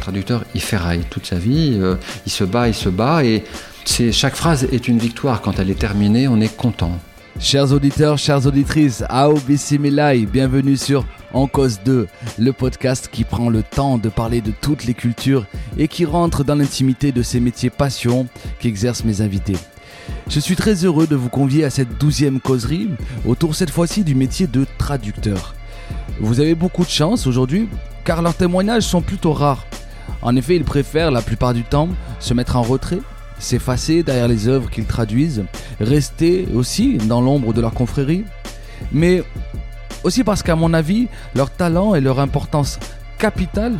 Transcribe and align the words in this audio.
Traducteur, 0.00 0.44
il 0.54 0.60
ferraille 0.60 1.04
toute 1.10 1.26
sa 1.26 1.36
vie, 1.36 1.78
euh, 1.80 1.96
il 2.26 2.32
se 2.32 2.44
bat, 2.44 2.68
il 2.68 2.74
se 2.74 2.88
bat, 2.88 3.24
et 3.24 3.44
chaque 4.12 4.34
phrase 4.34 4.64
est 4.72 4.88
une 4.88 4.98
victoire. 4.98 5.40
Quand 5.40 5.58
elle 5.58 5.70
est 5.70 5.78
terminée, 5.78 6.28
on 6.28 6.40
est 6.40 6.54
content. 6.54 6.98
Chers 7.38 7.72
auditeurs, 7.72 8.18
chères 8.18 8.46
auditrices, 8.46 9.02
Ao 9.08 9.34
Bissimilai, 9.34 10.26
bienvenue 10.26 10.76
sur 10.76 11.06
En 11.32 11.46
Cause 11.46 11.80
2, 11.84 12.06
le 12.38 12.52
podcast 12.52 13.08
qui 13.10 13.24
prend 13.24 13.48
le 13.48 13.62
temps 13.62 13.96
de 13.96 14.08
parler 14.08 14.40
de 14.40 14.50
toutes 14.50 14.84
les 14.84 14.94
cultures 14.94 15.46
et 15.78 15.88
qui 15.88 16.04
rentre 16.04 16.44
dans 16.44 16.54
l'intimité 16.54 17.12
de 17.12 17.22
ces 17.22 17.40
métiers 17.40 17.70
passion 17.70 18.26
qu'exercent 18.58 19.04
mes 19.04 19.22
invités. 19.22 19.56
Je 20.28 20.40
suis 20.40 20.56
très 20.56 20.84
heureux 20.84 21.06
de 21.06 21.16
vous 21.16 21.30
convier 21.30 21.64
à 21.64 21.70
cette 21.70 21.98
douzième 21.98 22.40
causerie, 22.40 22.90
autour 23.26 23.54
cette 23.54 23.70
fois-ci 23.70 24.04
du 24.04 24.14
métier 24.14 24.46
de 24.46 24.66
traducteur. 24.76 25.54
Vous 26.20 26.40
avez 26.40 26.54
beaucoup 26.54 26.84
de 26.84 26.90
chance 26.90 27.26
aujourd'hui, 27.26 27.68
car 28.04 28.20
leurs 28.20 28.34
témoignages 28.34 28.82
sont 28.82 29.02
plutôt 29.02 29.32
rares. 29.32 29.66
En 30.22 30.36
effet, 30.36 30.56
ils 30.56 30.64
préfèrent 30.64 31.10
la 31.10 31.22
plupart 31.22 31.54
du 31.54 31.64
temps 31.64 31.88
se 32.18 32.34
mettre 32.34 32.56
en 32.56 32.62
retrait, 32.62 33.00
s'effacer 33.38 34.02
derrière 34.02 34.28
les 34.28 34.48
œuvres 34.48 34.70
qu'ils 34.70 34.86
traduisent, 34.86 35.44
rester 35.80 36.46
aussi 36.54 36.98
dans 36.98 37.20
l'ombre 37.20 37.52
de 37.52 37.60
leur 37.60 37.72
confrérie, 37.72 38.24
mais 38.92 39.22
aussi 40.04 40.24
parce 40.24 40.42
qu'à 40.42 40.56
mon 40.56 40.74
avis, 40.74 41.08
leur 41.34 41.50
talent 41.50 41.94
et 41.94 42.00
leur 42.00 42.20
importance 42.20 42.78
capitale 43.18 43.76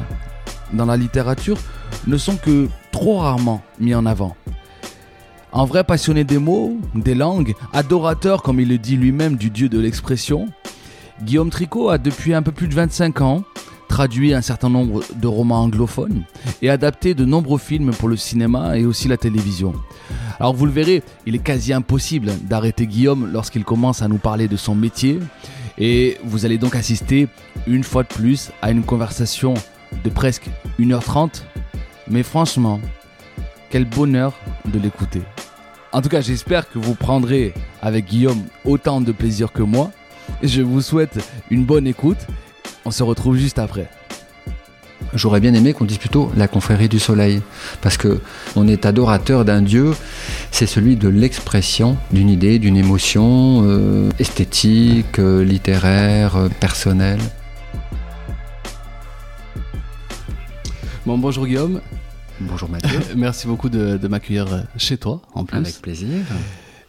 dans 0.72 0.86
la 0.86 0.96
littérature 0.96 1.58
ne 2.06 2.16
sont 2.16 2.36
que 2.36 2.68
trop 2.92 3.18
rarement 3.18 3.62
mis 3.78 3.94
en 3.94 4.06
avant. 4.06 4.36
Un 5.52 5.64
vrai 5.64 5.82
passionné 5.82 6.22
des 6.24 6.38
mots, 6.38 6.76
des 6.94 7.14
langues, 7.14 7.54
adorateur, 7.72 8.42
comme 8.42 8.60
il 8.60 8.68
le 8.68 8.78
dit 8.78 8.96
lui-même, 8.96 9.36
du 9.36 9.50
dieu 9.50 9.68
de 9.68 9.80
l'expression, 9.80 10.46
Guillaume 11.22 11.50
Tricot 11.50 11.90
a 11.90 11.98
depuis 11.98 12.34
un 12.34 12.42
peu 12.42 12.52
plus 12.52 12.68
de 12.68 12.74
25 12.74 13.20
ans 13.20 13.42
traduit 13.90 14.32
un 14.32 14.40
certain 14.40 14.70
nombre 14.70 15.02
de 15.16 15.26
romans 15.26 15.62
anglophones 15.62 16.22
et 16.62 16.70
adapté 16.70 17.12
de 17.12 17.24
nombreux 17.24 17.58
films 17.58 17.90
pour 17.90 18.08
le 18.08 18.16
cinéma 18.16 18.78
et 18.78 18.86
aussi 18.86 19.08
la 19.08 19.16
télévision. 19.16 19.74
Alors 20.38 20.54
vous 20.54 20.64
le 20.64 20.72
verrez, 20.72 21.02
il 21.26 21.34
est 21.34 21.42
quasi 21.42 21.72
impossible 21.72 22.32
d'arrêter 22.44 22.86
Guillaume 22.86 23.28
lorsqu'il 23.32 23.64
commence 23.64 24.00
à 24.00 24.08
nous 24.08 24.18
parler 24.18 24.46
de 24.46 24.56
son 24.56 24.76
métier 24.76 25.18
et 25.76 26.18
vous 26.24 26.46
allez 26.46 26.56
donc 26.56 26.76
assister 26.76 27.28
une 27.66 27.82
fois 27.82 28.04
de 28.04 28.08
plus 28.08 28.52
à 28.62 28.70
une 28.70 28.84
conversation 28.84 29.54
de 30.04 30.08
presque 30.08 30.48
1h30 30.78 31.42
mais 32.08 32.22
franchement, 32.22 32.80
quel 33.70 33.84
bonheur 33.84 34.34
de 34.66 34.78
l'écouter. 34.78 35.22
En 35.92 36.00
tout 36.00 36.08
cas, 36.08 36.20
j'espère 36.20 36.70
que 36.70 36.78
vous 36.78 36.94
prendrez 36.94 37.52
avec 37.82 38.06
Guillaume 38.06 38.44
autant 38.64 39.00
de 39.00 39.10
plaisir 39.10 39.52
que 39.52 39.62
moi. 39.62 39.90
Je 40.44 40.62
vous 40.62 40.80
souhaite 40.80 41.18
une 41.50 41.64
bonne 41.64 41.88
écoute. 41.88 42.24
On 42.84 42.90
se 42.90 43.02
retrouve 43.02 43.36
juste 43.36 43.58
après. 43.58 43.90
J'aurais 45.12 45.40
bien 45.40 45.54
aimé 45.54 45.72
qu'on 45.72 45.84
dise 45.84 45.98
plutôt 45.98 46.30
la 46.36 46.46
confrérie 46.46 46.88
du 46.88 47.00
soleil, 47.00 47.42
parce 47.82 47.96
que 47.96 48.20
on 48.54 48.68
est 48.68 48.86
adorateur 48.86 49.44
d'un 49.44 49.60
dieu, 49.60 49.92
c'est 50.52 50.66
celui 50.66 50.96
de 50.96 51.08
l'expression 51.08 51.96
d'une 52.12 52.28
idée, 52.28 52.58
d'une 52.58 52.76
émotion 52.76 53.62
euh, 53.64 54.08
esthétique, 54.20 55.18
euh, 55.18 55.42
littéraire, 55.42 56.36
euh, 56.36 56.48
personnelle. 56.60 57.20
Bon, 61.06 61.18
bonjour 61.18 61.46
Guillaume. 61.46 61.80
Bonjour 62.40 62.68
Mathieu. 62.68 63.00
Merci 63.16 63.48
beaucoup 63.48 63.68
de, 63.68 63.96
de 63.96 64.08
m'accueillir 64.08 64.64
chez 64.76 64.96
toi 64.96 65.22
en 65.34 65.44
plus. 65.44 65.58
Avec 65.58 65.82
plaisir. 65.82 66.08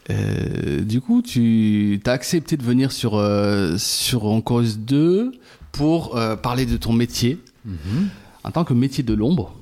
Euh, 0.09 0.81
du 0.81 1.01
coup, 1.01 1.21
tu 1.21 1.99
as 2.05 2.11
accepté 2.11 2.57
de 2.57 2.63
venir 2.63 2.91
sur, 2.91 3.15
euh, 3.15 3.77
sur 3.77 4.25
En 4.25 4.41
Cause 4.41 4.79
2 4.79 5.31
pour 5.71 6.15
euh, 6.15 6.35
parler 6.35 6.65
de 6.65 6.77
ton 6.77 6.93
métier 6.93 7.39
Mhm. 7.63 8.09
en 8.43 8.49
tant 8.49 8.63
que 8.63 8.73
métier 8.73 9.03
de 9.03 9.13
l'ombre 9.13 9.53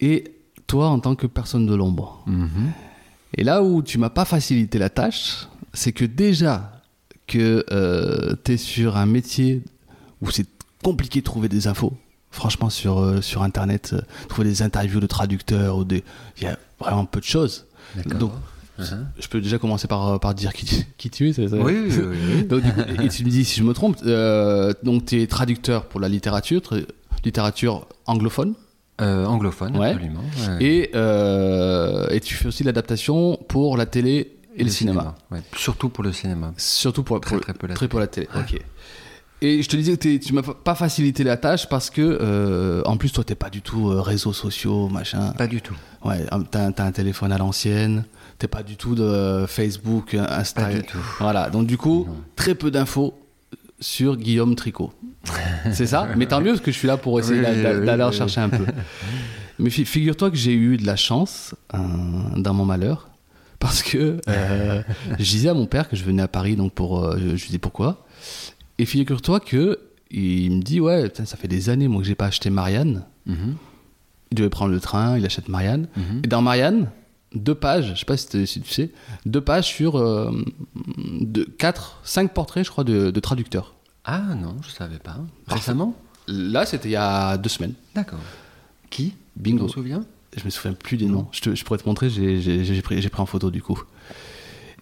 et 0.00 0.34
toi 0.66 0.88
en 0.88 0.98
tant 0.98 1.14
que 1.14 1.28
personne 1.28 1.66
de 1.66 1.74
l'ombre. 1.74 2.20
Mhm. 2.26 2.72
Et 3.36 3.44
là 3.44 3.62
où 3.62 3.80
tu 3.82 3.96
m'as 3.98 4.10
pas 4.10 4.24
facilité 4.24 4.78
la 4.78 4.90
tâche, 4.90 5.46
c'est 5.72 5.92
que 5.92 6.04
déjà 6.04 6.82
que 7.28 7.64
tu 8.44 8.52
es 8.52 8.56
sur 8.56 8.96
un 8.96 9.06
métier 9.06 9.62
où 10.20 10.30
c'est 10.32 10.48
compliqué 10.82 11.20
de 11.20 11.24
trouver 11.24 11.48
des 11.48 11.66
infos. 11.68 11.92
Franchement, 12.30 12.70
sur, 12.70 12.98
euh, 12.98 13.20
sur 13.22 13.42
Internet, 13.42 13.92
euh, 13.94 14.00
trouver 14.28 14.48
des 14.48 14.62
interviews 14.62 15.00
de 15.00 15.06
traducteurs, 15.06 15.78
ou 15.78 15.84
des... 15.84 16.04
il 16.36 16.44
y 16.44 16.46
a 16.46 16.58
vraiment 16.78 17.04
peu 17.06 17.20
de 17.20 17.24
choses. 17.24 17.66
D'accord. 17.96 18.32
Je 18.78 19.28
peux 19.28 19.40
déjà 19.40 19.58
commencer 19.58 19.88
par, 19.88 20.20
par 20.20 20.34
dire 20.34 20.52
qui, 20.52 20.64
tu- 20.66 20.84
qui 20.96 21.10
tu 21.10 21.28
es. 21.28 21.32
c'est 21.32 21.48
ça 21.48 21.56
Oui, 21.56 21.74
oui, 21.86 21.92
oui, 21.96 22.16
oui. 22.36 22.44
Donc, 22.44 22.62
du 22.62 22.72
coup, 22.72 22.80
et 23.02 23.08
tu 23.08 23.24
me 23.24 23.30
dis 23.30 23.44
si 23.44 23.58
je 23.58 23.64
me 23.64 23.72
trompe, 23.74 23.96
euh, 24.06 24.72
donc 24.82 25.06
tu 25.06 25.20
es 25.20 25.26
traducteur 25.26 25.86
pour 25.86 26.00
la 26.00 26.08
littérature, 26.08 26.60
littérature 27.24 27.86
anglophone, 28.06 28.54
Euh, 29.00 29.26
anglophone, 29.26 29.76
Ouais. 29.76 29.90
absolument. 29.90 30.20
ouais. 30.48 30.64
et, 30.64 30.90
euh, 30.94 32.06
et 32.10 32.20
tu 32.20 32.34
fais 32.34 32.46
aussi 32.48 32.64
l'adaptation 32.64 33.36
pour 33.48 33.76
la 33.76 33.86
télé 33.86 34.36
et 34.56 34.64
le, 34.64 34.70
cinéma. 34.70 35.14
ouais. 35.30 35.40
Surtout 35.56 35.88
pour 35.88 36.02
le 36.04 36.12
cinéma. 36.12 36.52
Surtout 36.56 37.02
pour, 37.04 37.20
Très, 37.20 37.36
pour- 37.36 37.40
très 37.44 37.54
peu 37.54 37.66
la 37.68 37.74
très 37.74 37.86
pour 37.88 38.00
la 38.00 38.06
télé. 38.08 38.28
Ok. 38.36 38.60
Et 39.40 39.62
je 39.62 39.68
te 39.68 39.76
disais 39.76 39.96
que 39.96 40.16
tu 40.16 40.32
m'as 40.32 40.42
pas 40.42 40.74
facilité 40.74 41.22
la 41.22 41.36
tâche 41.36 41.68
parce 41.68 41.90
que, 41.90 42.02
euh, 42.20 42.82
en 42.86 42.96
plus, 42.96 43.12
toi, 43.12 43.22
t'es 43.22 43.36
pas 43.36 43.50
du 43.50 43.62
tout 43.62 43.88
euh, 43.88 44.00
réseaux 44.00 44.32
sociaux, 44.32 44.88
machin. 44.88 45.32
Pas 45.38 45.46
du 45.46 45.62
tout. 45.62 45.76
Ouais, 46.04 46.26
hum, 46.32 46.44
t'as 46.50 46.72
t'as 46.72 46.84
un 46.84 46.90
téléphone 46.90 47.30
à 47.30 47.38
l'ancienne. 47.38 48.04
T'es 48.38 48.48
pas 48.48 48.62
du 48.62 48.76
tout 48.76 48.94
de 48.94 49.46
Facebook, 49.48 50.14
Insta. 50.14 50.62
Pas 50.62 50.72
du 50.74 50.82
tout. 50.82 50.98
Voilà. 51.18 51.50
Donc, 51.50 51.66
du 51.66 51.76
coup, 51.76 52.04
Non. 52.08 52.14
très 52.36 52.54
peu 52.54 52.70
d'infos 52.70 53.18
sur 53.80 54.16
Guillaume 54.16 54.54
Tricot. 54.54 54.92
C'est 55.72 55.86
ça? 55.86 56.08
Mais 56.16 56.26
tant 56.26 56.40
mieux 56.40 56.52
parce 56.52 56.60
que 56.60 56.70
je 56.72 56.78
suis 56.78 56.86
là 56.88 56.96
pour 56.96 57.18
essayer 57.18 57.40
Oui, 57.40 57.44
d'a- 57.44 57.54
d'a- 57.74 57.78
oui, 57.80 57.86
d'aller 57.86 58.02
en 58.04 58.10
oui. 58.10 58.16
chercher 58.16 58.40
un 58.40 58.48
peu. 58.48 58.64
Mais 59.58 59.70
fi- 59.70 59.84
figure-toi 59.84 60.30
que 60.30 60.36
j'ai 60.36 60.52
eu 60.54 60.76
de 60.76 60.86
la 60.86 60.94
chance 60.94 61.54
euh, 61.74 61.78
dans 62.36 62.54
mon 62.54 62.64
malheur. 62.64 63.08
Parce 63.58 63.82
que 63.82 64.18
euh, 64.28 64.82
je 65.18 65.24
disais 65.24 65.48
à 65.48 65.54
mon 65.54 65.66
père 65.66 65.88
que 65.88 65.96
je 65.96 66.04
venais 66.04 66.22
à 66.22 66.28
Paris, 66.28 66.54
donc 66.54 66.72
pour. 66.74 67.04
euh, 67.04 67.16
je, 67.18 67.24
lui 67.24 67.36
disais 67.36 67.58
pourquoi. 67.58 68.06
Et 68.78 68.84
figure-toi 68.84 69.40
que 69.40 69.80
il 70.12 70.52
me 70.52 70.62
dit 70.62 70.78
ouais, 70.80 71.04
putain, 71.08 71.24
ça 71.24 71.36
fait 71.36 71.48
des 71.48 71.68
années 71.70 71.88
moi 71.88 72.00
que 72.00 72.06
j'ai 72.06 72.14
pas 72.14 72.26
acheté 72.26 72.50
Marianne. 72.50 73.04
Mhm. 73.26 73.56
Il 74.30 74.36
devait 74.36 74.48
prendre 74.48 74.70
le 74.72 74.78
train, 74.80 75.18
il 75.18 75.26
achète 75.26 75.48
Marianne. 75.48 75.88
Mhm. 75.96 76.20
Et 76.24 76.28
dans 76.28 76.40
Marianne, 76.40 76.88
deux 77.34 77.54
pages, 77.54 77.92
je 77.94 77.98
sais 77.98 78.04
pas 78.04 78.16
si, 78.16 78.26
tu 78.62 78.72
sais, 78.72 78.90
deux 79.26 79.40
pages 79.40 79.66
sur 79.66 79.96
euh, 79.96 80.30
de, 81.20 81.44
quatre, 81.44 82.00
cinq 82.04 82.32
portraits, 82.32 82.64
je 82.64 82.70
crois, 82.70 82.84
de, 82.84 83.10
de 83.10 83.20
traducteurs. 83.20 83.74
Ah 84.04 84.34
non, 84.40 84.56
je 84.62 84.70
savais 84.70 84.98
pas. 84.98 85.16
Récemment 85.46 85.94
Là, 86.26 86.66
c'était 86.66 86.88
il 86.88 86.92
y 86.92 86.96
a 86.96 87.36
deux 87.38 87.48
semaines. 87.48 87.74
D'accord. 87.94 88.18
Qui? 88.90 89.14
Bingo. 89.36 89.66
Tu 89.66 89.72
souviens? 89.72 90.04
Je 90.36 90.44
me 90.44 90.50
souviens 90.50 90.74
plus 90.74 90.96
des 90.96 91.06
noms. 91.06 91.26
Je, 91.32 91.40
te- 91.40 91.54
je 91.54 91.64
pourrais 91.64 91.78
te 91.78 91.88
montrer, 91.88 92.10
j'ai 92.10 92.82
pris, 92.82 93.00
pris 93.08 93.20
en 93.22 93.26
photo 93.26 93.50
du 93.50 93.62
coup. 93.62 93.82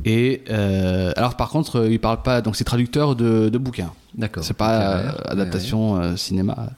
Et 0.05 0.43
euh, 0.51 1.13
alors, 1.17 1.37
par 1.37 1.49
contre, 1.49 1.77
euh, 1.77 1.91
il 1.91 1.99
parle 2.01 2.23
pas, 2.23 2.43
donc 2.43 2.57
c'est 2.57 2.65
traducteur 2.65 3.17
de, 3.17 3.49
de 3.49 3.59
bouquins. 3.59 3.93
D'accord. 4.15 4.45
C'est 4.45 4.55
pas 4.55 4.81
euh, 4.99 5.07
ouais, 5.07 5.27
adaptation 5.27 6.17
cinéma. 6.17 6.71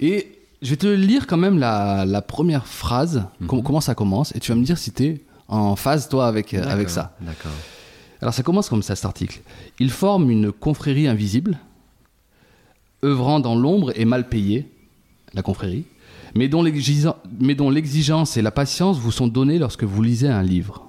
Et 0.00 0.37
je 0.62 0.70
vais 0.70 0.76
te 0.76 0.86
lire 0.86 1.26
quand 1.26 1.36
même 1.36 1.58
la, 1.58 2.04
la 2.04 2.22
première 2.22 2.66
phrase, 2.66 3.24
com- 3.46 3.62
comment 3.62 3.80
ça 3.80 3.94
commence, 3.94 4.34
et 4.34 4.40
tu 4.40 4.50
vas 4.52 4.56
me 4.58 4.64
dire 4.64 4.78
si 4.78 4.90
tu 4.92 5.04
es 5.04 5.20
en 5.48 5.76
phase, 5.76 6.08
toi, 6.08 6.26
avec, 6.26 6.52
euh, 6.54 6.62
avec 6.68 6.90
ça. 6.90 7.16
D'accord. 7.20 7.52
Alors 8.20 8.34
ça 8.34 8.42
commence 8.42 8.68
comme 8.68 8.82
ça 8.82 8.96
cet 8.96 9.04
article. 9.04 9.40
Il 9.78 9.90
forme 9.90 10.30
une 10.30 10.50
confrérie 10.52 11.06
invisible, 11.06 11.58
œuvrant 13.04 13.40
dans 13.40 13.54
l'ombre 13.54 13.92
et 13.98 14.04
mal 14.04 14.28
payée, 14.28 14.66
la 15.34 15.42
confrérie, 15.42 15.84
mais 16.34 16.48
dont 16.48 16.62
l'exigen- 16.62 17.14
mais 17.38 17.54
dont 17.54 17.70
l'exigence 17.70 18.36
et 18.36 18.42
la 18.42 18.50
patience 18.50 18.98
vous 18.98 19.12
sont 19.12 19.28
données 19.28 19.58
lorsque 19.58 19.84
vous 19.84 20.02
lisez 20.02 20.28
un 20.28 20.42
livre. 20.42 20.84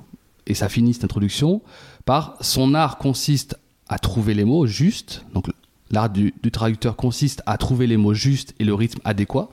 Et 0.47 0.55
ça 0.55 0.69
finit 0.69 0.94
cette 0.94 1.03
introduction 1.03 1.61
par 2.05 2.35
son 2.41 2.73
art 2.73 2.97
consiste 2.97 3.55
à 3.88 3.99
trouver 3.99 4.33
les 4.33 4.44
mots 4.45 4.65
justes, 4.65 5.23
donc 5.33 5.47
l'art 5.91 6.09
du, 6.09 6.33
du 6.41 6.49
traducteur 6.51 6.95
consiste 6.95 7.44
à 7.45 7.57
trouver 7.57 7.85
les 7.88 7.97
mots 7.97 8.13
justes 8.15 8.55
et 8.59 8.63
le 8.63 8.73
rythme 8.73 8.99
adéquat 9.03 9.49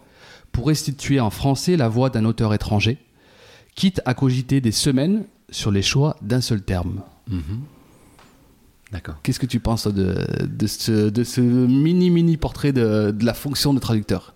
pour 0.56 0.68
restituer 0.68 1.20
en 1.20 1.28
français 1.28 1.76
la 1.76 1.86
voix 1.86 2.08
d'un 2.08 2.24
auteur 2.24 2.54
étranger, 2.54 2.96
quitte 3.74 4.00
à 4.06 4.14
cogiter 4.14 4.62
des 4.62 4.72
semaines 4.72 5.24
sur 5.50 5.70
les 5.70 5.82
choix 5.82 6.16
d'un 6.22 6.40
seul 6.40 6.62
terme. 6.62 7.02
Mhm. 7.28 7.60
D'accord. 8.90 9.16
Qu'est-ce 9.22 9.38
que 9.38 9.44
tu 9.44 9.60
penses 9.60 9.86
de, 9.86 10.16
de 10.46 10.66
ce, 10.66 11.10
de 11.10 11.24
ce 11.24 11.42
mini 11.42 12.08
mini 12.08 12.38
portrait 12.38 12.72
de, 12.72 13.10
de 13.10 13.24
la 13.26 13.34
fonction 13.34 13.74
de 13.74 13.80
traducteur? 13.80 14.32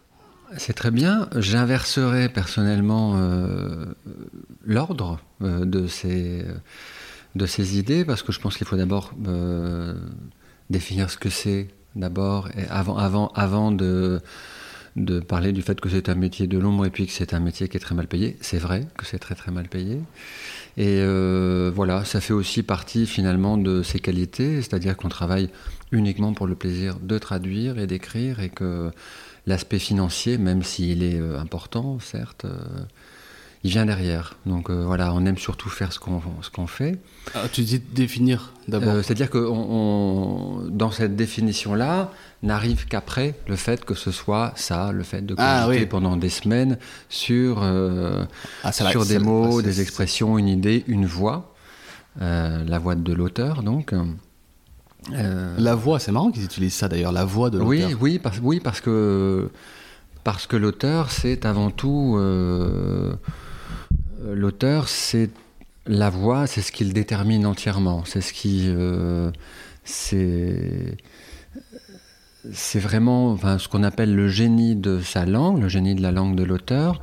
C'est 0.58 0.74
très 0.74 0.90
bien. 0.90 1.26
J'inverserai 1.36 2.28
personnellement 2.28 3.14
euh, 3.16 3.86
l'ordre 4.66 5.20
euh, 5.40 5.64
de, 5.64 5.86
ces, 5.86 6.44
de 7.34 7.46
ces 7.46 7.78
idées 7.78 8.04
parce 8.04 8.22
que 8.22 8.30
je 8.30 8.40
pense 8.40 8.58
qu'il 8.58 8.66
faut 8.66 8.76
d'abord 8.76 9.14
euh, 9.26 9.94
définir 10.68 11.08
ce 11.08 11.16
que 11.16 11.30
c'est 11.30 11.68
d'abord 11.96 12.48
et 12.58 12.66
avant, 12.68 12.98
avant, 12.98 13.28
avant 13.28 13.72
de, 13.72 14.20
de 14.96 15.20
parler 15.20 15.52
du 15.52 15.62
fait 15.62 15.80
que 15.80 15.88
c'est 15.88 16.08
un 16.08 16.14
métier 16.14 16.46
de 16.46 16.58
l'ombre 16.58 16.86
et 16.86 16.90
puis 16.90 17.06
que 17.06 17.12
c'est 17.12 17.34
un 17.34 17.40
métier 17.40 17.68
qui 17.68 17.76
est 17.76 17.80
très 17.80 17.94
mal 17.94 18.06
payé. 18.06 18.36
C'est 18.40 18.58
vrai 18.58 18.86
que 18.96 19.06
c'est 19.06 19.18
très 19.18 19.34
très 19.34 19.52
mal 19.52 19.68
payé. 19.68 20.00
Et 20.76 21.00
euh, 21.00 21.70
voilà, 21.74 22.04
ça 22.04 22.20
fait 22.20 22.32
aussi 22.32 22.62
partie 22.62 23.06
finalement 23.06 23.56
de 23.56 23.82
ses 23.82 23.98
qualités, 23.98 24.56
c'est-à-dire 24.56 24.96
qu'on 24.96 25.08
travaille 25.08 25.50
uniquement 25.92 26.32
pour 26.32 26.46
le 26.46 26.54
plaisir 26.54 26.98
de 27.00 27.18
traduire 27.18 27.78
et 27.78 27.86
d'écrire 27.86 28.40
et 28.40 28.48
que 28.48 28.90
l'aspect 29.46 29.78
financier, 29.78 30.38
même 30.38 30.62
s'il 30.62 31.02
est 31.02 31.20
euh, 31.20 31.38
important, 31.38 31.98
certes, 31.98 32.44
euh, 32.44 32.56
il 33.62 33.70
vient 33.70 33.84
derrière. 33.84 34.36
Donc 34.46 34.70
euh, 34.70 34.84
voilà, 34.86 35.12
on 35.12 35.24
aime 35.26 35.36
surtout 35.38 35.68
faire 35.68 35.92
ce 35.92 35.98
qu'on 35.98 36.22
ce 36.42 36.48
qu'on 36.50 36.66
fait. 36.66 36.98
Ah, 37.34 37.42
tu 37.52 37.60
dis 37.62 37.78
définir 37.78 38.52
d'abord. 38.68 38.94
Euh, 38.94 39.02
C'est-à-dire 39.02 39.28
que 39.30 39.38
on- 39.38 39.68
on- 40.62 40.68
dans 40.70 40.90
cette 40.90 41.14
définition-là, 41.16 42.10
n'arrive 42.42 42.86
qu'après 42.86 43.34
le 43.48 43.56
fait 43.56 43.84
que 43.84 43.94
ce 43.94 44.10
soit 44.12 44.52
ça, 44.56 44.92
le 44.92 45.02
fait 45.02 45.20
de 45.20 45.34
Ah, 45.36 45.64
cogiter 45.66 45.84
oui. 45.84 45.88
pendant 45.90 46.16
des 46.16 46.30
semaines 46.30 46.78
sur, 47.10 47.60
euh, 47.62 48.24
Ah, 48.64 48.72
sur 48.72 49.04
des 49.04 49.18
mots, 49.18 49.60
des 49.60 49.80
expressions, 49.82 50.38
une 50.38 50.48
idée, 50.48 50.84
une 50.88 51.04
voix, 51.04 51.54
la 52.18 52.78
voix 52.78 52.94
de 52.94 53.12
l'auteur 53.12 53.62
donc. 53.62 53.92
La 55.58 55.74
voix, 55.74 55.98
c'est 55.98 56.12
marrant 56.12 56.30
qu'ils 56.30 56.44
utilisent 56.44 56.74
ça 56.74 56.88
d'ailleurs, 56.88 57.12
la 57.12 57.24
voix 57.24 57.50
de 57.50 57.58
l'auteur. 57.58 57.68
oui, 57.90 57.96
oui, 58.00 58.18
parce, 58.18 58.38
oui, 58.42 58.60
parce 58.60 58.80
que 58.80 59.50
parce 60.24 60.46
que 60.46 60.56
l'auteur, 60.56 61.10
c'est 61.10 61.46
avant 61.46 61.70
tout 61.70 62.16
euh, 62.18 63.14
l'auteur, 64.22 64.88
c'est 64.88 65.30
la 65.86 66.10
voix, 66.10 66.46
c'est 66.46 66.62
ce 66.62 66.72
qu'il 66.72 66.92
détermine 66.92 67.46
entièrement. 67.46 68.04
C'est 68.04 68.20
ce 68.20 68.32
qui, 68.32 68.64
euh, 68.66 69.30
c'est 72.52 72.78
vraiment 72.78 73.36
ce 73.58 73.68
qu'on 73.68 73.82
appelle 73.82 74.14
le 74.14 74.28
génie 74.28 74.76
de 74.76 75.00
sa 75.00 75.26
langue, 75.26 75.60
le 75.60 75.68
génie 75.68 75.94
de 75.94 76.02
la 76.02 76.12
langue 76.12 76.36
de 76.36 76.44
l'auteur. 76.44 77.02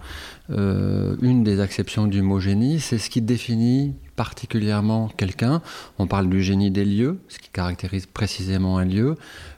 Euh, 0.50 1.18
une 1.22 1.44
des 1.44 1.60
acceptions 1.60 2.08
du 2.08 2.22
mot 2.22 2.40
génie, 2.40 2.80
c'est 2.80 2.98
ce 2.98 3.10
qui 3.10 3.22
définit 3.22 3.96
particulièrement 4.16 5.10
quelqu'un. 5.10 5.62
On 6.00 6.08
parle 6.08 6.30
du 6.30 6.42
génie 6.42 6.72
des 6.72 6.86
lieux, 6.86 7.20
ce 7.28 7.40
qui 7.40 7.50
caractérise 7.50 8.06
précisément 8.06 8.78
un 8.78 8.86
lieu, 8.86 9.16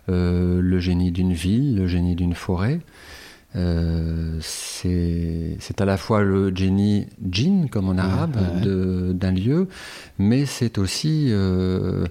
euh, 0.10 0.60
le 0.62 0.80
génie 0.80 1.12
d'une 1.12 1.34
ville, 1.34 1.76
le 1.76 1.88
génie 1.88 2.16
d'une 2.16 2.34
forêt. 2.34 2.80
Euh, 3.56 4.38
c'est 4.42 5.82
à 5.82 5.86
la 5.86 5.98
fois 5.98 6.22
le 6.22 6.56
génie 6.56 7.08
djinn, 7.32 7.68
comme 7.70 7.90
en 7.90 7.98
arabe, 7.98 8.36
ouais, 8.36 9.14
d'un 9.14 9.32
lieu, 9.32 9.68
mais 10.20 10.46
c'est 10.46 10.78
aussi 10.78 11.28
euh, 11.30 12.06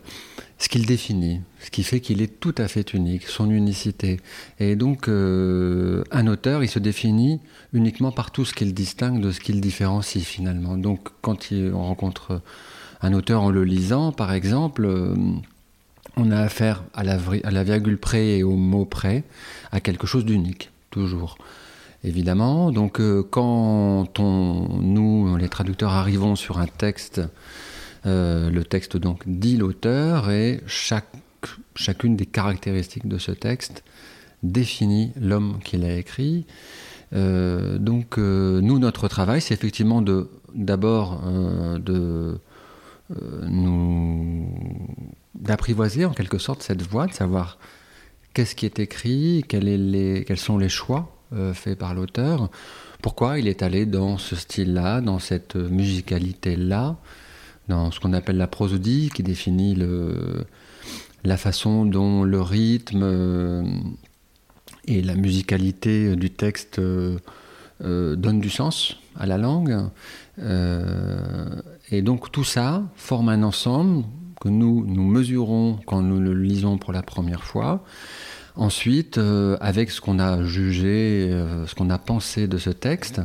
ce 0.58 0.69
qu'il 0.69 0.85
définit, 0.87 1.40
ce 1.61 1.70
qui 1.70 1.85
fait 1.85 2.00
qu'il 2.00 2.23
est 2.23 2.40
tout 2.40 2.55
à 2.58 2.67
fait 2.67 2.93
unique, 2.93 3.26
son 3.29 3.50
unicité. 3.50 4.19
Et 4.58 4.75
donc, 4.75 5.06
euh, 5.08 6.02
un 6.11 6.26
auteur, 6.26 6.64
il 6.64 6.69
se 6.69 6.81
définit 6.81 7.40
uniquement 7.73 8.11
par 8.11 8.31
tout 8.32 8.44
ce 8.44 8.52
qu'il 8.52 8.75
distingue 8.75 9.20
de 9.20 9.31
ce 9.31 9.38
qu'il 9.40 9.61
différencie 9.61 10.25
finalement. 10.25 10.76
Donc, 10.76 11.08
quand 11.20 11.50
il- 11.52 11.73
on 11.73 11.82
rencontre 11.85 12.40
un 13.00 13.12
auteur 13.12 13.43
en 13.43 13.50
le 13.50 13.62
lisant, 13.62 14.11
par 14.11 14.32
exemple, 14.32 14.85
euh, 14.87 15.14
on 16.17 16.32
a 16.32 16.40
affaire 16.40 16.82
à 16.94 17.05
la, 17.05 17.17
à 17.44 17.50
la 17.52 17.62
virgule 17.62 17.96
près 17.99 18.38
et 18.38 18.43
au 18.43 18.56
mot 18.56 18.85
près, 18.85 19.23
à 19.70 19.81
quelque 19.81 20.08
chose 20.08 20.25
d'unique, 20.25 20.73
toujours. 20.90 21.38
Évidemment, 22.05 22.70
donc 22.70 23.00
euh, 23.00 23.25
quand 23.29 24.06
nous, 24.20 25.37
les 25.37 25.49
traducteurs, 25.49 25.93
arrivons 25.93 26.37
sur 26.37 26.61
un 26.61 26.67
texte, 26.67 27.20
euh, 28.06 28.50
le 28.50 28.64
texte 28.64 28.96
donc 28.96 29.25
dit 29.26 29.56
l'auteur 29.56 30.31
et 30.31 30.61
chacune 31.75 32.14
des 32.14 32.26
caractéristiques 32.26 33.08
de 33.08 33.19
ce 33.19 33.32
texte 33.32 33.82
définit 34.44 35.12
l'homme 35.20 35.58
qui 35.64 35.76
l'a 35.76 35.94
écrit. 35.94 36.46
Euh, 37.14 37.79
donc 37.79 38.17
nous, 38.19 38.79
notre 38.79 39.08
travail, 39.08 39.40
c'est 39.40 39.55
effectivement 39.55 40.00
de 40.00 40.31
d'abord 40.55 41.20
d'apprivoiser 45.35 46.05
en 46.05 46.12
quelque 46.12 46.38
sorte 46.38 46.62
cette 46.62 46.82
voix, 46.82 47.08
de 47.08 47.12
savoir 47.12 47.58
qu'est-ce 48.38 48.55
qui 48.55 48.67
est 48.67 48.79
écrit, 48.79 49.43
quels 49.49 50.38
sont 50.38 50.58
les 50.58 50.69
choix 50.69 51.12
euh, 51.32 51.52
faits 51.52 51.76
par 51.76 51.93
l'auteur, 51.93 52.50
pourquoi 53.02 53.40
il 53.40 53.49
est 53.49 53.64
allé 53.64 53.85
dans 53.85 54.17
ce 54.17 54.37
style-là, 54.37 55.00
dans 55.00 55.19
cette 55.19 55.56
musicalité-là, 55.56 56.99
dans 57.67 57.90
ce 57.90 57.99
qu'on 57.99 58.12
appelle 58.12 58.37
la 58.37 58.46
prosodie, 58.46 59.11
qui 59.12 59.25
définit 59.25 59.76
la 61.25 61.37
façon 61.37 61.85
dont 61.85 62.23
le 62.23 62.40
rythme 62.40 63.02
euh, 63.02 63.64
et 64.85 65.02
la 65.02 65.17
musicalité 65.17 66.14
du 66.14 66.31
texte 66.31 66.79
euh, 66.79 67.19
donnent 67.81 68.40
du 68.40 68.50
sens 68.50 68.99
à 69.17 69.26
la 69.26 69.37
langue. 69.37 69.76
Et 71.90 72.02
donc 72.02 72.31
tout 72.31 72.44
ça 72.44 72.85
forme 72.94 73.31
un 73.31 73.43
ensemble 73.43 74.05
que 74.40 74.49
nous 74.49 74.85
mesurons 74.87 75.81
quand 75.87 76.02
nous 76.02 76.20
le 76.20 76.35
lisons 76.35 76.79
pour 76.79 76.93
la 76.93 77.02
première 77.02 77.43
fois. 77.43 77.82
Ensuite, 78.59 79.19
euh, 79.19 79.57
avec 79.61 79.89
ce 79.93 80.01
qu'on 80.01 80.19
a 80.19 80.43
jugé, 80.43 81.29
euh, 81.31 81.65
ce 81.69 81.77
qu'on 81.77 81.91
a 81.91 81.99
pensé 81.99 82.49
de 82.49 82.59
ce 82.59 82.71
texte, 82.71 83.21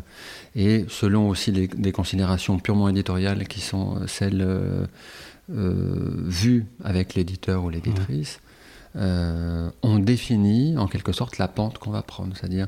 et 0.55 0.85
selon 0.89 1.27
aussi 1.27 1.51
des 1.51 1.91
considérations 1.91 2.59
purement 2.59 2.87
éditoriales 2.87 3.47
qui 3.47 3.59
sont 3.59 3.97
euh, 3.97 4.07
celles 4.07 4.47
vues 5.49 6.67
avec 6.83 7.15
l'éditeur 7.15 7.63
ou 7.63 7.69
l'éditrice, 7.69 8.39
on 8.95 9.99
définit 9.99 10.77
en 10.77 10.87
quelque 10.87 11.11
sorte 11.11 11.39
la 11.39 11.47
pente 11.47 11.79
qu'on 11.79 11.89
va 11.89 12.03
prendre, 12.03 12.37
c'est-à-dire 12.37 12.67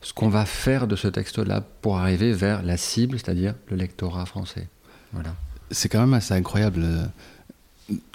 ce 0.00 0.12
qu'on 0.12 0.28
va 0.28 0.46
faire 0.46 0.86
de 0.86 0.94
ce 0.96 1.08
texte-là 1.08 1.62
pour 1.82 1.98
arriver 1.98 2.32
vers 2.32 2.62
la 2.62 2.76
cible, 2.76 3.18
c'est-à-dire 3.18 3.54
le 3.68 3.76
lectorat 3.76 4.24
français. 4.24 4.68
Voilà. 5.12 5.34
C'est 5.72 5.88
quand 5.88 6.00
même 6.00 6.14
assez 6.14 6.32
incroyable. 6.32 6.86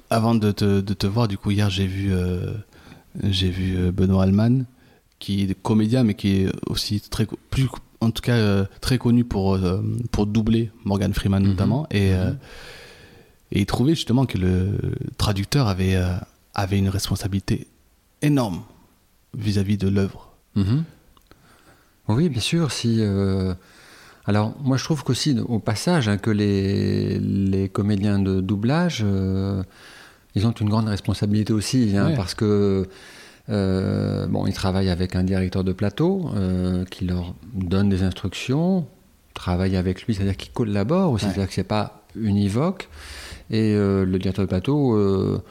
Avant 0.09 0.35
de 0.35 0.51
te, 0.51 0.79
de 0.79 0.93
te 0.93 1.05
voir, 1.05 1.27
du 1.27 1.37
coup, 1.37 1.51
hier, 1.51 1.69
j'ai 1.69 1.85
vu, 1.85 2.11
j'ai 3.23 3.49
vu 3.49 3.75
euh, 3.77 3.91
Benoît 3.91 4.23
Alman, 4.23 4.65
qui 5.19 5.43
est 5.43 5.53
comédien, 5.61 6.03
mais 6.03 6.13
qui 6.13 6.43
est 6.43 6.47
aussi 6.67 7.01
très, 7.01 7.27
plus, 7.49 7.67
en 8.01 8.11
tout 8.11 8.21
cas, 8.21 8.35
euh, 8.35 8.65
très 8.81 8.97
connu 8.97 9.23
pour, 9.25 9.55
euh, 9.55 9.81
pour 10.11 10.25
doubler 10.27 10.71
Morgan 10.85 11.13
Freeman 11.13 11.43
Mhm. 11.43 11.49
notamment. 11.49 11.87
Et, 11.91 12.11
Mhm. 12.13 12.37
et 13.51 13.59
il 13.61 13.65
trouvait 13.65 13.95
justement 13.95 14.25
que 14.25 14.37
le 14.37 14.77
traducteur 15.17 15.67
avait, 15.67 15.97
avait 16.53 16.77
une 16.77 16.89
responsabilité 16.89 17.67
énorme 18.21 18.61
vis-à-vis 19.37 19.77
de 19.77 19.87
l'œuvre. 19.89 20.31
Mhm. 20.55 20.83
Oui, 22.07 22.29
bien 22.29 22.41
sûr. 22.41 22.71
Si, 22.71 22.97
euh, 22.99 23.53
Alors, 24.25 24.55
moi, 24.61 24.77
je 24.77 24.83
trouve 24.83 25.03
qu'aussi, 25.03 25.35
au 25.47 25.57
passage, 25.59 26.07
hein, 26.07 26.17
que 26.17 26.29
les, 26.29 27.17
les 27.17 27.67
comédiens 27.67 28.19
de 28.19 28.41
doublage, 28.41 29.01
euh, 29.03 29.63
ils 30.39 30.47
ont 30.47 30.51
une 30.51 30.69
grande 30.69 30.87
responsabilité 30.87 31.53
aussi, 31.53 31.95
hein, 31.97 32.07
Ouais. 32.07 32.15
parce 32.15 32.33
que 32.33 32.87
euh, 33.49 34.27
bon, 34.27 34.45
ils 34.47 34.53
travaillent 34.53 34.89
avec 34.89 35.15
un 35.15 35.23
directeur 35.23 35.63
de 35.63 35.73
plateau 35.73 36.29
euh, 36.35 36.85
qui 36.85 37.05
leur 37.05 37.33
donne 37.53 37.89
des 37.89 38.03
instructions, 38.03 38.85
travaillent 39.33 39.75
avec 39.77 40.03
lui, 40.03 40.13
c'est-à-dire 40.13 40.37
qu'ils 40.37 40.51
collaborent 40.53 41.11
aussi, 41.11 41.25
Ouais. 41.25 41.31
c'est-à-dire 41.31 41.49
que 41.49 41.55
c'est 41.55 41.63
pas 41.63 42.03
univoque. 42.15 42.89
Et 43.49 43.73
euh, 43.73 44.05
le 44.05 44.19
directeur 44.19 44.45
de 44.45 44.49
plateau 44.49 45.41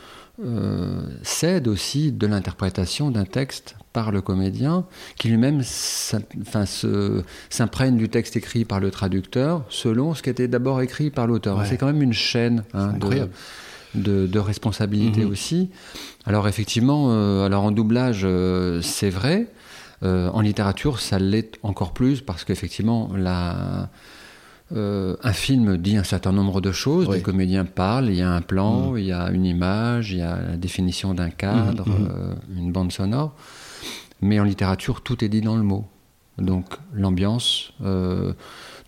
cède 1.25 1.67
aussi 1.67 2.13
de 2.13 2.27
l'interprétation 2.29 3.11
d'un 3.11 3.25
texte 3.25 3.75
par 3.93 4.13
le 4.13 4.21
comédien, 4.21 4.85
qui 5.17 5.27
lui-même 5.29 5.63
s'imprègne 7.51 7.97
du 7.97 8.09
texte 8.09 8.37
écrit 8.37 8.65
par 8.65 8.79
le 8.81 8.91
traducteur 8.93 9.65
selon 9.69 10.15
ce 10.15 10.23
qui 10.23 10.31
était 10.31 10.47
d'abord 10.49 10.81
écrit 10.81 11.11
par 11.11 11.27
l'auteur. 11.27 11.59
Ouais. 11.59 11.67
C'est 11.67 11.77
quand 11.77 11.87
même 11.87 12.03
une 12.03 12.13
chaîne 12.13 12.63
hein, 12.75 12.93
de. 12.93 13.29
De, 13.95 14.27
de 14.27 14.39
responsabilité 14.39 15.25
Mhm. 15.25 15.31
aussi. 15.31 15.71
Alors 16.27 16.47
effectivement, 16.49 17.07
euh, 17.11 17.47
alors 17.47 17.65
en 17.65 17.71
doublage, 17.71 18.23
euh, 18.25 18.81
c'est 18.83 19.11
vrai. 19.11 19.47
Euh, 20.03 20.31
en 20.31 20.41
littérature, 20.43 21.01
ça 21.01 21.19
l'est 21.19 21.59
encore 21.63 21.93
plus 21.93 22.21
parce 22.21 22.45
qu'effectivement, 22.45 23.11
la, 23.17 23.89
euh, 24.77 25.17
un 25.23 25.33
film 25.33 25.77
dit 25.79 25.97
un 25.97 26.05
certain 26.05 26.31
nombre 26.33 26.61
de 26.61 26.71
choses. 26.71 27.07
Oui. 27.09 27.17
Les 27.17 27.23
comédiens 27.23 27.65
parlent, 27.65 28.09
il 28.11 28.17
y 28.17 28.23
a 28.23 28.31
un 28.31 28.43
plan, 28.43 28.93
Mhm. 28.93 28.99
il 28.99 29.05
y 29.07 29.13
a 29.13 29.31
une 29.31 29.45
image, 29.47 30.13
il 30.13 30.19
y 30.19 30.23
a 30.23 30.39
la 30.51 30.57
définition 30.57 31.15
d'un 31.15 31.31
cadre, 31.31 31.89
Mhm, 31.89 32.09
euh, 32.11 32.35
une 32.57 32.71
bande 32.73 32.93
sonore. 32.93 33.35
Mais 34.21 34.39
en 34.39 34.45
littérature, 34.45 35.01
tout 35.01 35.25
est 35.25 35.29
dit 35.29 35.41
dans 35.41 35.57
le 35.57 35.63
mot. 35.63 35.87
Donc 36.39 36.67
l'ambiance, 36.93 37.73
euh, 37.83 38.33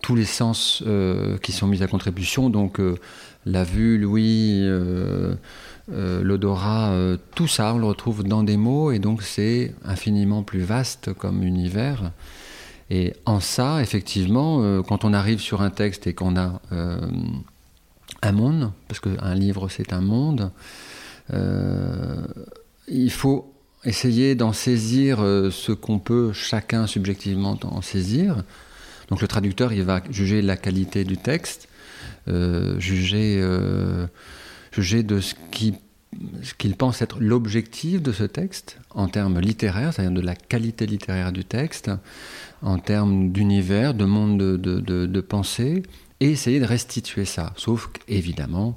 tous 0.03 0.15
les 0.15 0.25
sens 0.25 0.83
qui 1.43 1.53
sont 1.53 1.67
mis 1.67 1.83
à 1.83 1.87
contribution, 1.89 2.49
donc 2.51 2.81
la 3.47 3.65
vue, 3.65 3.99
l'ouïe, 3.99 4.61
euh, 4.63 5.35
euh, 5.93 6.23
l'odorat, 6.23 6.91
euh, 6.91 7.17
tout 7.35 7.49
ça, 7.49 7.75
on 7.75 7.79
le 7.79 7.87
retrouve 7.87 8.25
dans 8.25 8.43
des 8.43 8.57
mots, 8.57 8.93
et 8.93 8.99
donc 8.99 9.23
c'est 9.23 9.75
infiniment 9.85 10.43
plus 10.43 10.61
vaste 10.61 11.13
comme 11.15 11.43
univers. 11.43 12.13
Et 12.91 13.15
en 13.25 13.39
ça, 13.41 13.81
effectivement, 13.81 14.83
quand 14.83 15.05
on 15.05 15.13
arrive 15.13 15.39
sur 15.39 15.63
un 15.63 15.71
texte 15.71 16.09
et 16.09 16.13
qu'on 16.13 16.37
a 16.37 16.61
un 18.23 18.33
monde, 18.33 18.73
parce 18.89 18.99
qu'un 18.99 19.35
livre 19.37 19.69
c'est 19.69 19.93
un 19.93 20.01
monde, 20.01 20.51
il 22.89 23.13
faut 23.13 23.55
essayer 23.85 24.35
d'en 24.35 24.53
saisir 24.53 25.19
ce 25.19 25.71
qu'on 25.71 26.01
peut 26.01 26.33
chacun 26.33 26.89
subjectivement 26.89 27.57
en 27.63 27.81
saisir. 27.81 28.43
Donc 29.09 29.23
le 29.23 29.29
traducteur, 29.29 29.73
il 29.73 29.85
va 29.85 30.03
juger 30.11 30.43
la 30.43 30.57
qualité 30.57 31.05
du 31.05 31.17
texte, 31.17 31.69
juger, 32.79 33.39
euh, 33.41 34.07
juger 34.73 35.03
de 35.03 35.21
ce 35.21 35.35
qui 35.51 35.75
ce 36.43 36.55
qu'il 36.55 36.77
pense 36.77 37.03
être 37.03 37.21
l'objectif 37.21 38.03
de 38.03 38.13
ce 38.13 38.25
texte 38.25 38.79
en 38.91 39.09
termes 39.09 39.39
littéraires, 39.41 39.95
c'est-à-dire 39.95 40.13
de 40.13 40.21
la 40.21 40.35
qualité 40.35 40.87
littéraire 40.87 41.33
du 41.33 41.45
texte, 41.45 41.91
en 42.63 42.79
termes 42.79 43.31
d'univers, 43.31 43.95
de 43.95 44.05
monde 44.05 44.39
de, 44.39 44.57
de, 44.57 45.21
pensée, 45.21 45.83
et 46.21 46.31
essayer 46.31 46.61
de 46.61 46.65
restituer 46.67 47.25
ça. 47.25 47.53
Sauf 47.57 47.91
qu'évidemment, 47.93 48.77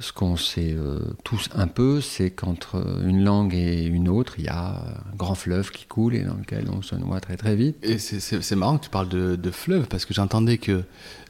ce 0.00 0.12
qu'on 0.12 0.36
sait 0.36 0.74
euh, 0.76 0.98
tous 1.22 1.48
un 1.54 1.68
peu, 1.68 2.00
c'est 2.00 2.30
qu'entre 2.30 2.84
une 3.04 3.22
langue 3.22 3.54
et 3.54 3.84
une 3.84 4.08
autre, 4.08 4.34
il 4.38 4.46
y 4.46 4.48
a 4.48 4.80
un 5.12 5.16
grand 5.16 5.36
fleuve 5.36 5.70
qui 5.70 5.84
coule 5.84 6.16
et 6.16 6.24
dans 6.24 6.34
lequel 6.34 6.68
on 6.72 6.82
se 6.82 6.96
noie 6.96 7.20
très 7.20 7.36
très 7.36 7.54
vite. 7.54 7.76
Et 7.82 7.98
c'est- 7.98 8.56
marrant 8.56 8.78
que 8.78 8.84
tu 8.84 8.90
parles 8.90 9.08
de, 9.08 9.50
fleuve 9.52 9.86
parce 9.86 10.04
que 10.04 10.14
j'entendais 10.14 10.58
que 10.58 10.82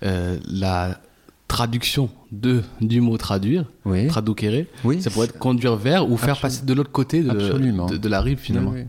euh, 0.02 0.38
la 0.48 0.98
traduction 1.48 2.10
de, 2.32 2.62
du 2.80 3.00
mot 3.00 3.16
traduire, 3.18 3.64
Oui, 3.84 4.06
traduquere, 4.08 4.66
oui 4.84 5.02
ça 5.02 5.10
pourrait 5.10 5.26
être 5.26 5.38
conduire 5.38 5.76
vers 5.76 6.10
ou 6.10 6.16
faire 6.16 6.40
passer 6.40 6.64
de 6.64 6.72
l'autre 6.74 6.90
côté 6.90 7.22
de, 7.22 7.30
de, 7.30 7.96
de 7.96 8.08
la 8.08 8.20
rive 8.20 8.38
finalement. 8.38 8.70
Oui. 8.72 8.84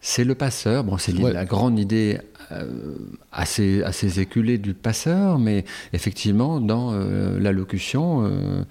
C'est 0.00 0.24
le 0.24 0.34
passeur. 0.34 0.84
Bon, 0.84 0.98
c'est 0.98 1.12
Ouais. 1.14 1.32
la 1.32 1.44
grande 1.44 1.78
idée 1.78 2.18
euh, 2.52 2.94
assez, 3.32 3.82
assez 3.82 4.20
éculée 4.20 4.58
du 4.58 4.72
passeur, 4.72 5.38
mais 5.38 5.64
effectivement, 5.92 6.60
dans 6.60 6.92
euh, 6.92 7.40
la 7.40 7.50
locution, 7.50 8.24
euh, 8.24 8.62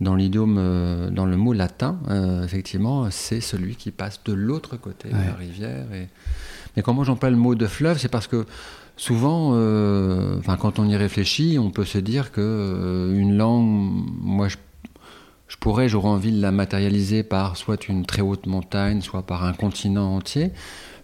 dans 0.00 0.14
l'idiome, 0.14 1.10
dans 1.12 1.26
le 1.26 1.36
mot 1.36 1.52
latin, 1.52 1.98
effectivement, 2.44 3.10
c'est 3.10 3.40
celui 3.40 3.74
qui 3.74 3.90
passe 3.90 4.20
de 4.24 4.32
l'autre 4.32 4.76
côté 4.76 5.08
de 5.08 5.14
la 5.14 5.34
rivière. 5.34 5.86
Et... 5.92 6.06
Mais 6.76 6.82
moi 6.92 7.04
j'emploie 7.04 7.30
le 7.30 7.36
mot 7.36 7.54
de 7.54 7.66
fleuve, 7.66 7.98
c'est 7.98 8.08
parce 8.08 8.26
que 8.26 8.46
souvent, 9.00 9.52
euh, 9.54 10.40
quand 10.60 10.78
on 10.78 10.86
y 10.86 10.94
réfléchit, 10.94 11.58
on 11.58 11.70
peut 11.70 11.86
se 11.86 11.96
dire 11.96 12.32
que 12.32 12.42
euh, 12.42 13.18
une 13.18 13.34
langue, 13.34 14.04
moi 14.20 14.48
je 14.48 15.56
pourrais, 15.58 15.88
j'aurais 15.88 16.10
envie 16.10 16.32
de 16.32 16.40
la 16.40 16.52
matérialiser 16.52 17.22
par 17.22 17.56
soit 17.56 17.88
une 17.88 18.04
très 18.04 18.20
haute 18.20 18.46
montagne, 18.46 19.00
soit 19.00 19.22
par 19.22 19.44
un 19.44 19.54
continent 19.54 20.14
entier. 20.14 20.52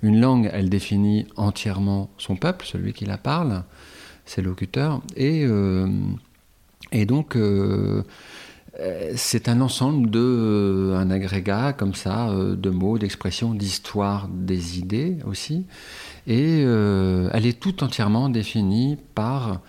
Une 0.03 0.21
langue, 0.21 0.51
elle 0.53 0.69
définit 0.69 1.27
entièrement 1.37 2.11
son 2.19 2.37
peuple, 2.37 2.67
celui 2.67 2.93
qui 2.93 3.07
la 3.07 3.17
parle, 3.17 3.65
ses 4.27 4.43
locuteurs. 4.43 5.01
Et, 5.17 5.47
euh, 5.47 5.89
et 6.93 7.07
donc, 7.07 7.37
c'est 9.15 9.49
un 9.49 9.63
ensemble 9.63 10.11
de, 10.11 10.93
un 10.95 11.11
agrégat 11.11 11.73
comme 11.73 11.95
ça, 11.95 12.31
de 12.31 12.71
mots, 12.71 12.99
d'expressions, 12.99 13.55
d'histoires, 13.55 14.29
des 14.29 14.79
idées 14.79 15.17
aussi. 15.27 15.65
Et 16.27 16.63
euh, 16.65 17.29
elle 17.33 17.47
est 17.47 17.59
tout 17.61 17.85
entièrement 17.85 18.29
définie 18.29 18.97
par 19.15 19.61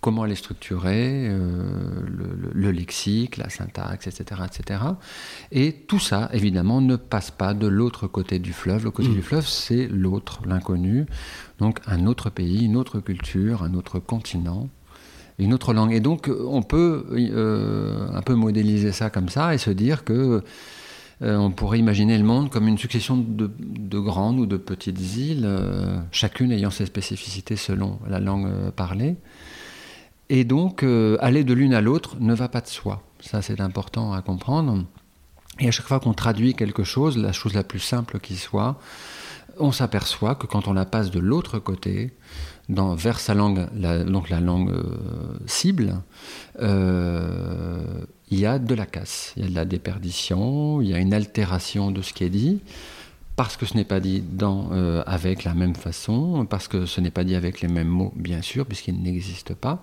comment 0.00 0.24
elle 0.24 0.32
est 0.32 0.34
structurée, 0.34 1.28
euh, 1.28 2.02
le, 2.06 2.24
le- 2.36 2.50
le 2.52 2.70
lexique, 2.72 3.36
la 3.36 3.48
syntaxe, 3.48 4.08
etc., 4.08 4.40
etc. 4.44 4.80
Et 5.52 5.72
tout 5.72 6.00
ça, 6.00 6.28
évidemment, 6.32 6.80
ne 6.80 6.96
passe 6.96 7.30
pas 7.30 7.54
de 7.54 7.68
l'autre 7.68 8.08
côté 8.08 8.40
du 8.40 8.52
fleuve. 8.52 8.82
Le 8.84 8.90
côté 8.90 9.08
Mm. 9.10 9.14
du 9.14 9.22
fleuve, 9.22 9.46
c'est 9.46 9.86
l'autre, 9.88 10.40
l'inconnu. 10.44 11.06
Donc 11.60 11.78
un 11.86 12.06
autre 12.06 12.30
pays, 12.30 12.64
une 12.64 12.76
autre 12.76 12.98
culture, 12.98 13.62
un 13.62 13.74
autre 13.74 14.00
continent, 14.00 14.68
une 15.38 15.54
autre 15.54 15.72
langue. 15.72 15.92
Et 15.92 16.00
donc 16.00 16.28
on 16.28 16.62
peut 16.62 17.06
euh, 17.12 18.08
un 18.12 18.22
peu 18.22 18.34
modéliser 18.34 18.90
ça 18.92 19.08
comme 19.08 19.28
ça 19.28 19.54
et 19.54 19.58
se 19.58 19.70
dire 19.70 20.02
que 20.04 20.42
euh, 21.22 21.36
on 21.36 21.50
pourrait 21.50 21.78
imaginer 21.78 22.18
le 22.18 22.24
monde 22.24 22.50
comme 22.50 22.66
une 22.68 22.78
succession 22.78 23.16
de, 23.16 23.50
de 23.58 23.98
grandes 23.98 24.38
ou 24.40 24.46
de 24.46 24.56
petites 24.56 25.16
îles, 25.16 25.44
euh, 25.44 26.00
chacune 26.10 26.50
ayant 26.52 26.70
ses 26.70 26.86
spécificités 26.86 27.56
selon 27.56 27.98
la 28.08 28.18
langue 28.18 28.46
euh, 28.46 28.70
parlée. 28.70 29.16
Et 30.28 30.44
donc, 30.44 30.82
aller 31.20 31.44
de 31.44 31.52
l'une 31.52 31.74
à 31.74 31.82
l'autre 31.82 32.16
ne 32.18 32.32
va 32.32 32.48
pas 32.48 32.62
de 32.62 32.66
soi. 32.66 33.02
Ça, 33.20 33.42
c'est 33.42 33.60
important 33.60 34.14
à 34.14 34.22
comprendre. 34.22 34.84
Et 35.60 35.68
à 35.68 35.70
chaque 35.70 35.86
fois 35.86 36.00
qu'on 36.00 36.14
traduit 36.14 36.54
quelque 36.54 36.84
chose, 36.84 37.18
la 37.18 37.32
chose 37.32 37.52
la 37.52 37.64
plus 37.64 37.80
simple 37.80 38.18
qui 38.18 38.36
soit, 38.36 38.80
on 39.58 39.72
s'aperçoit 39.72 40.34
que 40.34 40.46
quand 40.46 40.68
on 40.68 40.72
la 40.72 40.86
passe 40.86 41.10
de 41.10 41.18
l'autre 41.20 41.58
côté, 41.58 42.12
dans, 42.70 42.94
vers 42.94 43.20
sa 43.20 43.34
langue, 43.34 43.66
la- 43.76 44.04
donc 44.04 44.30
la 44.30 44.40
langue 44.40 44.72
cible, 45.44 45.96
il 48.32 48.40
y 48.40 48.46
a 48.46 48.58
de 48.58 48.74
la 48.74 48.86
casse, 48.86 49.34
il 49.36 49.42
y 49.42 49.46
a 49.46 49.50
de 49.50 49.54
la 49.54 49.66
déperdition, 49.66 50.80
il 50.80 50.88
y 50.88 50.94
a 50.94 50.98
une 50.98 51.12
altération 51.12 51.90
de 51.90 52.00
ce 52.00 52.14
qui 52.14 52.24
est 52.24 52.30
dit, 52.30 52.60
parce 53.36 53.58
que 53.58 53.66
ce 53.66 53.76
n'est 53.76 53.84
pas 53.84 54.00
dit 54.00 54.24
euh, 54.40 55.02
avec 55.04 55.44
la 55.44 55.52
même 55.52 55.74
façon, 55.74 56.46
parce 56.48 56.66
que 56.66 56.86
ce 56.86 57.02
n'est 57.02 57.10
pas 57.10 57.24
dit 57.24 57.34
avec 57.34 57.60
les 57.60 57.68
mêmes 57.68 57.88
mots, 57.88 58.10
bien 58.16 58.40
sûr, 58.40 58.64
puisqu'ils 58.64 59.00
n'existent 59.02 59.54
pas. 59.54 59.82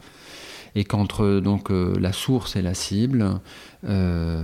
Et 0.73 0.83
qu'entre 0.83 1.39
donc 1.41 1.69
euh, 1.69 1.95
la 1.99 2.11
source 2.11 2.55
et 2.55 2.63
la 2.63 2.73
cible, 2.73 3.39
euh, 3.87 4.43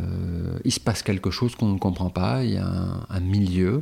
il 0.63 0.71
se 0.71 0.79
passe 0.79 1.01
quelque 1.01 1.31
chose 1.31 1.55
qu'on 1.55 1.69
ne 1.69 1.79
comprend 1.79 2.11
pas. 2.11 2.43
Il 2.43 2.51
y 2.51 2.57
a 2.57 2.67
un, 2.67 3.07
un 3.09 3.19
milieu, 3.21 3.81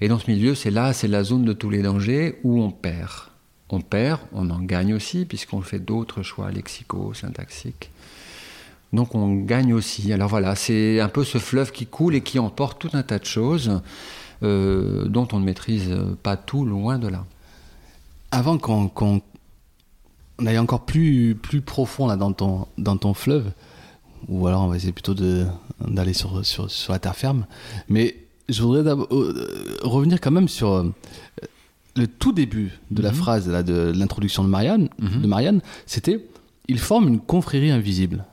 et 0.00 0.06
dans 0.06 0.20
ce 0.20 0.30
milieu, 0.30 0.54
c'est 0.54 0.70
là, 0.70 0.92
c'est 0.92 1.08
la 1.08 1.24
zone 1.24 1.44
de 1.44 1.52
tous 1.52 1.70
les 1.70 1.82
dangers 1.82 2.38
où 2.44 2.62
on 2.62 2.70
perd. 2.70 3.10
On 3.70 3.80
perd, 3.80 4.20
on 4.32 4.48
en 4.50 4.60
gagne 4.60 4.94
aussi, 4.94 5.24
puisqu'on 5.24 5.60
fait 5.60 5.80
d'autres 5.80 6.22
choix 6.22 6.52
lexicaux, 6.52 7.14
syntaxiques. 7.14 7.90
Donc 8.96 9.14
on 9.14 9.34
gagne 9.36 9.72
aussi. 9.74 10.12
Alors 10.12 10.28
voilà, 10.28 10.54
c'est 10.56 11.00
un 11.00 11.08
peu 11.08 11.22
ce 11.24 11.38
fleuve 11.38 11.70
qui 11.70 11.86
coule 11.86 12.14
et 12.14 12.22
qui 12.22 12.38
emporte 12.38 12.78
tout 12.80 12.90
un 12.94 13.02
tas 13.02 13.18
de 13.18 13.24
choses 13.26 13.80
euh, 14.42 15.04
dont 15.06 15.28
on 15.32 15.38
ne 15.38 15.44
maîtrise 15.44 15.90
pas 16.22 16.36
tout, 16.36 16.64
loin 16.64 16.98
de 16.98 17.08
là. 17.08 17.24
Avant 18.30 18.58
qu'on 18.58 18.88
qu'on 18.88 19.20
on 20.38 20.46
aille 20.46 20.58
encore 20.58 20.84
plus, 20.84 21.34
plus 21.40 21.60
profond 21.62 22.06
là, 22.06 22.16
dans, 22.16 22.32
ton, 22.32 22.66
dans 22.76 22.96
ton 22.98 23.14
fleuve, 23.14 23.46
ou 24.28 24.46
alors 24.46 24.62
on 24.64 24.68
va 24.68 24.76
essayer 24.76 24.92
plutôt 24.92 25.14
d'aller 25.14 26.12
sur, 26.12 26.44
sur, 26.44 26.70
sur 26.70 26.92
la 26.92 26.98
terre 26.98 27.16
ferme, 27.16 27.46
mais 27.88 28.16
je 28.50 28.62
voudrais 28.62 28.86
euh, 28.86 29.36
revenir 29.82 30.20
quand 30.20 30.30
même 30.30 30.48
sur 30.48 30.72
euh, 30.72 30.84
le 31.96 32.06
tout 32.06 32.32
début 32.32 32.72
de 32.90 33.00
la 33.02 33.10
Mhm. 33.12 33.16
phrase 33.16 33.48
là, 33.48 33.62
de 33.62 33.92
l'introduction 33.94 34.44
de 34.44 34.48
Marianne. 34.48 34.88
Mhm. 34.98 35.22
De 35.22 35.26
Marianne, 35.26 35.60
c'était 35.86 36.22
il 36.68 36.78
forme 36.78 37.08
une 37.08 37.20
confrérie 37.20 37.70
invisible. 37.70 38.24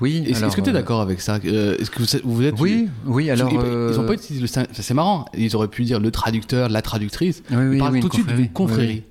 Oui, 0.00 0.24
Est-ce 0.28 0.54
que 0.54 0.60
tu 0.60 0.66
es 0.66 0.70
euh, 0.70 0.72
d'accord 0.74 1.00
avec 1.00 1.20
ça? 1.20 1.38
Euh, 1.44 1.76
Est-ce 1.78 1.90
que 1.90 2.00
vous 2.00 2.16
êtes, 2.16 2.22
vous 2.24 2.42
êtes 2.44 2.60
Oui, 2.60 2.88
oui, 3.06 3.30
alors. 3.30 3.50
ils, 3.50 3.58
euh, 3.58 3.90
ils 3.92 3.98
ont 3.98 4.06
pas 4.06 4.12
utilisé 4.12 4.42
le 4.42 4.66
c'est 4.72 4.94
marrant 4.94 5.24
ils 5.34 5.56
auraient 5.56 5.68
pu 5.68 5.84
dire 5.84 6.00
le 6.00 6.10
traducteur 6.10 6.68
la 6.68 6.82
traductrice 6.82 7.42
oui, 7.50 7.56
oui, 7.56 7.76
ils 7.76 7.78
parlent 7.78 7.94
oui, 7.94 8.00
tout 8.00 8.08
de 8.08 8.14
suite 8.14 8.26
d'une 8.26 8.50
confrérie. 8.50 9.04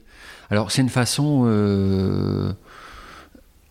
Alors, 0.51 0.71
c'est 0.71 0.81
une 0.81 0.89
façon 0.89 1.43
euh, 1.47 2.53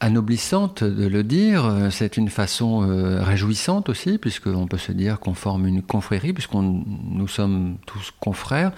anoblissante 0.01 0.83
de 0.83 1.07
le 1.07 1.23
dire. 1.23 1.89
C'est 1.91 2.17
une 2.17 2.29
façon 2.29 2.83
euh, 2.83 3.23
réjouissante 3.23 3.89
aussi, 3.89 4.19
puisqu'on 4.19 4.67
peut 4.67 4.79
se 4.79 4.93
dire 4.93 5.21
qu'on 5.21 5.35
forme 5.35 5.67
une 5.67 5.83
confrérie, 5.83 6.33
puisqu'on 6.33 6.63
nous 6.63 7.29
sommes 7.29 7.77
tous 7.87 8.11
confrères. 8.21 8.73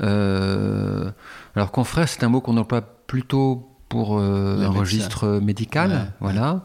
Euh, 0.00 1.10
alors, 1.54 1.70
confrère, 1.70 2.08
c'est 2.08 2.24
un 2.24 2.28
mot 2.28 2.40
qu'on 2.40 2.56
emploie 2.56 2.82
plutôt 3.06 3.68
pour 3.92 4.18
euh, 4.18 4.56
un 4.64 4.70
registre 4.80 5.26
médical. 5.40 5.90
Voilà. 6.20 6.64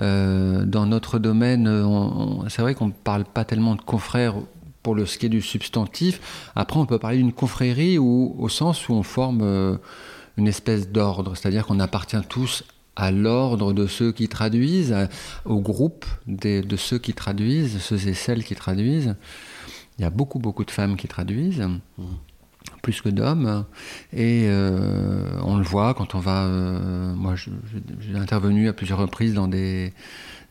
Euh, 0.00 0.64
dans 0.64 0.86
notre 0.86 1.18
domaine, 1.20 1.68
on- 1.68 2.48
c'est 2.48 2.62
vrai 2.62 2.74
qu'on 2.74 2.88
ne 2.88 2.92
parle 3.10 3.24
pas 3.24 3.44
tellement 3.44 3.76
de 3.76 3.82
confrères 3.82 4.34
pour 4.82 4.94
le 4.94 5.06
ce 5.06 5.16
qui 5.18 5.26
est 5.26 5.34
du 5.38 5.40
substantif. 5.40 6.14
Après, 6.56 6.78
on 6.80 6.86
peut 6.86 6.98
parler 6.98 7.18
d'une 7.18 7.32
confrérie 7.32 7.96
ou, 7.98 8.34
au 8.38 8.48
sens 8.48 8.88
où 8.88 8.92
on 8.92 9.02
forme 9.04 9.40
euh, 9.42 9.76
une 10.36 10.48
espèce 10.48 10.90
d'ordre, 10.90 11.36
c'est-à-dire 11.36 11.64
qu'on 11.66 11.78
appartient 11.80 12.24
tous 12.28 12.64
à 12.96 13.10
l'ordre 13.12 13.72
de 13.72 13.86
ceux 13.86 14.10
qui 14.12 14.26
traduisent, 14.28 14.92
à- 14.92 15.08
au 15.44 15.60
groupe 15.60 16.04
des- 16.26 16.62
de 16.62 16.76
ceux 16.76 16.98
qui 16.98 17.12
traduisent, 17.14 17.78
ceux 17.80 18.08
et 18.08 18.14
celles 18.14 18.42
qui 18.44 18.54
traduisent. 18.56 19.14
Il 19.98 20.02
y 20.02 20.04
a 20.04 20.10
beaucoup, 20.10 20.40
beaucoup 20.40 20.64
de 20.64 20.72
femmes 20.72 20.96
qui 20.96 21.06
traduisent, 21.06 21.64
plus 22.84 23.00
que 23.00 23.08
d'hommes. 23.08 23.64
Et 24.12 24.44
euh, 24.46 25.40
on 25.42 25.56
le 25.56 25.64
voit 25.64 25.94
quand 25.94 26.14
on 26.14 26.20
va... 26.20 26.44
euh, 26.44 27.12
moi, 27.14 27.34
j'ai 27.34 28.16
intervenu 28.16 28.68
à 28.68 28.72
plusieurs 28.72 28.98
reprises 28.98 29.34
dans 29.34 29.48
des, 29.48 29.92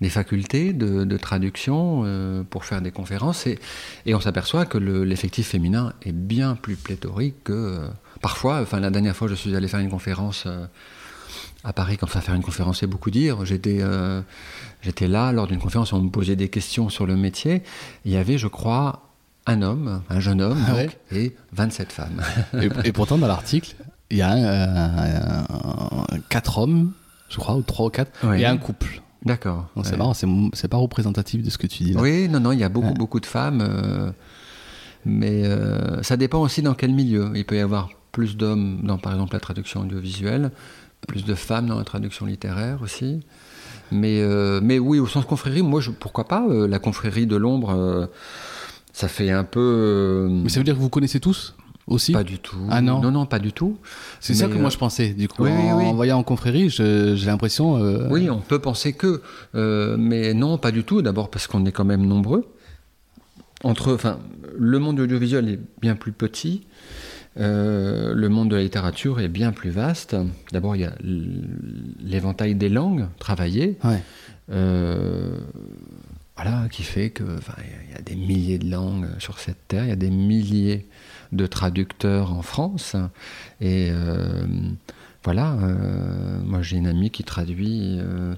facultés 0.10 0.74
de, 0.74 1.18
traduction 1.18 2.02
euh, 2.04 2.44
pour 2.44 2.66
faire 2.66 2.82
des 2.82 2.92
conférences 2.92 3.48
et, 3.48 3.60
on 4.08 4.20
s'aperçoit 4.20 4.66
que 4.66 4.78
le- 4.78 5.06
l'effectif 5.06 5.48
féminin 5.48 5.94
est 6.02 6.12
bien 6.12 6.56
plus 6.56 6.76
pléthorique 6.76 7.44
que 7.46 7.88
parfois. 8.22 8.62
Enfin, 8.62 8.80
la 8.80 8.90
dernière 8.90 9.16
fois, 9.16 9.28
je 9.28 9.36
suis 9.36 9.56
allé 9.56 9.68
faire 9.68 9.80
une 9.80 9.90
conférence 9.90 10.48
à 11.64 11.72
Paris. 11.72 11.98
Comme 11.98 12.10
ça, 12.10 12.20
faire 12.20 12.36
une 12.36 12.44
conférence, 12.44 12.80
c'est 12.80 12.88
beaucoup 12.88 13.12
dire. 13.12 13.46
J'étais 13.46 13.82
j'étais 14.82 15.08
là 15.08 15.32
lors 15.32 15.48
d'une 15.48 15.60
conférence 15.60 15.94
on 15.94 16.02
me 16.02 16.10
posait 16.10 16.36
des 16.36 16.50
questions 16.50 16.90
sur 16.90 17.06
le 17.06 17.16
métier. 17.16 17.64
Il 18.06 18.12
y 18.12 18.18
avait, 18.18 18.38
je 18.38 18.48
crois, 18.48 19.13
un 19.46 19.62
homme, 19.62 20.02
un 20.10 20.20
jeune 20.20 20.42
homme, 20.42 20.58
Ah 20.68 20.72
donc, 20.84 20.98
et 21.12 21.36
27 21.54 21.92
femmes. 21.92 22.22
et, 22.62 22.70
et 22.88 22.92
pourtant 22.92 23.18
dans 23.18 23.28
l'article 23.28 23.76
il 24.10 24.18
y 24.18 24.22
a 24.22 24.30
un- 24.32 25.44
un- 25.50 26.20
quatre 26.30 26.60
hommes, 26.60 26.92
je 27.30 27.38
crois, 27.38 27.56
ou 27.56 27.62
trois 27.64 27.88
ou 27.88 27.90
quatre, 27.90 28.12
Ouais. 28.28 28.42
et 28.42 28.46
un 28.46 28.58
couple. 28.58 29.02
D'accord. 29.26 29.70
C'est 29.84 29.92
Ouais. 29.92 29.98
marrant, 29.98 30.14
c'est 30.14 30.68
pas 30.68 30.78
représentatif 30.78 31.42
de 31.42 31.50
ce 31.50 31.58
que 31.58 31.66
tu 31.66 31.84
dis 31.84 31.94
là. 31.94 32.02
Oui, 32.02 32.28
non, 32.30 32.40
non, 32.40 32.52
il 32.52 32.60
y 32.60 32.64
a 32.64 32.70
beaucoup, 32.70 32.88
Ouais. 32.90 32.94
beaucoup 32.94 33.20
de 33.20 33.26
femmes. 33.26 33.62
euh, 33.62 34.12
mais 35.06 35.46
euh, 35.46 36.02
ça 36.04 36.16
dépend 36.16 36.40
aussi 36.42 36.62
dans 36.62 36.76
quel 36.76 36.94
milieu. 36.94 37.32
Il 37.36 37.44
peut 37.46 37.56
y 37.58 37.60
avoir 37.60 37.90
plus 38.12 38.38
d'hommes 38.38 38.82
dans, 38.84 38.98
par 38.98 39.14
exemple, 39.14 39.34
la 39.34 39.40
traduction 39.40 39.82
audiovisuelle, 39.82 40.52
plus 41.08 41.26
de 41.26 41.34
femmes 41.36 41.66
dans 41.68 41.78
la 41.78 41.84
traduction 41.84 42.26
littéraire 42.26 42.82
aussi. 42.84 43.22
Mais, 43.92 44.22
euh, 44.22 44.60
mais 44.64 44.78
oui, 44.80 45.00
au 45.00 45.08
sens 45.08 45.26
confrérie, 45.26 45.62
moi, 45.64 45.82
je, 45.82 45.92
pourquoi 45.92 46.28
pas 46.28 46.46
euh, 46.48 46.68
La 46.68 46.80
confrérie 46.80 47.26
de 47.28 47.36
l'ombre, 47.36 47.72
euh, 47.72 48.06
ça 48.94 49.08
fait 49.10 49.32
un 49.32 49.44
peu. 49.44 49.60
euh, 49.60 50.30
Mais 50.30 50.50
ça 50.50 50.60
veut 50.60 50.64
dire 50.64 50.76
que 50.76 50.80
vous 50.80 50.90
connaissez 50.90 51.20
tous 51.20 51.56
aussi 51.86 52.14
Pas 52.14 52.24
du 52.24 52.40
tout. 52.40 52.56
Ah 52.70 52.82
non 52.82 53.02
Non, 53.02 53.12
non, 53.12 53.26
pas 53.26 53.40
du 53.40 53.52
tout. 53.52 53.78
C'est 54.22 54.34
ça 54.36 54.48
que 54.48 54.54
moi 54.54 54.68
euh, 54.68 54.70
je 54.70 54.78
pensais. 54.78 55.10
Du 55.14 55.28
coup, 55.28 55.44
oui, 55.44 55.52
en, 55.52 55.78
oui. 55.80 55.84
en 55.86 55.94
voyant 55.94 56.18
en 56.20 56.24
confrérie, 56.24 56.70
j'ai 56.70 57.26
l'impression. 57.26 57.76
euh, 57.84 58.08
Oui, 58.10 58.30
on 58.30 58.40
peut 58.40 58.60
penser 58.60 58.94
que, 58.94 59.22
euh, 59.56 59.98
mais 60.00 60.34
non, 60.34 60.58
pas 60.58 60.72
du 60.72 60.86
tout. 60.86 61.02
D'abord 61.02 61.30
parce 61.30 61.46
qu'on 61.48 61.66
est 61.66 61.74
quand 61.74 61.84
même 61.84 62.06
nombreux. 62.06 62.46
Entre, 63.66 63.94
enfin, 63.94 64.20
le 64.58 64.80
monde 64.80 64.96
de 64.98 65.02
l'audiovisuel 65.02 65.50
est 65.50 65.60
bien 65.82 65.96
plus 65.96 66.12
petit. 66.14 66.66
le 67.36 68.28
monde 68.30 68.50
de 68.52 68.56
la 68.56 68.62
littérature 68.64 69.20
est 69.20 69.28
bien 69.28 69.52
plus 69.52 69.70
vaste. 69.72 70.16
D'abord, 70.54 70.76
il 70.78 70.84
y 70.84 70.86
a 70.86 70.94
l'éventail 71.02 72.56
des 72.56 72.70
langues 72.70 73.08
travaillées, 73.20 73.78
Ouais. 73.84 74.02
Euh, 76.38 76.42
voilà, 76.44 76.68
qui 76.70 76.84
fait 76.84 77.10
que, 77.12 77.24
il 77.24 77.92
y 77.94 77.98
a 77.98 78.02
des 78.02 78.16
milliers 78.16 78.58
de 78.60 78.70
langues 78.70 79.08
sur 79.20 79.40
cette 79.40 79.68
terre. 79.68 79.84
Il 79.86 79.90
y 79.90 79.94
a 79.94 79.96
des 79.96 80.10
milliers 80.10 80.88
de 81.32 81.46
traducteurs 81.48 82.34
en 82.34 82.42
France. 82.42 82.96
Et 83.62 83.90
euh, 83.92 84.46
voilà, 85.24 85.54
euh, 85.54 86.40
moi 86.44 86.62
j'ai 86.62 86.78
une 86.78 86.88
amie 86.88 87.10
qui 87.12 87.24
traduit, 87.24 87.98
euh, 88.00 88.34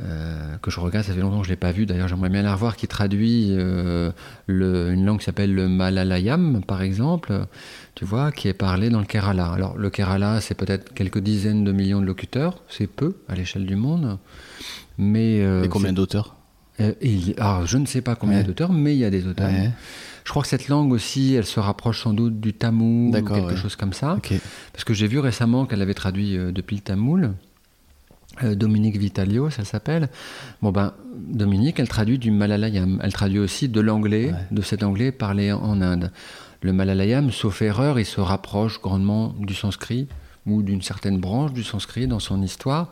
euh, 0.00 0.56
que 0.58 0.70
je 0.70 0.78
regarde, 0.78 1.06
ça 1.06 1.14
fait 1.14 1.20
longtemps 1.20 1.38
que 1.40 1.44
je 1.46 1.50
ne 1.50 1.54
l'ai 1.54 1.58
pas 1.60 1.72
vue, 1.72 1.86
d'ailleurs 1.86 2.06
j'aimerais 2.08 2.28
bien 2.28 2.42
la 2.42 2.52
revoir, 2.52 2.76
qui 2.76 2.86
traduit 2.86 3.46
euh, 3.52 4.10
le- 4.46 4.92
une 4.92 5.06
langue 5.06 5.20
qui 5.20 5.24
s'appelle 5.24 5.54
le 5.54 5.68
Malayalam, 5.68 6.62
par 6.64 6.82
exemple, 6.82 7.46
tu 7.94 8.04
vois, 8.04 8.30
qui 8.30 8.48
est 8.48 8.52
parlée 8.52 8.90
dans 8.90 9.00
le 9.00 9.06
Kerala. 9.06 9.46
Alors 9.46 9.78
le 9.78 9.88
Kerala, 9.88 10.40
c'est 10.42 10.54
peut-être 10.54 10.92
quelques 10.92 11.18
dizaines 11.20 11.64
de 11.64 11.72
millions 11.72 12.00
de 12.02 12.06
locuteurs, 12.06 12.62
c'est 12.68 12.86
peu 12.86 13.16
à 13.28 13.34
l'échelle 13.34 13.64
du 13.64 13.76
monde. 13.76 14.18
Mais, 14.98 15.40
euh, 15.42 15.64
Et 15.64 15.68
combien 15.68 15.94
d'auteurs? 15.94 16.36
Euh, 16.80 16.92
il 17.02 17.30
y- 17.30 17.34
alors, 17.38 17.66
je 17.66 17.78
ne 17.78 17.86
sais 17.86 18.00
pas 18.02 18.14
combien 18.16 18.38
Ouais. 18.38 18.44
d'auteurs, 18.44 18.72
mais 18.72 18.94
il 18.94 18.98
y 18.98 19.04
a 19.04 19.10
des 19.10 19.26
auteurs. 19.26 19.50
Ouais. 19.50 19.70
Je 20.24 20.30
crois 20.30 20.42
que 20.42 20.48
cette 20.48 20.68
langue 20.68 20.92
aussi, 20.92 21.34
elle 21.34 21.46
se 21.46 21.60
rapproche 21.60 22.02
sans 22.02 22.12
doute 22.12 22.40
du 22.40 22.52
tamoul 22.52 23.10
ou 23.16 23.22
quelque 23.24 23.46
ouais. 23.52 23.56
chose 23.56 23.76
comme 23.76 23.92
ça. 23.92 24.18
Parce 24.72 24.84
que 24.84 24.92
j'ai 24.92 25.06
vu 25.06 25.18
récemment 25.20 25.66
qu'elle 25.66 25.82
avait 25.82 25.94
traduit 25.94 26.36
euh, 26.36 26.50
depuis 26.52 26.76
le 26.76 26.82
tamoul. 26.82 27.32
Euh, 28.42 28.54
Dominique 28.54 28.96
Vitalio, 28.98 29.48
ça 29.50 29.64
s'appelle. 29.64 30.08
Bon 30.60 30.70
ben, 30.72 30.92
Dominique, 31.16 31.78
elle 31.80 31.88
traduit 31.88 32.18
du 32.18 32.30
malayalam. 32.30 33.00
Elle 33.02 33.12
traduit 33.12 33.38
aussi 33.38 33.68
de 33.68 33.80
l'anglais, 33.80 34.34
de 34.50 34.60
cet 34.62 34.82
anglais 34.82 35.12
parlé 35.12 35.52
en 35.52 35.80
Inde. 35.80 36.10
Le 36.60 36.72
malayalam, 36.72 37.30
sauf 37.30 37.62
erreur, 37.62 37.98
il 37.98 38.04
se 38.04 38.20
rapproche 38.20 38.80
grandement 38.82 39.34
du 39.38 39.54
sanskrit 39.54 40.08
ou 40.46 40.62
d'une 40.62 40.82
certaine 40.82 41.18
branche 41.18 41.52
du 41.52 41.62
sanskrit 41.62 42.06
dans 42.06 42.20
son 42.20 42.42
histoire. 42.42 42.90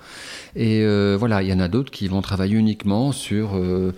Et 0.57 0.81
euh, 0.83 1.17
voilà, 1.19 1.43
il 1.43 1.49
y 1.49 1.53
en 1.53 1.61
a 1.61 1.69
d'autres 1.69 1.91
qui 1.91 2.09
vont 2.09 2.23
travailler 2.23 2.57
uniquement 2.57 3.13
sur 3.13 3.55
euh, 3.55 3.95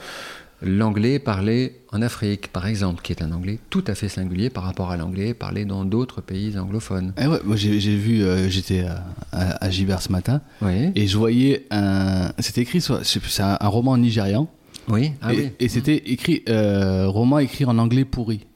l'anglais 0.63 1.19
parlé 1.19 1.81
en 1.93 2.03
Afrique, 2.03 2.49
par 2.53 2.67
exemple, 2.67 3.03
qui 3.03 3.13
est 3.13 3.23
un 3.23 3.33
anglais 3.33 3.59
tout 3.71 3.85
à 3.87 3.95
fait 3.95 4.09
singulier 4.09 4.51
par 4.51 4.65
rapport 4.65 4.91
à 4.91 4.97
l'anglais 4.97 5.35
parlé 5.35 5.65
dans 5.65 5.85
d'autres 5.85 6.21
pays 6.21 6.59
anglophones. 6.59 7.13
Eh 7.21 7.27
ouais, 7.27 7.41
moi 7.45 7.57
j'ai 7.57 7.97
vu, 7.97 8.23
euh, 8.23 8.49
j'étais 8.49 8.85
à, 8.85 9.05
à, 9.33 9.71
ce 9.71 10.13
matin 10.13 10.41
Oui, 10.61 10.93
et 10.95 11.07
je 11.07 11.17
voyais 11.17 11.67
un. 11.71 12.33
C'était 12.39 12.63
écrit 12.63 12.81
C'est 12.81 13.43
un, 13.43 13.57
un 13.61 13.69
roman 13.69 13.97
nigérian. 13.97 14.49
oui, 14.89 15.13
ah 15.23 15.33
et 15.33 15.37
oui. 15.37 15.51
et 15.61 15.69
c'était 15.69 15.97
écrit. 16.07 16.45
roman 16.49 17.39
écrit 17.39 17.65
en 17.65 17.79
anglais 17.79 18.05
pourri. 18.05 18.47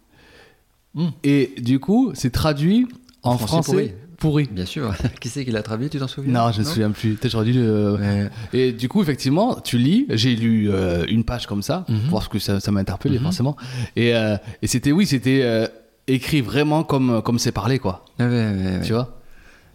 Mm. 0.94 1.06
Et 1.22 1.54
du 1.58 1.78
coup, 1.78 2.10
c'est 2.14 2.30
traduit 2.30 2.86
en, 3.22 3.32
En 3.32 3.38
français 3.38 3.72
français, 3.72 3.94
pourri. 4.20 4.48
Bien 4.52 4.64
sûr. 4.66 4.94
qui 5.20 5.28
c'est 5.28 5.44
qui 5.44 5.50
l'a 5.50 5.62
traduit, 5.64 5.90
tu 5.90 5.98
t'en 5.98 6.06
souviens 6.06 6.32
Non, 6.32 6.52
je 6.52 6.60
me 6.60 6.64
souviens 6.64 6.90
plus. 6.92 7.14
Peut-être 7.14 7.32
j'aurais 7.32 7.46
dû. 7.46 7.54
le- 7.54 7.94
Ouais. 7.98 8.30
Et 8.52 8.70
du 8.72 8.88
coup, 8.88 9.02
effectivement, 9.02 9.56
tu 9.60 9.76
lis. 9.78 10.06
J'ai 10.10 10.36
lu 10.36 10.70
euh, 10.70 11.04
une 11.08 11.24
page 11.24 11.46
comme 11.48 11.62
ça, 11.62 11.84
Mhm. 11.88 12.10
parce 12.12 12.28
que 12.28 12.38
ça, 12.38 12.60
ça 12.60 12.70
m'a 12.70 12.80
interpellé 12.80 13.18
Mhm. 13.18 13.24
forcément. 13.24 13.56
Et, 13.96 14.14
euh, 14.14 14.36
et 14.62 14.68
c'était, 14.68 14.92
oui, 14.92 15.06
c'était 15.06 15.40
euh, 15.42 15.66
écrit 16.06 16.40
vraiment 16.40 16.84
comme 16.84 17.20
comme 17.22 17.38
c'est 17.40 17.52
parlé, 17.52 17.78
quoi. 17.80 18.04
Ouais, 18.20 18.26
ouais, 18.26 18.32
ouais, 18.32 18.76
ouais. 18.78 18.80
Tu 18.84 18.92
vois? 18.92 19.18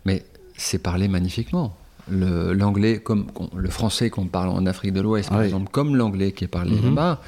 Mais 0.05 0.23
c'est 0.55 0.77
parlé 0.81 1.07
magnifiquement. 1.09 1.75
Le- 2.09 2.53
L'anglais, 2.53 2.99
comme 2.99 3.25
le 3.55 3.69
français 3.69 4.09
qu'on 4.11 4.27
parle 4.27 4.49
en 4.49 4.65
Afrique 4.67 4.93
de 4.93 5.01
l'Ouest, 5.01 5.29
par 5.29 5.39
Ouais. 5.39 5.45
exemple, 5.45 5.69
comme 5.71 5.95
l'anglais 5.95 6.31
qui 6.33 6.43
est 6.43 6.47
parlé 6.47 6.75
Mhm. 6.75 6.85
là-bas, 6.89 7.21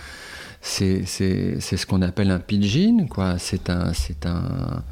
c'est 0.62 1.03
c'est- 1.06 1.60
c'est 1.60 1.77
ce 1.77 1.86
qu'on 1.88 2.01
appelle 2.03 2.30
un 2.30 2.39
pidgin, 2.39 3.08
quoi. 3.10 3.38
C'est 3.39 3.69
un, 3.71 3.91
c'est 3.93 4.25
un, 4.27 4.84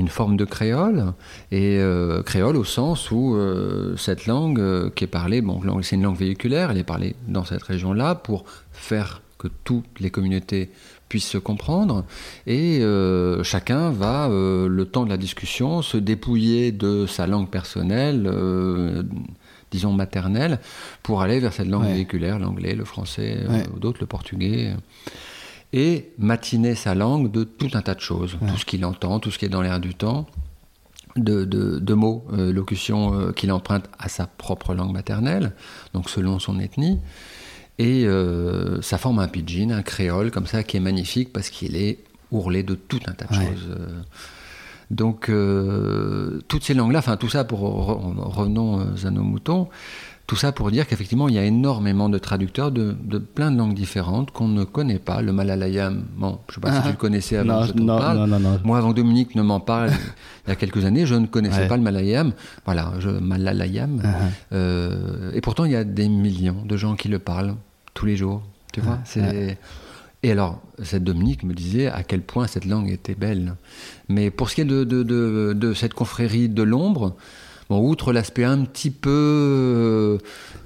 une 0.00 0.08
forme 0.08 0.36
de 0.36 0.44
créole, 0.44 1.12
et 1.52 1.78
euh, 1.78 2.22
créole 2.22 2.56
au 2.56 2.64
sens 2.64 3.10
où 3.10 3.34
euh, 3.36 3.96
cette 3.96 4.26
langue 4.26 4.58
euh, 4.60 4.90
qui 4.94 5.04
est 5.04 5.06
parlée, 5.06 5.40
bon, 5.42 5.60
c'est 5.82 5.96
une 5.96 6.02
langue 6.02 6.16
véhiculaire, 6.18 6.70
elle 6.70 6.78
est 6.78 6.84
parlée 6.84 7.14
dans 7.28 7.44
cette 7.44 7.62
région-là 7.62 8.14
pour 8.16 8.44
faire 8.72 9.22
que 9.38 9.48
toutes 9.64 10.00
les 10.00 10.10
communautés 10.10 10.70
puissent 11.08 11.28
se 11.28 11.38
comprendre, 11.38 12.04
et 12.46 12.78
euh, 12.82 13.42
chacun 13.42 13.90
va, 13.90 14.28
euh, 14.28 14.68
le 14.68 14.84
temps 14.86 15.04
de 15.04 15.10
la 15.10 15.16
discussion, 15.16 15.82
se 15.82 15.96
dépouiller 15.96 16.70
de 16.72 17.06
sa 17.06 17.26
langue 17.26 17.48
personnelle, 17.50 18.28
euh, 18.32 19.02
disons 19.72 19.92
maternelle, 19.92 20.58
pour 21.02 21.22
aller 21.22 21.40
vers 21.40 21.52
cette 21.52 21.68
langue 21.68 21.84
Ouais. 21.84 21.94
véhiculaire, 21.94 22.38
l'anglais, 22.38 22.74
le 22.74 22.84
français, 22.84 23.38
Ouais. 23.48 23.64
ou 23.74 23.78
d'autres, 23.78 24.00
le 24.00 24.06
portugais 24.06 24.72
et 25.72 26.10
matiner 26.18 26.74
sa 26.74 26.94
langue 26.94 27.30
de 27.30 27.44
tout 27.44 27.68
un 27.74 27.82
tas 27.82 27.94
de 27.94 28.00
choses, 28.00 28.36
tout 28.48 28.56
ce 28.56 28.64
qu'il 28.64 28.84
entend, 28.84 29.20
tout 29.20 29.30
ce 29.30 29.38
qui 29.38 29.44
est 29.44 29.48
dans 29.50 29.62
l'air 29.62 29.78
du 29.80 29.94
temps, 29.94 30.26
de, 31.16 31.44
de- 31.44 31.78
de 31.78 31.94
mots, 31.94 32.24
euh, 32.32 32.52
locutions 32.52 33.14
euh, 33.14 33.32
qu'il 33.32 33.50
emprunte 33.52 33.84
à 33.98 34.08
sa 34.08 34.26
propre 34.26 34.74
langue 34.74 34.92
maternelle, 34.92 35.52
donc 35.94 36.08
selon 36.10 36.38
son 36.38 36.58
ethnie. 36.60 36.98
Et 37.78 38.04
euh, 38.06 38.82
ça 38.82 38.98
forme 38.98 39.18
un 39.20 39.28
pidgin, 39.28 39.70
un 39.70 39.82
créole 39.82 40.30
comme 40.30 40.46
ça, 40.46 40.62
qui 40.62 40.76
est 40.76 40.80
magnifique 40.80 41.32
parce 41.32 41.50
qu'il 41.50 41.76
est 41.76 41.98
ourlé 42.30 42.62
de 42.62 42.74
tout 42.74 43.00
un 43.06 43.12
tas 43.12 43.26
de 43.26 43.36
Ouais. 43.38 43.46
choses. 43.46 43.68
euh. 43.70 44.02
Donc, 44.90 45.30
toutes 46.48 46.64
ces 46.64 46.74
langues-là, 46.74 46.98
enfin 46.98 47.16
tout 47.16 47.28
ça 47.28 47.44
pour 47.44 47.60
re- 47.60 48.18
revenons 48.28 48.80
à 49.04 49.10
nos 49.10 49.22
moutons, 49.22 49.68
tout 50.30 50.36
ça 50.36 50.52
pour 50.52 50.70
dire 50.70 50.86
qu'effectivement 50.86 51.28
il 51.28 51.34
y 51.34 51.38
a 51.38 51.44
énormément 51.44 52.08
de 52.08 52.16
traducteurs 52.16 52.70
de, 52.70 52.94
de 53.02 53.18
plein 53.18 53.50
de 53.50 53.58
langues 53.58 53.74
différentes 53.74 54.30
qu'on 54.30 54.46
ne 54.46 54.62
connaît 54.62 55.00
pas. 55.00 55.22
Le 55.22 55.32
malayalam, 55.32 56.04
bon, 56.16 56.38
je 56.48 56.54
sais 56.54 56.60
pas 56.60 56.72
si 56.72 56.82
tu 56.82 56.88
le 56.90 56.94
connaissais 56.94 57.38
avant 57.38 57.52
non, 57.52 57.60
que 57.62 57.66
je 57.76 57.82
non, 57.82 57.98
parle. 57.98 58.28
non. 58.28 58.60
Moi, 58.62 58.78
avant 58.78 58.90
que 58.92 58.96
Dominique 58.98 59.34
ne 59.34 59.42
m'en 59.42 59.58
parle, 59.58 59.90
il 60.46 60.50
y 60.50 60.52
a 60.52 60.54
quelques 60.54 60.84
années, 60.84 61.04
je 61.04 61.16
ne 61.16 61.26
connaissais 61.26 61.62
Ouais. 61.62 61.66
pas 61.66 61.76
le 61.76 61.82
malayalam. 61.82 62.32
Voilà, 62.64 62.92
je, 63.00 63.08
malayalam. 63.10 63.96
Uh-huh. 63.98 64.06
Euh, 64.52 65.32
et 65.34 65.40
pourtant, 65.40 65.64
il 65.64 65.72
y 65.72 65.76
a 65.76 65.82
des 65.82 66.08
millions 66.08 66.62
de 66.64 66.76
gens 66.76 66.94
qui 66.94 67.08
le 67.08 67.18
parlent 67.18 67.56
tous 67.94 68.06
les 68.06 68.16
jours. 68.16 68.40
Tu 68.72 68.80
vois 68.80 69.00
c'est... 69.04 69.58
Et 70.22 70.30
alors, 70.30 70.60
cette 70.80 71.02
Dominique 71.02 71.42
me 71.42 71.54
disait 71.54 71.88
à 71.88 72.04
quel 72.04 72.20
point 72.20 72.46
cette 72.46 72.66
langue 72.66 72.88
était 72.88 73.16
belle. 73.16 73.56
Mais 74.08 74.30
pour 74.30 74.48
ce 74.48 74.54
qui 74.54 74.60
est 74.60 74.64
de, 74.64 74.84
de, 74.84 75.02
de, 75.02 75.54
de 75.58 75.74
cette 75.74 75.94
confrérie 75.94 76.48
de 76.48 76.62
l'ombre, 76.62 77.16
bon, 77.70 77.80
outre 77.88 78.12
l'aspect 78.12 78.44
un 78.44 78.58
petit 78.64 78.90
peu. 78.90 79.08
euh, 79.10 80.18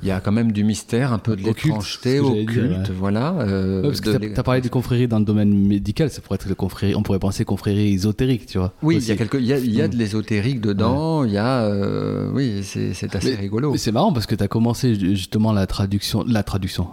Il 0.02 0.08
y 0.08 0.10
a 0.10 0.20
quand 0.20 0.32
même 0.32 0.50
du 0.52 0.64
mystère, 0.64 1.12
un 1.12 1.18
peu 1.18 1.36
de 1.36 1.42
l'étrangeté, 1.42 2.18
que 2.18 2.22
occulte, 2.24 2.88
ouais. 2.88 2.94
voilà. 2.98 3.32
euh, 3.38 3.80
Ouais, 3.82 3.88
parce 3.88 4.00
que 4.00 4.10
l'é- 4.10 4.36
as 4.38 4.42
parlé 4.42 4.60
de 4.60 4.68
confrérie 4.68 5.06
dans 5.08 5.18
le 5.18 5.24
domaine 5.24 5.54
médical, 5.66 6.10
ça 6.10 6.20
pourrait 6.20 6.34
être 6.36 6.48
le 6.48 6.54
confrérie, 6.54 6.94
on 6.94 7.02
pourrait 7.02 7.18
penser 7.20 7.44
confrérie 7.44 7.92
ésotérique, 7.94 8.46
tu 8.46 8.58
vois. 8.58 8.72
Oui, 8.82 8.96
il 9.00 9.06
y 9.06 9.12
a, 9.12 9.16
quelque, 9.16 9.36
il 9.38 9.44
y 9.46 9.52
a, 9.52 9.58
il 9.58 9.72
y 9.74 9.80
a 9.80 9.86
Mm. 9.86 9.90
de 9.92 9.96
l'ésotérique 9.96 10.60
dedans, 10.60 11.24
il 11.24 11.32
y 11.32 11.38
a. 11.38 11.62
euh, 11.62 12.30
oui, 12.34 12.62
c'est, 12.64 12.90
assez 13.14 13.30
Mais- 13.30 13.36
rigolo. 13.36 13.74
C'est 13.76 13.92
marrant 13.92 14.12
parce 14.12 14.26
que 14.26 14.34
tu 14.34 14.42
as 14.42 14.48
commencé 14.48 14.94
ju- 14.94 15.14
justement 15.16 15.52
la 15.52 15.66
traduction, 15.66 16.24
la 16.28 16.42
traduction, 16.42 16.88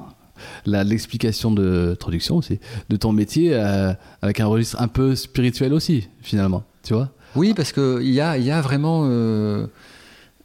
l'explication 0.66 1.52
de 1.52 1.96
traduction 2.00 2.38
aussi, 2.38 2.60
de 2.90 2.96
ton 2.96 3.12
métier 3.12 3.50
euh, 3.54 3.94
avec 4.22 4.40
un 4.40 4.46
registre 4.46 4.82
un 4.82 4.88
peu 4.88 5.16
spirituel 5.16 5.74
aussi, 5.74 6.08
finalement, 6.22 6.64
tu 6.84 6.94
vois. 6.94 7.10
Oui, 7.36 7.54
parce 7.56 7.72
qu'il 7.72 8.10
y 8.12 8.20
a, 8.22 8.38
il 8.38 8.44
y 8.46 8.52
a 8.52 8.62
vraiment. 8.62 9.04
euh, 9.06 9.68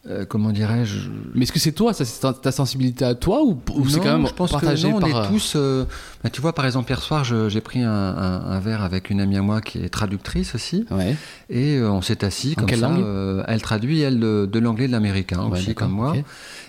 euh, 0.08 0.24
comment 0.24 0.50
dirais-je? 0.50 1.08
Mais 1.34 1.42
est-ce 1.42 1.52
que 1.52 1.58
c'est 1.58 1.72
toi, 1.72 1.92
ça, 1.92 2.04
c'est 2.04 2.20
ta- 2.20 2.32
ta 2.32 2.52
sensibilité 2.52 3.04
à 3.04 3.14
toi 3.14 3.42
ou, 3.42 3.58
ou 3.74 3.88
c'est 3.88 4.00
quand 4.00 4.16
même 4.18 4.26
je 4.26 4.32
pense 4.32 4.50
partagé 4.52 4.88
que 4.88 4.92
non, 4.92 4.96
on 4.98 5.00
par. 5.10 5.24
est 5.24 5.28
tous. 5.28 5.54
euh, 5.56 5.84
bah, 6.22 6.30
tu 6.30 6.40
vois, 6.40 6.52
par 6.54 6.64
exemple, 6.66 6.90
hier 6.90 7.00
soir, 7.02 7.24
j'ai 7.24 7.60
pris 7.60 7.82
un, 7.82 7.90
un- 7.90 8.40
un 8.50 8.60
verre 8.60 8.82
avec 8.82 9.10
une 9.10 9.20
amie 9.20 9.36
à 9.36 9.42
moi 9.42 9.60
qui 9.60 9.78
est 9.78 9.88
traductrice 9.88 10.54
aussi, 10.54 10.84
Ouais. 10.90 11.16
et 11.50 11.76
euh, 11.78 11.90
on 11.90 12.02
s'est 12.02 12.24
assis 12.24 12.54
comme 12.54 12.68
ça. 12.68 12.90
euh, 12.90 13.42
elle 13.48 13.62
traduit 13.62 14.00
elle 14.00 14.20
de, 14.20 14.48
de 14.50 14.58
l'anglais 14.58 14.84
et 14.84 14.88
de 14.88 14.92
l'américain 14.92 15.44
Ouais, 15.46 15.58
aussi, 15.58 15.74
comme 15.74 15.92
moi. 15.92 16.14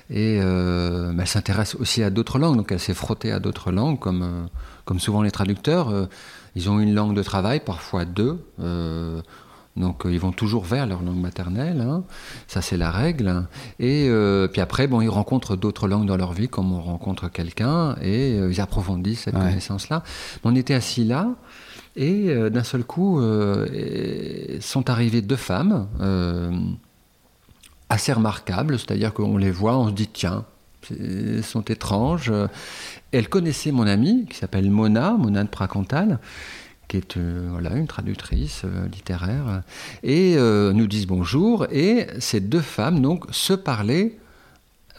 Et 0.09 0.39
euh, 0.41 1.11
bah, 1.13 1.23
elle 1.23 1.27
s'intéresse 1.27 1.75
aussi 1.75 2.01
à 2.03 2.09
d'autres 2.09 2.39
langues, 2.39 2.55
donc 2.57 2.71
elle 2.71 2.79
s'est 2.79 2.93
frottée 2.93 3.31
à 3.31 3.39
d'autres 3.39 3.71
langues, 3.71 3.99
comme, 3.99 4.21
euh, 4.23 4.45
comme 4.85 4.99
souvent 4.99 5.21
les 5.21 5.31
traducteurs. 5.31 5.89
euh, 5.89 6.05
ils 6.55 6.69
ont 6.71 6.79
une 6.79 6.95
langue 6.95 7.13
de 7.15 7.21
travail, 7.21 7.59
parfois 7.59 8.03
deux. 8.05 8.39
Donc 9.77 10.05
euh, 10.05 10.11
ils 10.11 10.19
vont 10.19 10.31
toujours 10.31 10.63
vers 10.65 10.85
leur 10.87 11.01
langue 11.03 11.21
maternelle, 11.21 11.81
hein. 11.81 12.03
ça 12.47 12.61
c'est 12.61 12.77
la 12.77 12.91
règle. 12.91 13.45
Et 13.79 14.07
euh, 14.09 14.47
puis 14.47 14.59
après, 14.61 14.87
bon, 14.87 15.01
ils 15.01 15.09
rencontrent 15.09 15.55
d'autres 15.55 15.87
langues 15.87 16.07
dans 16.07 16.17
leur 16.17 16.33
vie, 16.33 16.49
comme 16.49 16.71
on 16.73 16.81
rencontre 16.81 17.29
quelqu'un, 17.29 17.95
et 18.01 18.33
euh, 18.39 18.51
ils 18.51 18.59
approfondissent 18.59 19.21
cette 19.21 19.35
Ouais. 19.35 19.41
connaissance-là. 19.41 20.03
On 20.43 20.55
était 20.55 20.73
assis 20.73 21.03
là, 21.05 21.29
et 21.95 22.29
euh, 22.29 22.49
d'un 22.49 22.63
seul 22.63 22.83
coup, 22.83 23.21
sont 24.59 24.89
arrivées 24.89 25.21
deux 25.21 25.35
femmes 25.35 25.87
assez 27.89 28.11
remarquables, 28.11 28.77
c'est-à-dire 28.79 29.13
qu'on 29.13 29.37
les 29.37 29.51
voit, 29.51 29.77
on 29.77 29.87
se 29.87 29.93
dit 29.93 30.07
tiens, 30.07 30.43
elles 30.89 31.43
sont 31.43 31.61
étranges. 31.61 32.31
Elles 33.11 33.29
connaissaient 33.29 33.71
mon 33.71 33.87
amie 33.87 34.25
qui 34.29 34.37
s'appelle 34.37 34.69
Mona, 34.69 35.11
Mona 35.11 35.43
de 35.43 35.49
Pracontal, 35.49 36.19
qui 36.87 36.97
est 36.97 37.17
euh, 37.17 37.47
voilà, 37.51 37.75
une 37.75 37.87
traductrice 37.87 38.61
euh, 38.65 38.87
littéraire, 38.87 39.61
et 40.03 40.35
euh, 40.37 40.73
nous 40.73 40.87
disent 40.87 41.07
bonjour. 41.07 41.67
Et 41.71 42.07
ces 42.19 42.39
deux 42.39 42.61
femmes 42.61 43.01
donc 43.01 43.25
se 43.31 43.53
parlaient. 43.53 44.17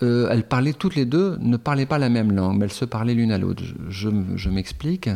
elles 0.01 0.45
parlaient 0.49 0.75
toutes 0.75 0.95
les 0.95 1.07
deux, 1.07 1.37
ne 1.41 1.57
parlaient 1.57 1.87
pas 1.87 1.99
la 1.99 2.09
même 2.09 2.33
langue, 2.33 2.59
mais 2.59 2.67
elles 2.67 2.73
se 2.73 2.85
parlaient 2.85 3.15
l'une 3.15 3.33
à 3.33 3.39
l'autre. 3.39 3.63
Je, 3.89 4.09
je 4.37 4.49
m'explique. 4.49 5.09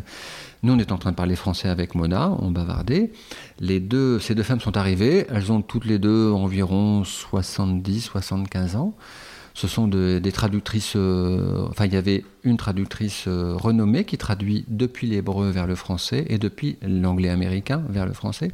Nous, 0.63 0.73
on 0.73 0.79
est 0.79 0.93
en 0.93 0.99
train 0.99 1.11
de 1.11 1.17
parler 1.17 1.37
français 1.37 1.69
avec 1.69 1.95
Mona, 1.95 2.31
on 2.41 2.51
bavardait. 2.51 3.13
Les 3.61 3.81
deux, 3.81 4.19
ces 4.19 4.35
deux 4.35 4.43
femmes 4.43 4.61
sont 4.61 4.77
arrivées, 4.77 5.27
elles 5.29 5.53
ont 5.53 5.63
toutes 5.63 5.85
les 5.85 5.99
deux 5.99 6.31
environ 6.31 7.05
70, 7.05 8.01
75 8.01 8.77
ans. 8.77 8.95
Ce 9.55 9.69
sont 9.69 9.87
de- 9.87 10.19
des 10.19 10.33
traductrices, 10.33 10.95
euh, 10.97 11.67
enfin 11.69 11.85
il 11.87 11.93
y 11.93 11.97
avait 11.97 12.25
une 12.43 12.57
traductrice 12.57 13.25
euh, 13.29 13.55
renommée 13.55 14.05
qui 14.05 14.17
traduit 14.17 14.65
depuis 14.69 15.07
l'hébreu 15.07 15.51
vers 15.51 15.67
le 15.67 15.75
français 15.75 16.25
et 16.29 16.39
depuis 16.39 16.79
l'anglais 16.83 17.29
américain 17.29 17.83
vers 17.89 18.07
le 18.07 18.13
français. 18.15 18.51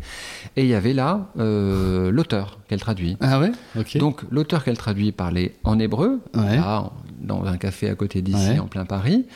Et 0.56 0.62
il 0.62 0.68
y 0.68 0.74
avait 0.74 0.92
là 0.94 1.28
euh, 1.38 2.11
l'auteur 2.11 2.58
qu'elle 2.68 2.80
traduit. 2.80 3.16
Ah 3.20 3.38
ouais? 3.40 3.52
Donc 3.96 4.22
l'auteur 4.30 4.64
qu'elle 4.64 4.76
traduit 4.76 5.12
parlait 5.12 5.54
en 5.64 5.78
hébreu, 5.78 6.20
Ouais. 6.34 6.56
là, 6.56 6.90
dans 7.20 7.44
un 7.44 7.56
café 7.58 7.88
à 7.88 7.94
côté 7.94 8.20
d'ici, 8.20 8.50
Ouais. 8.50 8.58
en 8.58 8.66
plein 8.66 8.84
Paris, 8.84 9.26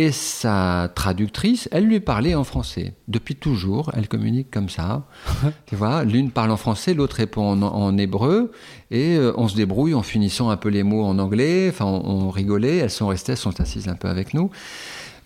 et 0.00 0.12
sa 0.12 0.90
traductrice, 0.94 1.68
elle 1.72 1.84
lui 1.84 2.00
parlait 2.00 2.34
en 2.34 2.42
français. 2.42 2.94
Depuis 3.06 3.36
toujours, 3.36 3.90
elle 3.94 4.08
communique 4.08 4.50
comme 4.50 4.70
ça. 4.70 5.04
tu 5.66 5.76
vois, 5.76 6.04
l'une 6.04 6.30
parle 6.30 6.50
en 6.52 6.56
français, 6.56 6.94
l'autre 6.94 7.16
répond 7.16 7.52
en, 7.52 7.62
en 7.62 7.98
hébreu, 7.98 8.50
et 8.90 9.16
euh, 9.16 9.34
on 9.36 9.46
se 9.46 9.56
débrouille 9.56 9.92
en 9.92 10.02
finissant 10.02 10.48
un 10.48 10.56
peu 10.56 10.70
les 10.70 10.84
mots 10.84 11.04
en 11.04 11.18
anglais. 11.18 11.68
Enfin, 11.68 11.84
on, 11.84 12.28
on 12.28 12.30
rigolait. 12.30 12.78
Elles 12.78 12.90
sont 12.90 13.08
restées, 13.08 13.32
elles 13.32 13.38
sont 13.38 13.60
assises 13.60 13.88
un 13.88 13.94
peu 13.94 14.08
avec 14.08 14.32
nous. 14.32 14.50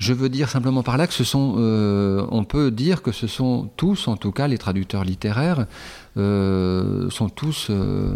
Je 0.00 0.12
veux 0.12 0.28
dire 0.28 0.48
simplement 0.48 0.82
par 0.82 0.96
là 0.96 1.06
que 1.06 1.14
ce 1.14 1.22
sont, 1.22 1.54
euh, 1.58 2.26
on 2.32 2.42
peut 2.42 2.72
dire 2.72 3.00
que 3.00 3.12
ce 3.12 3.28
sont 3.28 3.70
tous, 3.76 4.08
en 4.08 4.16
tout 4.16 4.32
cas 4.32 4.48
les 4.48 4.58
traducteurs 4.58 5.04
littéraires, 5.04 5.66
euh, 6.16 7.08
sont 7.10 7.28
tous. 7.28 7.68
euh, 7.70 8.12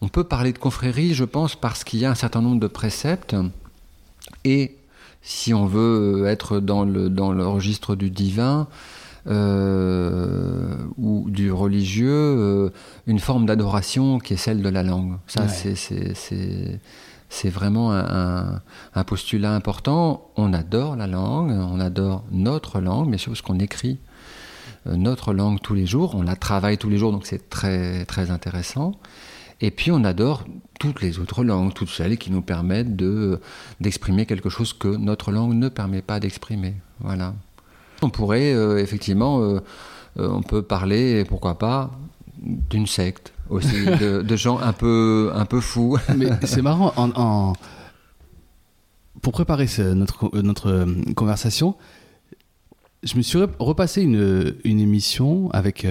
on 0.00 0.08
peut 0.08 0.24
parler 0.24 0.54
de 0.54 0.58
confrérie, 0.58 1.12
je 1.12 1.24
pense, 1.24 1.54
parce 1.54 1.84
qu'il 1.84 1.98
y 1.98 2.06
a 2.06 2.10
un 2.10 2.14
certain 2.14 2.40
nombre 2.40 2.60
de 2.60 2.66
préceptes 2.66 3.36
et 4.44 4.77
si 5.22 5.52
on 5.54 5.66
veut 5.66 6.26
être 6.26 6.60
dans 6.60 6.84
le, 6.84 7.10
dans 7.10 7.32
le 7.32 7.46
registre 7.46 7.94
du 7.96 8.10
divin 8.10 8.66
euh, 9.26 10.74
ou 10.96 11.26
du 11.30 11.52
religieux, 11.52 12.08
euh, 12.10 12.70
une 13.06 13.18
forme 13.18 13.46
d'adoration 13.46 14.18
qui 14.18 14.34
est 14.34 14.38
celle 14.38 14.62
de 14.62 14.68
la 14.68 14.82
langue. 14.82 15.16
Ça, 15.26 15.42
Ouais. 15.42 15.74
c'est- 17.28 17.50
vraiment 17.50 17.92
un, 17.92 18.60
un- 18.94 19.04
postulat 19.04 19.54
important. 19.54 20.30
On 20.36 20.52
adore 20.54 20.96
la 20.96 21.06
langue, 21.06 21.50
on 21.50 21.78
adore 21.80 22.24
notre 22.30 22.80
langue, 22.80 23.08
bien 23.08 23.18
sûr, 23.18 23.32
parce 23.32 23.42
qu'on 23.42 23.58
écrit 23.58 23.98
euh, 24.86 24.96
notre 24.96 25.34
langue 25.34 25.60
tous 25.60 25.74
les 25.74 25.86
jours, 25.86 26.14
on 26.14 26.22
la 26.22 26.36
travaille 26.36 26.78
tous 26.78 26.88
les 26.88 26.96
jours, 26.98 27.12
donc 27.12 27.26
c'est 27.26 27.50
très, 27.50 28.04
très 28.06 28.30
intéressant. 28.30 28.92
Et 29.60 29.70
puis 29.70 29.90
on 29.90 30.04
adore 30.04 30.44
toutes 30.78 31.02
les 31.02 31.18
autres 31.18 31.42
langues, 31.42 31.74
toutes 31.74 31.88
celles 31.90 32.16
qui 32.18 32.30
nous 32.30 32.42
permettent 32.42 32.94
de, 32.96 33.40
d'exprimer 33.80 34.24
quelque 34.26 34.48
chose 34.48 34.72
que 34.72 34.88
notre 34.88 35.32
langue 35.32 35.54
ne 35.54 35.68
permet 35.68 36.02
pas 36.02 36.20
d'exprimer. 36.20 36.74
Voilà. 37.00 37.34
On 38.02 38.10
pourrait 38.10 38.52
euh, 38.54 38.78
effectivement, 38.78 39.40
euh, 39.42 39.60
euh, 40.18 40.28
on 40.30 40.42
peut 40.42 40.62
parler, 40.62 41.24
pourquoi 41.24 41.58
pas, 41.58 41.90
d'une 42.40 42.86
secte 42.86 43.32
aussi, 43.50 43.84
de, 44.00 44.22
de 44.22 44.36
gens 44.36 44.58
un 44.60 44.72
peu, 44.72 45.32
un 45.34 45.44
peu 45.44 45.60
fous. 45.60 45.98
Mais 46.16 46.28
c'est 46.44 46.62
marrant, 46.62 46.92
en, 46.96 47.10
en- 47.16 47.52
pour 49.22 49.32
préparer 49.32 49.66
ce- 49.66 49.82
notre, 49.94 50.30
notre 50.40 50.86
conversation, 51.14 51.74
je 53.02 53.16
me 53.16 53.22
suis 53.22 53.38
re- 53.40 53.50
repassé 53.58 54.02
une, 54.02 54.54
une 54.62 54.78
émission 54.78 55.50
avec. 55.50 55.84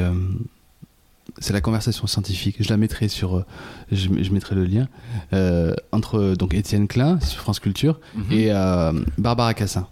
C'est 1.39 1.53
la 1.53 1.61
conversation 1.61 2.07
scientifique. 2.07 2.57
Je 2.59 2.69
la 2.69 2.77
mettrai 2.77 3.07
sur. 3.07 3.37
euh, 3.37 3.45
Je, 3.91 4.09
je 4.21 4.31
mettrai 4.31 4.55
le 4.55 4.65
lien. 4.65 4.87
euh, 5.33 5.73
entre 5.91 6.35
donc 6.37 6.53
Étienne 6.53 6.87
Klein 6.87 7.19
sur 7.21 7.39
France 7.41 7.59
Culture 7.59 7.99
et 8.31 8.51
euh, 8.51 8.93
Barbara 9.17 9.53
Cassin. 9.53 9.87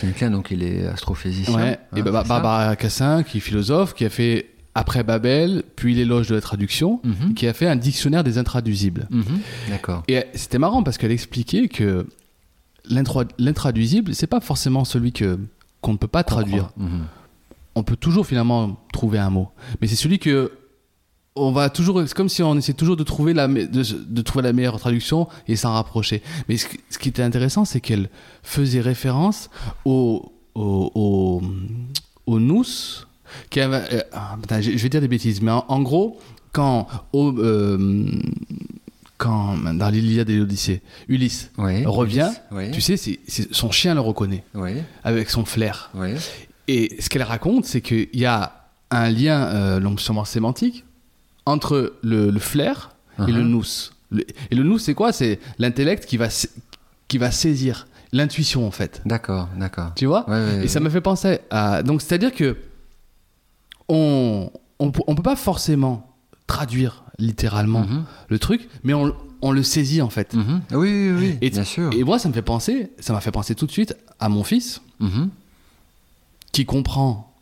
Quelqu'un, 0.00 0.30
donc 0.30 0.48
il 0.50 0.62
est 0.62 0.86
astrophysicien. 0.86 1.54
Ouais, 1.56 1.78
hein, 1.92 1.96
et 1.96 2.02
ça 2.02 2.10
Barbara 2.10 2.76
Cassin, 2.76 3.22
qui 3.22 3.38
est 3.38 3.40
philosophe, 3.40 3.94
qui 3.94 4.04
a 4.04 4.10
fait 4.10 4.50
après 4.74 5.02
Babel, 5.02 5.62
puis 5.74 5.94
l'éloge 5.94 6.28
de 6.28 6.34
la 6.34 6.40
traduction, 6.40 7.00
Mhm. 7.02 7.34
qui 7.34 7.46
a 7.48 7.52
fait 7.54 7.66
un 7.66 7.76
dictionnaire 7.76 8.22
des 8.22 8.36
intraduisibles. 8.38 9.08
Mhm. 9.10 9.24
D'accord. 9.70 10.02
Et 10.06 10.24
c'était 10.34 10.58
marrant 10.58 10.82
parce 10.82 10.98
qu'elle 10.98 11.10
expliquait 11.12 11.68
que 11.68 12.06
l'intra- 12.88 13.24
l'intraduisible, 13.38 14.14
c'est 14.14 14.26
pas 14.26 14.40
forcément 14.40 14.84
celui 14.84 15.12
que 15.12 15.38
qu'on 15.80 15.92
ne 15.92 15.98
peut 15.98 16.06
pas 16.08 16.24
traduire. 16.24 16.70
Mhm. 16.76 17.04
On 17.74 17.82
peut 17.82 17.96
toujours 17.96 18.26
finalement 18.26 18.78
trouver 18.92 19.18
un 19.18 19.30
mot, 19.30 19.48
mais 19.80 19.86
c'est 19.86 19.96
celui 19.96 20.18
que 20.18 20.52
on 21.36 21.52
va 21.52 21.70
toujours. 21.70 22.02
C'est 22.06 22.14
comme 22.14 22.28
si 22.28 22.42
on 22.42 22.56
essayait 22.56 22.74
toujours 22.74 22.96
de 22.96 23.04
trouver 23.04 23.32
la 23.34 23.46
de, 23.48 23.64
de 23.82 24.22
trouver 24.22 24.42
la 24.42 24.52
meilleure 24.52 24.78
traduction 24.80 25.28
et 25.48 25.56
s'en 25.56 25.72
rapprocher. 25.72 26.22
Mais 26.48 26.56
ce, 26.56 26.66
qui- 26.68 26.80
ce 26.90 26.98
qui 26.98 27.08
était 27.10 27.22
intéressant, 27.22 27.64
c'est 27.64 27.80
qu'elle 27.80 28.08
faisait 28.42 28.80
référence 28.80 29.50
au 29.84 30.32
au, 30.54 30.90
au, 30.94 31.42
au 32.26 32.40
nous 32.40 32.64
qui 33.48 33.60
avait, 33.60 33.82
euh, 33.92 34.00
ah, 34.12 34.36
putain, 34.40 34.60
je 34.60 34.72
je 34.72 34.76
vais 34.78 34.88
dire 34.88 35.00
des 35.00 35.06
bêtises, 35.08 35.40
mais 35.40 35.52
en, 35.52 35.64
en 35.68 35.80
gros, 35.80 36.18
quand 36.52 36.88
au, 37.12 37.30
euh, 37.38 38.04
quand 39.18 39.56
dans 39.74 39.88
l'Iliade 39.90 40.30
et 40.30 40.36
l'Odyssée, 40.36 40.82
Ulysse 41.08 41.50
revient, 41.86 42.30
Ulysse, 42.50 42.70
tu 42.72 42.80
sais, 42.80 42.96
c'est- 42.96 43.20
son 43.54 43.70
chien 43.70 43.94
le 43.94 44.00
reconnaît 44.00 44.42
avec 45.04 45.30
son 45.30 45.44
flair. 45.44 45.90
Et 46.66 46.96
ce 47.00 47.08
qu'elle 47.08 47.22
raconte, 47.22 47.64
c'est 47.66 47.80
qu'il 47.80 48.08
y 48.14 48.24
a 48.24 48.66
un 48.90 49.10
lien, 49.10 49.42
euh, 49.48 49.80
sûrement 49.98 50.24
sémantique, 50.24 50.84
entre 51.50 51.94
le, 52.02 52.30
le 52.30 52.38
flair 52.40 52.90
et 53.28 53.32
le 53.32 53.42
Uh-huh. 53.42 53.48
nous. 53.48 53.64
Le- 54.10 54.24
et 54.50 54.54
le 54.54 54.62
nous, 54.62 54.78
c'est 54.78 54.94
quoi? 54.94 55.12
C'est 55.12 55.38
l'intellect 55.58 56.06
qui 56.06 56.16
va, 56.16 56.28
qui 57.08 57.18
va 57.18 57.30
saisir 57.30 57.86
l'intuition, 58.12 58.66
en 58.66 58.70
fait. 58.70 59.02
D'accord, 59.06 59.48
d'accord. 59.56 59.92
Tu 59.94 60.06
vois? 60.06 60.28
Ouais, 60.28 60.34
ouais, 60.44 60.64
Et 60.64 60.68
ça 60.68 60.80
me 60.80 60.88
fait 60.90 61.00
penser 61.00 61.40
à. 61.50 61.82
Donc, 61.82 62.02
c'est-à-dire 62.02 62.32
que 62.32 62.56
on, 63.88 64.50
on, 64.78 64.90
peut- 64.90 65.02
on 65.06 65.14
peut 65.14 65.22
pas 65.22 65.36
forcément 65.36 66.08
traduire 66.46 67.04
littéralement 67.18 67.80
Mhm. 67.82 68.04
le 68.28 68.38
truc, 68.38 68.68
mais 68.82 68.94
on, 68.94 69.14
on 69.42 69.52
le 69.52 69.62
saisit 69.62 70.02
en 70.02 70.10
fait. 70.10 70.34
Mhm. 70.34 70.62
Oui, 70.72 70.76
oui, 70.78 71.12
oui, 71.18 71.38
Et, 71.40 71.50
bien 71.50 71.64
sûr. 71.64 71.92
et 71.92 72.02
moi, 72.04 72.18
ça 72.18 72.28
me 72.28 72.34
fait 72.34 72.42
penser, 72.42 72.90
ça 72.98 73.12
m'a 73.12 73.20
fait 73.20 73.30
penser 73.30 73.54
tout 73.54 73.66
de 73.66 73.72
suite 73.72 73.94
à 74.18 74.28
mon 74.28 74.42
fils 74.44 74.80
Mhm. 75.00 75.28
qui 76.52 76.64
comprend 76.64 77.32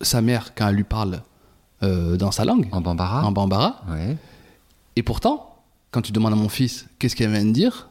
sa 0.00 0.20
mère 0.20 0.54
quand 0.54 0.68
elle 0.68 0.76
lui 0.76 0.84
parle 0.84 1.22
euh, 1.82 2.16
dans 2.16 2.30
sa 2.30 2.44
langue, 2.44 2.68
En 2.72 2.80
bambara 2.80 3.24
en 3.24 3.32
bambara. 3.32 3.82
Ouais. 3.88 4.16
Et 4.96 5.02
pourtant, 5.02 5.56
quand 5.90 6.02
tu 6.02 6.12
demandes 6.12 6.32
à 6.32 6.36
mon 6.36 6.48
fils 6.48 6.86
qu'est-ce 6.98 7.14
qu'elle 7.16 7.30
vient 7.30 7.44
de 7.44 7.52
dire, 7.52 7.88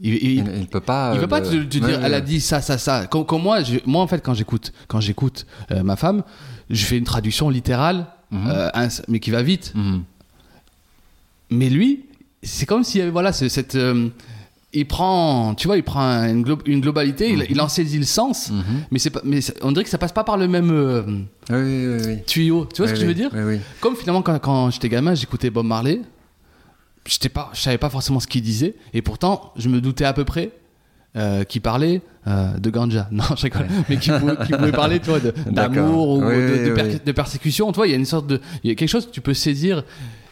il, 0.00 0.14
il, 0.14 0.30
Il 0.30 0.44
ne 0.44 0.64
peut 0.64 0.80
pas. 0.80 1.12
il 1.14 1.18
euh, 1.18 1.20
va 1.22 1.28
pas 1.28 1.40
te, 1.40 1.54
le- 1.54 1.68
te 1.68 1.78
Ouais, 1.78 1.86
dire, 1.88 1.98
ouais, 1.98 2.04
elle 2.04 2.14
a 2.14 2.20
dit 2.20 2.40
ça, 2.40 2.60
ça, 2.60 2.78
ça. 2.78 3.06
Comme, 3.06 3.26
comme 3.26 3.42
moi, 3.42 3.62
je- 3.62 3.78
moi 3.84 4.02
en 4.02 4.06
fait, 4.06 4.20
quand 4.24 4.34
j'écoute, 4.34 4.72
quand 4.86 5.00
j'écoute 5.00 5.46
euh, 5.72 5.82
ma 5.82 5.96
femme, 5.96 6.22
je 6.70 6.84
fais 6.84 6.96
une 6.98 7.04
traduction 7.04 7.48
littérale, 7.50 8.06
Mhm. 8.30 8.46
euh, 8.48 8.70
un- 8.74 8.88
mais 9.08 9.18
qui 9.20 9.30
va 9.30 9.42
vite. 9.42 9.72
Mhm. 9.74 10.02
Mais 11.50 11.68
lui, 11.70 12.04
c'est 12.42 12.66
comme 12.66 12.84
si 12.84 13.00
voilà, 13.08 13.32
cette, 13.32 13.74
euh, 13.74 14.08
il 14.74 14.86
prend, 14.86 15.54
tu 15.54 15.66
vois, 15.66 15.76
il 15.78 15.82
prend 15.82 16.24
une, 16.24 16.42
glo- 16.44 16.60
une 16.66 16.80
globalité, 16.80 17.30
il, 17.30 17.46
il 17.48 17.60
en 17.60 17.68
saisit 17.68 17.98
le 17.98 18.04
sens, 18.04 18.50
Mhm. 18.50 18.62
mais 18.90 18.98
c'est 18.98 19.10
pas, 19.10 19.22
mais 19.24 19.40
on 19.62 19.72
dirait 19.72 19.84
que 19.84 19.90
ça 19.90 19.96
passe 19.98 20.12
pas 20.12 20.24
par 20.24 20.36
le 20.36 20.46
même 20.46 20.70
euh, 20.70 21.02
Oui, 21.48 21.56
oui, 21.56 21.86
oui, 21.86 22.02
oui. 22.06 22.16
tuyau. 22.26 22.66
Tu 22.74 22.82
vois 22.82 22.88
ce 22.88 22.92
que 22.94 23.00
je 23.00 23.06
veux 23.06 23.14
dire? 23.14 23.30
Comme 23.80 23.96
finalement 23.96 24.20
quand, 24.22 24.38
quand 24.38 24.70
j'étais 24.70 24.88
gamin, 24.90 25.14
j'écoutais 25.14 25.48
Bob 25.50 25.64
Marley. 25.66 26.00
J'étais 27.06 27.30
pas, 27.30 27.50
je 27.54 27.60
savais 27.62 27.78
pas 27.78 27.88
forcément 27.88 28.20
ce 28.20 28.26
qu'il 28.26 28.42
disait, 28.42 28.74
et 28.92 29.00
pourtant 29.00 29.52
je 29.56 29.70
me 29.70 29.80
doutais 29.80 30.04
à 30.04 30.12
peu 30.12 30.24
près 30.26 30.50
euh, 31.16 31.42
qu'il 31.44 31.62
parlait 31.62 32.02
euh, 32.26 32.52
de 32.58 32.68
ganja. 32.68 33.08
Non, 33.12 33.24
je 33.34 33.44
rigole. 33.44 33.66
Mais 33.88 33.96
qu'il 33.96 34.12
pouvait, 34.12 34.36
parler, 34.72 35.00
d'amour 35.50 36.10
ou 36.10 36.20
de, 36.20 36.26
oui, 36.26 36.68
de 36.68 36.74
per- 36.74 36.82
oui. 36.84 37.00
de 37.02 37.12
persécution. 37.12 37.72
Il 37.84 37.90
y 37.90 37.94
a 37.94 37.96
une 37.96 38.04
sorte 38.04 38.26
de, 38.26 38.38
il 38.62 38.68
y 38.68 38.72
a 38.72 38.74
quelque 38.76 38.90
chose 38.90 39.06
que 39.06 39.10
tu 39.12 39.22
peux 39.22 39.32
saisir. 39.32 39.82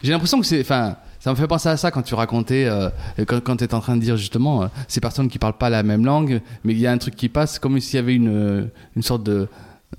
J'ai 0.03 0.11
l'impression 0.11 0.39
que 0.39 0.45
c'est, 0.45 0.61
enfin, 0.61 0.97
ça 1.27 1.31
me 1.31 1.35
fait 1.35 1.47
penser 1.47 1.67
à 1.67 1.75
ça 1.75 1.91
quand 1.91 2.03
tu 2.03 2.15
racontais, 2.15 2.67
euh, 2.69 2.89
quand, 3.27 3.43
quand 3.43 3.57
tu 3.57 3.65
étais 3.65 3.73
en 3.73 3.81
train 3.81 3.97
de 3.97 4.01
dire 4.01 4.15
justement 4.15 4.63
euh, 4.63 4.67
ces 4.87 5.01
personnes 5.01 5.27
qui 5.27 5.39
parlent 5.39 5.57
pas 5.57 5.69
la 5.69 5.83
même 5.83 6.05
langue, 6.05 6.39
mais 6.63 6.71
il 6.71 6.79
y 6.79 6.87
a 6.87 6.91
un 6.93 6.97
truc 6.97 7.17
qui 7.17 7.27
passe, 7.27 7.59
comme 7.59 7.77
s'il 7.81 7.97
y 7.97 7.99
avait 7.99 8.15
une, 8.15 8.29
euh, 8.29 8.65
une 8.95 9.01
sorte 9.01 9.23
de 9.23 9.49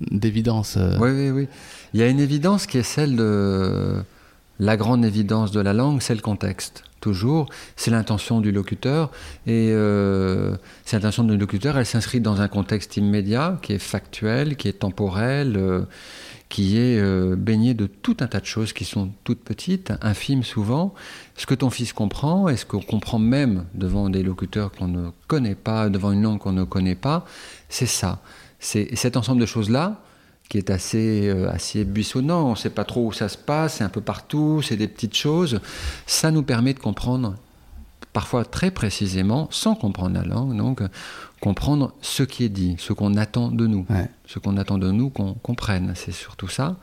d'évidence. 0.09 0.79
Oui, 0.99 1.11
oui, 1.11 1.29
oui. 1.29 1.47
Il 1.93 1.99
y 1.99 2.03
a 2.03 2.07
une 2.07 2.19
évidence 2.19 2.65
qui 2.65 2.79
est 2.79 2.83
celle 2.83 3.15
de 3.15 3.97
la 4.59 4.75
grande 4.75 5.05
évidence 5.05 5.51
de 5.51 5.59
la 5.59 5.73
langue, 5.73 6.01
c'est 6.01 6.15
le 6.15 6.21
contexte. 6.21 6.83
Toujours, 6.99 7.47
c'est 7.75 7.91
l'intention 7.91 8.41
du 8.41 8.51
locuteur. 8.51 9.11
Et 9.45 9.73
cette 10.85 10.97
intention 10.97 11.23
du 11.23 11.37
locuteur, 11.37 11.77
elle 11.77 11.85
s'inscrit 11.85 12.21
dans 12.21 12.41
un 12.41 12.47
contexte 12.47 12.97
immédiat, 12.97 13.59
qui 13.61 13.73
est 13.73 13.79
factuel, 13.79 14.57
qui 14.57 14.67
est 14.67 14.79
temporel, 14.79 15.85
qui 16.49 16.77
est 16.77 16.99
euh, 16.99 17.35
baigné 17.35 17.75
de 17.75 17.85
tout 17.85 18.17
un 18.19 18.27
tas 18.27 18.39
de 18.39 18.45
choses 18.45 18.73
qui 18.73 18.83
sont 18.83 19.11
toutes 19.23 19.41
petites, 19.41 19.93
infimes 20.01 20.43
souvent. 20.43 20.95
Ce 21.37 21.45
que 21.45 21.53
ton 21.53 21.69
fils 21.69 21.93
comprend, 21.93 22.49
et 22.49 22.57
ce 22.57 22.65
qu'on 22.65 22.81
comprend 22.81 23.19
même 23.19 23.65
devant 23.75 24.09
des 24.09 24.23
locuteurs 24.23 24.71
qu'on 24.71 24.87
ne 24.87 25.09
connaît 25.27 25.55
pas, 25.55 25.89
devant 25.89 26.11
une 26.11 26.23
langue 26.23 26.39
qu'on 26.39 26.51
ne 26.51 26.63
connaît 26.63 26.95
pas, 26.95 27.25
c'est 27.69 27.85
ça. 27.85 28.19
C'est 28.59 28.95
cet 28.95 29.15
ensemble 29.15 29.39
de 29.39 29.45
choses-là 29.45 30.01
qui 30.49 30.57
est 30.57 30.71
assez, 30.71 31.29
euh, 31.29 31.51
assez 31.51 31.85
buissonnant. 31.85 32.47
On 32.47 32.51
ne 32.51 32.55
sait 32.55 32.71
pas 32.71 32.83
trop 32.83 33.05
où 33.05 33.11
ça 33.13 33.29
se 33.29 33.37
passe, 33.37 33.75
c'est 33.75 33.83
un 33.83 33.89
peu 33.89 34.01
partout, 34.01 34.63
c'est 34.63 34.75
des 34.75 34.87
petites 34.87 35.15
choses. 35.15 35.61
Ça 36.07 36.31
nous 36.31 36.41
permet 36.41 36.73
de 36.73 36.79
comprendre, 36.79 37.35
parfois 38.13 38.43
très 38.45 38.71
précisément, 38.71 39.47
sans 39.51 39.75
comprendre 39.75 40.15
la 40.15 40.23
langue, 40.25 40.55
donc 40.57 40.81
comprendre 41.39 41.93
ce 42.01 42.23
qui 42.23 42.43
est 42.43 42.49
dit, 42.49 42.75
ce 42.79 42.91
qu'on 42.93 43.15
attend 43.15 43.49
de 43.49 43.67
nous, 43.67 43.85
Ouais. 43.89 44.09
ce 44.25 44.39
qu'on 44.39 44.57
attend 44.57 44.77
de 44.77 44.91
nous 44.91 45.09
qu'on 45.09 45.33
comprenne. 45.35 45.93
C'est 45.95 46.11
surtout 46.11 46.47
ça. 46.49 46.77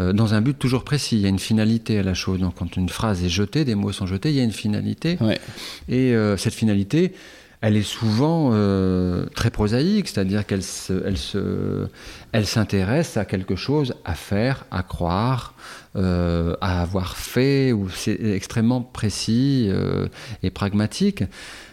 Euh, 0.00 0.12
dans 0.12 0.34
un 0.34 0.40
but 0.40 0.58
toujours 0.58 0.84
précis, 0.84 1.16
il 1.16 1.22
y 1.22 1.26
a 1.26 1.28
une 1.28 1.38
finalité 1.38 1.98
à 1.98 2.02
la 2.02 2.14
chose. 2.14 2.38
Donc 2.40 2.54
quand 2.58 2.76
une 2.76 2.88
phrase 2.88 3.24
est 3.24 3.28
jetée, 3.28 3.64
des 3.64 3.74
mots 3.74 3.92
sont 3.92 4.06
jetés, 4.06 4.30
il 4.30 4.36
y 4.36 4.40
a 4.40 4.44
une 4.44 4.52
finalité. 4.52 5.16
Ouais. 5.20 5.40
Et 5.88 6.14
euh, 6.14 6.36
cette 6.36 6.54
finalité, 6.54 7.14
elle 7.60 7.76
est 7.76 7.82
souvent 7.82 8.50
euh, 8.52 9.26
très 9.34 9.50
prosaïque, 9.50 10.08
c'est-à-dire 10.08 10.46
qu'elle 10.46 10.62
se, 10.62 11.06
elle 11.06 11.18
se, 11.18 11.88
elle 12.32 12.46
s'intéresse 12.46 13.18
à 13.18 13.26
quelque 13.26 13.54
chose 13.54 13.94
à 14.04 14.14
faire, 14.14 14.64
à 14.70 14.82
croire, 14.82 15.54
euh, 15.96 16.56
à 16.62 16.80
avoir 16.80 17.16
fait, 17.16 17.72
ou 17.72 17.90
c'est 17.90 18.18
extrêmement 18.22 18.80
précis 18.80 19.66
euh, 19.68 20.06
et 20.42 20.50
pragmatique. 20.50 21.24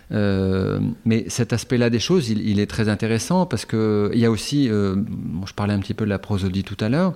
Mais 0.09 1.25
cet 1.27 1.51
aspect-là 1.51 1.89
des 1.89 1.99
choses, 1.99 2.29
il, 2.29 2.59
est 2.61 2.67
très 2.67 2.87
intéressant 2.87 3.45
parce 3.45 3.65
que 3.65 4.09
il 4.13 4.19
y 4.19 4.25
a 4.25 4.31
aussi, 4.31 4.67
je 4.67 5.53
parlais 5.53 5.73
un 5.73 5.79
petit 5.79 5.93
peu 5.93 6.05
de 6.05 6.09
la 6.09 6.19
prosodie 6.19 6.63
tout 6.63 6.77
à 6.79 6.87
l'heure, 6.87 7.13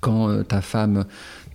quand 0.00 0.42
ta 0.42 0.60
femme 0.60 1.04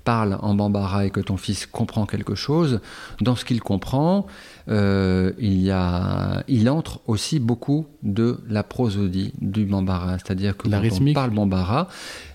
parle 0.05 0.37
en 0.41 0.55
bambara 0.55 1.05
et 1.05 1.09
que 1.09 1.19
ton 1.19 1.37
fils 1.37 1.65
comprend 1.65 2.05
quelque 2.05 2.35
chose, 2.35 2.79
dans 3.21 3.35
ce 3.35 3.45
qu'il 3.45 3.61
comprend, 3.61 4.27
euh, 4.67 5.31
il, 5.39 5.61
y 5.61 5.71
a, 5.71 6.43
il 6.47 6.69
entre 6.69 6.99
aussi 7.07 7.39
beaucoup 7.39 7.87
de 8.03 8.39
la 8.49 8.63
prosodie 8.63 9.33
du 9.41 9.65
bambara. 9.65 10.17
C'est-à-dire 10.19 10.57
que 10.57 10.67
La 10.67 10.77
quand 10.77 10.83
rythmique. 10.83 11.17
on 11.17 11.21
parle 11.21 11.31
bambara, 11.31 11.87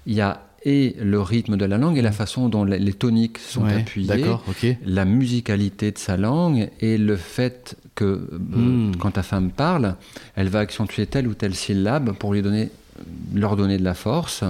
il 0.06 0.14
y 0.14 0.20
a 0.20 0.40
et 0.66 0.96
le 0.98 1.20
rythme 1.20 1.58
de 1.58 1.66
la 1.66 1.76
langue 1.76 1.98
et 1.98 2.02
la 2.02 2.10
façon 2.10 2.48
dont 2.48 2.64
les, 2.64 2.92
toniques 2.94 3.36
sont 3.36 3.64
Ouais, 3.64 3.80
appuyées, 3.82 4.38
la 4.86 5.04
musicalité 5.04 5.90
de 5.90 5.98
sa 5.98 6.16
langue 6.16 6.70
et 6.80 6.96
le 6.96 7.16
fait 7.16 7.76
que 7.94 8.04
euh, 8.04 8.38
Hmm. 8.40 8.92
quand 8.98 9.10
ta 9.10 9.22
femme 9.22 9.50
parle, 9.50 9.94
elle 10.36 10.48
va 10.48 10.60
accentuer 10.60 11.06
telle 11.06 11.28
ou 11.28 11.34
telle 11.34 11.54
syllabe 11.54 12.12
pour 12.12 12.32
lui 12.32 12.40
donner, 12.40 12.70
leur 13.34 13.56
donner 13.56 13.76
de 13.76 13.84
la 13.84 13.92
force. 13.92 14.42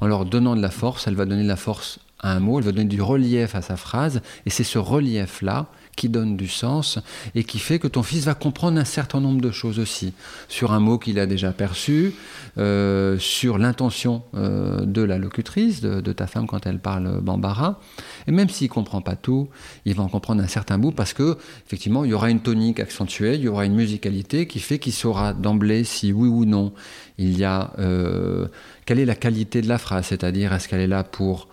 En 0.00 0.06
leur 0.06 0.24
donnant 0.24 0.56
de 0.56 0.62
la 0.62 0.70
force, 0.70 1.06
elle 1.06 1.14
va 1.14 1.26
donner 1.26 1.42
de 1.42 1.48
la 1.48 1.56
force 1.56 1.98
à 2.20 2.32
un 2.32 2.40
mot, 2.40 2.58
elle 2.58 2.64
va 2.64 2.72
donner 2.72 2.86
du 2.88 3.02
relief 3.02 3.54
à 3.54 3.60
sa 3.60 3.76
phrase, 3.76 4.22
et 4.46 4.50
c'est 4.50 4.64
ce 4.64 4.78
relief-là 4.78 5.66
qui 6.00 6.08
donne 6.08 6.34
du 6.34 6.48
sens 6.48 6.98
et 7.34 7.44
qui 7.44 7.58
fait 7.58 7.78
que 7.78 7.86
ton 7.86 8.02
fils 8.02 8.24
va 8.24 8.32
comprendre 8.32 8.80
un 8.80 8.86
certain 8.86 9.20
nombre 9.20 9.42
de 9.42 9.50
choses 9.50 9.78
aussi 9.78 10.14
sur 10.48 10.72
un 10.72 10.80
mot 10.80 10.96
qu'il 10.96 11.18
a 11.18 11.26
déjà 11.26 11.52
perçu, 11.52 12.14
euh, 12.56 13.18
sur 13.18 13.58
l'intention 13.58 14.22
euh, 14.34 14.86
de 14.86 15.02
la 15.02 15.18
locutrice, 15.18 15.82
de, 15.82 16.12
ta 16.12 16.26
femme 16.26 16.46
quand 16.46 16.66
elle 16.66 16.78
parle 16.78 17.20
bambara. 17.20 17.80
Et 18.26 18.32
même 18.32 18.48
s'il 18.48 18.70
comprend 18.70 19.02
pas 19.02 19.14
tout, 19.14 19.50
il 19.84 19.94
va 19.94 20.02
en 20.02 20.08
comprendre 20.08 20.42
un 20.42 20.46
certain 20.46 20.78
bout 20.78 20.92
parce 20.92 21.12
que 21.12 21.36
effectivement 21.66 22.04
il 22.04 22.12
y 22.12 22.14
aura 22.14 22.30
une 22.30 22.40
tonique 22.40 22.80
accentuée, 22.80 23.34
il 23.34 23.42
y 23.42 23.48
aura 23.48 23.66
une 23.66 23.74
musicalité 23.74 24.46
qui 24.46 24.58
fait 24.58 24.78
qu'il 24.78 24.94
saura 24.94 25.34
d'emblée 25.34 25.84
si 25.84 26.14
oui 26.14 26.28
ou 26.28 26.46
non 26.46 26.72
il 27.18 27.38
y 27.38 27.44
a 27.44 27.72
euh, 27.78 28.48
quelle 28.86 29.00
est 29.00 29.04
la 29.04 29.16
qualité 29.16 29.60
de 29.60 29.68
la 29.68 29.76
phrase, 29.76 30.06
c'est-à-dire 30.06 30.54
est-ce 30.54 30.66
qu'elle 30.66 30.80
est 30.80 30.86
là 30.86 31.04
pour 31.04 31.48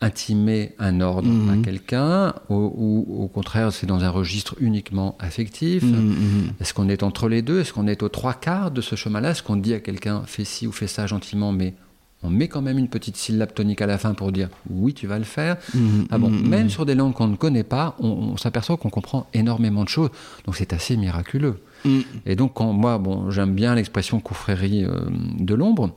intimer 0.00 0.72
un 0.78 1.00
ordre 1.00 1.28
Mhm. 1.28 1.50
à 1.50 1.56
quelqu'un 1.64 2.34
ou, 2.48 2.54
ou 2.54 3.22
au 3.22 3.28
contraire 3.28 3.72
c'est 3.72 3.86
dans 3.86 4.02
un 4.02 4.10
registre 4.10 4.54
uniquement 4.60 5.16
affectif 5.18 5.82
Mhm, 5.82 5.90
mhm. 5.92 6.52
est-ce 6.60 6.72
qu'on 6.74 6.88
est 6.88 7.02
entre 7.02 7.28
les 7.28 7.42
deux? 7.42 7.60
Est-ce 7.60 7.72
qu'on 7.72 7.86
est 7.86 8.02
aux 8.02 8.08
trois 8.08 8.34
quarts 8.34 8.70
de 8.70 8.80
ce 8.80 8.96
chemin-là? 8.96 9.30
Est-ce 9.32 9.42
qu'on 9.42 9.56
dit 9.56 9.74
à 9.74 9.80
quelqu'un 9.80 10.22
fais 10.26 10.44
ci 10.44 10.66
ou 10.66 10.72
fais 10.72 10.86
ça 10.86 11.06
gentiment, 11.06 11.52
mais 11.52 11.74
on 12.22 12.28
met 12.30 12.48
quand 12.48 12.60
même 12.62 12.76
une 12.78 12.88
petite 12.88 13.16
syllabe 13.16 13.52
tonique 13.54 13.80
à 13.80 13.86
la 13.86 13.96
fin 13.98 14.12
pour 14.14 14.30
dire 14.32 14.48
oui, 14.70 14.92
tu 14.94 15.06
vas 15.06 15.18
le 15.18 15.24
faire 15.24 15.56
Mhm, 15.74 16.06
Ah 16.10 16.18
bon, 16.18 16.30
mhm, 16.30 16.48
même 16.48 16.62
mhm. 16.64 16.70
sur 16.70 16.86
des 16.86 16.94
langues 16.94 17.14
qu'on 17.14 17.28
ne 17.28 17.36
connaît 17.36 17.62
pas, 17.64 17.94
on, 17.98 18.08
on 18.08 18.36
s'aperçoit 18.36 18.76
qu'on 18.78 18.90
comprend 18.90 19.26
énormément 19.34 19.84
de 19.84 19.88
choses. 19.88 20.10
Donc 20.46 20.56
c'est 20.56 20.72
assez 20.72 20.96
miraculeux. 20.96 21.60
Mhm. 21.84 22.02
Et 22.26 22.36
donc, 22.36 22.52
quand 22.54 22.72
moi, 22.74 22.98
bon, 22.98 23.30
j'aime 23.30 23.54
bien 23.54 23.74
l'expression 23.74 24.20
confrérie 24.20 24.84
euh, 24.84 24.90
de 25.38 25.54
l'ombre. 25.54 25.92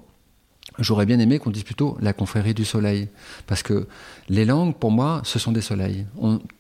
J'aurais 0.80 1.06
bien 1.06 1.20
aimé 1.20 1.40
qu'on 1.40 1.52
dise 1.52 1.64
plutôt 1.64 1.98
la 2.02 2.14
confrérie 2.14 2.54
du 2.54 2.66
soleil. 2.66 3.10
Parce 3.48 3.64
que 3.64 3.88
les 4.30 4.46
langues, 4.46 4.76
pour 4.76 4.92
moi, 4.92 5.22
ce 5.24 5.40
sont 5.40 5.52
des 5.52 5.62
soleils. 5.62 6.06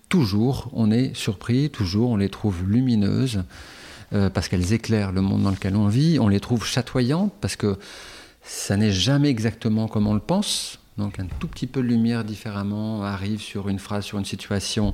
Toujours, 0.09 0.69
on 0.73 0.91
est 0.91 1.15
surpris, 1.15 1.69
toujours, 1.69 2.11
on 2.11 2.17
les 2.17 2.29
trouve 2.29 2.63
lumineuses, 2.67 3.43
euh, 4.13 4.29
parce 4.29 4.47
qu'elles 4.47 4.73
éclairent 4.73 5.11
le 5.11 5.21
monde 5.21 5.43
dans 5.43 5.51
lequel 5.51 5.75
on 5.75 5.87
vit. 5.87 6.19
On 6.19 6.27
les 6.27 6.39
trouve 6.39 6.65
chatoyantes, 6.65 7.33
parce 7.41 7.55
que 7.55 7.77
ça 8.43 8.77
n'est 8.77 8.91
jamais 8.91 9.29
exactement 9.29 9.87
comme 9.87 10.05
on 10.05 10.13
le 10.13 10.19
pense. 10.19 10.79
Donc 10.97 11.19
un 11.19 11.25
tout 11.39 11.47
petit 11.47 11.65
peu 11.65 11.81
de 11.81 11.87
lumière 11.87 12.23
différemment 12.23 13.03
arrive 13.03 13.41
sur 13.41 13.67
une 13.67 13.79
phrase, 13.79 14.05
sur 14.05 14.19
une 14.19 14.25
situation. 14.25 14.93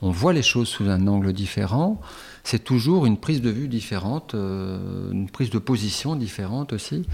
On 0.00 0.10
voit 0.10 0.32
les 0.32 0.42
choses 0.42 0.68
sous 0.68 0.88
un 0.88 1.08
angle 1.08 1.32
différent. 1.32 2.00
C'est 2.44 2.62
toujours 2.62 3.04
une 3.04 3.16
prise 3.16 3.42
de 3.42 3.50
vue 3.50 3.66
différente, 3.66 4.34
euh, 4.34 5.10
une 5.10 5.28
prise 5.28 5.50
de 5.50 5.58
position 5.58 6.14
différente 6.14 6.72
aussi. 6.72 7.04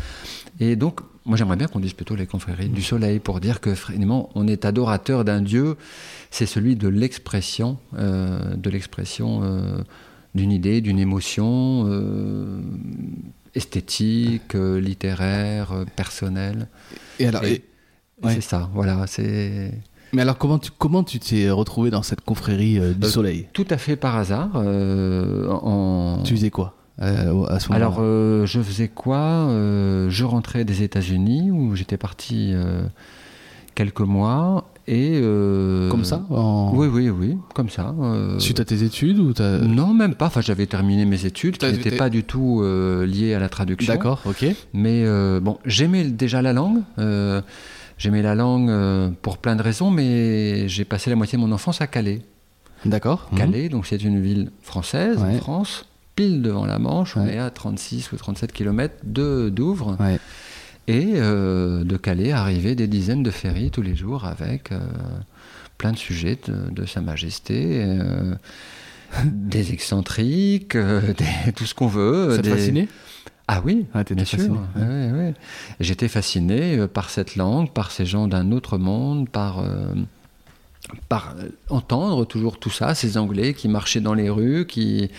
Et 0.61 0.77
donc, 0.77 1.01
moi 1.27 1.37
j'aimerais 1.37 1.57
bien 1.57 1.67
qu'on 1.67 1.81
dise 1.81 1.93
plutôt 1.93 2.15
les 2.17 2.27
confréries 2.27 2.69
du 2.69 2.83
soleil 2.83 3.19
pour 3.19 3.41
dire 3.41 3.61
que 3.61 3.75
finalement 3.75 4.31
on 4.35 4.47
est 4.49 4.65
adorateur 4.65 5.25
d'un 5.25 5.43
Dieu. 5.43 5.77
C'est 6.31 6.47
celui 6.47 6.77
de 6.77 6.89
l'expression, 6.89 7.79
euh, 7.99 8.55
de 8.57 8.71
l'expression 8.71 9.41
euh, 9.43 9.79
d'une 10.35 10.53
idée, 10.53 10.81
d'une 10.81 10.99
émotion 10.99 11.85
euh, 11.89 12.61
esthétique, 13.55 14.55
littéraire, 14.55 15.85
personnelle. 15.97 16.69
Et 17.19 17.27
alors, 17.27 17.45
Et- 17.45 17.53
et- 17.53 17.65
Ouais. 18.25 18.33
C'est 18.35 18.41
ça, 18.41 18.71
voilà, 18.73 19.07
c'est 19.07 19.73
mais 20.15 20.23
alors 20.23 20.39
comment 20.39 20.59
tu 20.59 20.71
comment 20.79 21.05
tu 21.05 21.19
t'es 21.19 21.51
retrouvé 21.51 21.91
dans 21.91 22.03
cette 22.03 22.23
confrérie 22.23 22.79
euh, 22.79 22.95
du 22.95 23.05
Euh, 23.05 23.11
soleil? 23.11 23.47
tout 23.53 23.67
à 23.69 23.77
fait 23.77 23.97
par 23.97 24.17
hasard. 24.17 24.53
euh, 24.55 25.47
en... 25.51 26.23
Tu 26.25 26.35
faisais 26.35 26.49
quoi? 26.49 26.76
Euh, 27.03 27.45
à 27.47 27.61
ce 27.61 27.69
moment-là 27.69 27.87
Alors, 27.87 27.99
euh, 28.01 28.47
je 28.47 28.61
faisais 28.61 28.89
quoi 28.89 29.19
Euh, 29.19 30.09
Je 30.11 30.25
rentrais 30.25 30.65
des 30.65 30.83
États-Unis 30.83 31.51
où 31.51 31.75
j'étais 31.77 31.97
parti 31.97 32.55
quelques 33.75 34.01
mois 34.01 34.69
et 34.89 35.21
Comme 35.91 36.05
ça 36.05 36.25
en- 36.31 36.73
Oui, 36.75 36.87
oui, 36.87 37.11
oui, 37.11 37.37
comme 37.55 37.69
ça. 37.69 37.95
Suite 38.39 38.61
à 38.61 38.65
tes 38.65 38.83
études 38.83 39.19
ou. 39.19 39.33
Non, 39.63 39.93
même 39.93 40.15
pas. 40.15 40.27
Enfin, 40.27 40.41
j'avais 40.41 40.67
terminé 40.67 41.05
mes 41.05 41.27
études 41.27 41.59
qui 41.59 41.67
n'étaient 41.67 41.97
pas 41.97 42.09
du 42.09 42.23
tout 42.25 42.63
liées 43.07 43.35
à 43.35 43.39
la 43.39 43.49
traduction. 43.49 43.93
D'accord, 43.93 44.21
ok. 44.25 44.47
Mais 44.73 45.05
bon, 45.41 45.59
j'aimais 45.67 46.05
déjà 46.05 46.41
la 46.43 46.53
langue. 46.53 46.81
j'aimais 47.99 48.23
la 48.23 48.35
langue 48.35 48.71
pour 49.23 49.39
plein 49.39 49.57
de 49.57 49.63
raisons, 49.63 49.91
mais 49.91 50.69
j'ai 50.69 50.85
passé 50.85 51.11
la 51.11 51.17
moitié 51.17 51.37
de 51.39 51.43
mon 51.43 51.53
enfance 51.53 51.81
à 51.81 51.87
Calais. 51.87 52.23
D'accord. 52.85 53.29
Mhm. 53.33 53.39
Calais, 53.39 53.69
donc 53.69 53.87
c'est 53.87 54.03
une 54.05 54.21
ville 54.21 54.51
française, 54.63 55.19
Ouais. 55.19 55.35
en 55.35 55.39
France, 55.39 55.87
pile 56.17 56.43
devant 56.43 56.67
la 56.67 56.79
Manche. 56.79 57.17
On 57.17 57.27
est 57.27 57.39
à 57.39 57.51
36 57.51 58.11
ou 58.13 58.17
37 58.17 58.53
km 58.53 58.95
de 59.05 59.49
Douvres. 59.51 59.97
Ouais. 60.01 60.19
Et 60.89 61.15
euh, 61.17 61.85
de 61.85 61.97
Calais 61.97 62.33
arrivaient 62.33 62.75
des 62.75 62.87
dizaines 62.87 63.23
de 63.23 63.31
ferries 63.31 63.71
tous 63.71 63.83
les 63.83 63.95
jours 63.97 64.25
avec 64.25 64.73
euh, 64.73 64.79
plein 65.79 65.93
de 65.93 65.99
sujets 65.99 66.39
de, 66.47 66.71
de 66.71 66.87
Sa 66.87 67.01
Majesté. 67.01 67.83
euh, 67.85 68.35
des 69.25 69.73
excentriques, 69.73 70.77
des- 70.77 71.53
tout 71.55 71.65
ce 71.67 71.75
qu'on 71.75 71.87
veut. 71.87 72.31
Ça 72.33 72.39
te 72.39 72.43
des- 72.43 72.51
fascinait 72.51 72.89
Ah 73.49 73.63
oui, 73.65 73.87
Ah, 73.95 74.03
bien 74.05 74.25
sûr. 74.25 74.39
fasciné, 74.39 74.59
Ouais, 74.77 74.83
ouais, 74.83 75.13
ouais. 75.13 75.35
J'étais 75.81 76.09
fasciné 76.09 76.87
par 76.89 77.11
cette 77.11 77.37
langue, 77.37 77.71
par 77.71 77.91
ces 77.93 78.05
gens 78.07 78.27
d'un 78.27 78.51
autre 78.53 78.79
monde, 78.79 79.29
par, 79.29 79.61
euh, 79.61 79.93
par 81.09 81.35
entendre 81.69 82.25
toujours 82.25 82.59
tout 82.59 82.71
ça, 82.71 82.95
ces 82.95 83.17
Anglais 83.17 83.55
qui 83.55 83.69
marchaient 83.69 84.01
dans 84.01 84.15
les 84.15 84.29
rues, 84.31 84.67
qui, 84.67 85.11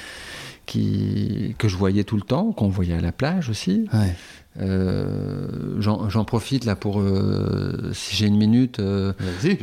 qui, 0.67 1.55
que 1.57 1.67
je 1.67 1.75
voyais 1.75 2.03
tout 2.03 2.17
le 2.17 2.21
temps, 2.21 2.51
qu'on 2.51 2.67
voyait 2.67 2.93
à 2.93 3.01
la 3.01 3.11
plage 3.11 3.49
aussi. 3.49 3.87
Ouais. 3.91 4.13
Euh, 4.59 5.79
J'en 5.79 6.25
profite 6.25 6.65
là 6.65 6.75
pour, 6.75 6.99
euh, 6.99 7.91
si 7.93 8.15
j'ai 8.15 8.27
une 8.27 8.37
minute, 8.37 8.79
euh, 8.79 9.13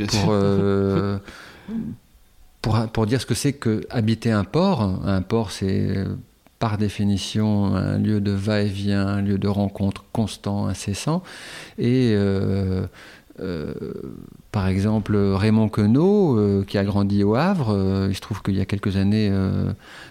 pour, 0.09 0.31
euh, 0.31 1.19
pour, 2.63 2.89
pour 2.89 3.07
dire 3.07 3.21
ce 3.21 3.27
que 3.27 3.35
c'est 3.35 3.53
que 3.53 3.83
habiter 3.91 4.33
un 4.33 4.45
port. 4.45 4.83
Un 5.05 5.23
port, 5.23 5.53
c'est 5.53 5.95
par 6.59 6.79
définition 6.79 7.77
un 7.77 7.99
lieu 7.99 8.21
de 8.21 8.31
va-et-vient, 8.31 9.07
un 9.07 9.21
lieu 9.23 9.39
de 9.39 9.49
rencontre 9.49 10.05
constant, 10.13 10.67
incessant. 10.67 11.23
Et 11.79 12.17
euh, 13.41 13.75
par 14.53 14.69
exemple, 14.69 15.17
Raymond 15.17 15.69
Queneau, 15.69 16.39
euh, 16.39 16.65
qui 16.65 16.79
a 16.79 16.85
grandi 16.85 17.25
au 17.25 17.35
Havre, 17.35 17.71
euh, 17.71 18.07
il 18.09 18.15
se 18.15 18.21
trouve 18.21 18.43
qu'il 18.43 18.55
y 18.55 18.61
a 18.61 18.65
quelques 18.65 18.97
années, 18.97 19.31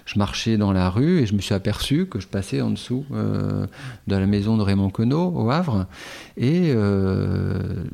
je 0.06 0.20
marchais 0.20 0.58
dans 0.58 0.72
la 0.74 0.90
rue 0.90 1.20
et 1.20 1.26
je 1.26 1.34
me 1.34 1.40
suis 1.40 1.54
aperçu 1.54 2.06
que 2.08 2.20
je 2.20 2.28
passais 2.28 2.62
en 2.62 2.70
dessous 2.72 3.06
de 3.12 4.16
la 4.16 4.26
maison 4.26 4.58
de 4.58 4.62
Raymond 4.64 4.90
Queneau 4.90 5.32
au 5.36 5.50
Havre. 5.50 5.86
Et 6.38 6.74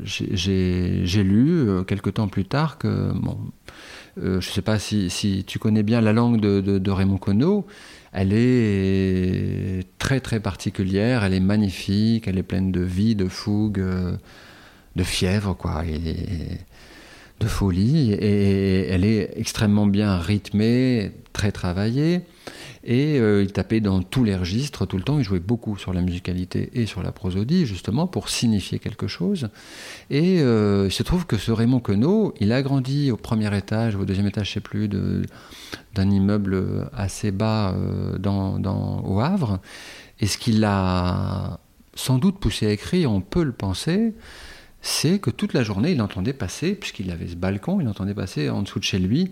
j'ai- 0.04 1.24
lu, 1.24 1.68
quelques 1.88 2.16
temps 2.16 2.28
plus 2.28 2.46
tard, 2.46 2.78
que, 2.78 3.12
bon, 3.14 3.38
je 4.18 4.36
ne 4.36 4.42
sais 4.42 4.62
pas 4.62 4.80
si, 4.80 5.44
tu 5.46 5.60
connais 5.60 5.84
bien 5.84 6.02
la 6.02 6.14
langue 6.14 6.40
de, 6.42 6.62
de- 6.62 6.92
Raymond 6.92 7.18
Queneau, 7.18 7.68
elle 8.12 8.34
est 8.34 9.86
très 10.00 10.20
très 10.20 10.40
particulière, 10.40 11.24
elle 11.24 11.34
est 11.36 11.40
magnifique, 11.40 12.28
elle 12.28 12.40
est 12.40 12.44
pleine 12.44 12.72
de 12.72 12.82
vie, 12.82 13.16
de 13.16 13.28
fougue, 13.28 13.84
de 15.00 15.04
fièvre, 15.04 15.56
quoi, 15.56 15.84
de 17.40 17.48
folie. 17.48 18.12
Et 18.12 18.88
elle 18.90 19.06
est 19.06 19.32
extrêmement 19.38 19.88
bien 19.88 20.18
rythmée, 20.18 21.12
très 21.32 21.52
travaillée. 21.52 22.22
Et 22.84 23.20
euh, 23.20 23.44
il 23.44 23.52
tapait 23.52 23.82
dans 23.82 24.02
tous 24.02 24.24
les 24.24 24.36
registres 24.36 24.86
tout 24.86 24.98
le 24.98 25.04
temps. 25.04 25.18
Il 25.20 25.24
jouait 25.24 25.40
beaucoup 25.40 25.78
sur 25.78 25.94
la 25.94 26.02
musicalité 26.02 26.70
et 26.74 26.86
sur 26.86 27.02
la 27.02 27.12
prosodie, 27.14 27.66
justement, 27.66 28.08
pour 28.08 28.28
signifier 28.28 28.80
quelque 28.80 29.08
chose. 29.08 29.50
Et 30.10 30.42
euh, 30.42 30.88
il 30.88 30.92
se 30.92 31.04
trouve 31.04 31.26
que 31.26 31.38
ce 31.38 31.52
Raymond 31.52 31.80
Queneau, 31.80 32.34
il 32.42 32.52
a 32.52 32.62
grandi 32.62 33.12
au 33.12 33.18
premier 33.18 33.56
étage, 33.58 33.96
au 33.96 34.04
deuxième 34.06 34.28
étage, 34.28 34.48
je 34.48 34.54
sais 34.54 34.60
plus, 34.60 34.90
d'un 34.90 36.10
immeuble 36.10 36.90
assez 36.94 37.32
bas 37.32 37.74
euh, 37.74 38.18
au 39.04 39.20
Havre. 39.22 39.60
Et 40.20 40.28
ce 40.28 40.38
qui 40.38 40.52
l'a 40.52 41.60
sans 42.00 42.18
doute 42.18 42.40
poussé 42.40 42.66
à 42.68 42.72
écrire, 42.72 43.12
on 43.12 43.22
peut 43.22 43.44
le 43.44 43.52
penser, 43.52 44.14
c'est 44.82 45.20
que 45.20 45.30
toute 45.30 45.54
la 45.54 45.64
journée, 45.64 45.92
il 45.92 46.02
entendait 46.02 46.34
passer, 46.34 46.74
puisqu'il 46.74 47.12
avait 47.12 47.28
ce 47.28 47.36
balcon, 47.36 47.80
il 47.82 47.88
entendait 47.88 48.14
passer 48.14 48.50
en 48.50 48.62
dessous 48.62 48.80
de 48.80 48.84
chez 48.86 49.00
lui 49.00 49.32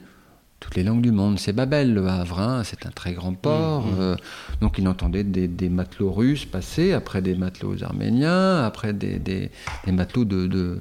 toutes 0.60 0.75
les 0.75 0.83
langues 0.83 1.01
du 1.01 1.12
monde. 1.12 1.38
C'est 1.39 1.53
Babel, 1.53 1.93
le 1.93 2.07
Havre, 2.07 2.39
hein, 2.39 2.63
c'est 2.63 2.86
un 2.88 2.89
très 2.89 3.13
grand 3.13 3.33
port. 3.33 3.86
Mmh, 3.86 3.91
mmh. 3.91 3.99
euh, 3.99 4.15
donc 4.60 4.77
il 4.79 4.88
entendait 4.88 5.23
des, 5.23 5.47
des 5.47 5.69
matelots 5.69 6.12
russes 6.12 6.45
passer, 6.45 6.93
après 6.93 7.21
des 7.21 7.36
matelots 7.36 7.83
arméniens, 7.83 8.63
après 8.63 8.91
des, 8.93 9.19
des- 9.19 9.51
des 9.86 9.91
matelots 9.91 10.25
de, 10.25 10.47
de, 10.47 10.79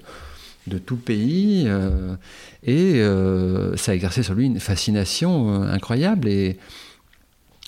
de 0.67 0.79
tout 0.79 0.97
pays. 0.97 1.65
euh, 1.67 2.17
et 2.65 2.95
euh, 3.03 3.77
ça 3.77 3.93
a 3.93 3.95
exercé 3.95 4.23
sur 4.23 4.35
lui 4.35 4.47
une 4.47 4.61
fascination 4.61 5.63
incroyable. 5.63 6.27
Et 6.27 6.57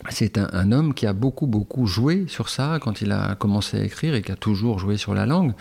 c'est 0.08 0.38
un, 0.38 0.48
un 0.52 0.72
homme 0.72 0.94
qui 0.94 1.06
a 1.06 1.12
beaucoup, 1.12 1.46
beaucoup 1.46 1.86
joué 1.86 2.24
sur 2.28 2.48
ça 2.48 2.78
quand 2.80 3.02
il 3.02 3.12
a 3.12 3.34
commencé 3.34 3.78
à 3.78 3.84
écrire 3.84 4.14
et 4.14 4.22
qui 4.22 4.32
a 4.32 4.36
toujours 4.36 4.78
joué 4.78 4.96
sur 4.96 5.12
la 5.12 5.26
langue. 5.26 5.52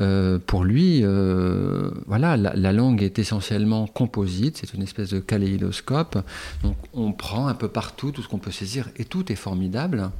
Euh, 0.00 0.38
pour 0.44 0.64
lui, 0.64 1.00
euh, 1.02 1.90
voilà, 2.06 2.36
la, 2.36 2.54
la 2.54 2.72
langue 2.72 3.02
est 3.02 3.18
essentiellement 3.18 3.86
composite, 3.86 4.58
c'est 4.58 4.72
une 4.74 4.82
espèce 4.82 5.10
de 5.10 5.18
kaléidoscope. 5.18 6.18
Donc 6.62 6.76
on 6.94 7.12
prend 7.12 7.48
un 7.48 7.54
peu 7.54 7.68
partout 7.68 8.12
tout 8.12 8.22
ce 8.22 8.28
qu'on 8.28 8.38
peut 8.38 8.52
saisir 8.52 8.88
et 8.96 9.04
tout 9.04 9.32
est 9.32 9.36
formidable. 9.36 10.10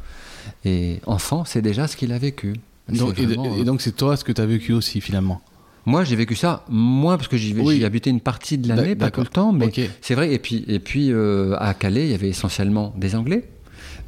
Et 0.64 1.01
enfant, 1.07 1.45
c'est 1.45 1.62
déjà 1.62 1.87
ce 1.87 1.97
qu'il 1.97 2.12
a 2.12 2.19
vécu. 2.19 2.55
Donc, 2.88 3.19
et, 3.19 3.64
donc 3.64 3.83
c'est 3.83 3.95
toi 3.95 4.17
ce 4.17 4.25
que 4.25 4.33
tu 4.33 4.41
as 4.41 4.47
vécu 4.47 4.73
aussi 4.73 5.01
finalement? 5.01 5.43
moi, 5.88 6.05
j'ai 6.05 6.17
vécu 6.17 6.35
ça, 6.35 6.64
moi, 6.69 7.17
parce 7.17 7.29
que 7.29 7.38
j'y 7.38 7.55
Oui. 7.55 7.79
j'y 7.79 7.85
habitais 7.85 8.11
une 8.11 8.21
partie 8.21 8.59
de 8.59 8.69
l'année, 8.69 8.95
pas 8.95 9.11
tout 9.11 9.23
le 9.23 9.27
temps, 9.27 9.53
mais 9.53 9.73
c'est 10.03 10.14
vrai. 10.14 10.33
Et 10.35 10.38
puis, 10.38 10.64
et 10.69 10.81
puis 10.81 11.11
euh, 11.11 11.57
à 11.59 11.73
Calais, 11.73 12.05
il 12.05 12.11
y 12.11 12.14
avait 12.14 12.29
essentiellement 12.29 12.93
des 12.97 13.14
Anglais. 13.14 13.45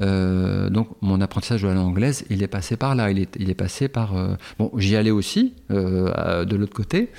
Euh, 0.00 0.70
donc, 0.70 0.88
mon 1.00 1.20
apprentissage 1.20 1.62
de 1.62 1.68
la 1.68 2.10
il 2.30 2.42
est 2.42 2.48
passé 2.48 2.76
par 2.76 2.94
là. 2.94 3.10
Il 3.10 3.18
est, 3.18 3.36
il 3.38 3.50
est 3.50 3.54
passé 3.54 3.88
par. 3.88 4.16
euh, 4.16 4.34
bon, 4.58 4.70
j'y 4.76 4.96
allais 4.96 5.10
aussi, 5.10 5.54
euh, 5.70 6.44
de 6.44 6.56
l'autre 6.56 6.74
côté. 6.74 7.10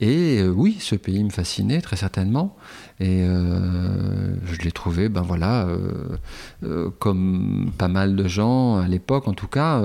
Et 0.00 0.44
oui, 0.44 0.76
ce 0.78 0.94
pays 0.94 1.24
me 1.24 1.30
fascinait 1.30 1.80
très 1.80 1.96
certainement. 1.96 2.56
Et 3.00 3.24
je 3.24 4.62
l'ai 4.62 4.70
trouvé, 4.70 5.08
ben 5.08 5.22
voilà, 5.22 5.66
comme 7.00 7.72
pas 7.76 7.88
mal 7.88 8.14
de 8.14 8.28
gens 8.28 8.76
à 8.76 8.86
l'époque, 8.86 9.26
en 9.26 9.32
tout 9.32 9.48
cas, 9.48 9.82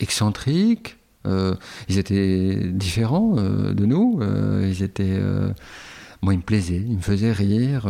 excentrique. 0.00 0.96
Euh, 1.24 1.54
ils 1.88 1.98
étaient 1.98 2.58
différents 2.72 3.36
de 3.36 3.86
nous. 3.86 4.20
ils 4.64 4.82
étaient. 4.82 5.20
moi, 6.20 6.34
ils 6.34 6.38
me 6.38 6.42
plaisaient, 6.42 6.82
ils 6.84 6.96
me 6.96 7.02
faisaient 7.02 7.30
rire. 7.30 7.86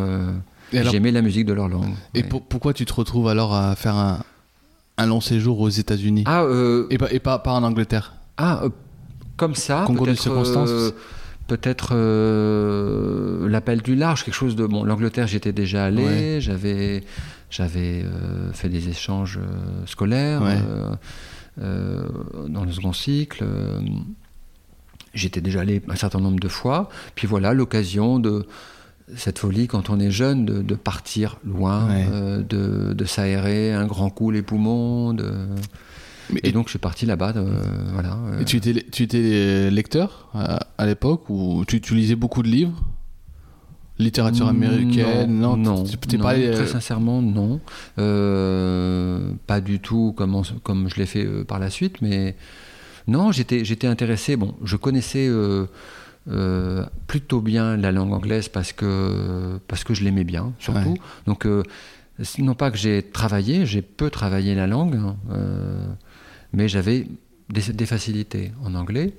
J'aimais 0.72 1.10
la 1.12 1.22
musique 1.22 1.46
de 1.46 1.52
leur 1.52 1.68
langue. 1.68 1.94
Et 2.14 2.22
ouais. 2.22 2.28
pour- 2.28 2.42
pourquoi 2.42 2.72
tu 2.72 2.84
te 2.84 2.92
retrouves 2.94 3.28
alors 3.28 3.54
à 3.54 3.74
faire 3.76 3.94
un, 3.96 4.22
un 4.98 5.06
long 5.06 5.20
séjour 5.20 5.60
aux 5.60 5.68
États-Unis 5.68 6.24
Ah, 6.26 6.42
euh, 6.42 6.86
et, 6.90 6.98
pas, 6.98 7.12
et 7.12 7.18
pas, 7.20 7.38
pas 7.38 7.52
en 7.52 7.62
Angleterre 7.62 8.14
ah 8.38 8.60
euh, 8.64 8.68
comme 9.36 9.54
ça. 9.54 9.84
Concours 9.86 10.06
de 10.06 10.14
circonstances. 10.14 10.70
euh, 10.70 10.90
Peut-être 11.48 11.92
l'appel 13.48 13.82
du 13.82 13.94
large, 13.94 14.24
quelque 14.24 14.34
chose 14.34 14.56
de 14.56 14.64
bon. 14.66 14.84
L'Angleterre, 14.84 15.26
j'étais 15.26 15.52
déjà 15.52 15.84
allé, 15.84 16.04
Ouais. 16.04 16.36
j'avais 16.40 17.02
j'avais 17.50 18.04
fait 18.54 18.68
des 18.70 18.88
échanges 18.88 19.38
scolaires 19.86 20.40
Ouais. 20.42 20.58
dans 22.48 22.64
le 22.64 22.72
second 22.72 22.92
cycle. 22.92 23.44
J'étais 25.14 25.40
déjà 25.42 25.60
allé 25.60 25.82
un 25.88 25.96
certain 25.96 26.20
nombre 26.20 26.40
de 26.40 26.48
fois. 26.48 26.88
Puis 27.14 27.26
voilà, 27.26 27.52
l'occasion 27.52 28.18
de 28.18 28.46
cette 29.16 29.38
folie 29.38 29.66
quand 29.66 29.90
on 29.90 29.98
est 30.00 30.10
jeune 30.10 30.44
de, 30.46 30.62
de 30.62 30.74
partir 30.74 31.38
loin, 31.44 31.86
Ouais. 31.88 32.06
euh, 32.10 32.42
de, 32.42 32.92
de 32.92 33.04
s'aérer 33.04 33.72
un 33.72 33.86
grand 33.86 34.10
coup 34.10 34.30
les 34.30 34.42
poumons. 34.42 35.12
de- 35.14 35.32
Mais- 36.32 36.40
Et, 36.44 36.52
donc 36.52 36.66
je 36.66 36.70
suis 36.70 36.78
parti 36.78 37.04
là-bas. 37.04 37.32
euh, 37.36 37.60
voilà. 37.92 38.16
euh, 38.32 38.40
Et 38.40 38.44
tu 38.44 38.56
étais, 38.56 38.86
tu 38.90 39.02
étais 39.02 39.70
lecteur 39.70 40.28
à, 40.34 40.60
à 40.78 40.86
l'époque 40.86 41.28
ou 41.28 41.64
tu, 41.66 41.80
tu 41.80 41.94
lisais 41.94 42.14
beaucoup 42.16 42.42
de 42.42 42.48
livres? 42.48 42.80
Littérature 43.98 44.48
américaine 44.48 45.38
Non, 45.38 45.56
non, 45.56 45.84
pas 46.20 46.34
très 46.34 46.66
sincèrement, 46.66 47.20
non. 47.22 47.60
Pas 49.46 49.60
du 49.60 49.78
tout 49.80 50.14
comme, 50.16 50.42
comme 50.62 50.88
je 50.88 50.96
l'ai 50.96 51.06
fait 51.06 51.26
par 51.44 51.58
la 51.58 51.70
suite, 51.70 52.00
mais 52.02 52.34
non, 53.06 53.32
j'étais, 53.32 53.64
j'étais 53.64 53.86
intéressé. 53.86 54.36
Bon, 54.36 54.54
je 54.64 54.76
connaissais 54.76 55.28
euh, 56.28 56.86
plutôt 57.08 57.40
bien 57.40 57.76
la 57.76 57.90
langue 57.90 58.12
anglaise 58.12 58.48
parce 58.48 58.72
que, 58.72 59.58
parce 59.66 59.82
que 59.82 59.92
je 59.92 60.04
l'aimais 60.04 60.24
bien, 60.24 60.52
surtout. 60.60 60.90
Ouais. 60.90 61.00
Donc, 61.26 61.46
euh, 61.46 61.64
non 62.38 62.54
pas 62.54 62.70
que 62.70 62.78
j'ai 62.78 63.02
travaillé, 63.02 63.66
j'ai 63.66 63.82
peu 63.82 64.08
travaillé 64.08 64.54
la 64.54 64.68
langue, 64.68 64.94
hein, 64.94 65.16
euh, 65.32 65.84
mais 66.52 66.68
j'avais 66.68 67.08
des, 67.48 67.72
des 67.72 67.86
facilités 67.86 68.52
en 68.64 68.76
anglais. 68.76 69.14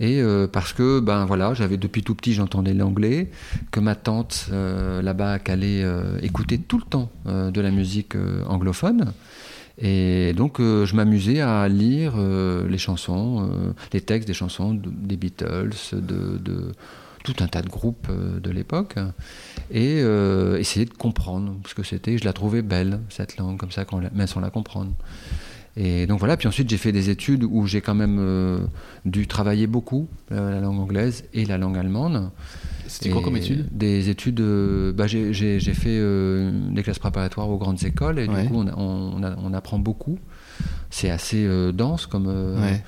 Et 0.00 0.22
parce 0.52 0.72
que, 0.72 0.98
ben 0.98 1.24
voilà, 1.24 1.54
j'avais 1.54 1.76
depuis 1.76 2.02
tout 2.02 2.14
petit, 2.14 2.32
j'entendais 2.32 2.74
l'anglais, 2.74 3.30
que 3.70 3.80
ma 3.80 3.94
tante 3.94 4.48
là-bas 4.50 5.34
à 5.34 5.38
Calais 5.38 5.84
écoutait 6.22 6.58
tout 6.58 6.78
le 6.78 6.84
temps 6.84 7.10
de 7.26 7.60
la 7.60 7.70
musique 7.70 8.16
anglophone. 8.48 9.12
Et 9.82 10.34
donc, 10.34 10.60
euh, 10.60 10.84
je 10.84 10.94
m'amusais 10.94 11.40
à 11.40 11.66
lire 11.68 12.14
euh, 12.18 12.68
les 12.68 12.76
chansons, 12.78 13.48
euh, 13.50 13.72
les 13.92 14.02
textes 14.02 14.26
des 14.28 14.34
chansons 14.34 14.74
de- 14.74 14.90
des 14.90 15.16
Beatles, 15.16 15.70
de, 15.92 16.72
tout 17.24 17.34
un 17.40 17.46
tas 17.48 17.62
de 17.62 17.68
groupes 17.68 18.08
de 18.10 18.50
l'époque, 18.50 18.94
et 19.70 19.98
essayer 20.58 20.86
de 20.86 20.94
comprendre 20.94 21.56
ce 21.66 21.74
que 21.74 21.82
c'était. 21.82 22.16
Je 22.16 22.24
la 22.24 22.32
trouvais 22.32 22.62
belle, 22.62 23.00
cette 23.10 23.36
langue, 23.36 23.58
comme 23.58 23.70
ça, 23.70 23.84
qu'on 23.84 24.00
la- 24.00 24.10
même 24.10 24.26
sans 24.26 24.40
la 24.40 24.48
comprendre. 24.50 24.92
Et 25.76 26.06
donc 26.06 26.18
voilà, 26.18 26.36
puis 26.36 26.48
ensuite 26.48 26.68
j'ai 26.68 26.78
fait 26.78 26.92
des 26.92 27.10
études 27.10 27.44
où 27.44 27.66
j'ai 27.66 27.80
quand 27.80 27.94
même 27.94 28.66
dû 29.04 29.26
travailler 29.28 29.66
beaucoup 29.66 30.08
la 30.30 30.60
langue 30.60 30.80
anglaise 30.80 31.24
et 31.34 31.44
la 31.44 31.58
langue 31.58 31.76
allemande. 31.78 32.30
C'était 32.90 33.10
quoi 33.10 33.22
comme 33.22 33.36
études 33.36 33.66
Des 33.72 34.08
études. 34.08 34.40
euh, 34.40 34.92
bah, 34.92 35.06
j'ai- 35.06 35.32
fait 35.60 35.96
euh, 35.98 36.50
des 36.72 36.82
classes 36.82 36.98
préparatoires 36.98 37.48
aux 37.48 37.56
grandes 37.58 37.82
écoles 37.84 38.18
et 38.18 38.28
Ouais. 38.28 38.42
du 38.42 38.48
coup 38.48 38.56
on, 38.56 38.66
a- 38.66 38.74
on, 38.76 39.22
on 39.44 39.54
apprend 39.54 39.78
beaucoup. 39.78 40.18
C'est 40.90 41.10
assez 41.10 41.44
euh, 41.46 41.72
dense 41.72 42.06
comme. 42.06 42.26
euh, 42.28 42.60
Ouais. 42.60 42.82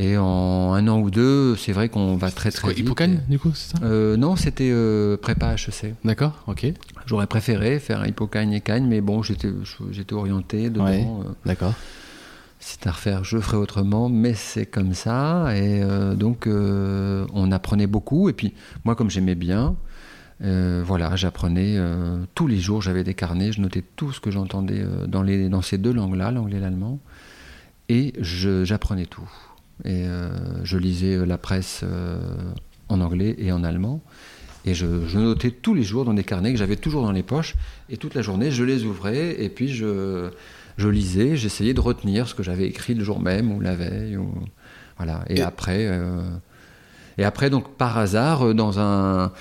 Et 0.00 0.16
en 0.16 0.72
un 0.72 0.88
an 0.88 0.98
ou 1.00 1.08
deux, 1.08 1.54
c'est 1.54 1.70
vrai 1.70 1.88
qu'on 1.88 2.16
va 2.16 2.32
très 2.32 2.50
très 2.50 2.62
quoi, 2.62 2.70
vite. 2.72 2.80
Hippocagne, 2.84 3.20
du 3.28 3.38
coup, 3.38 3.52
c'est 3.54 3.76
ça? 3.76 3.84
Euh, 3.84 4.16
Non, 4.16 4.34
c'était 4.34 4.70
euh, 4.72 5.16
prépa 5.16 5.54
HEC. 5.54 5.94
D'accord, 6.04 6.42
ok, 6.48 6.66
J'aurais 7.06 7.28
préféré 7.28 7.78
faire 7.78 8.04
hippocagne 8.04 8.52
et 8.54 8.60
cagne, 8.60 8.86
mais 8.88 9.00
bon, 9.00 9.22
j'étais 9.22 9.50
j'étais 9.92 10.14
orienté 10.14 10.68
dedans. 10.68 10.84
Ouais. 10.86 11.06
euh, 11.06 11.30
d'accord. 11.46 11.74
C'est 12.66 12.86
à 12.86 12.92
refaire, 12.92 13.24
je 13.24 13.36
ferai 13.36 13.58
autrement, 13.58 14.08
mais 14.08 14.32
c'est 14.32 14.64
comme 14.64 14.94
ça. 14.94 15.54
Et 15.54 15.82
euh, 15.82 16.14
donc, 16.14 16.46
euh, 16.46 17.26
on 17.34 17.52
apprenait 17.52 17.86
beaucoup. 17.86 18.30
Et 18.30 18.32
puis, 18.32 18.54
moi, 18.86 18.96
comme 18.96 19.10
j'aimais 19.10 19.34
bien, 19.34 19.76
euh, 20.42 20.82
voilà, 20.82 21.14
j'apprenais 21.14 21.78
tous 22.34 22.46
les 22.46 22.58
jours. 22.58 22.80
J'avais 22.80 23.04
des 23.04 23.12
carnets, 23.12 23.52
je 23.52 23.60
notais 23.60 23.84
tout 23.96 24.12
ce 24.12 24.20
que 24.20 24.30
j'entendais 24.30 24.82
dans, 25.06 25.22
dans 25.24 25.62
ces 25.62 25.76
deux 25.76 25.92
langues-là, 25.92 26.30
l'anglais 26.30 26.56
et 26.56 26.60
l'allemand. 26.60 27.00
Et 27.90 28.14
j'apprenais 28.22 29.04
tout. 29.04 29.28
Et 29.84 30.06
je 30.62 30.78
lisais 30.78 31.26
la 31.26 31.36
presse 31.36 31.84
en 32.88 33.00
anglais 33.02 33.36
et 33.36 33.52
en 33.52 33.62
allemand. 33.62 34.00
Et 34.64 34.72
je, 34.72 35.06
je 35.06 35.18
notais 35.18 35.50
tous 35.50 35.74
les 35.74 35.82
jours 35.82 36.06
dans 36.06 36.14
des 36.14 36.24
carnets 36.24 36.52
que 36.52 36.58
j'avais 36.58 36.76
toujours 36.76 37.02
dans 37.02 37.12
les 37.12 37.22
poches. 37.22 37.56
Et 37.90 37.98
toute 37.98 38.14
la 38.14 38.22
journée, 38.22 38.50
je 38.50 38.64
les 38.64 38.84
ouvrais 38.84 39.42
et 39.44 39.50
puis 39.50 39.68
je, 39.68 40.30
je 40.76 40.88
lisais, 40.88 41.36
j'essayais 41.36 41.74
de 41.74 41.80
retenir 41.80 42.26
ce 42.28 42.34
que 42.34 42.42
j'avais 42.42 42.66
écrit 42.66 42.94
le 42.94 43.04
jour 43.04 43.20
même 43.20 43.52
ou 43.52 43.60
la 43.60 43.74
veille. 43.74 44.16
Ou, 44.16 44.32
voilà. 44.96 45.24
Et, 45.28 45.38
Et- 45.38 45.42
après, 45.42 45.86
euh, 45.88 46.22
et 47.18 47.24
après, 47.24 47.50
donc 47.50 47.76
par 47.76 47.96
hasard, 47.98 48.46
euh, 48.46 48.54
dans 48.54 48.78
un, 48.80 49.32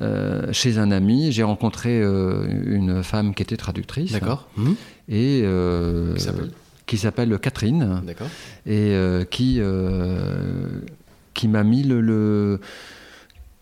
euh, 0.00 0.52
chez 0.52 0.78
un 0.78 0.90
ami, 0.90 1.32
j'ai 1.32 1.42
rencontré 1.42 2.00
euh, 2.00 2.46
une 2.66 3.02
femme 3.02 3.34
qui 3.34 3.42
était 3.42 3.56
traductrice. 3.56 4.12
D'accord. 4.12 4.48
Mhm. 4.56 4.74
Et 5.08 5.40
euh, 5.44 6.14
Qui 6.14 6.20
s'appelle? 6.22 6.50
qui 6.86 6.98
s'appelle 6.98 7.38
Catherine 7.38 8.02
D'accord. 8.06 8.28
et 8.66 8.94
qui 9.30 9.60
qui 11.34 11.48
m'a 11.48 11.64
mis 11.64 11.82
le, 11.82 12.00
le- 12.02 12.60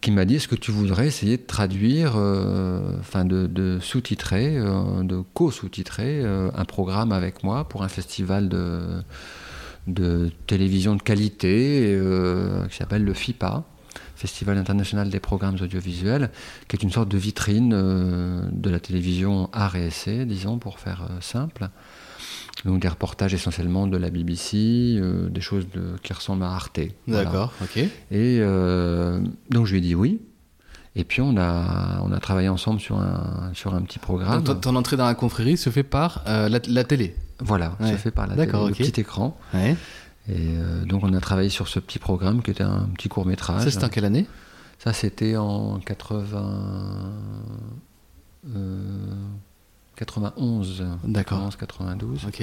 qui 0.00 0.10
m'a 0.10 0.24
dit 0.24 0.36
est-ce 0.36 0.48
que 0.48 0.54
tu 0.54 0.70
voudrais 0.70 1.06
essayer 1.06 1.36
de 1.36 1.42
traduire 1.42 2.14
euh, 2.16 2.96
enfin 3.00 3.24
de, 3.24 3.78
sous-titrer 3.80 4.56
euh, 4.56 5.02
de 5.02 5.22
co-sous-titrer 5.34 6.20
euh, 6.22 6.50
un 6.54 6.64
programme 6.64 7.12
avec 7.12 7.44
moi 7.44 7.68
pour 7.68 7.82
un 7.82 7.88
festival 7.88 8.48
de 8.48 10.30
télévision 10.46 10.96
de 10.96 11.02
qualité 11.02 11.98
qui 12.70 12.76
s'appelle 12.76 13.04
le 13.04 13.14
FIPA 13.14 13.64
Festival 14.14 14.58
international 14.58 15.08
des 15.08 15.20
programmes 15.20 15.56
audiovisuels 15.60 16.30
qui 16.68 16.76
est 16.76 16.82
une 16.82 16.92
sorte 16.92 17.08
de 17.08 17.16
vitrine 17.18 17.70
de 17.70 18.70
la 18.70 18.80
télévision 18.80 19.48
art 19.52 19.76
et 19.76 19.86
essai 19.86 20.26
disons 20.26 20.58
pour 20.58 20.78
faire 20.78 21.08
simple 21.20 21.70
donc 22.64 22.80
des 22.80 22.88
reportages 22.88 23.32
essentiellement 23.34 23.86
de 23.86 23.96
la 23.96 24.10
BBC, 24.10 24.56
euh, 24.98 25.28
des 25.28 25.40
choses 25.40 25.66
de- 25.72 25.96
qui 26.02 26.12
ressemblent 26.12 26.42
à 26.44 26.50
Arte. 26.52 26.80
Voilà. 27.06 27.24
D'accord. 27.24 27.52
Ok. 27.62 27.76
Et 27.78 27.88
euh, 28.12 29.20
donc 29.50 29.66
je 29.66 29.72
lui 29.72 29.78
ai 29.78 29.80
dit 29.82 29.94
oui. 29.94 30.20
Et 30.96 31.04
puis 31.04 31.20
on 31.22 31.36
a, 31.36 32.00
on 32.02 32.10
a 32.12 32.18
travaillé 32.18 32.48
ensemble 32.48 32.80
sur 32.80 32.98
un, 32.98 33.50
sur 33.54 33.74
un 33.74 33.82
petit 33.82 33.98
programme. 34.00 34.42
Donc, 34.42 34.60
ton, 34.60 34.72
ton 34.72 34.76
entrée 34.76 34.96
dans 34.96 35.06
la 35.06 35.14
confrérie 35.14 35.56
se 35.56 35.70
fait 35.70 35.84
par 35.84 36.22
euh, 36.26 36.48
la, 36.48 36.58
la 36.68 36.84
télé. 36.84 37.14
Voilà, 37.38 37.76
Ouais. 37.80 37.92
se 37.92 37.96
fait 37.96 38.10
par 38.10 38.26
la 38.26 38.34
télé, 38.34 38.46
D'accord, 38.46 38.66
le 38.66 38.72
ok. 38.72 38.78
petit 38.78 39.00
écran. 39.00 39.38
Ouais. 39.54 39.76
Et 40.28 40.48
donc 40.86 41.02
on 41.02 41.12
a 41.14 41.20
travaillé 41.20 41.48
sur 41.48 41.66
ce 41.68 41.78
petit 41.80 41.98
programme 41.98 42.42
qui 42.42 42.50
était 42.50 42.62
un 42.62 42.88
petit 42.96 43.08
court 43.08 43.24
métrage. 43.26 43.64
Ça, 43.64 43.70
c'était 43.70 43.84
en 43.84 43.88
quelle 43.88 44.04
année? 44.04 44.26
Ça, 44.78 44.92
c'était 44.92 45.36
en 45.36 45.78
80, 45.78 47.12
euh, 48.54 49.14
91. 50.00 50.84
D'accord. 51.04 51.38
91, 51.38 51.56
92. 51.56 52.24
Ok. 52.26 52.42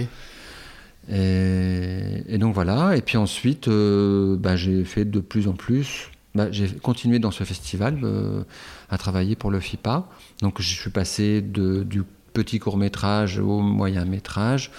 Et, 1.09 2.23
et 2.27 2.37
donc 2.37 2.53
voilà. 2.53 2.95
Et 2.97 3.01
puis 3.01 3.17
ensuite, 3.17 3.67
euh, 3.67 4.35
bah, 4.37 4.55
j'ai 4.55 4.83
fait 4.83 5.05
de 5.05 5.19
plus 5.19 5.47
en 5.47 5.53
plus. 5.53 6.09
bah, 6.35 6.51
j'ai 6.51 6.67
continué 6.67 7.19
dans 7.19 7.31
ce 7.31 7.43
festival 7.43 7.99
euh, 8.03 8.43
à 8.89 8.97
travailler 8.97 9.35
pour 9.35 9.49
le 9.51 9.59
FIPA. 9.59 10.07
Donc 10.41 10.61
je 10.61 10.67
suis 10.67 10.89
passé 10.89 11.41
de, 11.41 11.83
du 11.83 12.03
petit 12.33 12.59
court 12.59 12.77
métrage 12.77 13.39
au 13.39 13.59
moyen 13.61 14.05
métrage, 14.05 14.69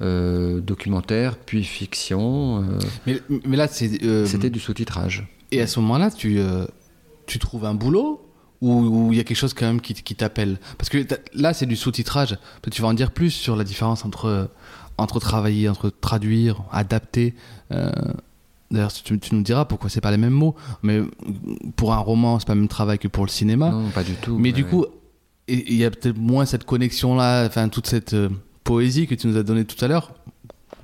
euh, 0.00 0.60
documentaire, 0.60 1.36
puis 1.36 1.62
fiction. 1.62 2.62
euh, 2.64 2.78
Mais, 3.06 3.20
mais 3.44 3.56
là, 3.56 3.68
c'est. 3.68 4.26
C'était 4.26 4.50
du 4.50 4.58
sous-titrage. 4.60 5.26
Et 5.52 5.60
à 5.60 5.66
ce 5.66 5.78
moment-là, 5.80 6.10
tu, 6.10 6.40
tu 7.26 7.38
trouves 7.38 7.64
un 7.66 7.74
boulot? 7.74 8.25
Ou 8.60 8.72
ou 8.72 9.12
il 9.12 9.16
y 9.16 9.20
a 9.20 9.24
quelque 9.24 9.36
chose 9.36 9.54
quand 9.54 9.66
même 9.66 9.80
qui, 9.80 9.94
qui 9.94 10.14
t'appelle 10.14 10.58
Parce 10.78 10.88
que 10.88 11.06
là, 11.34 11.52
c'est 11.54 11.66
du 11.66 11.76
sous-titrage. 11.76 12.38
Tu 12.70 12.82
vas 12.82 12.88
en 12.88 12.94
dire 12.94 13.10
plus 13.10 13.30
sur 13.30 13.56
la 13.56 13.64
différence 13.64 14.04
entre, 14.04 14.50
entre 14.98 15.20
travailler, 15.20 15.68
entre 15.68 15.90
traduire, 15.90 16.62
adapter. 16.72 17.34
Euh, 17.72 17.90
D'ailleurs, 18.70 18.92
tu, 18.92 19.18
tu 19.20 19.34
nous 19.34 19.42
diras 19.42 19.64
pourquoi 19.64 19.88
c'est 19.90 20.00
pas 20.00 20.10
les 20.10 20.16
mêmes 20.16 20.32
mots. 20.32 20.56
Mais 20.82 21.00
pour 21.76 21.92
un 21.92 21.98
roman, 21.98 22.38
c'est 22.38 22.46
pas 22.46 22.54
le 22.54 22.60
même 22.60 22.68
travail 22.68 22.98
que 22.98 23.08
pour 23.08 23.24
le 23.24 23.30
cinéma. 23.30 23.70
Non, 23.70 23.90
pas 23.90 24.02
du 24.02 24.14
tout. 24.14 24.36
mais 24.38 24.48
ouais, 24.48 24.52
du 24.52 24.64
ouais. 24.64 24.70
coup, 24.70 24.86
il 25.48 25.74
y 25.74 25.84
a 25.84 25.90
peut-être 25.90 26.18
moins 26.18 26.44
cette 26.44 26.64
connexion-là, 26.64 27.46
enfin 27.46 27.68
toute 27.68 27.86
cette 27.86 28.14
euh, 28.14 28.28
poésie 28.64 29.06
que 29.06 29.14
tu 29.14 29.28
nous 29.28 29.36
as 29.36 29.44
donnée 29.44 29.64
tout 29.64 29.82
à 29.84 29.88
l'heure. 29.88 30.12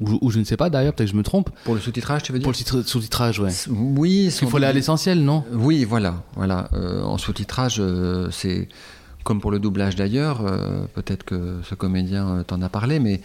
Ou, 0.00 0.18
ou 0.20 0.30
je 0.30 0.38
ne 0.38 0.44
sais 0.44 0.56
pas 0.56 0.68
d'ailleurs, 0.70 0.94
peut-être 0.94 1.08
que 1.10 1.12
je 1.12 1.18
me 1.18 1.22
trompe. 1.22 1.50
Pour 1.64 1.74
le 1.74 1.80
sous-titrage, 1.80 2.22
tu 2.24 2.32
veux 2.32 2.38
dire 2.38 2.44
Pour 2.50 2.52
le 2.52 2.82
sous-titrage, 2.82 3.38
ouais. 3.40 3.50
Oui, 3.70 4.24
Il 4.42 4.48
faut 4.48 4.56
aller 4.56 4.66
à 4.66 4.72
l'essentiel, 4.72 5.22
non? 5.22 5.44
Oui, 5.52 5.84
voilà, 5.84 6.22
voilà. 6.34 6.68
Euh, 6.72 7.02
en 7.02 7.18
sous-titrage, 7.18 7.76
euh, 7.78 8.28
c'est 8.30 8.68
comme 9.22 9.40
pour 9.40 9.50
le 9.52 9.60
doublage 9.60 9.94
d'ailleurs. 9.94 10.40
euh, 10.44 10.86
Peut-être 10.94 11.22
que 11.24 11.60
ce 11.68 11.74
comédien 11.76 12.42
t'en 12.46 12.60
a 12.62 12.68
parlé, 12.68 12.98
mais 12.98 13.20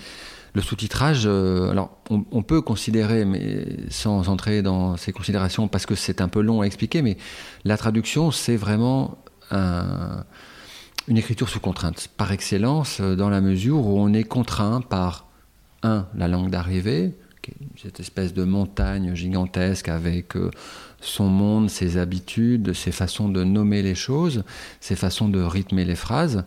le 0.53 0.61
sous-titrage, 0.61 1.25
alors 1.25 1.97
on, 2.09 2.25
on 2.31 2.43
peut 2.43 2.61
considérer, 2.61 3.25
mais 3.25 3.65
sans 3.89 4.27
entrer 4.29 4.61
dans 4.61 4.97
ces 4.97 5.11
considérations, 5.11 5.67
parce 5.67 5.85
que 5.85 5.95
c'est 5.95 6.19
un 6.21 6.27
peu 6.27 6.41
long 6.41 6.61
à 6.61 6.65
expliquer, 6.65 7.01
mais 7.01 7.17
la 7.63 7.77
traduction, 7.77 8.29
c'est 8.31 8.55
vraiment 8.57 9.17
un- 9.51 10.23
une 11.07 11.17
écriture 11.17 11.47
sous 11.47 11.59
contrainte, 11.59 12.09
par 12.17 12.31
excellence, 12.31 12.99
dans 13.01 13.29
la 13.29 13.39
mesure 13.41 13.77
où 13.85 13.99
on 13.99 14.13
est 14.13 14.23
contraint 14.25 14.81
par 14.81 15.26
un, 15.83 16.07
la 16.15 16.27
langue 16.27 16.49
d'arrivée, 16.49 17.13
cette 17.81 17.99
espèce 17.99 18.33
de 18.33 18.43
montagne 18.43 19.13
gigantesque 19.15 19.89
avec 19.89 20.35
euh, 20.35 20.51
son 21.01 21.27
monde, 21.27 21.69
ses 21.69 21.97
habitudes, 21.97 22.73
ses 22.73 22.91
façons 22.91 23.29
de 23.29 23.43
nommer 23.43 23.81
les 23.81 23.95
choses, 23.95 24.43
ses 24.79 24.95
façons 24.95 25.29
de 25.29 25.41
rythmer 25.41 25.85
les 25.85 25.95
phrases, 25.95 26.43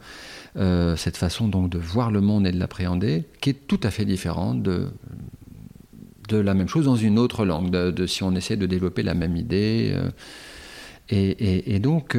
euh, 0.57 0.97
cette 0.97 1.17
façon 1.17 1.49
donc 1.49 1.71
de 1.71 1.79
voir 1.79 2.11
le 2.11 2.21
monde 2.21 2.47
et 2.47 2.53
de 2.53 2.59
l'appréhender, 2.59 3.25
qui 3.41 3.51
est 3.51 3.67
tout 3.67 3.81
à 3.83 3.91
fait 3.91 4.05
différente 4.05 4.63
de, 4.63 4.89
de 6.29 6.37
la 6.37 6.55
même 6.55 6.69
chose 6.69 6.87
dans 6.87 6.97
une 6.97 7.19
autre 7.19 7.45
langue, 7.45 7.71
de, 7.71 8.07
si 8.07 8.23
on 8.23 8.35
essaie 8.35 8.57
de 8.57 8.67
développer 8.67 9.03
la 9.03 9.15
même 9.15 9.37
idée. 9.37 9.93
euh, 9.95 10.11
et, 11.13 11.79
donc, 11.81 12.11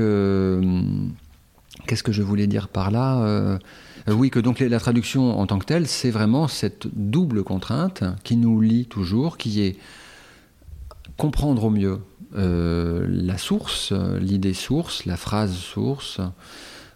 qu'est-ce 1.88 2.04
que 2.04 2.12
je 2.12 2.22
voulais 2.22 2.48
dire 2.48 2.68
par 2.68 2.92
là 2.92 3.58
Euh, 4.08 4.14
Oui, 4.14 4.30
que 4.30 4.40
donc 4.40 4.60
la 4.60 4.80
traduction 4.80 5.40
en 5.40 5.48
tant 5.48 5.60
que 5.60 5.66
telle, 5.66 5.88
c'est 5.88 6.12
vraiment 6.12 6.48
cette 6.48 6.88
double 6.94 7.44
contrainte 7.44 8.04
qui 8.24 8.36
nous 8.36 8.62
lie 8.62 8.86
toujours, 8.86 9.38
qui 9.38 9.62
est 9.62 9.78
comprendre 11.18 11.66
au 11.66 11.70
mieux 11.70 12.00
euh, 12.36 13.06
la 13.10 13.38
source, 13.38 13.92
l'idée 14.20 14.54
source, 14.54 15.06
la 15.06 15.18
phrase 15.18 15.54
source, 15.56 16.20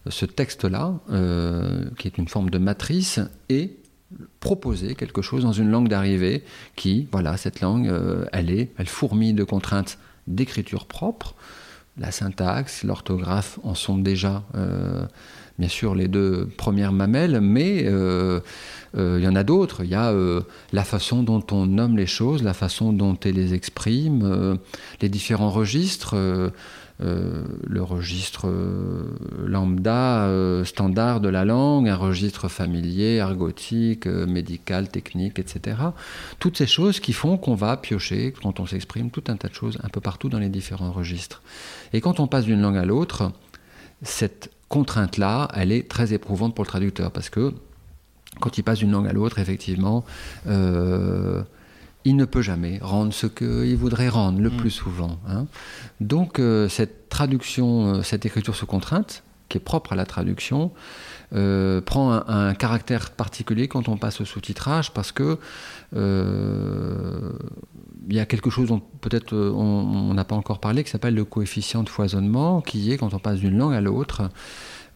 ce 0.08 0.26
texte-là, 0.26 0.94
euh, 1.12 1.86
qui 1.98 2.08
est 2.08 2.18
une 2.18 2.28
forme 2.28 2.50
de 2.50 2.58
matrice, 2.58 3.20
et 3.50 3.78
proposer 4.40 4.96
quelque 4.96 5.22
chose 5.22 5.44
dans 5.44 5.52
une 5.52 5.70
langue 5.70 5.90
d'arrivée 5.90 6.44
qui, 6.76 7.08
voilà, 7.12 7.38
cette 7.38 7.60
langue, 7.60 7.92
elle 8.32 8.52
est, 8.52 8.72
elle 8.78 8.88
fourmille 8.88 9.34
de 9.34 9.44
contraintes 9.44 9.98
d'écriture 10.28 10.86
propre. 10.86 11.36
La 11.98 12.12
syntaxe, 12.12 12.84
l'orthographe 12.84 13.60
en 13.64 13.74
sont 13.74 13.98
déjà, 13.98 14.44
bien 15.60 15.70
sûr, 15.70 15.96
les 15.96 16.08
deux 16.08 16.48
premières 16.58 16.92
mamelles, 16.92 17.40
mais 17.42 17.84
euh, 17.86 18.40
euh, 18.98 19.18
il 19.20 19.24
y 19.24 19.28
en 19.28 19.36
a 19.36 19.44
d'autres. 19.44 19.84
Il 19.84 19.90
y 19.90 19.96
a 19.96 20.12
euh, 20.12 20.42
la 20.74 20.84
façon 20.84 21.24
dont 21.24 21.44
on 21.52 21.66
nomme 21.66 21.98
les 21.98 22.08
choses, 22.08 22.44
la 22.44 22.54
façon 22.54 22.94
dont 22.94 23.18
on 23.24 23.30
les 23.30 23.54
exprime, 23.54 24.58
les 25.02 25.10
différents 25.10 25.52
registres. 25.52 26.16
le 26.98 27.82
registre 27.82 28.48
lambda 29.46 30.30
standard 30.64 31.20
de 31.20 31.30
la 31.30 31.44
langue, 31.44 31.90
un 31.90 31.96
registre 31.96 32.48
familier, 32.48 33.16
ergotique, 33.16 34.08
euh, 34.08 34.26
médical, 34.26 34.88
technique, 34.88 35.40
etc. 35.40 35.78
Toutes 36.40 36.58
ces 36.58 36.68
choses 36.68 37.00
qui 37.02 37.12
font 37.12 37.38
qu'on 37.38 37.56
va 37.56 37.76
piocher, 37.76 38.34
quand 38.42 38.60
on 38.60 38.66
s'exprime, 38.66 39.12
tout 39.12 39.24
un 39.28 39.36
tas 39.36 39.50
de 39.50 39.54
choses 39.54 39.78
un 39.84 39.90
peu 39.90 40.00
partout 40.00 40.30
dans 40.30 40.40
les 40.40 40.50
différents 40.50 40.92
registres. 40.92 41.42
Et 41.92 42.00
quand 42.00 42.20
on 42.20 42.28
passe 42.28 42.46
d'une 42.46 42.62
langue 42.62 42.78
à 42.78 42.86
l'autre, 42.86 43.32
cette 44.02 44.55
contrainte-là, 44.70 45.48
elle 45.54 45.72
est 45.72 45.88
très 45.88 46.14
éprouvante 46.14 46.56
pour 46.56 46.64
le 46.64 46.70
traducteur, 46.70 47.12
parce 47.12 47.30
que 47.30 47.54
quand 48.42 48.58
il 48.58 48.64
passe 48.64 48.80
d'une 48.80 48.92
langue 48.92 49.08
à 49.08 49.14
l'autre, 49.14 49.40
effectivement, 49.40 50.04
euh, 50.48 51.42
il 52.04 52.16
ne 52.16 52.26
peut 52.26 52.42
jamais 52.42 52.80
rendre 52.82 53.14
ce 53.14 53.28
qu'il 53.28 53.78
voudrait 53.78 54.10
rendre 54.10 54.40
le 54.40 54.50
plus 54.50 54.70
souvent. 54.72 55.18
hein. 55.28 55.48
Donc 56.02 56.40
euh, 56.40 56.68
cette 56.70 57.10
traduction, 57.10 57.96
euh, 57.96 58.04
cette 58.04 58.26
écriture 58.26 58.56
sous 58.56 58.66
contrainte, 58.66 59.24
qui 59.50 59.58
est 59.58 59.62
propre 59.62 59.94
à 59.94 59.96
la 59.96 60.06
traduction, 60.06 60.72
euh, 61.34 61.82
prend 61.82 62.12
un, 62.14 62.24
un 62.28 62.54
caractère 62.54 63.12
particulier 63.12 63.68
quand 63.68 63.88
on 63.90 63.98
passe 63.98 64.22
au 64.22 64.26
sous-titrage 64.26 64.92
parce 64.92 65.12
que 65.12 65.40
euh, 65.96 67.32
il 68.08 68.16
y 68.16 68.20
a 68.20 68.26
quelque 68.26 68.50
chose 68.50 68.70
dont 68.70 68.82
peut-être 69.02 69.34
euh, 69.34 69.52
on 69.52 70.14
n'a 70.14 70.26
pas 70.26 70.36
encore 70.36 70.60
parlé 70.60 70.84
qui 70.84 70.90
s'appelle 70.90 71.16
le 71.16 71.26
coefficient 71.26 71.84
de 71.84 71.90
foisonnement, 71.90 72.62
qui 72.62 72.92
est 72.92 72.98
quand 72.98 73.14
on 73.14 73.20
passe 73.20 73.40
d'une 73.40 73.58
langue 73.58 73.74
à 73.74 73.82
l'autre, 73.82 74.30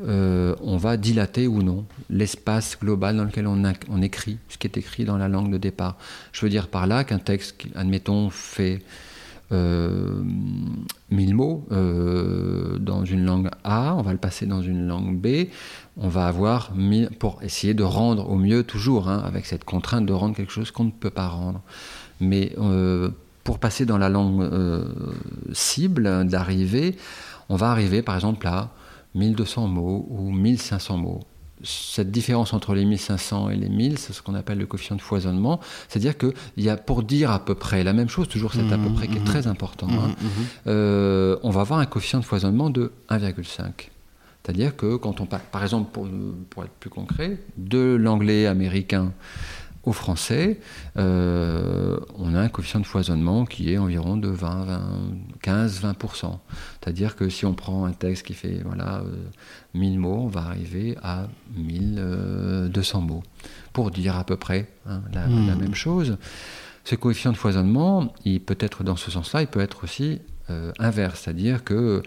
euh, 0.01 0.55
on 0.61 0.77
va 0.77 0.95
dilater 0.95 1.47
ou 1.47 1.61
non 1.61 1.85
l'espace 2.09 2.77
global 2.79 3.17
dans 3.17 3.25
lequel 3.25 3.47
on, 3.47 4.01
écrit, 4.01 4.37
ce 4.47 4.57
qui 4.57 4.65
est 4.65 4.77
écrit 4.77 5.03
dans 5.03 5.17
la 5.17 5.27
langue 5.27 5.51
de 5.51 5.57
départ. 5.57 5.97
Je 6.31 6.45
veux 6.45 6.49
dire 6.49 6.69
par 6.69 6.87
là 6.87 7.03
qu'un 7.03 7.19
texte, 7.19 7.57
qui, 7.57 7.69
admettons, 7.75 8.29
fait 8.29 8.81
euh, 9.51 10.21
1000 11.11 11.35
mots 11.35 11.65
euh, 11.71 12.77
dans 12.77 13.03
une 13.03 13.25
langue 13.25 13.49
A, 13.65 13.93
on 13.95 14.01
va 14.01 14.13
le 14.13 14.17
passer 14.19 14.45
dans 14.45 14.61
une 14.61 14.87
langue 14.87 15.19
B, 15.19 15.49
on 15.97 16.07
va 16.07 16.27
avoir, 16.27 16.73
1000 16.75 17.09
pour 17.19 17.43
essayer 17.43 17.73
de 17.73 17.83
rendre 17.83 18.29
au 18.29 18.35
mieux 18.35 18.63
toujours, 18.63 19.09
hein, 19.09 19.21
avec 19.25 19.45
cette 19.45 19.65
contrainte 19.65 20.05
de 20.05 20.13
rendre 20.13 20.33
quelque 20.33 20.53
chose 20.53 20.71
qu'on 20.71 20.85
ne 20.85 20.91
peut 20.91 21.09
pas 21.09 21.27
rendre. 21.27 21.61
Mais 22.19 22.53
euh, 22.57 23.09
pour 23.43 23.59
passer 23.59 23.85
dans 23.85 23.97
la 23.97 24.09
langue 24.09 24.41
euh, 24.41 24.83
cible 25.53 26.27
d'arrivée, 26.27 26.95
on 27.49 27.55
va 27.55 27.71
arriver 27.71 28.01
par 28.01 28.15
exemple 28.15 28.47
à 28.47 28.69
1200 29.15 29.67
mots 29.67 30.05
ou 30.09 30.31
1500 30.31 30.97
mots. 30.97 31.21
Cette 31.61 32.09
différence 32.09 32.53
entre 32.53 32.73
les 32.73 32.85
1500 32.85 33.49
et 33.49 33.55
les 33.57 33.67
1000, 33.67 33.97
c'est 33.97 34.13
ce 34.13 34.21
qu'on 34.21 34.35
appelle 34.35 34.59
le 34.59 34.65
coefficient 34.65 34.95
de 34.95 35.01
foisonnement. 35.01 35.59
C'est-à-dire 35.89 36.17
qu'il 36.17 36.33
y 36.57 36.69
a, 36.69 36.77
pour 36.77 37.03
dire 37.03 37.31
à 37.31 37.43
peu 37.43 37.53
près 37.53 37.83
la 37.83 37.91
même 37.91 38.07
chose, 38.07 38.29
toujours 38.29 38.53
cet 38.53 38.71
à 38.71 38.77
peu 38.77 38.93
près 38.93 39.09
qui 39.09 39.17
est 39.17 39.25
très 39.25 39.47
important, 39.47 39.89
hein, 39.89 40.15
euh, 40.67 41.37
on 41.43 41.49
va 41.49 41.61
avoir 41.61 41.79
un 41.79 41.85
coefficient 41.85 42.19
de 42.19 42.25
foisonnement 42.25 42.69
de 42.69 42.93
1,5. 43.09 43.89
C'est-à-dire 44.41 44.75
que 44.77 44.95
quand 44.95 45.19
on 45.19 45.25
parle, 45.25 45.41
par 45.51 45.63
exemple, 45.63 45.91
pour, 45.91 46.07
pour 46.49 46.63
être 46.63 46.71
plus 46.79 46.89
concret, 46.89 47.37
de 47.57 47.97
l'anglais 47.99 48.45
américain 48.45 49.11
au 49.83 49.93
français, 49.93 50.59
euh, 50.97 51.97
on 52.17 52.35
a 52.35 52.41
un 52.41 52.49
coefficient 52.49 52.81
de 52.81 52.85
foisonnement 52.85 53.45
qui 53.45 53.71
est 53.73 53.77
environ 53.77 54.17
de 54.17 54.27
20, 54.27 54.65
20 54.65 54.81
15-20%. 55.41 56.39
C'est-à-dire 56.81 57.15
que 57.15 57.29
si 57.29 57.45
on 57.45 57.53
prend 57.53 57.85
un 57.85 57.91
texte 57.93 58.25
qui 58.25 58.33
fait 58.33 58.61
voilà, 58.65 58.99
euh, 58.99 59.15
1000 59.73 59.99
mots, 59.99 60.23
on 60.23 60.27
va 60.27 60.41
arriver 60.41 60.97
à 61.01 61.27
1200 61.55 63.01
mots, 63.01 63.23
pour 63.73 63.91
dire 63.91 64.17
à 64.17 64.23
peu 64.23 64.35
près 64.35 64.67
hein, 64.87 65.01
la, 65.13 65.27
Hmm. 65.27 65.47
la 65.47 65.55
même 65.55 65.75
chose. 65.75 66.17
Ce 66.83 66.95
coefficient 66.95 67.31
de 67.31 67.37
foisonnement, 67.37 68.13
il 68.25 68.41
peut 68.41 68.57
être 68.59 68.83
dans 68.83 68.95
ce 68.95 69.11
sens-là, 69.11 69.41
il 69.41 69.47
peut 69.47 69.59
être 69.59 69.83
aussi 69.83 70.19
euh, 70.49 70.71
inverse, 70.79 71.21
c'est-à-dire 71.21 71.63
que 71.63 72.01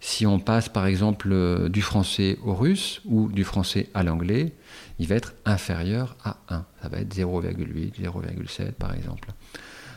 si 0.00 0.26
on 0.26 0.38
passe 0.38 0.68
par 0.68 0.86
exemple 0.86 1.28
euh, 1.32 1.68
du 1.70 1.80
français 1.80 2.38
au 2.44 2.54
russe 2.54 3.00
ou 3.06 3.28
du 3.28 3.44
français 3.44 3.88
à 3.94 4.02
l'anglais, 4.02 4.52
il 4.98 5.06
va 5.08 5.14
être 5.16 5.34
inférieur 5.44 6.16
à 6.24 6.36
1. 6.48 6.64
Ça 6.82 6.88
va 6.88 6.98
être 6.98 7.14
0,8, 7.14 8.00
0,7 8.00 8.72
par 8.72 8.94
exemple. 8.94 9.28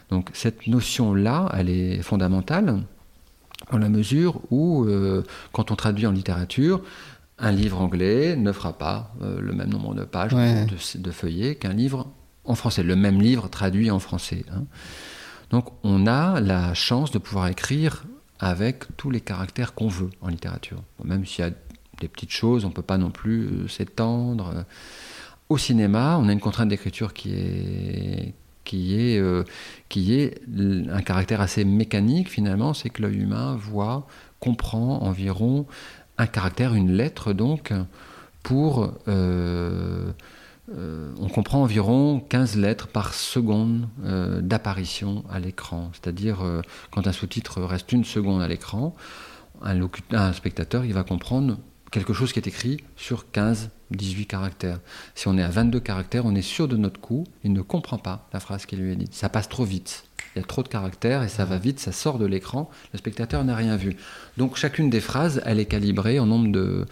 Donc 0.09 0.29
cette 0.33 0.67
notion-là, 0.67 1.49
elle 1.55 1.69
est 1.69 2.01
fondamentale 2.01 2.81
dans 3.71 3.77
la 3.77 3.89
mesure 3.89 4.41
où, 4.51 4.85
euh, 4.85 5.23
quand 5.51 5.71
on 5.71 5.75
traduit 5.75 6.07
en 6.07 6.11
littérature, 6.11 6.81
un 7.37 7.51
livre 7.51 7.79
anglais 7.79 8.35
ne 8.35 8.51
fera 8.51 8.73
pas 8.77 9.13
euh, 9.21 9.39
le 9.41 9.53
même 9.53 9.69
nombre 9.69 9.93
de 9.95 10.03
pages 10.05 10.33
Ouais. 10.33 10.65
de, 10.65 10.99
de 11.01 11.11
feuillets 11.11 11.55
qu'un 11.55 11.73
livre 11.73 12.07
en 12.45 12.55
français, 12.55 12.83
le 12.83 12.95
même 12.95 13.21
livre 13.21 13.47
traduit 13.49 13.91
en 13.91 13.99
français. 13.99 14.43
hein. 14.51 14.63
Donc 15.51 15.65
on 15.83 16.07
a 16.07 16.39
la 16.41 16.73
chance 16.73 17.11
de 17.11 17.19
pouvoir 17.19 17.47
écrire 17.47 18.03
avec 18.39 18.85
tous 18.97 19.09
les 19.11 19.21
caractères 19.21 19.73
qu'on 19.73 19.87
veut 19.87 20.09
en 20.21 20.29
littérature. 20.29 20.81
Même 21.03 21.25
s'il 21.25 21.45
y 21.45 21.47
a 21.47 21.51
des 21.99 22.07
petites 22.07 22.31
choses, 22.31 22.65
on 22.65 22.69
ne 22.69 22.73
peut 22.73 22.81
pas 22.81 22.97
non 22.97 23.11
plus 23.11 23.45
euh, 23.45 23.67
s'étendre. 23.67 24.65
Au 25.49 25.57
cinéma, 25.57 26.17
on 26.19 26.27
a 26.29 26.33
une 26.33 26.39
contrainte 26.39 26.69
d'écriture 26.69 27.13
qui 27.13 27.33
est, 27.33 28.33
qui 28.63 28.99
est, 28.99 29.19
euh, 29.19 29.43
qui 29.89 30.13
est 30.13 30.41
un 30.91 31.01
caractère 31.01 31.41
assez 31.41 31.65
mécanique 31.65 32.29
finalement, 32.29 32.73
c'est 32.73 32.89
que 32.89 33.01
l'œil 33.01 33.17
humain 33.17 33.55
voit, 33.55 34.07
comprend 34.39 35.01
environ 35.01 35.65
un 36.17 36.27
caractère, 36.27 36.73
une 36.73 36.91
lettre 36.91 37.33
donc, 37.33 37.73
pour... 38.43 38.93
euh, 39.07 40.11
on 41.19 41.29
comprend 41.29 41.63
environ 41.63 42.19
15 42.29 42.55
lettres 42.57 42.87
par 42.89 43.15
seconde 43.15 43.89
d'apparition 44.41 45.23
à 45.27 45.39
l'écran. 45.39 45.89
C'est-à-dire, 45.93 46.43
quand 46.91 47.07
un 47.07 47.11
sous-titre 47.11 47.63
reste 47.63 47.91
une 47.91 48.03
seconde 48.03 48.43
à 48.43 48.47
l'écran, 48.47 48.95
un, 49.63 49.79
un 50.11 50.33
spectateur 50.33 50.85
il 50.85 50.93
va 50.93 51.03
comprendre 51.03 51.57
quelque 51.91 52.13
chose 52.13 52.31
qui 52.33 52.39
est 52.39 52.47
écrit 52.47 52.77
sur 52.95 53.25
15-18 53.33 54.25
caractères. 54.25 54.79
Si 55.15 55.27
on 55.27 55.37
est 55.37 55.43
à 55.43 55.49
22 55.49 55.79
caractères, 55.79 56.25
on 56.25 56.35
est 56.35 56.41
sûr 56.41 56.67
de 56.67 56.77
notre 56.77 56.99
coup, 56.99 57.25
il 57.43 57.53
ne 57.53 57.61
comprend 57.61 57.97
pas 57.97 58.27
la 58.33 58.39
phrase 58.39 58.65
qui 58.65 58.75
lui 58.75 58.91
est 58.91 58.95
dite. 58.95 59.13
Ça 59.13 59.29
passe 59.29 59.49
trop 59.49 59.65
vite. 59.65 60.03
Il 60.35 60.39
y 60.39 60.41
a 60.43 60.45
trop 60.47 60.61
de 60.61 60.67
caractères 60.67 61.23
et 61.23 61.27
ça 61.27 61.45
va 61.45 61.57
vite, 61.57 61.79
ça 61.79 61.91
sort 61.91 62.19
de 62.19 62.25
l'écran, 62.25 62.69
le 62.93 62.99
spectateur 62.99 63.43
n'a 63.43 63.55
rien 63.55 63.75
vu. 63.77 63.95
Donc 64.37 64.55
chacune 64.57 64.89
des 64.89 65.01
phrases, 65.01 65.41
elle 65.45 65.59
est 65.59 65.65
calibrée 65.65 66.19
en 66.19 66.27
nombre 66.27 66.51
de, 66.51 66.85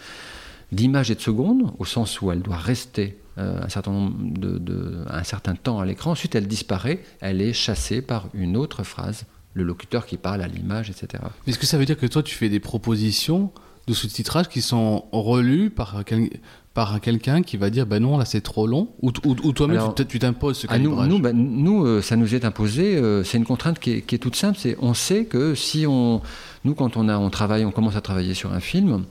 d'images 0.72 1.10
et 1.10 1.14
de 1.14 1.20
secondes, 1.20 1.72
au 1.78 1.84
sens 1.84 2.20
où 2.20 2.32
elle 2.32 2.42
doit 2.42 2.56
rester 2.56 3.16
euh, 3.38 3.62
un, 3.62 3.68
certain 3.68 3.92
nombre 3.92 4.16
de, 4.20 4.58
de- 4.58 5.04
un 5.08 5.22
certain 5.22 5.54
temps 5.54 5.78
à 5.78 5.86
l'écran. 5.86 6.10
Ensuite, 6.10 6.34
elle 6.34 6.48
disparaît, 6.48 7.00
elle 7.20 7.40
est 7.40 7.52
chassée 7.52 8.02
par 8.02 8.28
une 8.34 8.56
autre 8.56 8.82
phrase, 8.82 9.24
le 9.54 9.62
locuteur 9.62 10.04
qui 10.06 10.16
parle 10.16 10.42
à 10.42 10.48
l'image, 10.48 10.90
etc. 10.90 11.22
Mais 11.46 11.52
Est-ce 11.52 11.60
que 11.60 11.66
ça 11.66 11.78
veut 11.78 11.84
dire 11.86 11.96
que 11.96 12.06
toi, 12.06 12.24
tu 12.24 12.34
fais 12.34 12.48
des 12.48 12.60
propositions 12.60 13.52
de 13.88 13.94
sous-titrage 13.94 14.48
qui 14.48 14.60
sont 14.62 15.04
relues 15.12 15.70
par, 15.70 16.02
quel- 16.06 16.28
par 16.74 17.00
quelqu'un 17.00 17.42
qui 17.42 17.56
va 17.56 17.70
dire 17.70 17.86
ben 17.86 18.00
non, 18.02 18.18
là 18.18 18.24
c'est 18.24 18.40
trop 18.40 18.66
long 18.66 18.88
Ou, 19.02 19.10
ou- 19.24 19.36
ou 19.42 19.52
toi-même, 19.52 19.80
tu 20.08 20.18
t'imposes 20.18 20.58
ce 20.58 20.66
Ah, 20.70 20.78
nous, 20.78 20.90
calibrage 20.96 21.08
nous, 21.08 21.18
bah, 21.18 21.32
nous, 21.32 21.84
euh, 21.84 22.02
ça 22.02 22.16
nous 22.16 22.34
est 22.34 22.44
imposé. 22.44 22.96
euh, 22.96 23.24
c'est 23.24 23.38
une 23.38 23.44
contrainte 23.46 23.78
qui 23.78 23.92
est, 23.92 24.00
qui 24.02 24.14
est 24.14 24.18
toute 24.18 24.36
simple. 24.36 24.56
C'est 24.60 24.76
on 24.80 24.94
sait 24.94 25.24
que 25.24 25.54
si 25.54 25.86
on, 25.88 26.20
nous, 26.64 26.74
quand 26.74 26.96
on 26.96 27.08
a, 27.08 27.18
on 27.18 27.30
travaille, 27.30 27.64
on 27.64 27.72
commence 27.72 27.96
à 27.96 28.00
travailler 28.00 28.34
sur 28.34 28.52
un 28.52 28.60
film, 28.60 29.04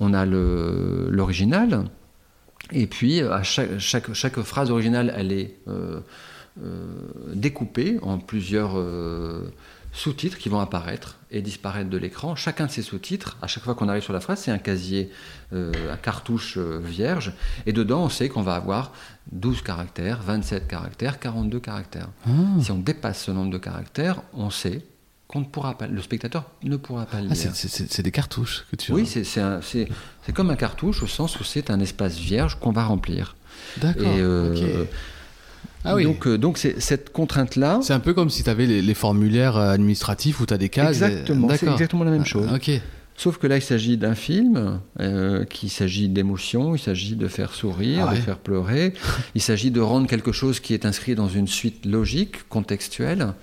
on 0.00 0.12
a 0.12 0.26
le- 0.26 1.06
l'original, 1.10 1.84
et 2.72 2.86
puis 2.86 3.20
à 3.22 3.42
chaque, 3.42 3.78
chaque, 3.78 4.12
chaque 4.14 4.40
phrase 4.40 4.70
originale, 4.70 5.14
elle 5.16 5.32
est 5.32 5.54
euh, 5.68 6.00
euh, 6.62 6.84
découpée 7.34 7.98
en 8.02 8.18
plusieurs 8.18 8.72
sous-titres 9.94 10.38
qui 10.38 10.48
vont 10.48 10.58
apparaître 10.60 11.16
et 11.30 11.40
disparaître 11.40 11.88
de 11.88 11.96
l'écran. 11.96 12.34
Chacun 12.34 12.66
de 12.66 12.70
ces 12.70 12.82
sous-titres, 12.82 13.36
à 13.40 13.46
chaque 13.46 13.62
fois 13.62 13.74
qu'on 13.74 13.88
arrive 13.88 14.02
sur 14.02 14.12
la 14.12 14.20
phrase, 14.20 14.40
c'est 14.40 14.50
un 14.50 14.58
casier, 14.58 15.10
euh, 15.52 15.72
un 15.92 15.96
cartouche 15.96 16.54
euh, 16.58 16.80
vierge, 16.84 17.32
et 17.66 17.72
dedans, 17.72 18.02
on 18.04 18.08
sait 18.08 18.28
qu'on 18.28 18.42
va 18.42 18.56
avoir 18.56 18.92
12 19.32 19.62
caractères, 19.62 20.20
27 20.22 20.66
caractères, 20.68 21.18
42 21.20 21.60
caractères. 21.60 22.08
Ah. 22.26 22.30
Si 22.60 22.72
on 22.72 22.78
dépasse 22.78 23.22
ce 23.24 23.30
nombre 23.30 23.50
de 23.52 23.58
caractères, 23.58 24.20
on 24.32 24.50
sait 24.50 24.84
qu'on 25.28 25.40
ne 25.40 25.44
pourra 25.46 25.78
pas, 25.78 25.86
le 25.86 26.02
spectateur 26.02 26.44
ne 26.64 26.76
pourra 26.76 27.06
pas 27.06 27.20
le 27.20 27.28
Ah, 27.30 27.34
lire. 27.34 27.50
c'est- 27.54 28.02
des 28.02 28.10
cartouches 28.10 28.66
que 28.70 28.76
tu 28.76 28.92
oui, 28.92 29.06
c'est 29.06 30.32
comme 30.34 30.50
un 30.50 30.56
cartouche 30.56 31.02
au 31.02 31.06
sens 31.06 31.38
où 31.40 31.44
c'est 31.44 31.70
un 31.70 31.80
espace 31.80 32.16
vierge 32.18 32.58
qu'on 32.60 32.72
va 32.72 32.84
remplir. 32.84 33.36
D'accord. 33.80 34.02
Et, 34.02 34.20
euh. 34.20 34.84
Ah 35.84 35.94
oui. 35.94 36.04
Donc, 36.04 36.26
euh, 36.26 36.38
donc 36.38 36.58
c'est 36.58 36.80
cette 36.80 37.10
contrainte-là. 37.12 37.80
C'est 37.82 37.92
un 37.92 38.00
peu 38.00 38.14
comme 38.14 38.30
si 38.30 38.42
tu 38.42 38.50
avais 38.50 38.66
les, 38.66 38.80
les 38.82 38.94
formulaires 38.94 39.56
euh, 39.56 39.70
administratifs 39.72 40.40
où 40.40 40.46
tu 40.46 40.54
as 40.54 40.58
des 40.58 40.68
cases. 40.70 41.00
et- 41.02 41.04
Exactement, 41.04 41.48
c'est 41.56 41.66
exactement 41.70 42.04
la 42.04 42.10
même 42.10 42.24
chose. 42.24 42.46
Ah, 42.50 42.54
Ok. 42.56 42.70
Sauf 43.16 43.38
que 43.38 43.46
là, 43.46 43.56
il 43.56 43.62
s'agit 43.62 43.96
d'un 43.96 44.16
film, 44.16 44.80
euh, 44.98 45.44
qu'il 45.44 45.70
s'agit 45.70 46.08
d'émotion, 46.08 46.74
il 46.74 46.80
s'agit 46.80 47.14
de 47.14 47.28
faire 47.28 47.54
sourire, 47.54 48.06
Ah 48.08 48.10
ouais. 48.10 48.16
de 48.18 48.22
faire 48.22 48.38
pleurer, 48.38 48.92
il 49.36 49.40
s'agit 49.40 49.70
de 49.70 49.80
rendre 49.80 50.08
quelque 50.08 50.32
chose 50.32 50.58
qui 50.58 50.74
est 50.74 50.84
inscrit 50.84 51.14
dans 51.14 51.28
une 51.28 51.46
suite 51.46 51.86
logique, 51.86 52.48
contextuelle. 52.48 53.34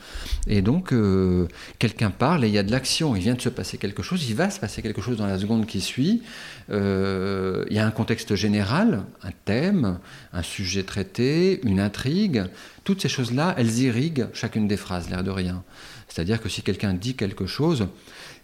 Et 0.45 0.61
donc, 0.61 0.91
euh, 0.91 1.47
quelqu'un 1.79 2.11
parle 2.11 2.43
et 2.43 2.49
il 2.49 2.53
y 2.53 2.57
a 2.57 2.63
de 2.63 2.71
l'action, 2.71 3.15
il 3.15 3.21
vient 3.21 3.35
de 3.35 3.41
se 3.41 3.47
passer 3.49 3.77
quelque 3.77 4.03
chose, 4.03 4.27
il 4.29 4.35
va 4.35 4.49
se 4.49 4.59
passer 4.59 4.81
quelque 4.81 5.01
chose 5.01 5.15
dans 5.15 5.27
la 5.27 5.39
seconde 5.39 5.65
qui 5.65 5.79
suit. 5.79 6.21
Euh, 6.69 7.63
il 7.69 7.75
y 7.75 7.79
a 7.79 7.87
un 7.87 7.91
contexte 7.91 8.35
général, 8.35 9.03
un 9.23 9.31
thème, 9.45 9.99
un 10.33 10.43
sujet 10.43 10.83
traité, 10.83 11.61
une 11.63 11.79
intrigue. 11.79 12.43
Toutes 12.83 13.01
ces 13.01 13.09
choses-là, 13.09 13.55
elles 13.57 13.79
irriguent 13.79 14.27
chacune 14.33 14.67
des 14.67 14.77
phrases, 14.77 15.09
l'air 15.09 15.23
de 15.23 15.31
rien. 15.31 15.63
C'est-à-dire 16.09 16.41
que 16.41 16.49
si 16.49 16.61
quelqu'un 16.61 16.93
dit 16.93 17.15
quelque 17.15 17.45
chose, 17.45 17.87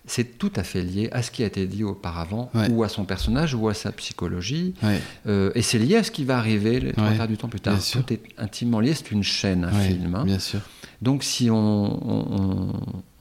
c'est 0.10 0.38
tout 0.38 0.52
à 0.56 0.64
fait 0.64 0.82
lié 0.82 1.10
à 1.12 1.22
ce 1.22 1.30
qui 1.32 1.44
a 1.44 1.46
été 1.46 1.68
dit 1.68 1.84
auparavant, 1.84 2.50
Ouais. 2.56 2.70
ou 2.72 2.84
à 2.84 2.90
son 2.90 3.04
personnage, 3.06 3.54
ou 3.54 3.68
à 3.68 3.74
sa 3.74 3.92
psychologie. 3.92 4.74
Ouais. 4.82 5.02
Euh, 5.28 5.52
et 5.54 5.62
c'est 5.62 5.78
lié 5.80 5.98
à 5.98 6.04
ce 6.04 6.12
qui 6.12 6.24
va 6.26 6.38
arriver 6.38 6.80
les 6.80 6.94
trois 6.94 7.12
quarts 7.12 7.28
du 7.28 7.38
temps 7.38 7.50
plus 7.50 7.60
tard. 7.60 7.74
bien 7.74 7.82
sûr. 7.82 8.04
Tout 8.06 8.14
est 8.14 8.22
intimement 8.38 8.80
lié, 8.80 8.94
c'est 8.94 9.12
une 9.12 9.24
chaîne, 9.24 9.66
un 9.66 9.72
film. 9.72 10.16
hein. 10.16 10.24
Bien 10.26 10.40
sûr. 10.40 10.62
Donc 11.02 11.24
si 11.24 11.50
on, 11.52 11.56
on- 11.58 12.26
on- 12.42 12.74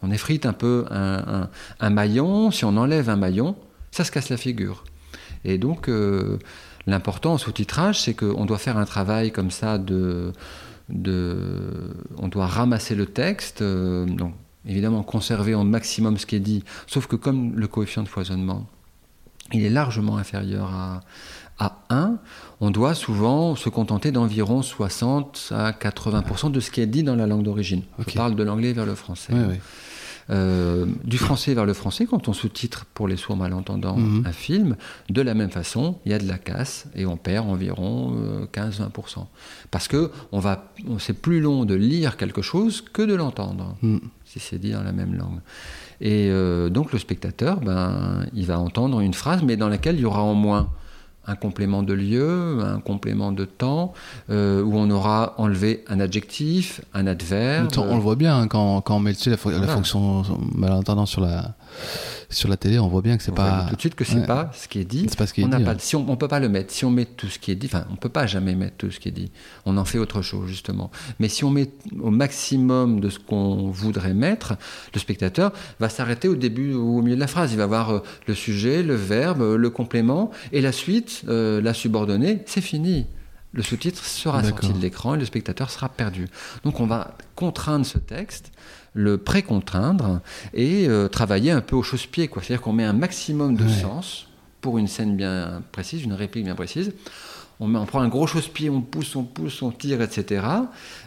on 0.02 0.10
effrite 0.10 0.46
un 0.46 0.52
peu 0.52 0.84
un, 0.90 1.42
un- 1.42 1.50
un 1.80 1.90
maillon, 1.90 2.50
si 2.50 2.64
on 2.64 2.76
enlève 2.76 3.10
un 3.10 3.16
maillon, 3.16 3.56
ça 3.90 4.04
se 4.04 4.10
casse 4.12 4.28
la 4.30 4.36
figure. 4.36 4.84
Et 5.44 5.58
donc 5.58 5.88
euh, 5.88 6.38
l'important 6.86 7.32
en 7.34 7.38
sous-titrage, 7.38 8.00
c'est 8.00 8.14
qu'on 8.14 8.44
doit 8.46 8.58
faire 8.58 8.78
un 8.78 8.84
travail 8.86 9.32
comme 9.32 9.50
ça 9.50 9.76
de... 9.78 10.32
de 10.88 11.92
on 12.18 12.28
doit 12.28 12.46
ramasser 12.46 12.94
le 12.94 13.06
texte, 13.06 13.60
euh, 13.62 14.06
donc 14.06 14.34
évidemment 14.66 15.02
conserver 15.02 15.54
au 15.54 15.62
maximum 15.64 16.16
ce 16.18 16.26
qui 16.26 16.36
est 16.36 16.40
dit, 16.40 16.62
sauf 16.86 17.06
que 17.06 17.16
comme 17.16 17.54
le 17.54 17.66
coefficient 17.68 18.02
de 18.02 18.08
foisonnement, 18.08 18.66
il 19.52 19.64
est 19.64 19.70
largement 19.70 20.16
inférieur 20.18 20.70
à, 20.74 21.00
à 21.58 21.78
1, 21.90 22.16
on 22.60 22.70
doit 22.70 22.94
souvent 22.94 23.54
se 23.56 23.68
contenter 23.68 24.10
d'environ 24.10 24.62
60 24.62 25.52
à 25.54 25.70
80% 25.72 26.50
de 26.50 26.60
ce 26.60 26.70
qui 26.70 26.80
est 26.80 26.86
dit 26.86 27.02
dans 27.02 27.14
la 27.16 27.26
langue 27.26 27.42
d'origine. 27.44 27.82
Ok. 27.98 28.06
Je 28.10 28.14
parle 28.16 28.34
de 28.34 28.42
l'anglais 28.42 28.72
vers 28.72 28.86
le 28.86 28.94
français. 28.94 29.32
Euh, 30.28 30.86
du 31.04 31.18
français 31.18 31.54
vers 31.54 31.66
le 31.66 31.72
français, 31.72 32.04
quand 32.04 32.26
on 32.26 32.32
sous-titre 32.32 32.84
pour 32.94 33.06
les 33.06 33.16
sourds 33.16 33.36
malentendants 33.36 33.96
Mhm. 33.96 34.24
un 34.26 34.32
film, 34.32 34.76
de 35.08 35.22
la 35.22 35.34
même 35.34 35.50
façon, 35.50 35.98
il 36.04 36.10
y 36.10 36.14
a 36.14 36.18
de 36.18 36.26
la 36.26 36.36
casse 36.38 36.86
et 36.96 37.06
on 37.06 37.16
perd 37.16 37.48
environ 37.48 38.12
euh, 38.16 38.46
15-20%. 38.52 39.28
Parce 39.70 39.86
que 39.86 40.10
on 40.32 40.40
va, 40.40 40.72
on- 40.88 40.98
c'est 40.98 41.12
plus 41.12 41.40
long 41.40 41.64
de 41.64 41.74
lire 41.76 42.16
quelque 42.16 42.42
chose 42.42 42.80
que 42.92 43.02
de 43.02 43.14
l'entendre, 43.14 43.76
Mm. 43.82 43.98
Si 44.38 44.46
c'est 44.50 44.58
dit 44.58 44.72
dans 44.72 44.82
la 44.82 44.92
même 44.92 45.14
langue. 45.14 45.40
Et 46.00 46.28
euh, 46.30 46.68
donc 46.68 46.92
le 46.92 46.98
spectateur, 46.98 47.60
ben, 47.60 48.24
il 48.34 48.46
va 48.46 48.58
entendre 48.58 49.00
une 49.00 49.14
phrase, 49.14 49.42
mais 49.42 49.56
dans 49.56 49.68
laquelle 49.68 49.96
il 49.96 50.02
y 50.02 50.04
aura 50.04 50.22
en 50.22 50.34
moins 50.34 50.68
un 51.28 51.34
complément 51.34 51.82
de 51.82 51.92
lieu, 51.92 52.58
un 52.62 52.78
complément 52.78 53.32
de 53.32 53.44
temps, 53.44 53.92
euh, 54.30 54.62
où 54.62 54.76
on 54.76 54.88
aura 54.90 55.34
enlevé 55.38 55.82
un 55.88 55.98
adjectif, 55.98 56.80
un 56.94 57.06
adverbe. 57.08 57.68
On 57.78 57.96
le 57.96 58.00
voit 58.02 58.14
bien 58.14 58.38
hein, 58.38 58.46
quand, 58.46 58.80
quand 58.82 58.96
on 58.96 59.00
met 59.00 59.12
sais, 59.14 59.30
la, 59.30 59.36
fo- 59.36 59.50
la 59.50 59.58
Voilà. 59.58 59.72
fonction 59.72 60.22
malentendant 60.54 61.04
sur 61.06 61.20
la, 61.22 61.56
sur 62.30 62.48
la 62.48 62.56
télé, 62.56 62.78
on 62.78 62.88
voit 62.88 63.02
bien 63.02 63.16
que 63.16 63.22
c'est 63.22 63.30
voit 63.34 63.44
pas. 63.44 63.66
tout 63.68 63.76
de 63.76 63.80
suite 63.80 63.94
que 63.94 64.04
c'est 64.04 64.16
Ouais. 64.20 64.26
pas 64.26 64.50
ce 64.54 64.68
qui 64.68 64.78
est 64.80 64.84
dit. 64.84 65.06
C'est 65.08 65.16
pas 65.18 65.26
ce 65.26 65.32
qui 65.34 65.40
est 65.42 65.44
on 65.44 65.48
n'a 65.48 65.58
dit, 65.58 65.64
pas, 65.64 65.72
ouais. 65.72 65.76
si 65.78 65.96
on, 65.96 66.08
on 66.10 66.16
peut 66.16 66.28
pas 66.28 66.40
le 66.40 66.48
mettre. 66.48 66.72
Si 66.72 66.84
on 66.84 66.90
met 66.90 67.04
tout 67.04 67.28
ce 67.28 67.38
qui 67.38 67.50
est 67.50 67.54
dit, 67.54 67.66
enfin, 67.66 67.84
on 67.90 67.96
peut 67.96 68.08
pas 68.08 68.26
jamais 68.26 68.54
mettre 68.54 68.76
tout 68.78 68.90
ce 68.90 68.98
qui 69.00 69.08
est 69.08 69.12
dit. 69.12 69.30
On 69.64 69.76
en 69.76 69.84
fait 69.84 69.98
autre 69.98 70.22
chose 70.22 70.48
justement. 70.48 70.90
Mais 71.18 71.28
si 71.28 71.44
on 71.44 71.50
met 71.50 71.70
au 72.00 72.10
maximum 72.10 73.00
de 73.00 73.08
ce 73.10 73.18
qu'on 73.18 73.70
voudrait 73.70 74.14
mettre, 74.14 74.54
le 74.94 75.00
spectateur 75.00 75.52
va 75.80 75.88
s'arrêter 75.88 76.28
au 76.28 76.34
début 76.36 76.74
ou 76.74 76.98
au 76.98 77.02
milieu 77.02 77.16
de 77.16 77.20
la 77.20 77.26
phrase. 77.26 77.52
Il 77.52 77.58
va 77.58 77.66
voir 77.66 77.90
euh, 77.90 78.02
le 78.26 78.34
sujet, 78.34 78.82
le 78.82 78.94
verbe, 78.94 79.42
euh, 79.42 79.56
le 79.56 79.70
complément 79.70 80.30
et 80.52 80.60
la 80.60 80.72
suite, 80.72 81.22
euh, 81.28 81.60
la 81.60 81.74
subordonnée. 81.74 82.42
C'est 82.46 82.60
fini. 82.60 83.06
Le 83.52 83.62
sous-titre 83.62 84.04
sera 84.04 84.44
sorti 84.44 84.70
de 84.72 84.78
l'écran 84.78 85.14
et 85.14 85.18
le 85.18 85.24
spectateur 85.24 85.70
sera 85.70 85.88
perdu. 85.88 86.28
Donc 86.64 86.78
on 86.80 86.86
va 86.86 87.16
contraindre 87.36 87.86
ce 87.86 87.96
texte, 87.96 88.50
le 88.96 89.18
pré-contraindre 89.18 90.20
et 90.54 90.88
euh, 90.88 91.06
travailler 91.08 91.50
un 91.52 91.60
peu 91.60 91.76
au 91.76 91.82
chausse-pied. 91.84 92.28
C'est-à-dire 92.32 92.60
qu'on 92.62 92.72
met 92.72 92.84
un 92.84 92.92
maximum 92.94 93.54
de 93.54 93.62
Ouais. 93.64 93.70
sens 93.70 94.26
pour 94.60 94.78
une 94.78 94.88
scène 94.88 95.16
bien 95.16 95.62
précise, 95.70 96.02
une 96.02 96.14
réplique 96.14 96.44
bien 96.44 96.54
précise. 96.56 96.92
On, 97.60 97.68
met- 97.68 97.78
on 97.78 97.86
prend 97.86 98.00
un 98.00 98.08
gros 98.08 98.26
chausse-pied, 98.26 98.68
on 98.70 98.80
pousse, 98.80 99.14
on 99.16 99.22
pousse, 99.24 99.62
on 99.62 99.70
tire, 99.70 100.02
etc. 100.02 100.44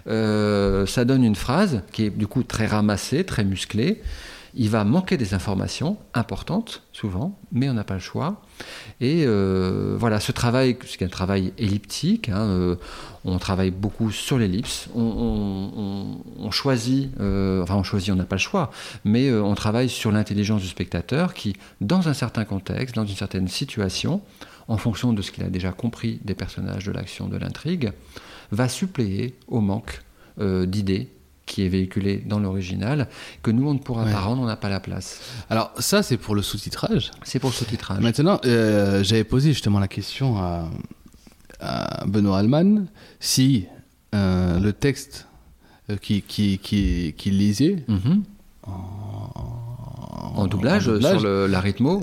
Euh, 0.08 0.86
ça 0.86 1.04
donne 1.06 1.24
une 1.24 1.36
phrase 1.36 1.82
qui 1.92 2.06
est 2.06 2.10
du 2.10 2.28
coup 2.28 2.44
très 2.44 2.66
ramassée, 2.68 3.24
très 3.26 3.44
musclée. 3.44 4.02
Il 4.56 4.70
va 4.70 4.84
manquer 4.84 5.18
des 5.18 5.34
informations 5.34 5.98
importantes, 6.14 6.84
souvent, 6.92 7.38
mais 7.52 7.70
on 7.70 7.74
n'a 7.74 7.84
pas 7.84 7.94
le 7.96 8.00
choix. 8.00 8.42
Et 9.00 9.24
euh, 9.26 9.96
voilà, 10.00 10.20
ce 10.20 10.32
travail, 10.32 10.78
c'est 10.86 11.04
un 11.04 11.10
travail 11.10 11.54
elliptique, 11.58 12.30
hein, 12.30 12.42
euh, 12.42 12.76
on 13.26 13.38
travaille 13.38 13.72
beaucoup 13.72 14.12
sur 14.12 14.38
l'ellipse, 14.38 14.90
on, 14.96 16.52
choisit, 16.52 17.12
euh, 17.20 17.62
enfin 17.62 17.76
on 17.76 17.84
choisit, 17.84 18.12
on 18.12 18.16
n'a 18.16 18.26
pas 18.26 18.36
le 18.36 18.42
choix, 18.42 18.72
mais 19.06 19.32
on 19.32 19.56
travaille 19.56 19.90
sur 19.90 20.12
l'intelligence 20.12 20.62
du 20.62 20.68
spectateur 20.68 21.34
qui, 21.34 21.56
dans 21.80 22.10
un 22.10 22.14
certain 22.14 22.46
contexte, 22.46 22.96
dans 22.96 23.06
une 23.06 23.16
certaine 23.16 23.48
situation, 23.48 24.22
en 24.68 24.78
fonction 24.78 25.14
de 25.14 25.22
ce 25.22 25.32
qu'il 25.32 25.44
a 25.44 25.50
déjà 25.50 25.72
compris 25.72 26.20
des 26.24 26.36
personnages, 26.36 26.86
de 26.86 26.92
l'action, 26.92 27.28
de 27.28 27.38
l'intrigue, 27.38 27.92
va 28.52 28.68
suppléer 28.68 29.36
au 29.48 29.62
manque 29.62 30.02
d'idées 30.40 31.10
qui 31.50 31.66
est 31.66 31.70
véhiculé 31.70 32.24
dans 32.26 32.40
l'original, 32.40 33.10
que 33.44 33.52
nous 33.52 33.68
on 33.68 33.74
ne 33.74 33.80
pourra 33.80 34.04
Ouais. 34.06 34.12
pas 34.14 34.22
rendre, 34.22 34.42
on 34.42 34.46
n'a 34.46 34.56
pas 34.56 34.70
la 34.70 34.80
place. 34.80 35.20
Alors, 35.50 35.72
ça, 35.80 36.04
c'est 36.04 36.18
pour 36.18 36.36
le 36.36 36.42
sous-titrage. 36.42 37.12
C'est 37.24 37.40
pour 37.40 37.54
ce 37.54 37.66
titrage. 37.66 38.00
Maintenant, 38.00 38.40
euh, 38.46 39.04
j'avais 39.04 39.24
posé 39.26 39.52
justement 39.54 39.80
la 39.80 39.88
question 39.88 40.38
à, 40.38 40.70
à 41.60 42.06
Benoît 42.06 42.38
Alman 42.40 42.86
si 43.20 43.66
euh, 44.16 44.60
le 44.60 44.72
texte 44.74 45.28
euh, 45.90 45.98
qui, 45.98 46.22
qui, 46.22 46.60
qui, 46.60 47.14
qui 47.18 47.32
lisait 47.32 47.84
Mhm. 47.88 48.24
En 48.64 49.09
doublage, 50.48 50.88
en 50.88 50.94
doublage, 50.94 51.20
sur 51.20 51.28
le- 51.28 51.48
la 51.48 51.60
rythmo, 51.60 52.00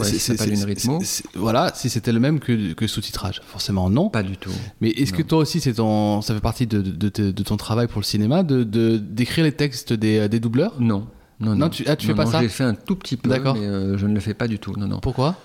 Voilà, 1.34 1.72
si 1.74 1.88
c'était 1.88 2.12
le 2.12 2.20
même 2.20 2.38
que, 2.40 2.72
que 2.72 2.86
sous-titrage. 2.86 3.40
Forcément, 3.46 3.90
non. 3.90 4.08
Pas 4.10 4.22
du 4.22 4.36
tout. 4.36 4.50
Mais 4.80 4.90
est-ce 4.90 5.12
que 5.12 5.22
Non. 5.22 5.28
toi 5.28 5.38
aussi, 5.38 5.60
c'est 5.60 5.74
ton, 5.74 6.20
ça 6.22 6.34
fait 6.34 6.40
partie 6.40 6.66
de, 6.66 6.80
de, 6.80 7.08
de- 7.08 7.30
de 7.30 7.42
ton 7.42 7.56
travail 7.56 7.86
pour 7.86 8.00
le 8.00 8.04
cinéma 8.06 8.42
de 8.42 8.64
de- 8.64 8.96
d'écrire 8.96 9.44
les 9.44 9.52
textes 9.52 9.92
des, 9.92 10.28
des 10.28 10.40
doubleurs? 10.40 10.74
Non. 10.80 11.06
Non, 11.38 11.54
Non, 11.54 11.68
tu- 11.68 11.84
ah, 11.86 11.96
tu 11.96 12.06
fais 12.06 12.14
pas 12.14 12.24
ça? 12.26 12.40
J'ai 12.40 12.48
fait 12.48 12.64
un 12.64 12.74
tout 12.74 12.96
petit 12.96 13.16
peu, 13.16 13.28
D'accord. 13.28 13.56
mais 13.56 13.66
euh, 13.66 13.98
je 13.98 14.06
ne 14.06 14.14
le 14.14 14.20
fais 14.20 14.32
pas 14.32 14.48
du 14.48 14.58
tout. 14.58 14.72
Non, 14.78 14.86
non. 14.86 15.00
Pourquoi? 15.00 15.36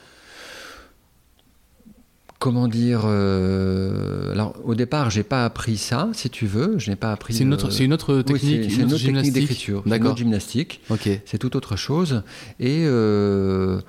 Comment 2.42 2.68
dire 2.68 3.02
euh, 3.06 4.32
Alors, 4.32 4.56
au 4.66 4.74
départ, 4.74 5.12
j'ai 5.12 5.22
pas 5.22 5.46
appris 5.46 5.78
ça, 5.78 6.10
si 6.14 6.28
tu 6.32 6.48
veux. 6.48 6.74
Je 6.80 6.90
n'ai 6.90 6.96
pas 6.96 7.12
appris. 7.12 7.36
C'est 7.36 7.44
une 7.44 7.54
autre, 7.54 7.68
euh, 7.68 7.70
c'est 7.70 7.86
une 7.86 7.94
autre 7.94 8.16
oui, 8.18 8.24
technique, 8.24 8.64
c'est- 8.64 8.70
c'est 8.78 8.82
une 8.82 8.92
autre 8.92 9.04
technique 9.06 9.32
d'écriture. 9.34 9.82
C'est 9.84 9.86
une 9.86 9.92
D'accord. 9.92 10.08
autre 10.14 10.18
gymnastique. 10.18 10.82
Ok. 10.90 11.08
C'est 11.26 11.38
tout 11.38 11.56
autre 11.56 11.76
chose. 11.76 12.24
Et 12.60 12.84
euh, 12.88 13.80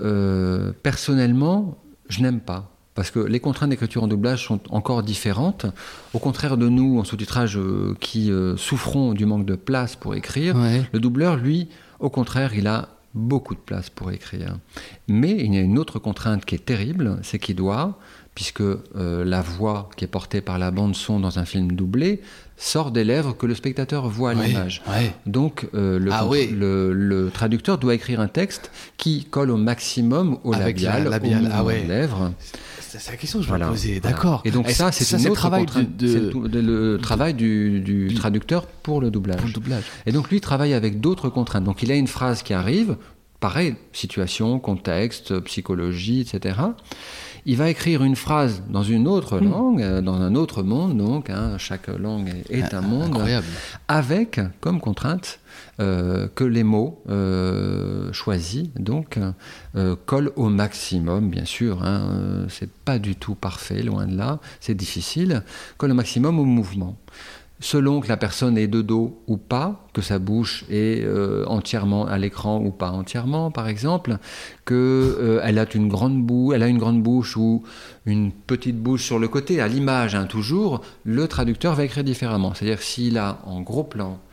euh, 0.00 0.72
personnellement, 0.82 1.76
je 2.08 2.22
n'aime 2.22 2.40
pas. 2.40 2.72
Parce 2.94 3.10
que 3.10 3.18
les 3.20 3.40
contraintes 3.40 3.68
d'écriture 3.68 4.02
en 4.02 4.08
doublage 4.08 4.46
sont 4.46 4.60
encore 4.70 5.02
différentes. 5.02 5.66
Au 6.14 6.18
contraire 6.18 6.56
de 6.56 6.66
nous, 6.70 6.98
en 6.98 7.04
sous-titrage, 7.04 7.58
qui 8.00 8.32
souffrons 8.56 9.12
du 9.12 9.26
manque 9.26 9.44
de 9.44 9.54
place 9.54 9.96
pour 9.96 10.14
écrire, 10.14 10.56
Ouais. 10.56 10.82
le 10.94 10.98
doubleur, 10.98 11.36
lui, 11.36 11.68
au 12.00 12.08
contraire, 12.08 12.54
il 12.54 12.66
a 12.68 12.88
beaucoup 13.14 13.54
de 13.54 13.60
place 13.60 13.90
pour 13.90 14.10
écrire. 14.12 14.56
Mais 15.08 15.32
il 15.32 15.54
y 15.54 15.58
a 15.58 15.60
une 15.62 15.78
autre 15.78 15.98
contrainte 15.98 16.44
qui 16.44 16.54
est 16.54 16.64
terrible, 16.64 17.18
c'est 17.22 17.38
qu'il 17.38 17.56
doit, 17.56 17.98
puisque 18.34 18.60
euh, 18.60 19.24
la 19.24 19.42
voix 19.42 19.88
qui 19.96 20.04
est 20.04 20.08
portée 20.08 20.40
par 20.40 20.58
la 20.58 20.70
bande 20.70 20.94
son 20.94 21.18
dans 21.18 21.38
un 21.38 21.44
film 21.44 21.72
doublé 21.72 22.20
sort 22.56 22.90
des 22.92 23.04
lèvres 23.04 23.36
que 23.36 23.46
le 23.46 23.54
spectateur 23.54 24.08
voit 24.08 24.30
à 24.30 24.34
l'image. 24.34 24.82
Donc 25.26 25.68
euh, 25.74 25.98
le, 25.98 26.10
Ah 26.12 26.26
oui. 26.26 26.48
le, 26.48 26.92
le 26.92 27.30
traducteur 27.30 27.78
doit 27.78 27.94
écrire 27.94 28.20
un 28.20 28.28
texte 28.28 28.70
qui 28.96 29.24
colle 29.24 29.50
au 29.50 29.56
maximum 29.56 30.38
au 30.44 30.54
Avec 30.54 30.80
la- 30.80 30.98
labial, 31.00 31.44
au 31.46 31.68
ah 31.68 31.72
lèvres. 31.72 32.32
C'est 32.98 33.10
la 33.12 33.16
question 33.16 33.38
que 33.38 33.44
je 33.44 33.48
Voilà, 33.48 33.66
me 33.66 33.70
posais. 33.72 33.98
voilà. 34.00 34.16
D'accord. 34.16 34.42
Et 34.44 34.50
donc 34.50 34.68
ça, 34.70 34.90
c'est 34.92 35.16
le 35.28 35.32
travail 35.34 35.66
de, 35.66 36.30
de- 36.48 36.60
le, 36.60 36.98
travail 36.98 37.34
du, 37.34 37.80
du 37.80 38.08
du- 38.08 38.14
traducteur 38.14 38.66
pour 38.66 39.00
le 39.00 39.10
doublage. 39.10 39.38
pour 39.38 39.46
le 39.46 39.52
doublage. 39.52 39.84
Et 40.06 40.12
donc 40.12 40.30
lui 40.30 40.40
travaille 40.40 40.74
avec 40.74 41.00
d'autres 41.00 41.28
contraintes. 41.28 41.64
Donc 41.64 41.82
il 41.82 41.90
a 41.92 41.94
une 41.94 42.06
phrase 42.08 42.42
qui 42.42 42.54
arrive, 42.54 42.96
pareil, 43.40 43.76
situation, 43.92 44.58
contexte, 44.58 45.38
psychologie, 45.40 46.20
etc. 46.20 46.58
Il 47.46 47.56
va 47.56 47.70
écrire 47.70 48.02
une 48.02 48.16
phrase 48.16 48.62
dans 48.68 48.82
une 48.82 49.06
autre 49.08 49.38
Hmm. 49.40 49.50
langue, 49.50 49.82
euh, 49.82 50.00
dans 50.02 50.20
un 50.20 50.34
autre 50.34 50.62
monde, 50.62 50.98
donc 50.98 51.30
hein, 51.30 51.56
chaque 51.56 51.86
langue 51.88 52.28
est, 52.50 52.58
est 52.58 52.74
un 52.74 52.80
monde, 52.82 53.12
Incroyable. 53.14 53.46
avec 53.86 54.40
comme 54.60 54.80
contrainte 54.80 55.38
que 55.78 56.44
les 56.44 56.64
mots 56.64 57.02
euh, 57.08 58.12
choisis 58.12 58.70
donc 58.78 59.18
euh, 59.76 59.96
collent 60.06 60.32
au 60.36 60.48
maximum, 60.48 61.30
bien 61.30 61.44
sûr. 61.44 61.82
Hein, 61.82 62.10
euh, 62.12 62.46
c'est 62.48 62.70
pas 62.70 62.98
du 62.98 63.14
tout 63.16 63.34
parfait, 63.34 63.82
loin 63.82 64.06
de 64.06 64.16
là. 64.16 64.40
C'est 64.60 64.74
difficile. 64.74 65.42
Collent 65.76 65.92
au 65.92 65.94
maximum 65.94 66.38
au 66.38 66.44
mouvement. 66.44 66.96
Selon 67.60 68.00
que 68.00 68.06
la 68.06 68.16
personne 68.16 68.56
est 68.56 68.68
de 68.68 68.82
dos 68.82 69.20
ou 69.26 69.36
pas, 69.36 69.88
que 69.92 70.00
sa 70.00 70.20
bouche 70.20 70.64
est 70.70 71.02
euh, 71.04 71.44
entièrement 71.48 72.06
à 72.06 72.16
l'écran 72.16 72.62
ou 72.64 72.70
pas 72.70 72.92
entièrement, 72.92 73.50
par 73.50 73.66
exemple, 73.66 74.18
que 74.64 75.16
euh, 75.18 75.40
elle 75.42 75.58
a 75.58 75.66
une 75.74 75.88
grande 75.88 76.22
bouche, 76.24 76.54
elle 76.54 76.62
a 76.62 76.68
une 76.68 76.78
grande 76.78 77.02
bouche 77.02 77.36
ou 77.36 77.64
une 78.06 78.30
petite 78.30 78.78
bouche 78.78 79.02
sur 79.02 79.18
le 79.18 79.26
côté, 79.26 79.60
à 79.60 79.66
l'image 79.66 80.14
hein, 80.14 80.26
toujours, 80.26 80.82
le 81.02 81.26
traducteur 81.26 81.74
va 81.74 81.84
écrire 81.84 82.04
différemment. 82.04 82.54
C'est-à-dire 82.54 82.80
s'il 82.80 83.18
a 83.18 83.40
en 83.44 83.60
gros 83.60 83.82
plan 83.82 84.12
euh, 84.12 84.27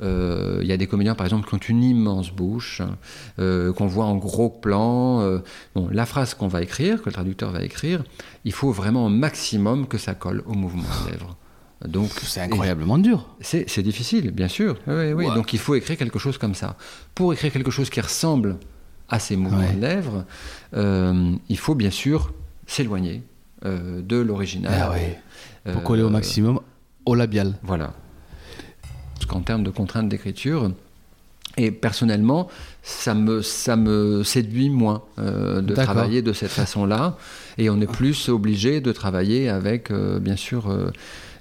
il 0.00 0.66
y 0.66 0.72
a 0.72 0.76
des 0.76 0.86
comédiens, 0.86 1.14
par 1.14 1.26
exemple, 1.26 1.48
qui 1.48 1.54
ont 1.54 1.58
une 1.68 1.82
immense 1.82 2.30
bouche, 2.30 2.82
euh, 3.38 3.72
qu'on 3.72 3.86
voit 3.86 4.04
en 4.04 4.16
gros 4.16 4.48
plan. 4.50 5.20
euh, 5.20 5.38
bon, 5.74 5.88
la 5.90 6.06
phrase 6.06 6.34
qu'on 6.34 6.48
va 6.48 6.62
écrire, 6.62 7.00
que 7.02 7.06
le 7.08 7.12
traducteur 7.12 7.50
va 7.50 7.62
écrire, 7.62 8.04
il 8.44 8.52
faut 8.52 8.72
vraiment 8.72 9.06
au 9.06 9.08
maximum 9.08 9.86
que 9.86 9.98
ça 9.98 10.14
colle 10.14 10.42
au 10.46 10.54
mouvement 10.54 10.84
des 11.04 11.12
lèvres. 11.12 11.36
Donc, 11.86 12.10
C'est 12.22 12.40
incroyablement 12.40 12.96
dur. 12.98 13.28
c'est 13.40 13.82
difficile, 13.82 14.30
bien 14.30 14.48
sûr. 14.48 14.76
Oui, 14.86 14.94
oui, 14.94 15.12
oui. 15.12 15.26
Donc 15.34 15.52
il 15.52 15.58
faut 15.58 15.74
écrire 15.74 15.96
quelque 15.98 16.18
chose 16.18 16.38
comme 16.38 16.54
ça. 16.54 16.76
Pour 17.14 17.32
écrire 17.34 17.52
quelque 17.52 17.70
chose 17.70 17.90
qui 17.90 18.00
ressemble 18.00 18.56
à 19.10 19.18
ces 19.18 19.36
mouvements 19.36 19.58
Ouais. 19.58 19.74
de 19.74 19.80
lèvres, 19.82 20.24
euh, 20.74 21.32
il 21.48 21.58
faut 21.58 21.74
bien 21.74 21.90
sûr 21.90 22.32
s'éloigner 22.66 23.22
euh, 23.66 24.00
de 24.02 24.16
l'original. 24.16 24.72
Ah 24.74 24.90
ouais. 24.90 25.20
Pour 25.64 25.76
Euh, 25.76 25.80
coller 25.84 26.02
au 26.02 26.10
maximum 26.10 26.60
au 27.04 27.14
labial. 27.14 27.54
Voilà. 27.62 27.92
Qu'en 29.28 29.40
termes 29.40 29.62
de 29.64 29.70
contraintes 29.70 30.08
d'écriture, 30.08 30.70
et 31.58 31.70
personnellement, 31.70 32.48
ça 32.82 33.14
me, 33.14 33.40
ça 33.40 33.76
me 33.76 34.22
séduit 34.22 34.68
moins 34.68 35.02
euh, 35.18 35.62
de 35.62 35.74
travailler 35.84 36.20
de 36.22 36.32
cette 36.34 36.50
façon-là. 36.50 37.16
Et 37.56 37.70
on 37.70 37.80
est 37.80 37.90
plus 37.90 38.28
obligé 38.28 38.80
de 38.82 38.92
travailler 38.92 39.48
avec, 39.48 39.90
euh, 39.90 40.18
bien 40.18 40.36
sûr, 40.36 40.68
euh, 40.68 40.90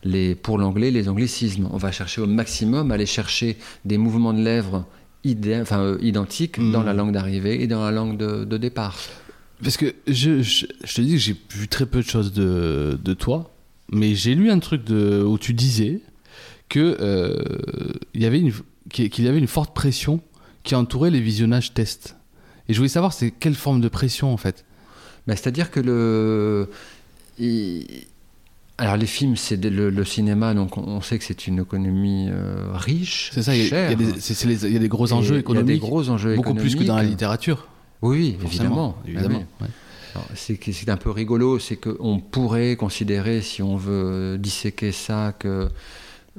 les, 0.04 0.34
pour 0.36 0.58
l'anglais, 0.58 0.90
les 0.92 1.10
anglicismes. 1.10 1.68
On 1.72 1.78
va 1.78 1.92
chercher 1.92 2.22
au 2.22 2.28
maximum, 2.28 2.92
aller 2.92 3.06
chercher 3.06 3.58
des 3.84 3.98
mouvements 3.98 4.34
de 4.34 4.42
lèvres 4.42 4.86
idé- 5.26 5.60
enfin, 5.62 5.98
identiques 6.02 6.60
dans 6.72 6.84
la 6.84 6.94
langue 6.94 7.12
d'arrivée 7.12 7.62
et 7.62 7.68
dans 7.68 7.84
la 7.84 7.92
langue 7.92 8.16
de, 8.16 8.46
de 8.46 8.58
départ. 8.58 8.98
Parce 9.64 9.76
que 9.76 9.96
je, 10.08 10.42
je, 10.42 10.66
je 10.84 10.94
te 10.96 11.02
dis 11.02 11.14
que 11.14 11.18
j'ai 11.18 11.36
vu 11.52 11.68
très 11.68 11.86
peu 11.88 12.02
de 12.02 12.08
choses 12.08 12.32
de, 12.32 12.98
de 13.04 13.14
toi, 13.14 13.52
mais 13.92 14.16
j'ai 14.16 14.36
lu 14.36 14.50
un 14.50 14.60
truc 14.60 14.84
de, 14.86 15.24
où 15.24 15.38
tu 15.38 15.54
disais 15.54 16.02
que 16.70 16.98
euh, 17.00 17.94
il 18.14 18.22
y 18.22 18.26
avait 18.26 18.40
une 18.40 18.52
qu'il 18.90 19.24
y 19.24 19.28
avait 19.28 19.40
une 19.40 19.48
forte 19.48 19.74
pression 19.76 20.22
qui 20.64 20.76
entourait 20.76 21.10
les 21.12 21.20
visionnages 21.22 21.74
tests. 21.74 22.16
Et 22.70 22.74
je 22.74 22.78
voulais 22.80 22.90
savoir 22.90 23.14
c'est 23.14 23.32
quelle 23.32 23.56
forme 23.56 23.82
de 23.82 23.88
pression 23.88 24.32
en 24.34 24.38
fait? 24.38 24.66
Ben, 25.28 25.36
C'est-à-dire 25.36 25.72
que 25.72 25.80
le. 25.80 26.70
il- 27.40 27.86
Alors, 28.78 28.98
les 28.98 29.06
films, 29.06 29.38
c'est 29.38 29.64
le, 29.64 29.90
le 29.90 30.06
cinéma, 30.06 30.54
donc 30.54 30.78
on, 30.78 31.00
sait 31.02 31.18
que 31.18 31.24
c'est 31.24 31.48
une 31.48 31.60
économie 31.60 32.28
euh, 32.30 32.68
riche, 32.74 33.32
C'est 33.34 33.42
ça, 33.44 33.56
il 33.56 33.68
y, 33.70 33.74
a- 33.74 33.96
des- 33.96 34.88
gros 34.90 35.14
enjeux 35.14 35.36
Il 35.36 35.38
y 35.38 35.40
économiques, 35.40 35.70
a 35.70 35.74
des 35.74 35.80
gros 35.80 36.10
enjeux 36.10 36.36
beaucoup 36.36 36.54
plus 36.54 36.76
que 36.76 36.84
dans 36.84 36.98
la 36.98 37.04
littérature. 37.04 37.68
Oui, 38.02 38.38
évidemment. 38.44 38.98
évidemment. 39.08 39.44
Ah 39.62 39.66
oui. 40.50 40.58
Que- 40.58 40.72
c'est 40.74 40.90
un 40.90 40.98
peu 40.98 41.10
rigolo, 41.10 41.58
c'est 41.60 41.78
qu'on 41.78 42.20
pourrait 42.20 42.76
considérer, 42.76 43.42
si 43.42 43.62
on 43.64 43.78
veut 43.78 44.38
disséquer 44.38 44.92
ça, 44.92 45.34
que 45.40 45.70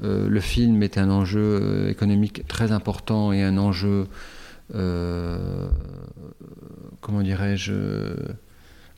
euh, 0.02 0.28
le 0.28 0.40
film 0.40 0.82
est 0.82 0.98
un 0.98 1.10
enjeu 1.10 1.40
euh, 1.62 1.88
économique 1.90 2.46
très 2.46 2.70
important 2.72 3.32
et 3.32 3.42
un 3.42 3.56
enjeu 3.58 4.06
euh, 4.74 5.66
comment 7.00 7.22
dirais-je, 7.22 7.72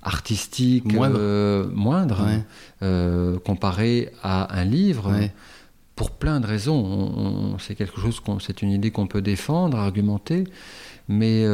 artistique 0.03 0.93
Moindre. 0.93 1.19
euh, 1.21 1.67
moindre, 1.73 2.25
Ouais. 2.25 3.39
comparé 3.45 4.11
à 4.23 4.59
un 4.59 4.65
livre. 4.65 5.11
Ouais. 5.13 5.33
Pour 5.97 6.13
plein 6.13 6.39
de 6.41 6.47
raisons, 6.47 6.77
On- 6.85 7.55
on- 7.55 7.59
c'est 7.59 7.75
quelque 7.75 8.01
chose 8.01 8.21
qu'on, 8.21 8.39
c'est 8.39 8.63
une 8.63 8.71
idée 8.71 8.91
qu'on 8.93 9.09
peut 9.09 9.21
défendre, 9.23 9.77
argumenter, 9.79 10.45
mais, 11.09 11.45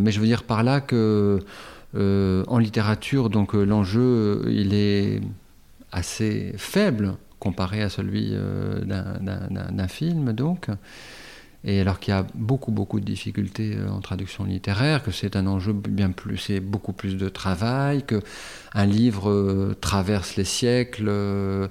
mais 0.00 0.10
je 0.10 0.18
veux 0.20 0.26
dire 0.26 0.42
par 0.42 0.62
là 0.62 0.80
que 0.80 1.38
en 1.96 2.58
littérature, 2.58 3.30
donc 3.30 3.54
l'enjeu, 3.54 4.42
il 4.48 4.74
est 4.74 5.20
assez 5.92 6.52
faible 6.56 7.14
comparé 7.44 7.82
à 7.82 7.88
celui 7.90 8.30
euh, 8.32 8.80
d'un, 8.84 9.88
film, 9.88 10.32
donc. 10.32 10.68
Et 11.66 11.80
alors 11.80 11.98
qu'il 11.98 12.12
y 12.12 12.16
a 12.16 12.26
beaucoup, 12.34 12.72
beaucoup 12.72 13.00
de 13.00 13.06
difficultés 13.06 13.74
euh, 13.76 13.88
en 13.88 14.00
traduction 14.00 14.44
littéraire, 14.44 15.02
que 15.02 15.10
c'est 15.10 15.34
un 15.36 15.46
enjeu 15.46 15.72
bien 15.72 16.10
plus, 16.10 16.36
c'est 16.36 16.60
beaucoup 16.60 16.92
plus 16.92 17.16
de 17.16 17.28
travail, 17.30 18.02
que 18.04 18.20
un 18.74 18.84
livre 18.86 19.30
euh, 19.30 19.74
traverse 19.80 20.36
les 20.36 20.44
siècles, 20.44 21.08
euh, 21.08 21.68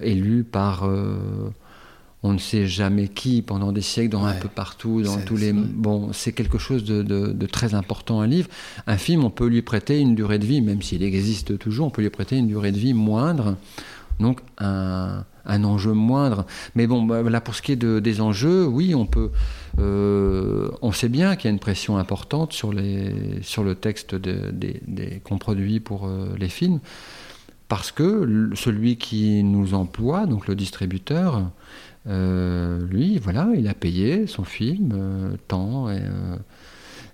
est 0.00 0.14
lu 0.14 0.44
par 0.44 0.88
on 2.24 2.32
ne 2.34 2.38
sait 2.38 2.68
jamais 2.68 3.08
qui 3.08 3.42
pendant 3.42 3.72
des 3.72 3.80
siècles, 3.80 4.10
dans 4.10 4.24
un 4.24 4.34
peu 4.34 4.48
partout, 4.48 5.02
dans 5.02 5.18
tous 5.26 5.36
les. 5.36 5.52
Bon, 5.52 6.12
c'est 6.12 6.30
quelque 6.32 6.56
chose 6.58 6.84
de, 6.84 7.02
de- 7.02 7.32
de 7.32 7.46
très 7.46 7.74
important, 7.74 8.20
un 8.20 8.28
livre. 8.28 8.48
Un 8.86 8.96
film, 8.96 9.24
on 9.24 9.30
peut 9.30 9.48
lui 9.48 9.60
prêter 9.62 9.98
une 9.98 10.14
durée 10.14 10.38
de 10.38 10.46
vie, 10.46 10.60
même 10.60 10.82
s'il 10.82 11.02
existe 11.02 11.58
toujours, 11.58 11.88
on 11.88 11.90
peut 11.90 12.02
lui 12.02 12.10
prêter 12.10 12.36
une 12.36 12.46
durée 12.46 12.70
de 12.70 12.78
vie 12.78 12.94
moindre. 12.94 13.56
Donc, 14.20 14.40
un, 14.58 15.24
enjeu 15.46 15.92
moindre. 15.92 16.46
Mais 16.74 16.86
bon, 16.86 17.02
bah, 17.02 17.22
là, 17.22 17.40
pour 17.40 17.54
ce 17.54 17.62
qui 17.62 17.72
est 17.72 17.76
de- 17.76 17.98
des 18.00 18.20
enjeux, 18.20 18.64
oui, 18.66 18.94
on 18.94 19.06
peut. 19.06 19.30
euh, 19.78 20.68
on 20.82 20.92
sait 20.92 21.08
bien 21.08 21.34
qu'il 21.36 21.48
y 21.48 21.50
a 21.50 21.52
une 21.52 21.58
pression 21.58 21.96
importante 21.98 22.52
sur, 22.52 22.72
les, 22.72 23.42
sur 23.42 23.64
le 23.64 23.74
texte 23.74 24.14
qu'on 25.24 25.38
produit 25.38 25.80
pour 25.80 26.06
euh, 26.06 26.34
les 26.38 26.48
films, 26.48 26.78
parce 27.68 27.90
que 27.90 28.50
celui 28.54 28.96
qui 28.98 29.42
nous 29.42 29.74
emploie, 29.74 30.26
donc 30.26 30.46
le 30.46 30.54
distributeur, 30.54 31.50
euh, 32.06 32.84
lui, 32.86 33.18
voilà, 33.18 33.48
il 33.56 33.66
a 33.68 33.74
payé 33.74 34.26
son 34.26 34.44
film, 34.44 35.36
tant 35.48 35.88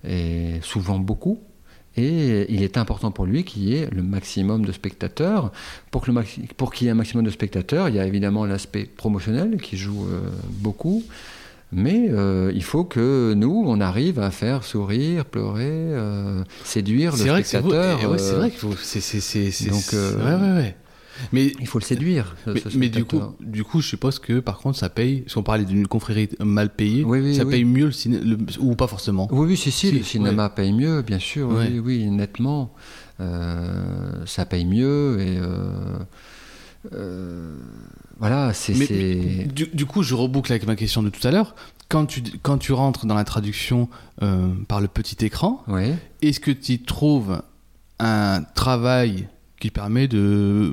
et 0.05 0.61
souvent 0.62 0.99
beaucoup. 0.99 1.40
Et 2.01 2.46
il 2.53 2.62
est 2.62 2.76
important 2.78 3.11
pour 3.11 3.26
lui 3.26 3.42
qu'il 3.42 3.64
y 3.64 3.74
ait 3.74 3.88
le 3.90 4.03
maximum 4.03 4.64
de 4.64 4.70
spectateurs. 4.72 5.51
Pour, 5.90 6.03
que 6.03 6.11
le 6.12 6.20
pour 6.57 6.72
qu'il 6.72 6.84
y 6.86 6.88
ait 6.88 6.92
un 6.92 6.96
maximum 6.96 7.24
de 7.24 7.30
spectateurs, 7.30 7.88
il 7.88 7.96
y 7.96 7.99
a 7.99 8.07
évidemment 8.07 8.44
l'aspect 8.46 8.84
promotionnel 8.84 9.57
qui 9.61 9.76
joue 9.76 10.07
euh, 10.07 10.20
beaucoup. 10.51 11.03
Mais 11.72 12.07
euh, 12.11 12.51
il 12.55 12.62
faut 12.62 12.84
que 12.84 13.34
nous, 13.36 13.64
on 13.66 13.80
arrive 13.80 14.18
à 14.20 14.30
faire 14.30 14.64
sourire, 14.64 15.24
pleurer, 15.26 15.66
euh, 15.68 16.42
séduire 16.64 17.12
le 17.12 17.18
C'est 17.18 17.28
vrai 17.28 17.42
que 17.42 17.49
c'est 17.49 17.61
vous- 17.61 17.70
spectateur. 17.70 18.18
c'est 18.20 18.34
vrai 18.34 18.51
qu'il 18.51 18.59
faut. 18.61 18.74
C'est, 18.80 19.01
c'est, 19.01 19.20
c'est, 19.20 19.51
c'est- 19.51 19.68
donc, 19.68 19.84
ouais, 19.92 20.34
ouais, 20.34 20.53
ouais. 20.57 20.76
Mais, 21.32 21.52
Il 21.60 21.66
faut 21.66 21.78
le 21.78 21.84
séduire. 21.84 22.36
mais, 22.46 22.60
ce 22.60 22.76
mais 22.76 22.88
du 22.88 23.04
coup, 23.04 23.20
du 23.40 23.64
coup, 23.64 23.80
je 23.80 23.88
suppose 23.88 24.18
que 24.18 24.40
par 24.40 24.58
contre, 24.58 24.78
ça 24.78 24.88
paye. 24.88 25.24
Si 25.26 25.36
on 25.38 25.42
parlait 25.42 25.64
d'une 25.64 25.86
confrérie 25.86 26.28
mal 26.40 26.70
payée, 26.74 27.04
Oui, 27.04 27.20
oui, 27.20 27.34
ça 27.34 27.44
oui. 27.44 27.52
paye 27.52 27.64
mieux 27.64 27.86
le 27.86 27.92
cinéma, 27.92 28.36
ou 28.58 28.74
pas 28.74 28.86
forcément. 28.86 29.28
Oui, 29.30 29.46
oui, 29.48 29.56
si, 29.56 29.70
si, 29.70 29.88
Si, 29.88 29.92
le 29.98 30.04
cinéma 30.04 30.48
paye 30.50 30.72
mieux, 30.72 31.02
bien 31.02 31.18
sûr, 31.18 31.48
oui, 31.48 31.78
oui, 31.78 32.06
nettement. 32.10 32.72
Euh, 33.20 34.24
ça 34.26 34.46
paye 34.46 34.64
mieux 34.64 35.20
et 35.20 35.38
euh, 35.38 35.98
euh, 36.92 37.56
voilà, 38.20 38.52
c'est. 38.52 38.72
Du, 39.52 39.66
du 39.66 39.86
coup, 39.86 40.02
je 40.02 40.14
reboucle 40.14 40.52
avec 40.52 40.66
ma 40.66 40.76
question 40.76 41.02
de 41.02 41.10
tout 41.10 41.26
à 41.26 41.30
l'heure. 41.30 41.54
Quand 41.88 42.06
tu, 42.06 42.22
quand 42.42 42.58
tu 42.58 42.72
rentres 42.72 43.06
dans 43.06 43.14
la 43.14 43.24
traduction 43.24 43.88
par 44.68 44.80
le 44.80 44.88
petit 44.88 45.24
écran, 45.24 45.64
est-ce 46.22 46.38
que 46.40 46.50
tu 46.50 46.82
trouves 46.82 47.42
un 47.98 48.42
travail 48.54 49.26
qui 49.61 49.70
permet 49.70 50.09
de, 50.09 50.72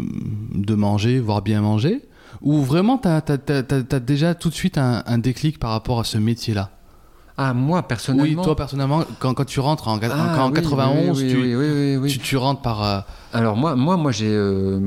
de 0.54 0.76
manger, 0.76 1.20
voire 1.20 1.42
bien 1.42 1.62
manger 1.62 2.02
Ou 2.42 2.62
vraiment, 2.62 2.98
tu 2.98 3.08
as, 3.08 4.00
déjà 4.00 4.36
tout 4.36 4.50
de 4.50 4.54
suite 4.56 4.78
un, 4.78 5.04
un 5.06 5.18
déclic 5.18 5.60
par 5.60 5.72
rapport 5.72 6.00
à 6.00 6.04
ce 6.04 6.18
métier-là? 6.18 6.72
Ah, 7.38 7.54
moi, 7.54 7.80
Oui, 7.80 7.86
personnellement. 7.90 8.44
toi 8.44 8.56
personnellement, 8.56 9.04
quand, 9.20 9.34
quand 9.34 9.44
tu 9.44 9.60
rentres 9.60 9.90
en, 9.90 10.00
Ah, 10.04 10.42
en 10.46 10.50
oui, 10.50 10.54
91, 10.56 11.22
oui, 11.22 11.30
tu, 11.30 11.36
oui, 11.38 11.56
oui, 11.56 11.66
oui, 11.70 11.98
oui. 11.98 12.10
tu, 12.10 12.20
tu 12.20 12.38
rentres 12.38 12.62
par... 12.62 12.82
euh, 12.84 13.00
Alors, 13.34 13.58
moi, 13.58 13.76
moi, 13.76 13.98
moi 13.98 14.14
j'ai 14.14 14.30
euh, 14.32 14.80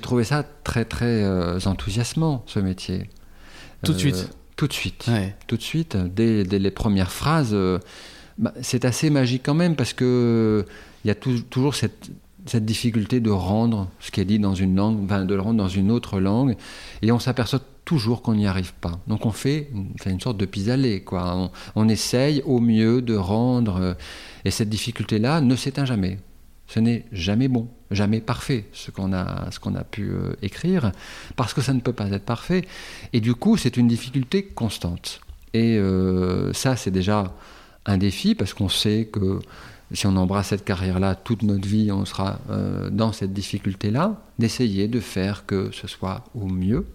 trouvé 0.00 0.24
ça 0.24 0.42
très, 0.64 0.86
très 0.86 1.22
euh, 1.22 1.58
enthousiasmant, 1.66 2.44
ce 2.46 2.60
métier. 2.60 3.10
Tout 3.84 3.92
de 3.92 3.96
Euh, 3.96 4.00
suite 4.00 4.30
Tout 4.56 4.68
de 4.68 4.72
suite. 4.72 5.04
ouais. 5.08 5.36
tout 5.46 5.56
de 5.58 5.62
suite, 5.62 5.96
dès, 5.96 6.44
dès 6.44 6.58
les 6.58 6.70
premières 6.70 7.10
phrases, 7.12 7.50
euh, 7.52 7.78
bah, 8.38 8.52
c'est 8.62 8.86
assez 8.86 9.10
magique 9.10 9.42
quand 9.44 9.54
même 9.54 9.76
parce 9.76 9.92
que 9.92 10.64
il 11.04 11.08
y 11.08 11.10
a 11.10 11.14
tou- 11.14 11.42
toujours 11.50 11.74
cette, 11.74 12.10
cette 12.46 12.64
difficulté 12.64 13.20
de 13.20 13.30
rendre 13.30 13.88
ce 14.00 14.10
qui 14.10 14.20
est 14.20 14.24
dit 14.24 14.38
dans 14.38 14.54
une 14.54 14.76
langue, 14.76 15.06
de 15.06 15.34
le 15.34 15.40
rendre 15.40 15.58
dans 15.58 15.68
une 15.68 15.90
autre 15.90 16.20
langue, 16.20 16.56
et 17.02 17.12
on 17.12 17.18
s'aperçoit 17.18 17.60
toujours 17.84 18.22
qu'on 18.22 18.34
n'y 18.34 18.46
arrive 18.46 18.74
pas. 18.74 19.00
Donc 19.06 19.26
on 19.26 19.30
fait, 19.30 19.70
une 20.06 20.20
sorte 20.20 20.36
de 20.36 20.46
pis-aller, 20.46 21.02
quoi. 21.02 21.36
On, 21.36 21.50
on 21.74 21.88
essaye 21.88 22.42
au 22.46 22.60
mieux 22.60 23.02
de 23.02 23.14
rendre, 23.14 23.76
euh, 23.80 23.94
et 24.44 24.50
cette 24.50 24.68
difficulté-là 24.68 25.40
ne 25.40 25.56
s'éteint 25.56 25.84
jamais. 25.84 26.18
Ce 26.66 26.80
n'est 26.80 27.04
jamais 27.12 27.48
bon, 27.48 27.68
jamais 27.90 28.20
parfait, 28.20 28.64
ce 28.72 28.90
qu'on 28.90 29.12
a, 29.12 29.50
ce 29.50 29.60
qu'on 29.60 29.74
a 29.74 29.84
pu 29.84 30.10
euh, 30.10 30.34
écrire, 30.40 30.92
parce 31.36 31.52
que 31.52 31.60
ça 31.60 31.74
ne 31.74 31.80
peut 31.80 31.92
pas 31.92 32.08
être 32.10 32.24
parfait. 32.24 32.62
Et 33.12 33.20
du 33.20 33.34
coup, 33.34 33.56
c'est 33.56 33.76
une 33.76 33.88
difficulté 33.88 34.44
constante. 34.44 35.20
Et 35.52 35.76
euh, 35.76 36.52
ça, 36.54 36.76
c'est 36.76 36.90
déjà 36.90 37.34
un 37.84 37.98
défi, 37.98 38.34
parce 38.34 38.54
qu'on 38.54 38.70
sait 38.70 39.08
que 39.12 39.40
si 39.94 40.06
on 40.06 40.16
embrasse 40.16 40.48
cette 40.48 40.64
carrière-là, 40.64 41.14
toute 41.14 41.42
notre 41.42 41.66
vie, 41.66 41.90
on 41.92 42.04
sera 42.04 42.38
euh, 42.50 42.90
dans 42.90 43.12
cette 43.12 43.32
difficulté-là, 43.32 44.22
d'essayer 44.38 44.88
de 44.88 45.00
faire 45.00 45.44
que 45.46 45.70
ce 45.72 45.86
soit 45.86 46.24
au 46.34 46.46
mieux. 46.46 46.86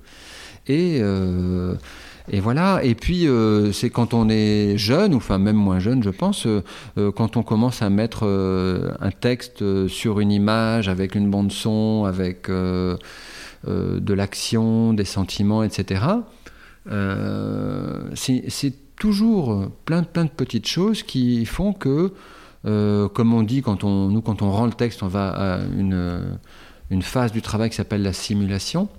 Et, 0.68 1.00
euh, 1.02 1.76
voilà. 2.42 2.84
Et 2.84 2.96
puis, 2.96 3.28
euh, 3.28 3.72
c'est 3.72 3.90
quand 3.90 4.14
on 4.14 4.30
est 4.30 4.78
jeune, 4.78 5.14
ou 5.14 5.18
enfin 5.18 5.38
même 5.38 5.56
moins 5.56 5.80
jeune, 5.80 6.04
je 6.04 6.10
pense, 6.10 6.48
quand 7.16 7.38
on 7.38 7.44
commence 7.44 7.82
à 7.82 7.90
mettre 7.90 8.26
un 9.00 9.12
texte 9.12 9.88
sur 9.88 10.20
une 10.20 10.32
image, 10.32 10.90
avec 10.90 11.16
une 11.16 11.30
bande 11.30 11.52
son, 11.52 12.06
avec 12.06 12.50
de 12.50 12.98
l'action, 14.14 14.94
des 14.94 15.06
sentiments, 15.06 15.64
etc. 15.64 16.02
c'est 18.16 18.74
toujours 18.98 19.70
plein 19.86 20.02
de 20.02 20.30
petites 20.36 20.68
choses 20.68 21.04
qui 21.04 21.46
font 21.46 21.72
que, 21.72 22.12
euh, 22.68 23.08
comme 23.08 23.34
on 23.34 23.44
dit, 23.44 23.62
quand 23.62 23.84
on, 23.84 24.10
nous, 24.10 24.22
quand 24.22 24.42
on 24.42 24.52
rend 24.52 24.66
le 24.66 24.74
texte, 24.74 25.02
on 25.02 25.08
va 25.08 25.30
à 25.30 25.60
une, 25.78 26.38
une 26.90 27.02
phase 27.02 27.32
du 27.32 27.42
travail 27.42 27.70
qui 27.70 27.76
s'appelle 27.76 28.04
la 28.04 28.14
simulation 28.14 28.90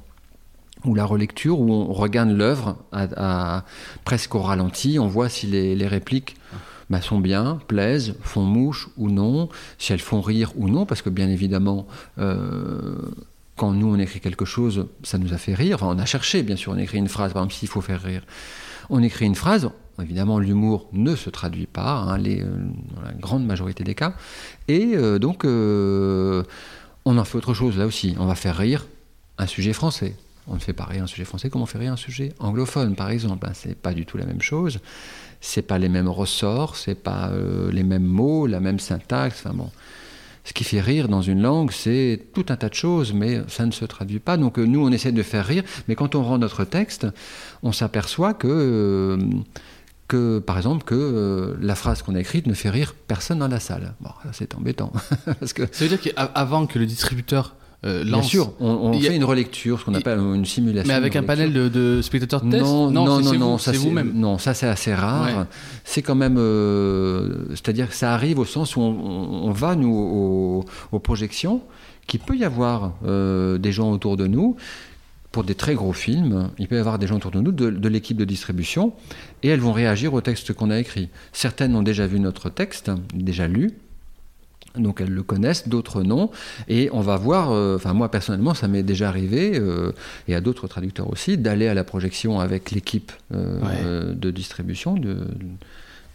ou 0.85 0.95
la 0.95 1.05
relecture, 1.05 1.61
où 1.61 1.73
on 1.73 1.93
regarde 1.93 2.31
l'œuvre 2.31 2.77
à, 2.93 3.65
presque 4.05 4.35
au 4.35 4.41
ralenti, 4.41 4.99
on 4.99 5.09
voit 5.09 5.29
si 5.29 5.47
les, 5.47 5.75
les 5.75 5.87
répliques 5.89 6.37
bah, 6.89 7.03
sont 7.03 7.21
bien, 7.21 7.59
plaisent, 7.67 8.15
font 8.23 8.43
mouche 8.43 8.89
ou 8.97 9.11
non, 9.11 9.49
si 9.79 9.93
elles 9.93 9.99
font 9.99 10.21
rire 10.21 10.53
ou 10.57 10.69
non, 10.69 10.87
parce 10.87 11.03
que 11.03 11.11
bien 11.11 11.29
évidemment, 11.29 11.87
euh, 12.19 12.97
quand 13.57 13.73
nous 13.73 13.93
on 13.93 13.99
écrit 13.99 14.21
quelque 14.21 14.45
chose, 14.45 14.87
ça 15.03 15.19
nous 15.19 15.35
a 15.35 15.39
fait 15.39 15.55
rire, 15.55 15.77
enfin 15.77 15.89
on 15.95 15.99
a 15.99 16.07
cherché 16.07 16.43
bien 16.43 16.57
sûr, 16.57 16.73
on 16.73 16.79
écrit 16.79 16.99
une 16.99 17.09
phrase, 17.09 17.33
par 17.33 17.43
exemple 17.43 17.59
s'il 17.59 17.69
faut 17.69 17.81
faire 17.81 18.01
rire, 18.01 18.23
on 18.89 19.03
écrit 19.03 19.27
une 19.27 19.35
phrase, 19.35 19.69
évidemment 20.03 20.39
l'humour 20.39 20.89
ne 20.93 21.15
se 21.15 21.31
traduit 21.31 21.67
pas, 21.67 21.97
hein, 21.97 22.23
euh, 22.25 22.45
dans 22.95 23.03
la 23.03 23.13
grande 23.13 23.45
majorité 23.45 23.85
des 23.85 23.95
cas, 23.95 24.15
et 24.69 24.93
euh, 24.95 25.19
donc 25.19 25.45
euh, 25.45 26.43
on 27.05 27.19
en 27.19 27.25
fait 27.25 27.39
autre 27.39 27.55
chose 27.55 27.77
là 27.77 27.87
aussi, 27.87 28.15
on 28.19 28.27
va 28.27 28.35
faire 28.35 28.57
rire 28.57 28.87
un 29.39 29.47
sujet 29.47 29.73
français. 29.73 30.15
On 30.51 30.55
ne 30.55 30.61
fait 30.61 30.73
pas 30.73 30.85
rire 30.85 31.03
un 31.03 31.07
sujet 31.07 31.25
français 31.25 31.51
comme 31.51 31.61
on 31.61 31.67
fait 31.67 31.79
rire 31.79 31.93
un 31.93 31.99
sujet 31.99 32.33
anglophone, 32.39 32.97
par 32.97 33.11
exemple. 33.11 33.47
Ben, 33.47 33.53
c'est 33.53 33.77
pas 33.77 33.93
du 33.93 34.07
tout 34.07 34.17
la 34.17 34.25
même 34.25 34.41
chose. 34.41 34.79
C'est 35.43 35.61
pas 35.61 35.79
les 35.79 35.91
mêmes 35.91 36.09
ressorts, 36.09 36.75
c'est 36.75 36.95
pas 36.95 37.31
les 37.71 37.83
mêmes 37.83 38.07
mots, 38.07 38.47
la 38.47 38.59
même 38.59 38.79
syntaxe. 38.79 39.43
Enfin 39.45 39.55
bon, 39.55 39.71
ce 40.49 40.55
qui 40.55 40.65
fait 40.65 40.81
rire 40.81 41.09
dans 41.09 41.21
une 41.21 41.43
langue, 41.43 41.71
c'est 41.71 42.29
tout 42.33 42.47
un 42.49 42.57
tas 42.57 42.71
de 42.71 42.75
choses, 42.75 43.13
mais 43.13 43.43
ça 43.49 43.67
ne 43.67 43.71
se 43.71 43.85
traduit 43.85 44.19
pas. 44.21 44.39
Donc 44.39 44.57
nous, 44.57 44.83
on 44.83 44.91
essaie 44.91 45.13
de 45.13 45.23
faire 45.23 45.45
rire, 45.45 45.63
mais 45.87 45.95
quand 45.95 46.15
on 46.15 46.23
rend 46.23 46.39
notre 46.39 46.65
texte, 46.65 47.07
on 47.63 47.73
s'aperçoit 47.73 48.33
que, 48.33 49.19
que, 50.09 50.39
par 50.39 50.57
exemple, 50.57 50.85
que 50.85 50.95
euh, 50.95 51.55
la 51.61 51.75
phrase 51.75 52.03
qu'on 52.03 52.15
a 52.15 52.21
écrite 52.21 52.47
ne 52.47 52.55
fait 52.55 52.71
rire 52.71 52.95
personne 53.07 53.39
dans 53.41 53.49
la 53.49 53.61
salle. 53.61 53.95
Bon, 54.01 54.11
c'est 54.33 54.55
embêtant, 54.55 54.91
parce 55.41 55.53
que 55.53 55.63
Ça 55.71 55.85
veut 55.85 55.97
dire 55.97 56.01
qu'avant 56.01 56.67
que 56.67 56.79
le 56.79 56.87
distributeur 56.87 57.55
euh, 57.87 58.03
Bien 58.03 58.13
lance... 58.13 58.27
sûr, 58.27 58.53
on, 58.59 58.67
on 58.71 58.93
a- 58.93 59.01
fait 59.01 59.15
une 59.15 59.23
relecture, 59.23 59.79
ce 59.79 59.85
qu'on 59.85 59.95
appelle 59.95 60.19
une 60.19 60.45
simulation. 60.45 60.89
Mais 60.89 60.95
avec 60.95 61.15
un 61.15 61.23
panel 61.23 61.53
de, 61.53 61.69
de 61.69 62.01
spectateurs 62.03 62.41
test 62.41 62.65
Non, 62.65 62.91
non, 62.91 63.21
non, 63.21 63.33
non, 63.35 63.59
ça 63.59 63.71
c'est 63.73 63.79
vous-même. 63.79 64.13
Non, 64.15 64.37
ça 64.39 64.53
c'est 64.55 64.67
assez 64.67 64.93
rare. 64.95 65.25
Ouais. 65.27 65.45
C'est 65.85 66.03
quand 66.03 66.17
même, 66.17 66.39
euh, 66.39 67.45
c'est-à-dire 67.51 67.89
que 67.89 67.95
ça 67.95 68.13
arrive 68.15 68.39
au 68.41 68.45
sens 68.45 68.75
où 68.77 68.81
on, 68.81 68.89
on- 68.91 69.49
on 69.49 69.53
va 69.53 69.77
nous 69.77 69.95
aux, 69.95 70.65
aux 70.91 70.99
projections, 70.99 71.63
qu'il 72.09 72.21
peut 72.21 72.37
y 72.37 72.45
avoir 72.45 72.95
euh, 73.07 73.59
des 73.59 73.71
gens 73.71 73.93
autour 73.93 74.17
de 74.17 74.27
nous. 74.27 74.57
Pour 75.33 75.45
des 75.45 75.55
très 75.55 75.75
gros 75.75 75.93
films, 75.93 76.51
il 76.59 76.69
peut 76.69 76.77
y 76.77 76.79
avoir 76.79 76.99
des 76.99 77.07
gens 77.07 77.17
autour 77.17 77.31
de 77.31 77.41
nous, 77.41 77.53
de, 77.53 77.71
de 77.71 77.89
l'équipe 77.89 78.17
de 78.17 78.25
distribution, 78.25 78.95
et 79.43 79.49
elles 79.49 79.61
vont 79.61 79.73
réagir 79.73 80.15
au 80.15 80.21
texte 80.21 80.53
qu'on 80.55 80.71
a 80.71 80.79
écrit. 80.79 81.11
Certaines 81.33 81.75
ont 81.77 81.83
déjà 81.83 82.07
vu 82.07 82.19
notre 82.19 82.49
texte, 82.49 82.91
déjà 83.15 83.47
lu, 83.47 83.73
donc 84.77 85.01
elles 85.01 85.11
le 85.13 85.23
connaissent, 85.23 85.69
d'autres 85.69 86.03
non. 86.03 86.31
Et 86.69 86.89
on 86.93 87.01
va 87.01 87.17
voir, 87.17 87.51
euh, 87.53 87.77
enfin 87.77 87.93
moi 87.93 88.11
personnellement 88.11 88.55
ça 88.55 88.69
m'est 88.69 88.83
déjà 88.83 89.09
arrivé, 89.09 89.53
euh, 89.59 89.93
et 90.29 90.35
à 90.35 90.41
d'autres 90.41 90.67
traducteurs 90.69 91.11
aussi, 91.11 91.37
d'aller 91.37 91.69
à 91.69 91.75
la 91.75 91.85
projection 91.85 92.41
avec 92.41 92.71
l'équipe 92.71 93.13
euh, 93.35 93.61
Ouais. 93.61 93.67
euh, 93.85 94.15
de 94.15 94.31
distribution, 94.31 94.95
de- 94.95 95.27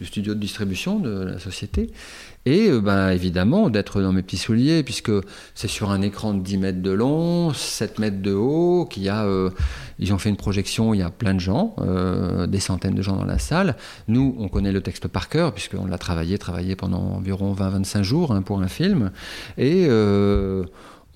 du 0.04 0.08
studio 0.08 0.34
de 0.34 0.40
distribution 0.40 1.00
de 1.00 1.24
la 1.24 1.40
société. 1.40 1.90
Et 2.46 2.70
ben, 2.72 3.10
évidemment 3.10 3.70
d'être 3.70 4.02
dans 4.02 4.12
mes 4.12 4.22
petits 4.22 4.38
souliers, 4.38 4.84
puisque 4.84 5.14
c'est 5.56 5.70
sur 5.70 5.92
un 5.92 6.02
écran 6.02 6.34
de 6.34 6.42
10 6.42 6.58
mètres 6.58 6.82
de 6.82 6.92
long, 6.92 7.54
7 7.54 8.00
mètres 8.00 8.22
de 8.22 8.34
haut, 8.34 8.86
qu'il 8.86 9.04
y 9.04 9.10
a, 9.10 9.24
euh, 9.24 9.50
ils 9.98 10.14
ont 10.14 10.18
fait 10.18 10.28
une 10.28 10.36
projection, 10.36 10.94
il 10.94 11.00
y 11.00 11.04
a 11.04 11.10
plein 11.10 11.34
de 11.34 11.40
gens, 11.40 11.74
euh, 11.80 12.46
des 12.46 12.60
centaines 12.60 12.96
de 12.96 13.02
gens 13.02 13.16
dans 13.16 13.24
la 13.24 13.40
salle. 13.40 13.78
Nous, 14.10 14.36
on 14.40 14.50
connaît 14.50 14.74
le 14.74 14.82
texte 14.82 15.08
par 15.08 15.30
cœur, 15.30 15.54
puisqu'on 15.54 15.86
l'a 15.86 15.98
travaillé, 15.98 16.38
travaillé 16.38 16.76
pendant 16.76 17.00
environ 17.00 17.54
20-25 17.54 18.04
jours 18.04 18.34
hein, 18.34 18.42
pour 18.42 18.60
un 18.60 18.68
film. 18.68 19.12
Et 19.58 19.88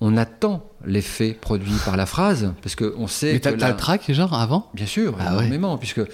on 0.00 0.16
attend 0.16 0.64
l'effet 0.86 1.32
produit 1.32 1.74
par 1.84 1.96
la 1.96 2.06
phrase, 2.06 2.52
parce 2.62 2.76
qu'on 2.76 3.08
sait 3.08 3.32
Mais 3.32 3.38
que 3.40 3.44
t'as 3.48 3.56
la- 3.56 3.70
le 3.70 3.76
track, 3.76 4.12
genre, 4.12 4.32
avant? 4.32 4.70
Bien 4.72 4.86
sûr, 4.86 5.16
Ah 5.18 5.32
ouais. 5.32 5.38
énormément, 5.40 5.76
puisque 5.76 5.98
euh, 5.98 6.06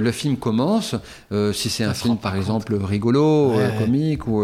le 0.00 0.12
film 0.12 0.36
commence, 0.36 0.94
euh, 1.32 1.52
si 1.54 1.70
c'est 1.70 1.84
un 1.84 1.94
film 1.94 2.18
par 2.18 2.36
exemple 2.36 2.74
rigolo, 2.74 3.52
Ouais. 3.52 3.62
euh, 3.62 3.78
comique, 3.78 4.26
ou 4.26 4.42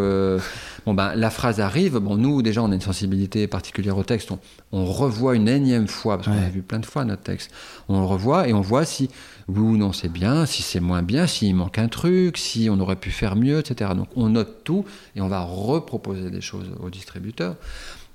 bon 0.87 0.95
ben 0.95 1.15
la 1.15 1.29
phrase 1.31 1.61
arrive, 1.61 1.99
bon 1.99 2.17
nous 2.17 2.41
déjà 2.41 2.63
on 2.63 2.71
a 2.71 2.75
une 2.75 2.81
sensibilité 2.81 3.47
particulière 3.49 3.99
au 3.99 4.03
texte, 4.05 4.31
on, 4.31 4.39
on 4.73 4.87
revoit 4.87 5.35
une 5.37 5.49
énième 5.49 5.89
fois, 5.89 6.17
parce 6.17 6.29
qu'on 6.29 6.35
Ouais. 6.35 6.47
a 6.47 6.49
vu 6.49 6.63
plein 6.63 6.79
de 6.79 6.87
fois 6.87 7.05
notre 7.05 7.23
texte, 7.23 7.51
on 7.91 8.01
le 8.01 8.07
revoit 8.07 8.49
et 8.49 8.55
on 8.55 8.63
voit 8.63 8.87
si 8.87 9.11
oui 9.49 9.61
ou 9.61 9.77
non 9.77 9.93
c'est 9.93 10.09
bien, 10.11 10.47
si 10.47 10.63
c'est 10.63 10.81
moins 10.81 11.03
bien, 11.03 11.27
s'il 11.27 11.55
manque 11.55 11.79
un 11.79 11.89
truc, 11.89 12.39
si 12.39 12.69
on 12.71 12.81
aurait 12.81 12.97
pu 12.97 13.11
faire 13.11 13.37
mieux, 13.37 13.59
etc. 13.59 13.91
Donc 13.95 14.09
on 14.17 14.31
note 14.31 14.65
tout 14.65 14.87
et 15.15 15.21
on 15.21 15.29
va 15.29 15.41
reproposer 15.43 16.31
des 16.31 16.41
choses 16.41 16.71
au 16.83 16.89
distributeur. 16.89 17.57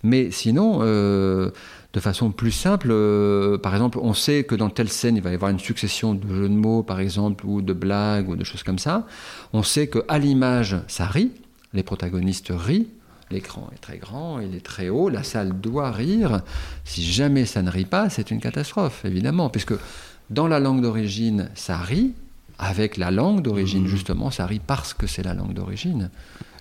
Mais 0.04 0.32
sinon, 0.32 0.80
euh, 0.82 1.52
de 1.94 2.00
façon 2.00 2.32
plus 2.32 2.52
simple, 2.52 2.88
euh, 2.92 3.58
par 3.58 3.74
exemple, 3.74 4.00
on 4.02 4.14
sait 4.14 4.44
que 4.44 4.56
dans 4.56 4.70
telle 4.70 4.90
scène, 4.90 5.16
il 5.16 5.22
va 5.22 5.32
y 5.32 5.34
avoir 5.34 5.52
une 5.52 5.60
succession 5.60 6.14
de 6.14 6.28
jeux 6.28 6.50
de 6.50 6.54
mots, 6.54 6.84
par 6.84 7.00
exemple, 7.00 7.46
ou 7.46 7.62
de 7.62 7.74
blagues, 7.74 8.30
ou 8.30 8.36
de 8.36 8.44
choses 8.44 8.64
comme 8.64 8.80
ça. 8.80 9.06
On 9.54 9.64
sait 9.64 9.88
qu'à 9.88 10.18
l'image, 10.18 10.78
ça 10.88 11.06
rit, 11.06 11.32
les 11.74 11.84
protagonistes 11.84 12.52
rient, 12.56 12.88
l'écran 13.30 13.70
est 13.74 13.80
très 13.80 13.98
grand, 13.98 14.40
il 14.40 14.56
est 14.56 14.66
très 14.66 14.90
haut, 14.90 15.10
la 15.10 15.24
salle 15.24 15.60
doit 15.60 15.92
rire. 15.92 16.42
Si 16.86 17.04
jamais 17.04 17.46
ça 17.46 17.62
ne 17.62 17.70
rit 17.70 17.86
pas, 17.86 18.10
c'est 18.10 18.32
une 18.32 18.40
catastrophe, 18.40 19.06
évidemment, 19.06 19.50
puisque 19.50 19.74
dans 20.30 20.48
la 20.48 20.60
langue 20.60 20.82
d'origine, 20.82 21.50
ça 21.56 21.78
rit. 21.78 22.14
Avec 22.64 22.98
la 22.98 23.10
langue 23.10 23.42
d'origine, 23.42 23.88
justement, 23.88 24.30
ça 24.30 24.46
rit 24.46 24.62
parce 24.66 24.94
que 24.94 25.08
c'est 25.08 25.24
la 25.24 25.34
langue 25.34 25.54
d'origine. 25.56 26.12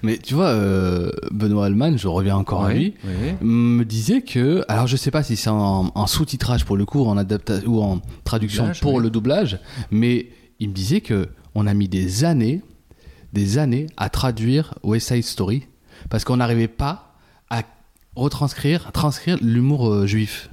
Mais 0.03 0.18
tu 0.18 0.34
vois, 0.34 0.48
euh, 0.48 1.11
Benoît 1.30 1.66
Alman, 1.66 1.96
je 1.96 2.09
reviens 2.09 2.36
encore 2.36 2.64
à 2.64 2.72
lui, 2.72 2.94
oui. 3.05 3.34
me 3.42 3.84
disait 3.84 4.22
que, 4.22 4.64
alors 4.68 4.86
je 4.86 4.96
sais 4.96 5.11
pas 5.11 5.22
si 5.22 5.36
c'est 5.36 5.51
en, 5.51 5.90
en 5.94 6.07
sous-titrage 6.07 6.64
pour 6.64 6.76
le 6.76 6.86
cours, 6.86 7.09
en 7.09 7.16
adaptation 7.16 7.68
ou 7.70 7.82
en 7.82 8.01
traduction 8.24 8.64
Doublage, 8.64 8.80
pour 8.80 8.94
oui. 8.94 9.03
le 9.03 9.11
doublage, 9.11 9.59
mais 9.90 10.28
il 10.59 10.68
me 10.70 10.74
disait 10.74 11.01
que 11.01 11.28
on 11.55 11.66
a 11.66 11.74
mis 11.74 11.88
des 11.88 12.24
années, 12.24 12.62
des 13.32 13.59
années 13.59 13.86
à 13.96 14.09
traduire 14.09 14.74
West 14.82 15.09
Side 15.09 15.24
Story 15.24 15.66
parce 16.09 16.24
qu'on 16.24 16.36
n'arrivait 16.38 16.68
pas 16.68 17.14
à 17.51 17.62
retranscrire, 18.16 18.86
à 18.88 18.92
transcrire 18.92 19.36
l'humour 19.40 19.88
euh, 19.88 20.07
juif 20.07 20.51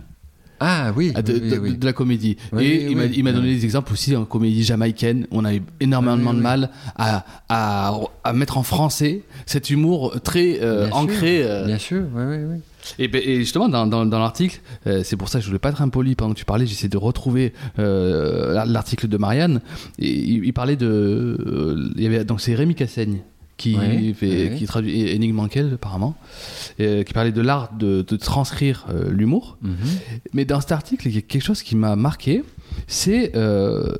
Ah 0.59 0.91
oui, 0.95 1.11
ah, 1.15 1.21
de, 1.21 1.33
oui, 1.33 1.49
de- 1.49 1.57
oui. 1.59 1.77
de 1.77 1.85
la 1.85 1.93
comédie. 1.93 2.37
Oui, 2.51 2.63
Et 2.65 2.85
il 2.89 2.97
m'a- 2.97 3.03
oui. 3.03 3.13
il 3.15 3.23
m'a 3.23 3.31
donné 3.31 3.53
des 3.53 3.63
exemples 3.63 3.93
aussi 3.93 4.15
en 4.15 4.25
comédie 4.25 4.63
jamaïcaine. 4.63 5.27
On 5.31 5.45
a 5.45 5.53
eu 5.53 5.61
énormément 5.79 6.31
oui, 6.31 6.37
de 6.37 6.41
mal 6.41 6.69
à, 6.95 7.25
à, 7.49 7.93
à 8.23 8.33
mettre 8.33 8.57
en 8.57 8.63
français 8.63 9.21
cet 9.45 9.69
humour 9.69 10.15
très 10.23 10.59
euh, 10.61 10.81
Bien 10.85 10.87
sûr, 10.89 10.97
ancré. 10.97 11.43
euh, 11.43 11.65
Bien 11.65 11.77
sûr, 11.77 12.03
oui, 12.15 12.23
oui, 12.27 12.37
oui. 12.49 12.57
et, 12.99 13.07
ben- 13.07 13.21
et 13.23 13.35
justement, 13.37 13.69
dans, 13.69 13.85
dans, 13.85 14.05
dans 14.05 14.19
l'article, 14.19 14.59
euh, 14.87 15.01
c'est 15.03 15.15
pour 15.17 15.29
ça 15.29 15.37
que 15.39 15.43
je 15.43 15.47
voulais 15.49 15.59
pas 15.59 15.69
être 15.69 15.81
impoli 15.81 16.15
pendant 16.15 16.33
que 16.33 16.39
tu 16.39 16.45
parlais, 16.45 16.65
j'essaie 16.65 16.87
de 16.89 16.97
retrouver 16.97 17.53
euh, 17.79 18.65
l'article 18.65 19.07
de 19.07 19.17
Marianne. 19.17 19.61
Et 19.99 20.09
il, 20.11 20.45
il 20.45 20.53
parlait 20.53 20.75
de. 20.75 20.87
euh, 20.87 21.89
il 21.95 22.01
y 22.03 22.07
avait, 22.07 22.23
donc 22.25 22.41
c'est 22.41 22.55
Rémi 22.55 22.73
Cassaigne 22.75 23.19
qui, 23.57 24.13
fait, 24.13 24.53
qui 24.57 24.65
traduit 24.67 25.01
Énigme 25.09 25.35
Mankel, 25.35 25.73
apparemment, 25.73 26.15
euh, 26.79 27.03
qui 27.03 27.11
parlait 27.13 27.31
de 27.31 27.41
l'art 27.41 27.73
de, 27.73 28.03
de 28.07 28.15
transcrire 28.15 28.85
euh, 28.89 29.09
l'humour. 29.11 29.57
Mhm. 29.61 29.75
Mais 30.33 30.45
dans 30.45 30.61
cet 30.61 30.71
article, 30.71 31.07
il 31.07 31.15
y 31.15 31.17
a 31.17 31.21
quelque 31.21 31.43
chose 31.43 31.63
qui 31.63 31.75
m'a 31.75 31.95
marqué, 31.95 32.43
c'est. 32.87 33.35
euh, 33.35 33.93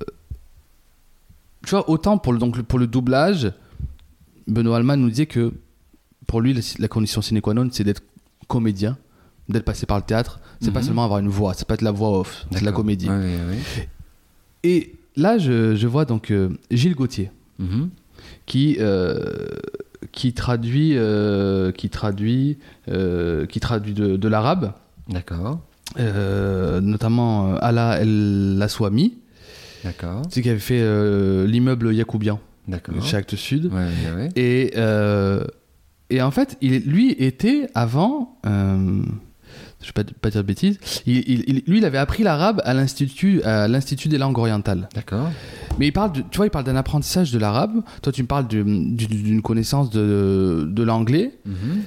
tu 1.65 1.71
vois, 1.71 1.89
autant 1.89 2.17
pour 2.17 2.31
le, 2.33 2.39
donc, 2.39 2.61
pour 2.61 2.79
le 2.79 2.87
doublage, 2.87 3.51
Benoît 4.47 4.77
Alman 4.77 4.95
nous 5.01 5.09
disait 5.09 5.25
que 5.25 5.51
pour 6.27 6.39
lui, 6.41 6.53
la, 6.53 6.61
la 6.79 6.87
condition 6.87 7.21
sine 7.21 7.41
qua 7.41 7.53
non, 7.53 7.67
c'est 7.71 7.83
d'être 7.83 8.03
comédien, 8.47 8.97
d'être 9.49 9.65
passé 9.65 9.85
par 9.85 9.97
le 9.97 10.03
théâtre. 10.03 10.39
C'est 10.61 10.71
pas 10.71 10.79
Mhm. 10.79 10.85
seulement 10.85 11.03
avoir 11.03 11.19
une 11.19 11.27
voix, 11.29 11.53
c'est 11.53 11.67
pas 11.67 11.77
de 11.77 11.83
la 11.83 11.91
voix 11.91 12.19
off, 12.19 12.45
c'est 12.51 12.61
de 12.61 12.65
la 12.65 12.71
comédie. 12.71 13.07
Et 14.63 14.93
là, 15.15 15.37
je, 15.37 15.75
je 15.75 15.87
vois 15.87 16.05
donc 16.05 16.31
euh, 16.31 16.49
Gilles 16.71 16.95
Gauthier 16.95 17.31
Mhm. 17.59 17.89
Qui 18.47 18.77
euh, 18.79 19.27
qui 20.11 20.33
traduit 20.33 20.93
euh, 20.95 21.71
qui 21.71 21.89
traduit 21.91 22.57
euh, 22.89 23.45
qui 23.45 23.59
traduit 23.59 23.93
de, 23.93 24.17
de 24.17 24.27
l'arabe, 24.27 24.73
D'accord, 25.09 25.59
notamment 26.81 27.55
Ala 27.57 28.01
El 28.01 28.59
Aswami. 28.59 29.17
d'accord, 29.83 30.23
C'est 30.29 30.41
qui 30.41 30.49
avait 30.49 30.57
fait 30.59 30.81
l'immeuble 31.45 31.93
Yacoubian 31.93 32.39
d'accord. 32.67 33.03
chez 33.05 33.17
Actes 33.17 33.35
Sud. 33.35 33.65
Ouais, 33.65 33.85
ouais, 33.85 34.15
ouais. 34.15 34.29
Et, 34.35 34.73
et 36.09 36.21
en 36.21 36.31
fait, 36.31 36.57
il, 36.61 36.79
lui 36.89 37.11
était 37.11 37.69
avant. 37.75 38.39
Je 39.87 39.93
vais 39.95 40.03
pas, 40.03 40.11
pas 40.21 40.29
dire 40.29 40.41
de 40.41 40.47
bêtises. 40.47 40.79
Il, 41.05 41.17
il- 41.29 41.43
il- 41.47 41.63
lui, 41.65 41.77
il 41.77 41.85
avait 41.85 41.97
appris 41.97 42.23
l'arabe 42.23 42.61
à 42.65 42.73
l'institut, 42.73 43.41
à 43.43 43.67
l'institut 43.67 44.09
des 44.09 44.17
langues 44.17 44.37
orientales. 44.37 44.89
D'accord. 44.93 45.29
Mais 45.79 45.87
il 45.87 45.91
parle, 45.93 46.11
de- 46.11 46.21
tu 46.29 46.37
vois, 46.37 46.45
il 46.45 46.49
parle 46.49 46.65
d'un 46.65 46.75
apprentissage 46.75 47.31
de 47.31 47.39
l'arabe. 47.39 47.81
Toi, 48.01 48.11
tu 48.11 48.21
me 48.21 48.27
parles 48.27 48.47
d'une 48.47 49.41
connaissance 49.41 49.89
de, 49.89 50.67
de 50.69 50.83
l'anglais. 50.83 51.31
Mhm. 51.45 51.81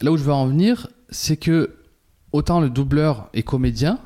Là 0.00 0.12
où 0.12 0.16
je 0.16 0.22
veux 0.24 0.32
en 0.32 0.46
venir, 0.46 0.88
c'est 1.10 1.36
que 1.36 1.76
autant 2.32 2.60
le 2.60 2.68
doubleur 2.70 3.28
est 3.34 3.42
comédien, 3.42 3.98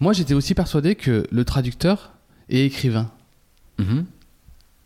moi, 0.00 0.12
j'étais 0.12 0.34
aussi 0.34 0.54
persuadé 0.54 0.94
que 0.94 1.26
le 1.30 1.44
traducteur 1.44 2.12
est 2.48 2.64
écrivain. 2.64 3.10
Mhm. 3.78 4.04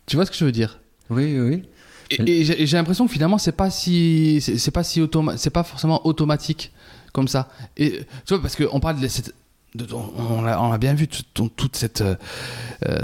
Tu 0.05 0.15
vois 0.15 0.25
ce 0.25 0.31
que 0.31 0.37
je 0.37 0.45
veux 0.45 0.51
dire? 0.51 0.79
Oui, 1.09 1.39
oui. 1.39 1.63
Et, 2.11 2.41
et 2.41 2.65
j'ai 2.67 2.77
l'impression 2.77 3.07
que 3.07 3.11
finalement 3.11 3.39
c'est 3.39 3.51
pas 3.51 3.71
si 3.71 4.39
c'est 4.39 4.69
pas 4.69 4.83
si 4.83 5.01
c'est 5.37 5.49
pas 5.49 5.63
forcément 5.63 6.05
automatique 6.05 6.71
comme 7.15 7.27
ça. 7.29 7.47
Et 7.77 8.01
tu 8.25 8.33
vois 8.33 8.41
parce 8.41 8.55
qu'on 8.55 8.79
parle 8.79 8.99
de 8.99 9.07
cette 9.07 9.33
de- 9.73 9.87
on, 9.93 10.39
on 10.39 10.41
l'a 10.71 10.77
bien 10.77 10.93
vu 10.93 11.07
tout- 11.07 11.49
toute 11.55 11.75
cette 11.75 12.01
euh, 12.01 12.15
euh, 12.87 12.97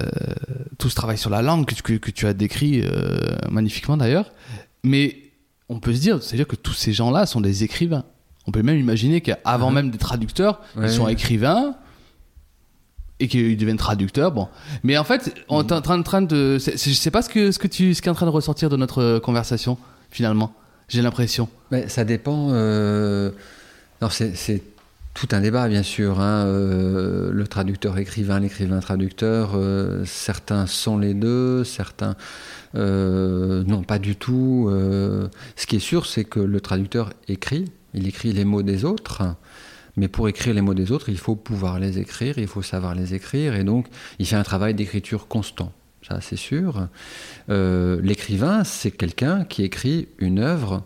tout 0.78 0.90
ce 0.90 0.96
travail 0.96 1.18
sur 1.18 1.30
la 1.30 1.42
langue 1.42 1.66
que, 1.66 1.76
tu- 1.76 1.84
que, 1.84 1.94
que 1.94 2.12
tu 2.12 2.28
as 2.28 2.34
décrit 2.34 2.82
euh, 2.84 3.20
magnifiquement 3.50 3.98
d'ailleurs. 3.98 4.32
Mais 4.84 5.18
on 5.70 5.80
peut 5.80 5.94
se 5.94 6.00
dire 6.02 6.22
c'est 6.24 6.36
à 6.36 6.38
dire 6.38 6.48
que 6.48 6.56
tous 6.56 6.74
ces 6.74 6.94
gens-là 6.94 7.26
sont 7.26 7.42
des 7.42 7.64
écrivains. 7.64 8.04
On 8.48 8.52
peut 8.52 8.64
même 8.64 8.78
imaginer 8.80 9.22
qu'avant 9.22 9.70
Mhm. 9.70 9.76
même 9.76 9.92
des 9.92 9.98
traducteurs, 9.98 10.62
Ouais. 10.76 10.88
ils 10.88 10.92
sont 10.94 11.08
écrivains 11.08 11.76
et 13.20 13.28
qu'ils 13.28 13.56
deviennent 13.58 13.78
traducteurs. 13.78 14.32
Bon, 14.32 14.48
mais 14.84 14.98
en 14.98 15.04
fait, 15.04 15.36
on 15.50 15.62
est 15.62 15.72
en 15.72 15.82
train, 15.82 16.02
train 16.02 16.22
de, 16.24 16.58
je 16.58 16.76
sais 16.76 17.12
pas 17.12 17.22
ce 17.22 17.30
que 17.30 17.52
ce 17.52 17.60
que 17.60 17.68
tu, 17.68 17.94
ce 17.94 18.02
qui 18.02 18.08
est 18.08 18.12
en 18.12 18.16
train 18.16 18.26
de 18.26 18.32
ressortir 18.32 18.70
de 18.70 18.78
notre 18.78 19.20
conversation 19.20 19.78
finalement. 20.10 20.54
J'ai 20.88 21.02
l'impression. 21.02 21.48
Mais 21.70 21.88
ça 21.88 22.04
dépend. 22.04 22.50
euh, 22.52 23.32
C'est 24.10 24.64
tout 25.14 25.28
un 25.32 25.42
débat, 25.42 25.68
bien 25.68 25.84
sûr. 25.84 26.20
hein, 26.20 26.46
euh, 26.46 27.32
Le 27.32 27.48
traducteur 27.48 27.98
écrivain, 27.98 28.40
l'écrivain 28.40 28.80
traducteur, 28.80 29.52
euh, 29.56 30.04
certains 30.06 30.66
sont 30.66 30.98
les 30.98 31.14
deux, 31.14 31.64
certains 31.64 32.16
euh, 32.76 33.64
non, 33.66 33.84
pas 33.84 34.00
du 34.00 34.16
tout. 34.16 34.68
euh, 34.70 35.28
Ce 35.56 35.68
qui 35.68 35.76
est 35.76 35.80
sûr, 35.80 36.06
c'est 36.06 36.24
que 36.24 36.40
le 36.40 36.62
traducteur 36.62 37.12
écrit, 37.28 37.72
il 37.94 38.08
écrit 38.08 38.32
les 38.34 38.46
mots 38.46 38.64
des 38.64 38.86
autres. 38.86 39.22
Mais 39.98 40.08
pour 40.08 40.30
écrire 40.30 40.54
les 40.54 40.62
mots 40.62 40.74
des 40.74 40.92
autres, 40.92 41.10
il 41.10 41.18
faut 41.18 41.36
pouvoir 41.36 41.78
les 41.78 42.00
écrire, 42.00 42.38
il 42.38 42.48
faut 42.48 42.62
savoir 42.62 42.96
les 42.96 43.14
écrire, 43.14 43.56
et 43.56 43.66
donc 43.66 43.88
il 44.20 44.26
fait 44.26 44.38
un 44.38 44.44
travail 44.44 44.74
d'écriture 44.74 45.28
constant. 45.28 45.74
Ça, 46.08 46.22
c'est 46.22 46.38
sûr. 46.38 46.88
L'écrivain, 47.50 48.64
c'est 48.64 48.92
quelqu'un 48.92 49.44
qui 49.44 49.64
écrit 49.64 50.08
une 50.18 50.40
œuvre 50.40 50.84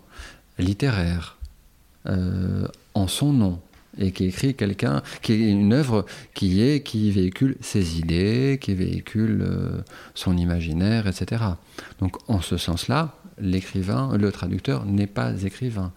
littéraire 0.57 1.37
en 2.95 3.07
son 3.07 3.31
nom 3.31 3.59
et 3.97 4.11
qui 4.11 4.25
écrit 4.25 4.55
quelqu'un 4.55 5.01
qui 5.21 5.33
est 5.33 5.49
une 5.49 5.73
œuvre 5.73 6.05
qui 6.33 6.61
est 6.61 6.81
qui 6.81 7.11
véhicule 7.11 7.55
ses 7.61 7.99
idées, 7.99 8.57
qui 8.59 8.73
véhicule 8.73 9.41
euh, 9.41 9.81
son 10.15 10.35
imaginaire, 10.37 11.07
etc. 11.07 11.43
Donc 11.99 12.17
en 12.29 12.41
ce 12.41 12.57
sens-là, 12.57 13.15
l'écrivain, 13.39 14.17
le 14.17 14.31
traducteur 14.31 14.85
n'est 14.85 15.07
pas 15.07 15.43
écrivain, 15.43 15.93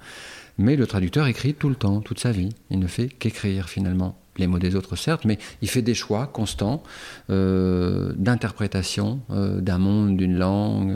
mais 0.58 0.76
le 0.76 0.86
traducteur 0.86 1.26
écrit 1.26 1.54
tout 1.54 1.68
le 1.68 1.74
temps, 1.74 2.00
toute 2.00 2.20
sa 2.20 2.32
vie. 2.32 2.50
Il 2.70 2.78
ne 2.78 2.86
fait 2.86 3.08
qu'écrire 3.08 3.68
finalement. 3.68 4.16
Les 4.38 4.46
mots 4.46 4.58
des 4.58 4.76
autres 4.76 4.96
certes, 4.96 5.24
mais 5.24 5.38
il 5.62 5.68
fait 5.68 5.82
des 5.82 5.94
choix 5.94 6.26
constants 6.26 6.82
euh, 7.30 8.12
d'interprétation 8.16 9.20
euh, 9.30 9.60
d'un 9.60 9.78
monde, 9.78 10.16
d'une 10.16 10.38
langue, 10.38 10.94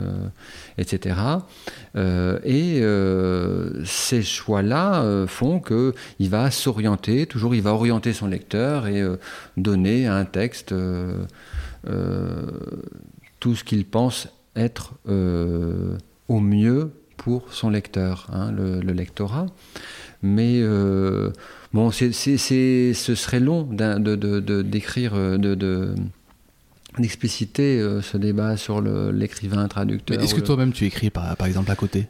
etc. 0.77 1.15
Euh, 1.95 2.39
et 2.43 2.81
ces 3.85 4.23
choix-là 4.23 5.25
font 5.27 5.59
que 5.59 5.93
il 6.19 6.29
va 6.29 6.49
s'orienter, 6.51 7.25
toujours 7.25 7.55
il 7.55 7.61
va 7.61 7.73
orienter 7.73 8.13
son 8.13 8.27
lecteur 8.27 8.87
et 8.87 9.03
donner 9.57 10.07
à 10.07 10.15
un 10.15 10.25
texte 10.25 10.73
tout 13.39 13.55
ce 13.55 13.63
qu'il 13.63 13.85
pense 13.85 14.27
être 14.55 14.93
au 16.27 16.39
mieux 16.39 16.91
pour 17.17 17.53
son 17.53 17.69
lecteur, 17.69 18.27
hein, 18.33 18.51
le, 18.51 18.81
le 18.81 18.93
lectorat. 18.93 19.45
Mais 20.21 20.61
bon, 21.73 21.91
c'est, 21.91 22.11
c'est- 22.11 22.37
c'est- 22.37 22.93
ce 22.93 23.15
serait 23.15 23.39
long 23.39 23.63
de, 23.63 23.97
de- 24.15 24.39
de- 24.39 24.61
d'écrire, 24.61 25.13
euh, 25.15 25.37
de, 25.37 25.55
de- 25.55 25.95
d'expliciter 26.99 27.79
euh, 27.79 28.01
ce 28.01 28.17
débat 28.17 28.55
sur 28.57 28.79
le- 28.81 29.11
l'écrivain 29.11 29.63
Mais 29.63 29.69
traducteur. 29.69 30.21
Est-ce 30.21 30.35
que 30.35 30.41
toi-même 30.41 30.71
tu 30.73 30.85
écris 30.85 31.09
par, 31.09 31.35
par 31.35 31.47
exemple 31.47 31.71
à 31.71 31.75
côté? 31.75 32.07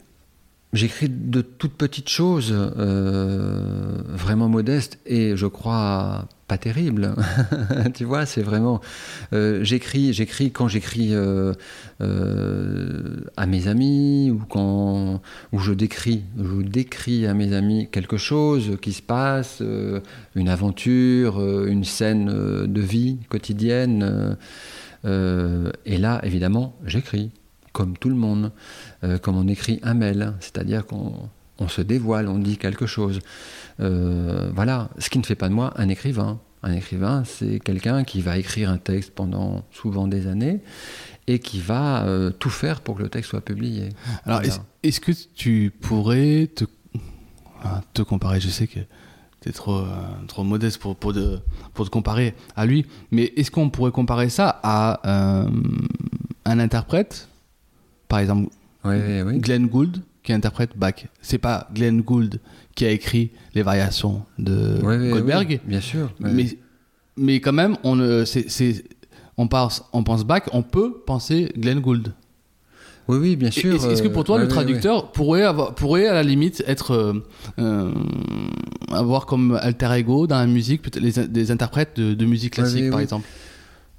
J'écris 0.74 1.08
de 1.08 1.40
toutes 1.40 1.74
petites 1.74 2.08
choses, 2.08 2.52
euh, 2.52 4.02
vraiment 4.08 4.48
modestes 4.48 4.98
et 5.06 5.36
je 5.36 5.46
crois 5.46 6.26
pas 6.48 6.58
terribles. 6.58 7.14
tu 7.94 8.02
vois, 8.02 8.26
c'est 8.26 8.42
vraiment. 8.42 8.80
euh, 9.32 9.62
j'écris, 9.62 10.12
j'écris 10.12 10.50
quand 10.50 10.66
j'écris 10.66 11.10
euh, 11.12 11.52
à 12.00 13.46
mes 13.46 13.68
amis 13.68 14.32
ou 14.32 14.42
quand 14.48 15.22
ou 15.52 15.60
je 15.60 15.72
décris, 15.72 16.24
je 16.36 16.62
décris 16.62 17.24
à 17.28 17.34
mes 17.34 17.52
amis 17.52 17.88
quelque 17.92 18.16
chose 18.16 18.76
qui 18.82 18.92
se 18.92 19.02
passe, 19.02 19.62
une 20.34 20.48
aventure, 20.48 21.40
une 21.66 21.84
scène 21.84 22.66
de 22.66 22.80
vie 22.80 23.18
quotidienne. 23.28 24.36
et 25.04 25.98
là, 25.98 26.20
évidemment, 26.24 26.76
j'écris 26.84 27.30
comme 27.74 27.98
tout 27.98 28.08
le 28.08 28.14
monde, 28.14 28.52
euh, 29.02 29.18
comme 29.18 29.36
on 29.36 29.46
écrit 29.48 29.80
un 29.82 29.92
mail, 29.94 30.32
c'est-à-dire 30.40 30.86
qu'on 30.86 31.28
on 31.58 31.68
se 31.68 31.82
dévoile, 31.82 32.28
on 32.28 32.38
dit 32.38 32.56
quelque 32.56 32.86
chose. 32.86 33.18
Euh, 33.80 34.50
voilà, 34.54 34.88
ce 34.98 35.10
qui 35.10 35.18
ne 35.18 35.24
fait 35.24 35.34
pas 35.34 35.48
de 35.50 35.54
moi 35.54 35.74
un 35.76 35.88
écrivain. 35.88 36.38
Un 36.62 36.72
écrivain, 36.72 37.24
c'est 37.26 37.58
quelqu'un 37.60 38.04
qui 38.04 38.22
va 38.22 38.38
écrire 38.38 38.70
un 38.70 38.78
texte 38.78 39.10
pendant 39.14 39.64
souvent 39.70 40.06
des 40.08 40.26
années 40.26 40.60
et 41.26 41.38
qui 41.38 41.60
va 41.60 42.04
euh, 42.06 42.30
tout 42.30 42.48
faire 42.48 42.80
pour 42.80 42.96
que 42.96 43.02
le 43.02 43.08
texte 43.10 43.30
soit 43.30 43.42
publié. 43.42 43.90
Alors, 44.24 44.38
Voilà. 44.40 44.46
est-ce, 44.46 44.58
est-ce 44.82 45.00
que 45.00 45.12
tu 45.34 45.70
pourrais 45.80 46.48
te, 46.54 46.64
te 47.92 48.02
comparer? 48.02 48.40
Je 48.40 48.48
sais 48.48 48.66
que 48.66 48.80
tu 49.42 49.48
es 49.48 49.52
trop, 49.52 49.78
euh, 49.80 49.86
trop 50.26 50.42
modeste 50.44 50.78
pour, 50.80 50.96
pour, 50.96 51.12
de- 51.12 51.40
pour 51.74 51.84
te 51.84 51.90
comparer 51.90 52.34
à 52.56 52.64
lui, 52.66 52.86
mais 53.10 53.32
est-ce 53.36 53.50
qu'on 53.50 53.68
pourrait 53.68 53.92
comparer 53.92 54.30
ça 54.30 54.58
à 54.62 55.00
un 56.46 56.58
interprète 56.58 57.28
Par 58.08 58.18
exemple. 58.18 58.50
Glenn 59.40 59.66
Gould 59.66 60.02
qui 60.22 60.32
interprète 60.32 60.70
Bach. 60.76 61.06
C'est 61.22 61.38
pas 61.38 61.68
Glenn 61.74 62.00
Gould 62.02 62.38
qui 62.74 62.84
a 62.84 62.90
écrit 62.90 63.30
les 63.54 63.62
variations 63.62 64.22
de 64.38 64.78
Goldberg, 65.10 65.60
bien 65.64 65.80
sûr. 65.80 66.12
mais, 66.20 66.58
mais 67.16 67.40
quand 67.40 67.52
même, 67.52 67.76
on, 67.84 68.24
c'est- 68.26 68.84
on, 69.36 69.48
pense, 69.48 69.84
on 69.92 70.02
pense 70.02 70.24
Bach, 70.24 70.42
on 70.52 70.62
peut 70.62 70.94
penser 71.06 71.50
Glenn 71.56 71.80
Gould. 71.80 72.12
oui, 73.08 73.18
oui, 73.18 73.36
bien 73.36 73.50
sûr. 73.50 73.74
Est-ce 73.74 74.02
que 74.02 74.08
pour 74.08 74.24
toi, 74.24 74.36
euh, 74.36 74.38
le 74.40 74.44
ouais, 74.44 74.48
ouais, 74.50 74.54
traducteur 74.54 75.12
pourrait, 75.12 75.42
avoir, 75.42 75.74
pourrait 75.74 76.06
à 76.06 76.14
la 76.14 76.22
limite 76.22 76.62
être 76.66 76.92
euh, 76.92 77.22
euh, 77.58 77.92
avoir 78.90 79.26
comme 79.26 79.58
alter 79.60 79.92
ego 79.96 80.26
dans 80.26 80.38
la 80.38 80.46
musique 80.46 80.82
peut-être 80.82 81.00
les, 81.02 81.26
des 81.28 81.50
interprètes 81.50 81.96
de, 81.98 82.14
de 82.14 82.26
musique 82.26 82.54
classique, 82.54 82.84
ouais, 82.84 82.90
par 82.90 83.00
exemple? 83.00 83.26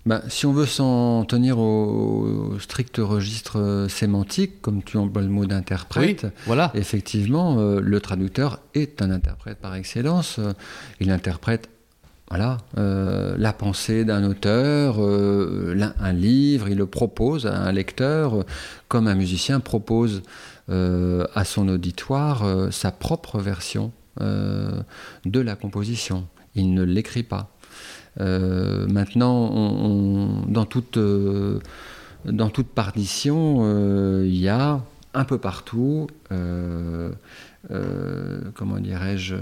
Ben, 0.05 0.21
si 0.27 0.45
on 0.45 0.53
veut 0.53 0.67
s'en 0.67 1.25
tenir 1.25 1.57
au, 1.57 2.51
au 2.53 2.59
strict 2.59 2.97
registre 2.99 3.59
euh, 3.59 3.87
sémantique, 3.89 4.61
comme 4.61 4.83
tu 4.83 4.97
emploies 4.97 5.23
le 5.23 5.29
mot 5.29 5.45
d'interprète, 5.47 6.27
Voilà. 6.45 6.71
effectivement, 6.75 7.57
euh, 7.57 7.79
le 7.81 7.99
traducteur 7.99 8.59
est 8.75 9.01
un 9.01 9.09
interprète 9.09 9.57
par 9.57 9.73
excellence. 9.73 10.37
Euh, 10.37 10.53
il 10.99 11.09
interprète 11.09 11.69
voilà, 12.29 12.57
euh, 12.79 13.35
la 13.37 13.53
pensée 13.53 14.03
d'un 14.03 14.23
auteur, 14.23 14.95
euh, 14.99 15.75
un 15.99 16.11
livre, 16.13 16.69
il 16.69 16.77
le 16.77 16.87
propose 16.87 17.45
à 17.45 17.55
un 17.55 17.71
lecteur, 17.71 18.35
euh, 18.39 18.43
comme 18.87 19.07
un 19.07 19.13
musicien 19.15 19.59
propose 19.59 20.21
à 20.67 21.45
son 21.45 21.67
auditoire 21.69 22.43
sa 22.71 22.91
propre 22.91 23.37
version 23.37 23.91
de 24.19 25.39
la 25.39 25.55
composition. 25.55 26.25
Il 26.55 26.73
ne 26.73 26.81
l'écrit 26.81 27.21
pas. 27.21 27.54
Euh, 28.21 28.87
maintenant, 28.87 29.35
on- 29.51 29.85
on- 30.45 30.45
dans, 30.51 30.65
toute, 30.65 30.97
euh, 30.97 31.59
dans 32.25 32.49
toute 32.49 32.67
partition, 32.67 33.57
euh, 33.61 34.23
il 34.25 34.37
y 34.37 34.47
a 34.49 34.81
un 35.13 35.23
peu 35.25 35.37
partout, 35.37 36.07
comment 38.55 38.77
dirais-je, 38.79 39.35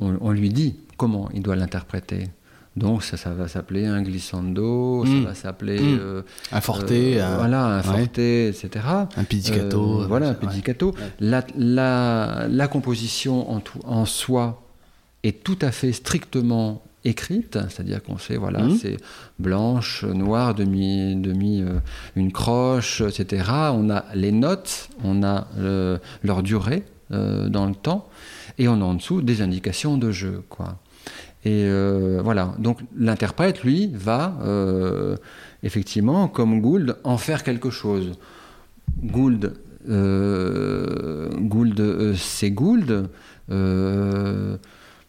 on, 0.00 0.16
on 0.20 0.30
lui 0.30 0.48
dit 0.50 0.76
comment 0.96 1.28
il 1.34 1.42
doit 1.42 1.56
l'interpréter. 1.56 2.28
Donc 2.76 3.04
ça, 3.04 3.16
ça 3.16 3.30
va 3.32 3.46
s'appeler 3.46 3.86
un 3.86 4.02
glissando, 4.02 5.04
ça 5.06 5.28
va 5.28 5.34
s'appeler 5.34 5.78
Mm. 5.80 5.98
euh, 6.00 6.22
Un 6.50 6.60
forte, 6.60 6.90
euh, 6.90 7.22
un, 7.24 7.36
voilà, 7.36 7.64
un 7.66 7.76
ouais. 7.78 7.82
forte, 7.84 8.18
etc. 8.18 8.68
un 9.16 9.24
pizzicato. 9.24 10.02
Euh, 10.02 10.06
voilà, 10.08 10.30
un 10.30 10.34
pizzicato. 10.34 10.88
Ouais. 10.90 10.96
La, 11.20 11.44
la, 11.56 12.46
la 12.48 12.66
composition 12.68 13.48
en, 13.52 13.60
tout- 13.60 13.78
en 13.84 14.04
soi 14.06 14.60
est 15.22 15.44
tout 15.44 15.58
à 15.62 15.70
fait 15.70 15.92
strictement 15.92 16.82
écrite, 17.04 17.58
c'est-à-dire 17.68 18.02
qu'on 18.02 18.18
sait, 18.18 18.36
voilà, 18.36 18.62
Mhm. 18.62 18.76
c'est 18.78 18.96
blanche, 19.38 20.04
noire, 20.04 20.54
demi, 20.54 21.14
demi 21.16 21.62
euh, 21.62 21.78
une 22.16 22.32
croche, 22.32 23.02
etc. 23.02 23.44
On 23.72 23.90
a 23.90 24.04
les 24.14 24.32
notes, 24.32 24.88
on 25.04 25.22
a 25.22 25.46
euh, 25.58 25.98
leur 26.22 26.42
durée 26.42 26.84
euh, 27.12 27.48
dans 27.48 27.66
le 27.66 27.74
temps, 27.74 28.08
et 28.58 28.68
on 28.68 28.80
a 28.80 28.84
en 28.84 28.94
dessous 28.94 29.20
des 29.22 29.42
indications 29.42 29.96
de 29.98 30.10
jeu, 30.10 30.42
quoi. 30.48 30.78
Et 31.46 31.68
voilà, 32.22 32.54
donc 32.58 32.78
l'interprète, 32.96 33.64
lui, 33.64 33.90
va 33.92 34.34
effectivement, 35.62 36.26
comme 36.26 36.62
Gould, 36.62 36.96
en 37.04 37.18
faire 37.18 37.42
quelque 37.42 37.68
chose. 37.68 38.12
Gould, 39.02 39.52
Gould 39.86 41.82
c'est 42.16 42.50
Gould. 42.50 43.10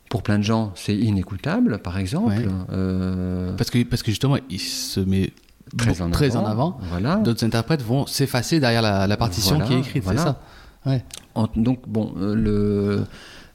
Pour 0.10 0.24
plein 0.24 0.38
de 0.38 0.44
gens, 0.44 0.72
c'est 0.76 0.96
inécoutable, 0.96 1.80
par 1.80 1.98
exemple. 1.98 2.30
Ouais. 2.34 2.46
Euh, 2.72 3.54
Parce 3.58 3.70
que, 3.70 3.84
parce 3.84 4.04
que 4.04 4.12
justement, 4.12 4.38
il 4.50 4.60
se 4.60 5.00
met 5.00 5.32
très, 5.78 6.02
en, 6.02 6.10
très 6.12 6.36
avant, 6.36 6.46
en 6.46 6.48
avant. 6.50 6.78
Voilà. 6.90 7.16
D'autres 7.18 7.44
interprètes 7.46 7.82
vont 7.82 8.06
s'effacer 8.06 8.60
derrière 8.60 8.82
la, 8.82 9.08
la 9.08 9.18
partition 9.18 9.56
Voilà, 9.56 9.66
qui 9.70 9.74
est 9.74 9.80
écrite, 9.80 10.04
voilà. 10.04 10.20
c'est 10.20 10.26
ça 10.28 10.42
Ouais. 10.86 11.04
En- 11.34 11.48
donc, 11.56 11.80
bon, 11.88 12.14
euh, 12.18 13.04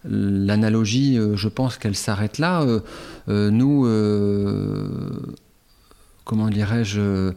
l'analogie, 0.05 1.17
euh, 1.17 1.37
je 1.37 1.49
pense 1.49 1.79
qu'elle 1.79 1.95
s'arrête 1.95 2.39
là. 2.39 2.65
Nous, 3.29 3.85
comment 6.25 6.49
dirais-je, 6.49 7.33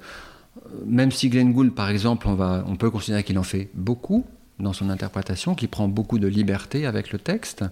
même 0.86 1.12
si 1.12 1.30
Glenn 1.30 1.54
Gould, 1.54 1.74
par 1.74 1.90
exemple, 1.90 2.28
on, 2.28 2.34
va, 2.36 2.64
on 2.68 2.76
peut 2.76 2.90
considérer 2.90 3.24
qu'il 3.24 3.38
en 3.40 3.44
fait 3.44 3.70
beaucoup 3.74 4.26
dans 4.60 4.74
son 4.74 4.90
interprétation, 4.90 5.56
qu'il 5.56 5.68
prend 5.70 5.88
beaucoup 5.88 6.20
de 6.20 6.28
liberté 6.28 6.86
avec 6.86 7.12
le 7.12 7.20
texte. 7.20 7.64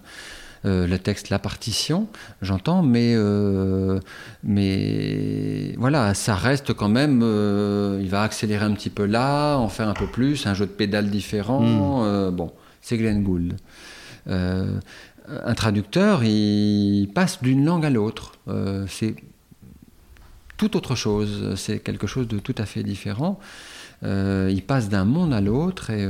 Euh, 0.64 0.86
le 0.86 0.96
texte, 0.96 1.28
la 1.30 1.40
partition, 1.40 2.06
j'entends, 2.40 2.84
mais, 2.84 3.14
euh, 3.16 3.98
mais 4.44 5.74
voilà, 5.76 6.14
ça 6.14 6.36
reste 6.36 6.72
quand 6.72 6.88
même. 6.88 7.20
euh, 7.24 7.98
il 8.00 8.08
va 8.08 8.22
accélérer 8.22 8.64
un 8.64 8.72
petit 8.72 8.90
peu 8.90 9.04
là, 9.04 9.56
en 9.56 9.68
faire 9.68 9.88
un 9.88 9.94
peu 9.94 10.06
plus, 10.06 10.46
un 10.46 10.54
jeu 10.54 10.66
de 10.66 10.70
pédales 10.70 11.10
différent. 11.10 12.04
euh, 12.04 12.30
bon, 12.30 12.52
c'est 12.80 12.96
Glenn 12.96 13.24
Gould. 13.24 13.56
Un 14.28 15.54
traducteur, 15.54 16.22
il 16.24 17.08
passe 17.12 17.42
d'une 17.42 17.64
langue 17.64 17.84
à 17.84 17.90
l'autre. 17.90 18.32
C'est 18.86 19.16
tout 20.58 20.76
autre 20.76 20.94
chose. 20.94 21.54
C'est 21.56 21.80
quelque 21.80 22.06
chose 22.06 22.28
de 22.28 22.38
tout 22.38 22.54
à 22.58 22.66
fait 22.66 22.84
différent. 22.84 23.40
Il 24.04 24.62
passe 24.66 24.88
d'un 24.88 25.04
monde 25.04 25.32
à 25.32 25.40
l'autre 25.40 25.90
et 25.90 26.06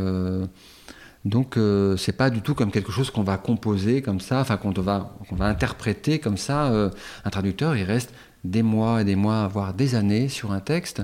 donc 1.25 1.57
euh, 1.57 1.97
c'est 1.97 2.13
pas 2.17 2.31
du 2.31 2.43
tout 2.43 2.55
comme 2.55 2.73
quelque 2.73 2.91
chose 2.91 3.11
qu'on 3.11 3.23
va 3.23 3.37
composer 3.37 4.03
comme 4.03 4.21
ça, 4.21 4.41
enfin 4.41 4.57
qu'on 4.57 4.73
va 4.73 5.17
va 5.33 5.47
interpréter 5.47 6.19
comme 6.19 6.37
ça. 6.37 6.73
Euh, 6.73 6.91
un 7.25 7.31
traducteur, 7.31 7.77
il 7.77 7.85
reste 7.85 8.13
des 8.45 8.63
mois 8.63 9.03
et 9.03 9.05
des 9.05 9.15
mois, 9.15 9.47
voire 9.47 9.73
des 9.73 9.95
années 9.95 10.29
sur 10.29 10.53
un 10.53 10.61
texte 10.61 11.03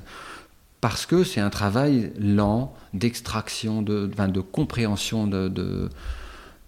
parce 0.80 1.06
que 1.06 1.24
c'est 1.24 1.40
un 1.40 1.50
travail 1.50 2.12
lent 2.18 2.74
d'extraction, 2.94 3.82
de, 3.82 4.10
compréhension 4.40 5.26
de- 5.26 5.88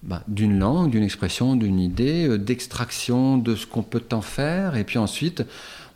bah, 0.02 0.22
d'une 0.28 0.58
langue, 0.58 0.90
d'une 0.90 1.02
expression, 1.02 1.56
d'une 1.56 1.78
idée, 1.78 2.26
euh, 2.26 2.38
d'extraction 2.38 3.36
de 3.36 3.54
ce 3.54 3.66
qu'on 3.66 3.82
peut 3.82 4.02
en 4.12 4.22
faire, 4.22 4.76
et 4.76 4.84
puis 4.84 4.98
ensuite 4.98 5.44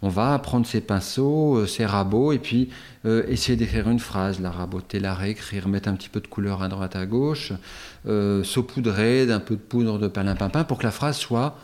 on 0.05 0.11
va 0.11 0.39
prendre 0.39 0.67
ses 0.67 0.83
pinceaux, 0.83 1.57
euh, 1.57 1.67
ses 1.67 1.87
rabots, 1.87 2.33
et 2.33 2.39
puis 2.39 2.69
euh, 3.07 3.25
essayer 3.27 3.57
d'écrire 3.57 3.89
une 3.89 3.99
phrase, 3.99 4.39
la 4.39 4.51
raboter, 4.51 5.01
la 5.01 5.15
réécrire, 5.15 5.67
mettre 5.67 5.89
un 5.89 5.95
petit 5.95 6.11
peu 6.11 6.21
de 6.21 6.27
couleur 6.27 6.63
à 6.63 6.69
droite 6.69 6.95
à 6.95 7.07
gauche, 7.07 7.55
euh, 8.07 8.45
saupoudrer 8.45 9.25
d'un 9.25 9.41
peu 9.41 9.55
de 9.57 9.63
poudre 9.63 9.99
de 9.99 10.07
perlimpinpin 10.07 10.65
pour 10.65 10.77
que 10.77 10.83
la 10.83 10.91
phrase 10.91 11.17
soit 11.17 11.57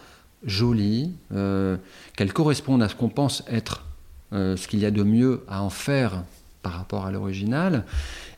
jolie, 0.46 1.12
qu'elle 1.28 2.32
corresponde 2.32 2.82
à 2.82 2.88
ce 2.88 2.94
qu'on 2.94 3.10
pense 3.10 3.44
être 3.46 3.84
ce 4.32 4.68
qu'il 4.68 4.78
y 4.78 4.86
a 4.86 4.90
de 4.90 5.02
mieux 5.02 5.42
à 5.48 5.62
en 5.62 5.68
faire 5.68 6.22
par 6.62 6.72
rapport 6.72 7.04
à 7.04 7.10
l'original, 7.10 7.84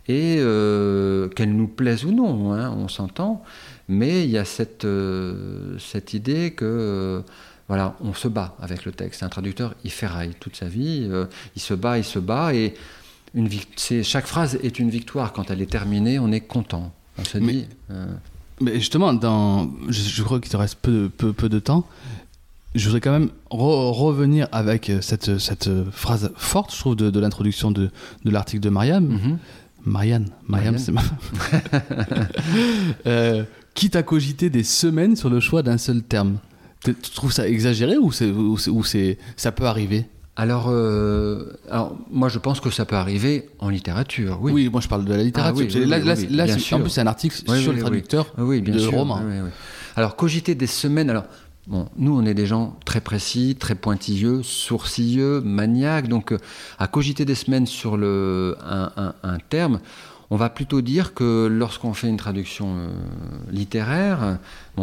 et 0.09 0.39
qu'elle 1.37 1.55
nous 1.55 1.69
plaise 1.69 2.05
ou 2.05 2.11
non, 2.11 2.55
hein, 2.55 2.75
on 2.77 2.89
s'entend, 2.89 3.45
mais 3.87 4.25
il 4.25 4.31
y 4.31 4.39
a 4.39 4.45
cette, 4.45 4.85
cette 5.79 6.13
idée 6.13 6.55
que 6.55 7.23
voilà, 7.73 7.97
on 8.03 8.13
se 8.13 8.29
bat 8.29 8.55
avec 8.61 8.85
le 8.85 8.93
texte. 8.93 9.23
Un 9.23 9.31
traducteur, 9.31 9.73
il 9.83 9.91
ferraille 9.91 10.33
toute 10.39 10.57
sa 10.57 10.67
vie, 10.67 11.07
euh, 11.11 11.25
il 11.57 11.63
se 11.63 11.73
bat, 11.73 11.97
il 11.97 12.05
se 12.05 12.19
bat, 12.19 12.53
et 12.53 12.75
une 13.35 13.49
chaque 14.03 14.27
phrase 14.27 14.59
est 14.63 14.79
une 14.79 14.91
victoire. 14.91 15.33
Quand 15.33 15.51
elle 15.51 15.63
est 15.63 15.71
terminée, 15.71 16.19
on 16.19 16.31
est 16.33 16.43
content. 16.43 16.93
On 17.19 17.25
se 17.25 17.39
Mais- 17.39 17.53
dit. 17.55 17.67
euh, 17.91 18.05
Mais 18.61 18.75
justement, 18.75 19.15
dans, 19.15 19.71
je, 19.89 20.03
je 20.03 20.23
crois 20.23 20.39
qu'il 20.39 20.51
te 20.53 20.57
reste 20.59 20.81
peu, 20.83 20.93
de- 20.93 21.09
peu, 21.09 21.33
peu 21.33 21.49
de 21.49 21.59
temps. 21.61 21.87
Je 22.75 22.85
voudrais 22.85 23.01
quand 23.01 23.13
même 23.13 23.31
re- 23.51 23.91
revenir 23.93 24.49
avec 24.53 24.91
euh, 24.91 25.01
cette, 25.01 25.39
cette 25.39 25.71
phrase 25.93 26.31
forte, 26.37 26.75
je 26.75 26.79
trouve, 26.81 26.97
de, 26.97 27.09
de 27.09 27.21
l'introduction 27.21 27.71
de, 27.71 27.89
de 28.27 28.31
l'article 28.31 28.61
de 28.63 28.69
Mariam. 28.69 29.07
mhm. 29.07 29.39
Marianne, 29.87 30.29
Mariam, 30.47 30.75
Marianne. 30.75 30.79
c'est 30.79 30.93
ma 30.93 31.03
euh, 33.07 33.45
Quitte 33.75 33.97
à 33.97 34.03
cogiter 34.03 34.51
des 34.51 34.65
semaines 34.65 35.17
sur 35.17 35.31
le 35.31 35.41
choix 35.41 35.63
d'un 35.63 35.79
seul 35.79 36.03
terme. 36.03 36.37
Tu 36.85 36.95
trouves 37.15 37.33
ça 37.33 37.49
exagéré 37.49 37.97
ou, 37.97 38.11
ça 38.13 39.53
peut 39.53 39.67
arriver 39.67 40.07
Alors, 40.37 40.67
euh, 40.69 41.53
alors, 41.71 41.97
moi, 42.11 42.29
je 42.29 42.39
pense 42.39 42.61
que 42.61 42.71
ça 42.71 42.85
peut 42.85 42.97
arriver 42.97 43.49
en 43.61 43.69
littérature, 43.69 44.39
oui. 44.41 44.53
Oui, 44.53 44.69
moi 44.71 44.81
je 44.81 44.89
parle 44.89 45.05
de 45.05 45.15
la 45.15 45.23
littérature. 45.23 45.57
Ah 45.61 45.75
oui, 45.75 45.81
oui, 45.83 45.87
là, 45.89 45.99
oui, 45.99 46.53
en 46.73 46.81
plus, 46.81 46.91
c'est 46.91 47.01
un 47.01 47.07
article 47.07 47.37
sur 47.37 47.73
le 47.73 47.79
traducteur 47.79 48.33
Ah 48.37 48.45
Oui, 48.45 48.61
bien 48.61 48.75
de 48.75 48.79
sûr. 48.81 48.93
roman. 48.93 49.21
Alors, 49.97 50.17
cogiter 50.17 50.55
des 50.55 50.67
semaines. 50.67 51.11
Alors, 51.11 51.25
bon, 51.67 51.87
nous, 51.97 52.17
on 52.19 52.25
est 52.25 52.35
des 52.35 52.47
gens 52.47 52.77
très 52.85 53.01
précis, 53.01 53.57
très 53.61 53.75
pointilleux, 53.75 54.43
sourcilleux, 54.43 55.41
maniaques. 55.43 56.09
Donc, 56.09 56.33
euh, 56.33 56.39
à 56.79 56.89
cogiter 56.89 57.25
des 57.25 57.35
semaines 57.37 57.67
sur 57.67 57.97
le, 57.97 58.57
un, 58.65 58.91
un- 58.97 59.15
un 59.23 59.39
terme, 59.51 59.81
on 60.33 60.37
va 60.37 60.49
plutôt 60.49 60.81
dire 60.81 61.13
que 61.13 61.47
lorsqu'on 61.47 61.93
fait 61.93 62.09
une 62.09 62.17
traduction 62.17 62.75
euh, 62.75 62.89
littéraire, 63.51 64.39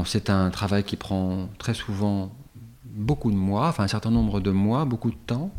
c'est 0.06 0.30
un 0.30 0.52
travail 0.52 0.84
qui 0.84 0.96
prend 0.96 1.50
très 1.58 1.74
souvent 1.74 2.32
beaucoup 2.86 3.32
de 3.32 3.36
mois, 3.36 3.70
enfin 3.70 3.84
un 3.84 3.88
certain 3.88 4.12
nombre 4.12 4.42
de 4.42 4.52
mois, 4.52 4.86
beaucoup 4.86 5.10
de 5.10 5.18
temps, 5.26 5.50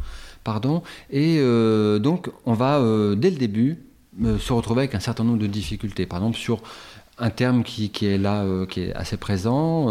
pardon, 0.45 0.84
et 1.11 1.38
euh, 1.41 1.99
donc 1.99 2.30
on 2.47 2.55
va 2.55 2.78
euh, 2.78 3.16
dès 3.16 3.30
le 3.30 3.36
début 3.36 3.78
se 4.38 4.53
retrouver 4.53 4.82
avec 4.82 4.95
un 4.95 5.01
certain 5.01 5.24
nombre 5.24 5.41
de 5.41 5.49
difficultés. 5.49 6.07
Par 6.07 6.20
exemple, 6.20 6.38
sur 6.38 6.62
un 7.18 7.30
terme 7.30 7.64
qui, 7.64 7.91
qui 7.91 8.07
est 8.07 8.18
là, 8.18 8.45
qui 8.66 8.82
est 8.82 8.95
assez 8.95 9.16
présent, 9.16 9.88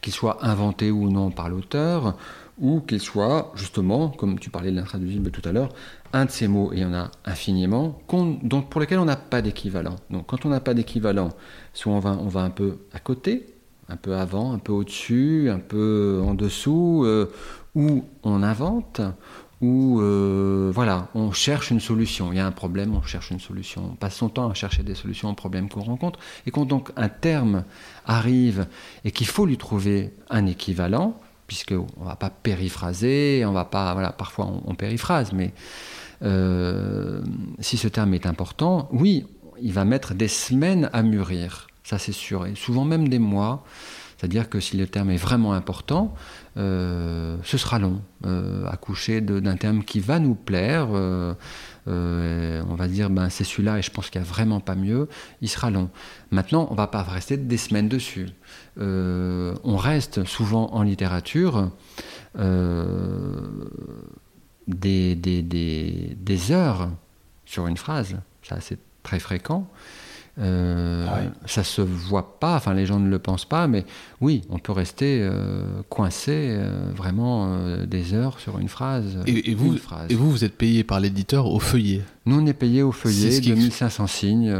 qu'il 0.00 0.12
soit 0.12 0.44
inventé 0.44 0.90
ou 0.90 1.10
non 1.10 1.30
par 1.30 1.48
l'auteur, 1.48 2.16
ou 2.58 2.80
qu'il 2.80 3.00
soit 3.00 3.52
justement, 3.56 4.08
comme 4.10 4.38
tu 4.38 4.50
parlais 4.50 4.70
de 4.70 4.76
l'intraduisible 4.76 5.30
tout 5.30 5.42
à 5.48 5.52
l'heure, 5.52 5.70
un 6.14 6.24
de 6.26 6.30
ces 6.30 6.48
mots, 6.48 6.72
et 6.72 6.76
il 6.76 6.82
y 6.82 6.84
en 6.86 6.94
a 6.94 7.10
infiniment, 7.26 7.98
dont- 8.42 8.62
pour 8.62 8.80
lesquels 8.80 9.00
on 9.00 9.04
n'a 9.04 9.16
pas 9.16 9.42
d'équivalent. 9.42 9.96
Donc 10.10 10.26
quand 10.26 10.46
on 10.46 10.48
n'a 10.48 10.60
pas 10.60 10.72
d'équivalent, 10.72 11.30
soit 11.74 11.92
on 11.92 11.98
va, 11.98 12.12
on 12.12 12.28
va 12.28 12.42
un 12.42 12.50
peu 12.50 12.78
à 12.92 13.00
côté, 13.00 13.46
un 13.88 13.96
peu 13.96 14.14
avant, 14.14 14.52
un 14.52 14.58
peu 14.58 14.72
au-dessus, 14.72 15.50
un 15.50 15.58
peu 15.58 16.22
en 16.24 16.34
dessous, 16.34 17.02
euh, 17.04 17.30
ou 17.74 18.04
on 18.22 18.42
invente, 18.42 19.00
ou 19.60 20.00
euh, 20.00 20.70
voilà, 20.72 21.08
on 21.14 21.32
cherche 21.32 21.70
une 21.70 21.80
solution. 21.80 22.32
Il 22.32 22.36
y 22.36 22.40
a 22.40 22.46
un 22.46 22.52
problème, 22.52 22.94
on 22.94 23.02
cherche 23.02 23.30
une 23.30 23.40
solution. 23.40 23.82
On 23.92 23.96
passe 23.96 24.16
son 24.16 24.28
temps 24.28 24.48
à 24.48 24.54
chercher 24.54 24.82
des 24.84 24.94
solutions 24.94 25.30
aux 25.30 25.34
problèmes 25.34 25.68
qu'on 25.68 25.82
rencontre. 25.82 26.18
Et 26.46 26.50
quand 26.50 26.64
donc 26.64 26.90
un 26.96 27.08
terme 27.08 27.64
arrive 28.06 28.66
et 29.04 29.10
qu'il 29.10 29.26
faut 29.26 29.46
lui 29.46 29.56
trouver 29.56 30.14
un 30.30 30.46
équivalent, 30.46 31.18
puisqu'on 31.46 31.86
ne 32.00 32.04
va 32.06 32.16
pas 32.16 32.30
périphraser, 32.30 33.44
on 33.46 33.52
va 33.52 33.64
pas, 33.64 33.92
voilà, 33.94 34.12
parfois 34.12 34.50
on 34.64 34.74
périphrase, 34.74 35.32
mais 35.32 35.52
euh, 36.22 37.22
si 37.60 37.76
ce 37.76 37.88
terme 37.88 38.14
est 38.14 38.26
important, 38.26 38.88
oui, 38.92 39.26
il 39.60 39.72
va 39.72 39.84
mettre 39.84 40.14
des 40.14 40.28
semaines 40.28 40.90
à 40.92 41.02
mûrir, 41.02 41.66
ça 41.82 41.98
c'est 41.98 42.12
sûr, 42.12 42.46
et 42.46 42.54
souvent 42.54 42.84
même 42.84 43.08
des 43.08 43.18
mois. 43.18 43.64
C'est-à-dire 44.16 44.48
que 44.48 44.58
si 44.58 44.76
le 44.78 44.86
terme 44.86 45.10
est 45.10 45.18
vraiment 45.18 45.52
important, 45.52 46.14
euh, 46.56 47.36
ce 47.42 47.58
sera 47.58 47.78
long. 47.78 48.00
Euh, 48.24 48.64
accoucher 48.68 49.20
de- 49.20 49.38
d'un 49.38 49.56
terme 49.56 49.84
qui 49.84 50.00
va 50.00 50.18
nous 50.18 50.34
plaire, 50.36 50.88
euh, 50.92 51.34
euh, 51.88 52.62
on 52.70 52.74
va 52.74 52.88
dire 52.88 53.10
ben, 53.10 53.28
c'est 53.28 53.44
celui-là 53.44 53.78
et 53.78 53.82
je 53.82 53.90
pense 53.90 54.08
qu'il 54.08 54.20
n'y 54.22 54.26
a 54.26 54.30
vraiment 54.30 54.60
pas 54.60 54.76
mieux, 54.76 55.08
il 55.42 55.48
sera 55.48 55.70
long. 55.70 55.90
Maintenant, 56.30 56.66
on 56.70 56.72
ne 56.72 56.76
va 56.78 56.86
pas 56.86 57.02
rester 57.02 57.36
des 57.36 57.58
semaines 57.58 57.88
dessus. 57.88 58.28
Euh, 58.80 59.54
on 59.62 59.76
reste 59.76 60.24
souvent 60.24 60.72
en 60.72 60.82
littérature 60.84 61.70
euh, 62.38 63.40
des, 64.68 65.14
des, 65.14 65.42
des, 65.42 66.16
des 66.20 66.52
heures 66.52 66.90
sur 67.44 67.66
une 67.66 67.76
phrase. 67.76 68.16
Ça, 68.42 68.60
c'est 68.60 68.78
très 69.02 69.18
fréquent. 69.18 69.68
Euh, 70.36 71.06
Ah 71.08 71.20
ouais. 71.20 71.28
Ça 71.46 71.62
se 71.62 71.80
voit 71.80 72.40
pas, 72.40 72.56
enfin 72.56 72.74
les 72.74 72.86
gens 72.86 72.98
ne 72.98 73.08
le 73.08 73.20
pensent 73.20 73.44
pas, 73.44 73.68
mais 73.68 73.84
oui, 74.20 74.42
on 74.50 74.58
peut 74.58 74.72
rester 74.72 75.20
euh, 75.22 75.64
coincé 75.88 76.32
euh, 76.50 76.90
vraiment 76.92 77.46
euh, 77.54 77.86
des 77.86 78.14
heures 78.14 78.40
sur 78.40 78.58
une 78.58 78.68
phrase. 78.68 79.18
Et, 79.28 79.50
et 79.52 79.54
vous, 79.54 79.72
une 79.74 79.78
phrase. 79.78 80.10
et 80.10 80.14
vous, 80.16 80.28
vous 80.32 80.42
êtes 80.42 80.56
payé 80.58 80.82
par 80.82 80.98
l'éditeur 80.98 81.46
au 81.46 81.60
feuillet. 81.60 82.02
Nous, 82.26 82.40
on 82.40 82.46
est 82.46 82.52
payé 82.52 82.82
au 82.82 82.90
feuillet 82.90 83.30
ce 83.30 83.40
qui 83.40 83.50
de 83.50 83.54
ex- 83.54 83.62
1500 83.62 84.06
signes, 84.08 84.56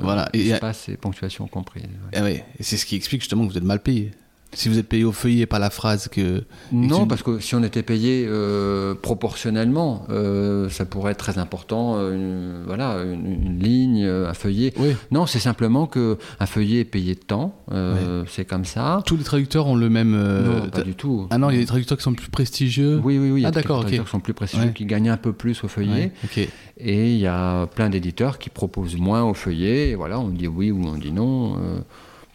Voilà, 0.00 0.30
et- 0.32 0.48
espace 0.48 0.88
et 0.88 0.96
ponctuation 0.96 1.46
comprises. 1.46 1.82
ouais. 1.84 2.16
Ah 2.18 2.22
ouais, 2.22 2.44
et 2.58 2.62
c'est 2.62 2.78
ce 2.78 2.86
qui 2.86 2.96
explique 2.96 3.20
justement 3.20 3.46
que 3.46 3.52
vous 3.52 3.58
êtes 3.58 3.64
mal 3.64 3.82
payé. 3.82 4.12
Si 4.54 4.70
vous 4.70 4.78
êtes 4.78 4.88
payé 4.88 5.04
au 5.04 5.12
feuillet, 5.12 5.44
pas 5.44 5.58
la 5.58 5.68
phrase 5.68 6.08
que. 6.08 6.42
Non, 6.72 7.06
parce 7.06 7.22
que 7.22 7.38
si 7.38 7.54
on 7.54 7.62
était 7.62 7.82
payé 7.82 8.24
euh, 8.26 8.94
proportionnellement, 8.94 10.06
euh, 10.08 10.70
ça 10.70 10.86
pourrait 10.86 11.12
être 11.12 11.18
très 11.18 11.38
important. 11.38 11.96
euh, 11.98 12.14
une- 12.14 12.64
voilà, 12.66 13.02
une, 13.02 13.26
une 13.26 13.58
ligne, 13.62 14.04
un 14.06 14.32
feuillet. 14.32 14.72
Oui. 14.78 14.96
Non, 15.10 15.26
c'est 15.26 15.38
simplement 15.38 15.86
que 15.86 16.16
un 16.40 16.46
feuillet 16.46 16.80
est 16.80 16.84
payé 16.86 17.14
de 17.14 17.20
temps. 17.20 17.54
euh, 17.72 18.24
C'est 18.26 18.46
comme 18.46 18.64
ça. 18.64 19.02
Tous 19.04 19.16
les 19.18 19.22
traducteurs 19.22 19.66
ont 19.66 19.76
le 19.76 19.90
même. 19.90 20.12
non, 20.16 20.68
pas 20.70 20.80
du 20.82 20.94
tout. 20.94 21.26
Ah 21.30 21.36
non, 21.36 21.50
il 21.50 21.54
y 21.54 21.58
a 21.58 21.60
des 21.60 21.66
traducteurs 21.66 21.98
qui 21.98 22.04
sont 22.04 22.14
plus 22.14 22.30
prestigieux. 22.30 23.00
Oui, 23.04 23.18
oui, 23.18 23.30
oui. 23.30 23.40
il 23.40 23.42
y 23.42 23.44
a 23.44 23.48
Ah, 23.48 23.50
des 23.50 23.56
d'accord, 23.60 23.80
traducteurs 23.80 24.06
qui 24.06 24.10
sont 24.10 24.20
plus 24.20 24.34
Ouais. 24.58 24.72
qui 24.74 24.86
gagnent 24.86 25.10
un 25.10 25.16
peu 25.18 25.32
plus 25.34 25.62
au 25.62 25.68
feuillet. 25.68 26.10
Ouais. 26.36 26.48
Et 26.78 27.12
il 27.12 27.18
y 27.18 27.26
a 27.26 27.66
plein 27.66 27.90
d'éditeurs 27.90 28.38
qui 28.38 28.48
proposent 28.48 28.96
moins 28.96 29.22
au 29.24 29.34
feuillet. 29.34 29.90
Et 29.90 29.94
voilà, 29.94 30.18
on 30.18 30.28
dit 30.28 30.48
oui 30.48 30.70
ou 30.70 30.84
on 30.86 30.96
dit 30.96 31.12
non. 31.12 31.56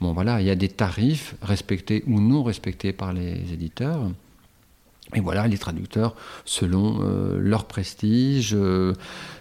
Bon, 0.03 0.11
voilà, 0.11 0.41
il 0.41 0.47
y 0.47 0.49
a 0.49 0.55
des 0.55 0.67
tarifs 0.67 1.35
respectés 1.41 2.03
ou 2.07 2.19
non 2.19 2.43
respectés 2.43 2.91
par 2.91 3.13
les 3.13 3.35
éditeurs. 3.53 4.01
Et 5.15 5.21
voilà, 5.21 5.47
les 5.47 5.57
traducteurs, 5.57 6.13
selon 6.43 6.99
euh, 7.01 7.37
leur 7.39 7.63
prestige, 7.65 8.51
euh, 8.53 8.93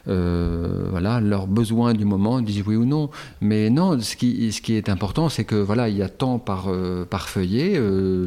euh, 0.06 0.86
voilà, 0.90 1.20
leurs 1.20 1.48
besoins 1.48 1.94
du 1.94 2.04
moment, 2.04 2.40
disent 2.40 2.62
oui 2.64 2.76
ou 2.76 2.84
non. 2.84 3.10
Mais 3.40 3.70
non, 3.70 3.98
ce 3.98 4.14
qui, 4.14 4.52
ce 4.52 4.60
qui 4.60 4.74
est 4.74 4.88
important, 4.88 5.28
c'est 5.28 5.44
que 5.44 5.56
voilà, 5.56 5.88
il 5.88 5.96
y 5.96 6.02
a 6.02 6.08
tant 6.08 6.38
par, 6.38 6.68
par 7.10 7.28
feuillet, 7.28 7.80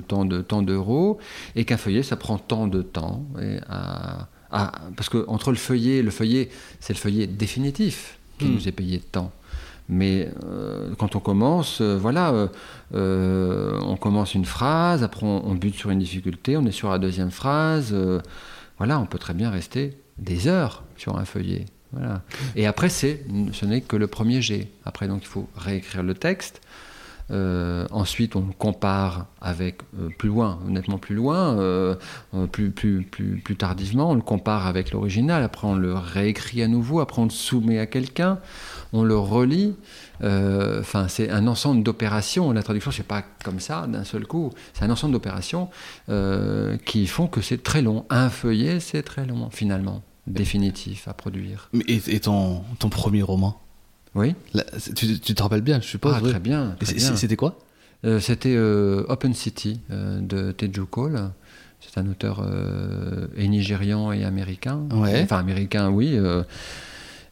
tant 0.09 0.25
de 0.25 0.41
tant 0.41 0.61
d'euros, 0.61 1.19
et 1.55 1.63
qu'un 1.63 1.77
feuillet, 1.77 2.03
ça 2.03 2.17
prend 2.17 2.38
tant 2.38 2.67
de 2.67 2.81
temps. 2.81 3.23
Et 3.41 3.59
à- 3.69 4.27
à- 4.51 4.71
parce 4.97 5.07
que 5.07 5.24
entre 5.29 5.51
le 5.51 5.57
feuillet, 5.57 6.01
le 6.01 6.12
feuillet, 6.12 6.49
c'est 6.82 6.91
le 6.93 6.99
feuillet 6.99 7.28
définitif 7.28 8.17
qui 8.39 8.45
Hmm. 8.45 8.53
nous 8.55 8.67
est 8.67 8.74
payé 8.82 8.97
de 8.97 9.03
temps. 9.03 9.32
Mais 9.87 10.29
euh, 10.43 10.93
quand 10.97 11.16
on 11.16 11.20
commence, 11.20 11.79
euh, 11.82 11.95
voilà, 11.95 12.49
euh, 12.93 13.79
on 13.86 13.97
commence 13.97 14.33
une 14.33 14.45
phrase, 14.45 15.03
après 15.03 15.25
on, 15.25 15.53
bute 15.53 15.75
sur 15.75 15.91
une 15.91 15.99
difficulté, 15.99 16.57
on 16.57 16.66
est 16.66 16.71
sur 16.71 16.89
la 16.89 16.97
deuxième 16.97 17.32
phrase, 17.32 17.95
voilà, 18.78 18.99
on 18.99 19.05
peut 19.05 19.20
très 19.20 19.33
bien 19.33 19.49
rester 19.49 19.97
des 20.17 20.47
heures 20.47 20.83
sur 20.97 21.17
un 21.17 21.25
feuillet. 21.25 21.66
Voilà. 21.91 22.24
Et 22.55 22.66
après, 22.66 22.89
c'est, 22.89 23.24
ce 23.53 23.66
n'est 23.66 23.82
que 23.82 23.95
le 23.95 24.07
premier 24.07 24.41
jet. 24.41 24.67
Après, 24.86 25.07
donc, 25.07 25.21
il 25.21 25.28
faut 25.28 25.47
réécrire 25.55 26.03
le 26.03 26.13
texte. 26.13 26.62
Ensuite, 27.29 28.36
on 28.36 28.41
compare 28.57 29.28
avec 29.39 29.79
plus 30.17 30.28
loin, 30.28 30.59
nettement 30.67 30.97
plus 30.97 31.16
loin, 31.16 31.95
plus, 32.51 32.71
plus, 32.71 33.03
plus, 33.03 33.37
plus 33.37 33.55
tardivement. 33.55 34.12
On 34.12 34.16
le 34.16 34.21
compare 34.21 34.67
avec 34.67 34.91
l'original. 34.91 35.41
Après, 35.41 35.67
on 35.67 35.75
le 35.75 35.93
réécrit 35.93 36.62
à 36.62 36.67
nouveau. 36.67 36.99
Après, 36.99 37.21
on 37.21 37.25
le 37.25 37.29
soumet 37.29 37.79
à 37.79 37.86
quelqu'un. 37.86 38.39
On 38.97 39.04
le 39.04 39.17
relit. 39.17 39.76
Euh, 40.24 40.80
Enfin, 40.80 41.08
c'est 41.09 41.30
un 41.30 41.47
ensemble 41.47 41.84
d'opérations. 41.84 42.51
La 42.54 42.63
traduction, 42.63 42.92
c'est 42.92 43.04
pas 43.16 43.24
comme 43.43 43.59
ça 43.59 43.88
d'un 43.88 44.05
seul 44.05 44.26
coup. 44.26 44.51
C'est 44.74 44.86
un 44.86 44.89
ensemble 44.89 45.12
d'opérations 45.13 45.70
euh, 46.09 46.78
qui 46.86 47.05
font 47.08 47.28
que 47.28 47.42
c'est 47.42 47.62
très 47.62 47.82
long. 47.82 48.05
Un 48.09 48.30
feuillet, 48.30 48.80
c'est 48.80 49.04
très 49.04 49.26
long 49.26 49.50
finalement, 49.51 50.01
définitif 50.28 51.08
à 51.09 51.13
produire. 51.13 51.70
Et, 51.88 52.00
et 52.08 52.20
ton, 52.22 52.63
ton 52.80 52.89
premier 52.89 53.22
roman? 53.22 53.59
Oui. 54.16 54.34
Là, 54.54 54.63
tu, 54.96 55.20
tu 55.20 55.36
te 55.36 55.43
rappelles 55.43 55.62
bien, 55.72 55.82
je 55.82 55.88
suppose 55.88 56.13
Ah, 56.16 56.22
très 56.22 56.39
bien. 56.39 56.78
Bien. 56.80 57.16
C'était 57.17 57.36
quoi? 57.36 57.59
Euh, 58.05 58.22
C'était 58.22 58.58
Open 58.58 59.34
City 59.34 59.82
de 59.89 60.51
Teju 60.54 60.86
Cole. 60.86 61.32
C'est 61.82 62.00
un 62.00 62.08
auteur 62.09 62.36
et 63.36 63.47
nigérian 63.50 64.12
et 64.13 64.24
américain. 64.24 64.84
Ouais. 64.92 65.22
Enfin, 65.24 65.38
américain, 65.39 65.89
oui. 65.89 66.17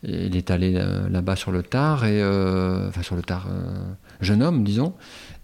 Il 0.04 0.36
est 0.36 0.52
allé 0.52 0.74
euh, 0.76 1.08
là-bas 1.10 1.36
sur 1.36 1.52
le 1.52 1.64
tard, 1.64 2.06
et, 2.06 2.22
euh, 2.22 2.88
enfin 2.90 3.02
sur 3.04 3.16
le 3.16 3.22
tard, 3.22 3.48
euh, 3.50 3.74
jeune 4.22 4.44
homme, 4.44 4.64
disons. 4.64 4.94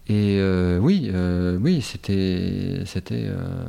Et 0.08 0.38
euh, 0.40 0.78
oui, 0.78 1.08
euh, 1.12 1.56
oui, 1.60 1.80
c'était, 1.82 2.82
c'était 2.84 3.26
euh, 3.26 3.64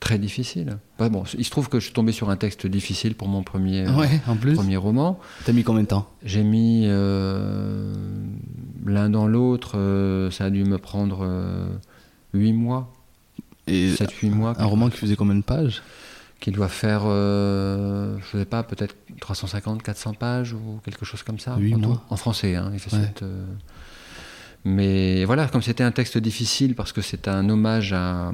très 0.00 0.18
difficile. 0.18 0.76
Bah, 0.98 1.08
bon, 1.08 1.24
il 1.38 1.44
se 1.44 1.50
trouve 1.50 1.68
que 1.70 1.78
je 1.80 1.84
suis 1.86 1.94
tombé 1.94 2.12
sur 2.12 2.28
un 2.28 2.36
texte 2.36 2.66
difficile 2.66 3.14
pour 3.14 3.26
mon 3.28 3.42
premier, 3.42 3.88
Ouais, 3.88 4.20
en 4.26 4.36
plus. 4.36 4.54
premier 4.54 4.76
roman. 4.76 5.18
T'as 5.46 5.52
mis 5.52 5.64
combien 5.64 5.82
de 5.84 5.88
temps? 5.88 6.06
J'ai 6.24 6.44
mis 6.44 6.86
l'un 8.86 9.10
dans 9.10 9.26
l'autre, 9.26 10.28
ça 10.30 10.44
a 10.46 10.50
dû 10.50 10.64
me 10.64 10.78
prendre 10.78 11.20
euh, 11.22 11.68
8 12.34 12.52
mois, 12.52 12.92
Et 13.66 13.90
7-8 13.92 14.30
mois. 14.30 14.54
un 14.58 14.64
roman 14.66 14.88
qui 14.90 14.98
faisait 14.98 15.16
combien 15.16 15.34
de 15.36 15.42
pages? 15.42 15.82
Qui 16.40 16.52
doit 16.52 16.68
faire, 16.68 17.02
euh, 17.06 18.16
je 18.20 18.38
sais 18.38 18.44
pas, 18.44 18.62
peut-être 18.62 18.94
350, 19.20 19.82
400 19.82 20.14
pages 20.14 20.52
ou 20.52 20.80
quelque 20.84 21.04
chose 21.04 21.22
comme 21.22 21.38
ça. 21.38 21.54
En, 21.54 21.80
tout. 21.80 21.98
En 22.10 22.16
français, 22.16 22.54
hein, 22.54 22.70
il 22.72 22.78
fait 22.78 22.94
Ouais. 22.94 23.02
cette, 23.02 23.22
euh, 23.22 23.44
Mais 24.64 25.24
voilà, 25.24 25.48
comme 25.48 25.62
c'était 25.62 25.82
un 25.84 25.90
texte 25.90 26.18
difficile, 26.18 26.74
parce 26.74 26.92
que 26.92 27.00
c'est 27.00 27.28
un 27.28 27.48
hommage 27.48 27.92
à. 27.92 28.32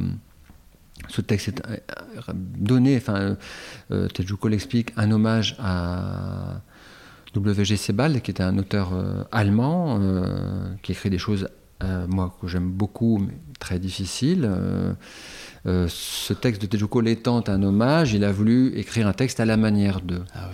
Ce 1.09 1.21
texte 1.21 1.49
est 1.49 1.63
euh, 1.69 2.33
donné, 2.35 2.97
enfin, 2.97 3.37
euh, 3.91 4.09
Tejuko 4.09 4.49
l'explique, 4.49 4.93
un 4.97 5.11
hommage 5.11 5.57
à 5.59 6.61
W.G. 7.35 7.77
Sebald, 7.77 8.21
qui 8.23 8.31
était 8.31 8.43
un 8.43 8.59
auteur 8.59 8.93
allemand, 9.33 9.99
qui 10.83 10.93
écrit 10.93 11.11
des 11.11 11.19
choses, 11.19 11.49
moi, 12.09 12.37
que 12.41 12.47
j'aime 12.47 12.71
beaucoup, 12.71 13.19
mais 13.19 13.35
très 13.59 13.81
difficiles. 13.81 14.49
Euh, 15.67 15.87
ce 15.89 16.33
texte 16.35 16.63
de 16.63 16.67
Tejuko 16.67 17.01
l'étant 17.01 17.43
un 17.49 17.63
hommage, 17.63 18.13
il 18.13 18.25
a 18.25 18.33
voulu 18.33 18.77
écrire 18.77 19.07
un 19.07 19.13
texte 19.13 19.41
à 19.41 19.45
la 19.45 19.57
manière 19.57 20.01
de, 20.01 20.21
Ah 20.35 20.51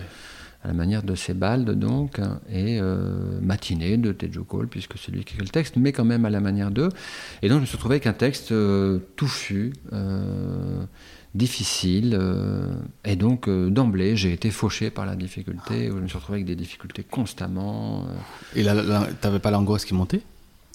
à 0.63 0.67
la 0.67 0.73
manière 0.73 1.01
de 1.01 1.15
Sebald 1.15 1.71
donc, 1.71 2.19
hein, 2.19 2.39
et 2.49 2.79
euh, 2.79 3.39
matinée 3.41 3.97
de 3.97 4.11
Tejuko, 4.11 4.65
puisque 4.69 4.97
c'est 4.97 5.11
lui 5.11 5.23
qui 5.23 5.33
écrit 5.33 5.43
le 5.45 5.51
texte, 5.51 5.75
mais 5.75 5.91
quand 5.91 6.05
même 6.05 6.23
à 6.23 6.29
la 6.29 6.39
manière 6.39 6.69
d'eux. 6.69 6.89
Et 7.41 7.49
donc 7.49 7.57
je 7.57 7.61
me 7.61 7.65
suis 7.65 7.77
retrouvé 7.77 7.95
avec 7.95 8.07
un 8.07 8.13
texte 8.13 8.51
euh, 8.51 8.99
touffu, 9.15 9.73
difficile, 11.33 12.17
euh, 12.19 12.73
et 13.05 13.15
donc 13.15 13.47
euh, 13.47 13.69
d'emblée 13.69 14.15
j'ai 14.17 14.33
été 14.33 14.51
fauché 14.51 14.89
par 14.89 15.05
la 15.05 15.15
difficulté, 15.15 15.87
je 15.87 15.93
me 15.93 16.07
suis 16.07 16.17
retrouvé 16.17 16.37
avec 16.37 16.45
des 16.45 16.55
difficultés 16.55 17.03
constamment. 17.03 18.05
euh. 18.05 18.59
Et 18.59 18.63
là, 18.63 19.07
t'avais 19.21 19.39
pas 19.39 19.51
l'angoisse 19.51 19.85
qui 19.85 19.93
montait? 19.93 20.21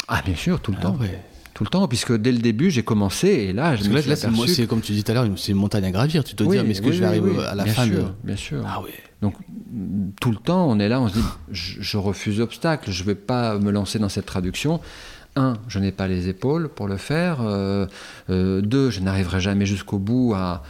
Ah 0.09 0.23
bien 0.25 0.35
sûr, 0.35 0.61
tout 0.61 0.73
le 0.73 0.79
temps. 0.79 0.97
Ah 0.99 1.03
ouais. 1.03 1.21
Tout 1.57 1.65
le 1.65 1.71
temps, 1.71 1.89
puisque 1.89 2.13
dès 2.15 2.33
le 2.33 2.39
début 2.39 2.71
j'ai 2.71 2.83
commencé, 2.83 3.29
et 3.29 3.53
là 3.55 3.77
je 3.77 3.89
me 3.89 3.99
suis 4.03 4.13
aperçu 4.13 4.49
c'est 4.49 4.67
comme 4.67 4.83
tu 4.83 4.93
dis 4.93 5.03
tout 5.03 5.11
à 5.13 5.15
l'heure, 5.15 5.27
c'est 5.39 5.53
une 5.53 5.59
montagne 5.59 5.87
à 5.87 5.91
gravir. 5.91 6.23
Tu 6.23 6.35
te 6.35 6.43
Oui, 6.45 6.51
dis, 6.51 6.59
ah, 6.59 6.63
mais 6.65 6.73
est-ce 6.73 6.83
que 6.83 6.89
oui, 6.89 6.93
je 6.93 7.01
vais 7.03 7.19
oui, 7.19 7.31
arriver 7.31 7.47
à 7.47 7.55
la 7.55 7.65
bien 7.65 7.73
fin 7.73 7.87
sûr, 7.87 7.95
de. 7.95 8.05
Bien 8.25 8.37
sûr. 8.37 8.63
Ah. 8.67 8.83
Donc 9.23 9.35
tout 10.21 10.31
le 10.31 10.37
temps, 10.37 10.69
on 10.69 10.79
est 10.79 10.91
là, 10.91 11.01
on 11.01 11.09
se 11.09 11.15
dit, 11.15 11.25
je, 11.51 11.81
je 11.81 11.97
refuse 11.97 12.39
l'obstacle, 12.41 12.91
je 12.91 13.03
ne 13.03 13.07
vais 13.07 13.15
pas 13.15 13.59
me 13.59 13.71
lancer 13.71 13.99
dans 13.99 14.11
cette 14.11 14.27
traduction. 14.27 14.81
Un, 15.35 15.55
je 15.69 15.79
n'ai 15.79 15.93
pas 15.93 16.09
les 16.09 16.29
épaules 16.29 16.69
pour 16.69 16.89
le 16.89 16.99
faire. 16.99 17.39
Euh, 17.41 17.87
euh, 18.29 18.61
deux, 18.61 18.91
je 18.91 19.01
n'arriverai 19.01 19.41
jamais 19.41 19.65
jusqu'au 19.65 19.99
bout. 19.99 20.35
À 20.35 20.63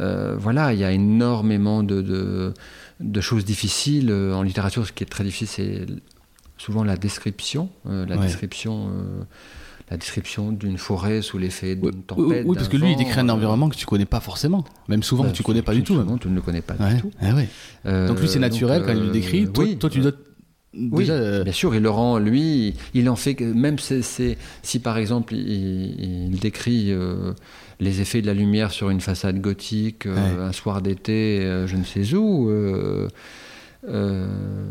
euh, 0.00 0.36
voilà, 0.38 0.72
il 0.72 0.78
y 0.78 0.84
a 0.84 0.92
énormément 0.92 1.82
de, 1.82 2.00
de, 2.00 2.54
de 3.00 3.20
choses 3.20 3.44
difficiles 3.44 4.12
en 4.12 4.42
littérature. 4.42 4.86
Ce 4.86 4.92
qui 4.92 5.02
est 5.02 5.06
très 5.06 5.24
difficile, 5.24 5.48
c'est 5.48 6.62
souvent 6.62 6.84
la 6.84 6.96
description, 6.96 7.70
la 7.84 8.16
Ouais. 8.16 8.22
description. 8.26 8.92
La 9.90 9.96
description 9.96 10.52
d'une 10.52 10.78
forêt 10.78 11.22
sous 11.22 11.38
l'effet 11.38 11.74
d'une 11.76 11.86
Oui, 11.86 11.92
tempête. 12.06 12.44
oui, 12.46 12.54
parce 12.56 12.68
que 12.68 12.76
lui, 12.76 12.92
il 12.92 12.96
décrit 12.96 13.20
un 13.20 13.28
euh, 13.28 13.32
environnement 13.32 13.68
que 13.68 13.76
tu 13.76 13.86
connais 13.86 14.04
pas 14.06 14.20
forcément. 14.20 14.64
Même 14.88 15.02
souvent, 15.02 15.24
bah, 15.24 15.30
que 15.30 15.36
tu 15.36 15.42
connais 15.42 15.62
pas 15.62 15.74
du 15.74 15.82
tout. 15.82 15.94
souvent, 15.94 16.18
tu 16.18 16.28
ne 16.28 16.34
le 16.34 16.40
connais 16.42 16.60
pas 16.62 16.74
Ouais. 16.78 16.94
du 16.94 17.00
tout. 17.00 17.10
Ah 17.20 17.34
ouais. 17.34 17.48
Euh, 17.86 18.08
Donc 18.08 18.20
lui, 18.20 18.28
c'est 18.28 18.38
naturel 18.38 18.80
donc, 18.80 18.88
quand 18.88 18.94
il 18.94 19.02
le 19.02 19.08
euh, 19.08 19.12
décrit. 19.12 19.46
Toi, 19.48 19.64
oui, 19.64 19.76
toi 19.78 19.88
tu 19.90 20.00
dois. 20.00 20.12
oui, 20.74 20.90
Déjà. 21.06 21.42
bien 21.44 21.52
sûr, 21.52 21.74
il 21.74 21.82
le 21.82 21.90
rend, 21.90 22.18
lui, 22.18 22.74
il 22.94 23.08
en 23.08 23.16
fait 23.16 23.34
que, 23.34 23.44
même 23.44 23.76
si 23.78 24.78
par 24.80 24.98
exemple 24.98 25.34
il, 25.34 26.30
il 26.32 26.38
décrit 26.38 26.92
euh, 26.92 27.32
les 27.80 28.00
effets 28.02 28.20
de 28.20 28.26
la 28.26 28.34
lumière 28.34 28.70
sur 28.70 28.90
une 28.90 29.00
façade 29.00 29.40
gothique 29.40 30.04
euh, 30.06 30.14
Ouais. 30.14 30.42
un 30.42 30.52
soir 30.52 30.82
d'été, 30.82 31.40
euh, 31.40 31.66
je 31.66 31.76
ne 31.76 31.84
sais 31.84 32.14
où, 32.14 32.50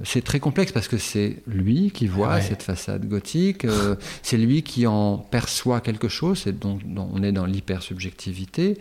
c'est 0.04 0.24
très 0.24 0.40
complexe 0.40 0.72
parce 0.72 0.88
que 0.88 0.98
c'est 0.98 1.42
lui 1.48 1.92
qui 1.92 2.08
voit 2.08 2.36
Ouais. 2.36 2.42
cette 2.42 2.64
façade 2.64 3.08
gothique, 3.08 3.66
euh, 3.66 3.96
c'est 4.22 4.38
lui 4.38 4.64
qui 4.64 4.86
en 4.88 5.18
perçoit 5.18 5.80
quelque 5.82 6.08
chose, 6.10 6.40
c'est 6.44 6.58
donc, 6.58 6.82
on 6.98 7.24
est 7.24 7.32
dans 7.32 7.46
l'hypersubjectivité, 7.46 8.78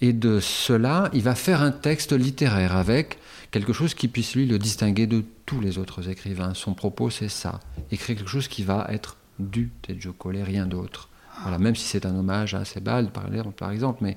et 0.00 0.12
de 0.12 0.40
cela, 0.40 1.10
il 1.12 1.22
va 1.22 1.34
faire 1.34 1.60
un 1.60 1.70
texte 1.72 2.12
littéraire 2.12 2.76
avec 2.76 3.18
quelque 3.50 3.72
chose 3.72 3.94
qui 3.94 4.08
puisse 4.08 4.34
lui 4.34 4.46
le 4.46 4.58
distinguer 4.58 5.06
de 5.06 5.24
tous 5.44 5.60
les 5.60 5.78
autres 5.78 6.08
écrivains. 6.08 6.54
Son 6.54 6.74
propos, 6.74 7.10
c'est 7.10 7.28
ça. 7.28 7.60
Écrire 7.90 8.16
quelque 8.16 8.30
chose 8.30 8.48
qui 8.48 8.62
va 8.62 8.86
être 8.90 9.16
du 9.38 9.70
Tejo 9.82 10.12
Cole, 10.12 10.36
rien 10.38 10.66
d'autre. 10.66 11.08
Voilà, 11.42 11.58
même 11.58 11.76
si 11.76 11.84
c'est 11.86 12.04
un 12.04 12.14
hommage 12.16 12.54
à 12.54 12.64
Sebald, 12.64 13.10
par, 13.10 13.26
par 13.56 13.70
exemple. 13.70 13.98
Mais... 14.02 14.16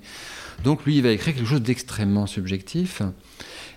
Donc 0.63 0.85
lui, 0.85 0.97
il 0.97 1.03
va 1.03 1.09
écrire 1.09 1.35
quelque 1.35 1.47
chose 1.47 1.61
d'extrêmement 1.61 2.25
subjectif. 2.27 3.01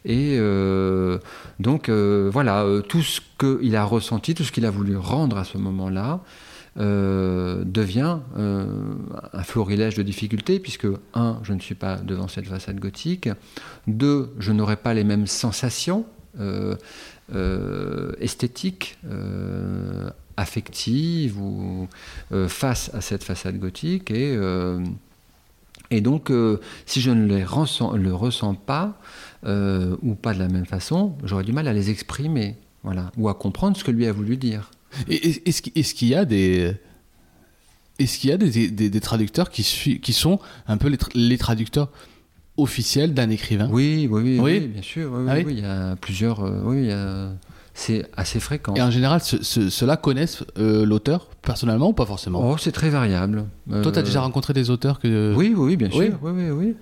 Et 0.05 0.37
euh, 0.39 1.19
donc 1.61 1.89
euh, 1.89 2.29
voilà, 2.31 2.65
euh, 2.65 2.83
tout 2.83 3.03
ce 3.03 3.21
qu'il 3.39 3.75
a 3.75 3.85
ressenti, 3.85 4.35
tout 4.35 4.45
ce 4.45 4.53
qu'il 4.53 4.67
a 4.67 4.71
voulu 4.71 4.97
rendre 4.97 5.39
à 5.39 5.45
ce 5.45 5.59
moment-là, 5.59 6.21
devient 6.77 8.19
un 8.37 9.43
florilège 9.45 9.95
de 9.95 10.03
difficultés, 10.03 10.59
puisque, 10.59 10.89
un, 11.15 11.39
je 11.45 11.53
ne 11.53 11.61
suis 11.61 11.77
pas 11.77 11.99
devant 11.99 12.27
cette 12.27 12.49
façade 12.49 12.81
gothique, 12.81 13.29
deux, 13.87 14.35
je 14.41 14.51
n'aurai 14.51 14.75
pas 14.75 14.93
les 14.93 15.05
mêmes 15.05 15.29
sensations 15.29 16.05
esthétiques, 18.21 18.99
affectives, 20.37 21.41
ou, 21.41 21.87
face 22.49 22.91
à 22.93 23.01
cette 23.01 23.23
façade 23.23 23.61
gothique, 23.61 24.11
et, 24.11 26.01
donc, 26.01 26.33
si 26.87 27.01
je 27.01 27.13
ne 27.13 27.25
les 27.25 27.45
ressens, 27.45 27.93
le 27.97 28.13
ressens 28.13 28.55
pas, 28.55 28.99
euh, 29.45 29.97
ou 30.03 30.15
pas 30.15 30.33
de 30.35 30.39
la 30.39 30.49
même 30.49 30.67
façon, 30.67 31.15
j'aurais 31.25 31.45
du 31.45 31.53
mal 31.53 31.69
à 31.69 31.73
les 31.73 31.91
exprimer, 31.91 32.57
voilà, 32.83 33.11
ou 33.17 33.29
à 33.29 33.35
comprendre 33.35 33.77
ce 33.77 33.85
que 33.85 33.91
lui 33.91 34.07
a 34.07 34.13
voulu 34.13 34.37
dire. 34.37 34.71
Et- 35.09 35.49
Est-ce 35.49 35.63
qu'il 35.63 35.73
est-ce 35.77 35.95
qu'il 35.95 36.09
y 36.09 36.15
a 36.15 36.25
des. 36.25 36.73
Est-ce 37.99 38.19
qu'il 38.19 38.31
y 38.31 38.33
a 38.33 38.37
des, 38.37 38.69
des- 38.71 38.91
des 38.91 39.01
traducteurs 39.01 39.51
qui, 39.51 39.63
qui 40.01 40.13
sont 40.13 40.41
un 40.67 40.77
peu 40.79 40.89
les, 40.89 40.97
tra- 40.97 41.11
les 41.15 41.39
traducteurs 41.39 41.91
officiels 42.57 43.15
d'un 43.15 43.31
écrivain? 43.31 43.69
Oui, 43.71 44.09
oui, 44.11 44.23
oui, 44.23 44.39
Oui 44.41 44.59
oui, 44.63 44.67
bien 44.69 44.83
sûr. 44.83 45.13
Oui, 45.15 45.27
Ah 45.29 45.39
il 45.39 45.61
y 45.61 45.65
a 45.65 45.97
plusieurs. 45.97 46.41
euh, 46.45 46.61
oui, 46.65 46.91
a- 46.91 47.31
c'est 47.73 48.07
assez 48.17 48.39
fréquent. 48.41 48.75
Et 48.75 48.83
en 48.83 48.91
général, 48.91 49.21
ce- 49.21 49.43
ce- 49.43 49.69
ceux-là 49.71 49.97
connaissent 49.97 50.45
euh, 50.59 50.85
l'auteur 50.87 51.29
personnellement 51.43 51.89
ou 51.89 51.93
pas 51.93 52.07
forcément? 52.07 52.49
Oh, 52.53 52.57
c'est 52.57 52.71
très 52.73 52.91
variable. 52.91 53.47
Toi, 53.69 53.83
tu 53.93 53.99
as 53.99 54.03
Euh, 54.03 54.05
déjà 54.05 54.21
rencontré 54.21 54.53
des 54.55 54.71
auteurs 54.71 54.99
que. 55.01 55.33
Oui, 55.37 55.55
oui, 55.57 55.65
oui, 55.67 55.77
bien 55.77 55.91
sûr. 55.91 56.19
Oui, 56.23 56.31
oui, 56.35 56.51
oui. 56.51 56.75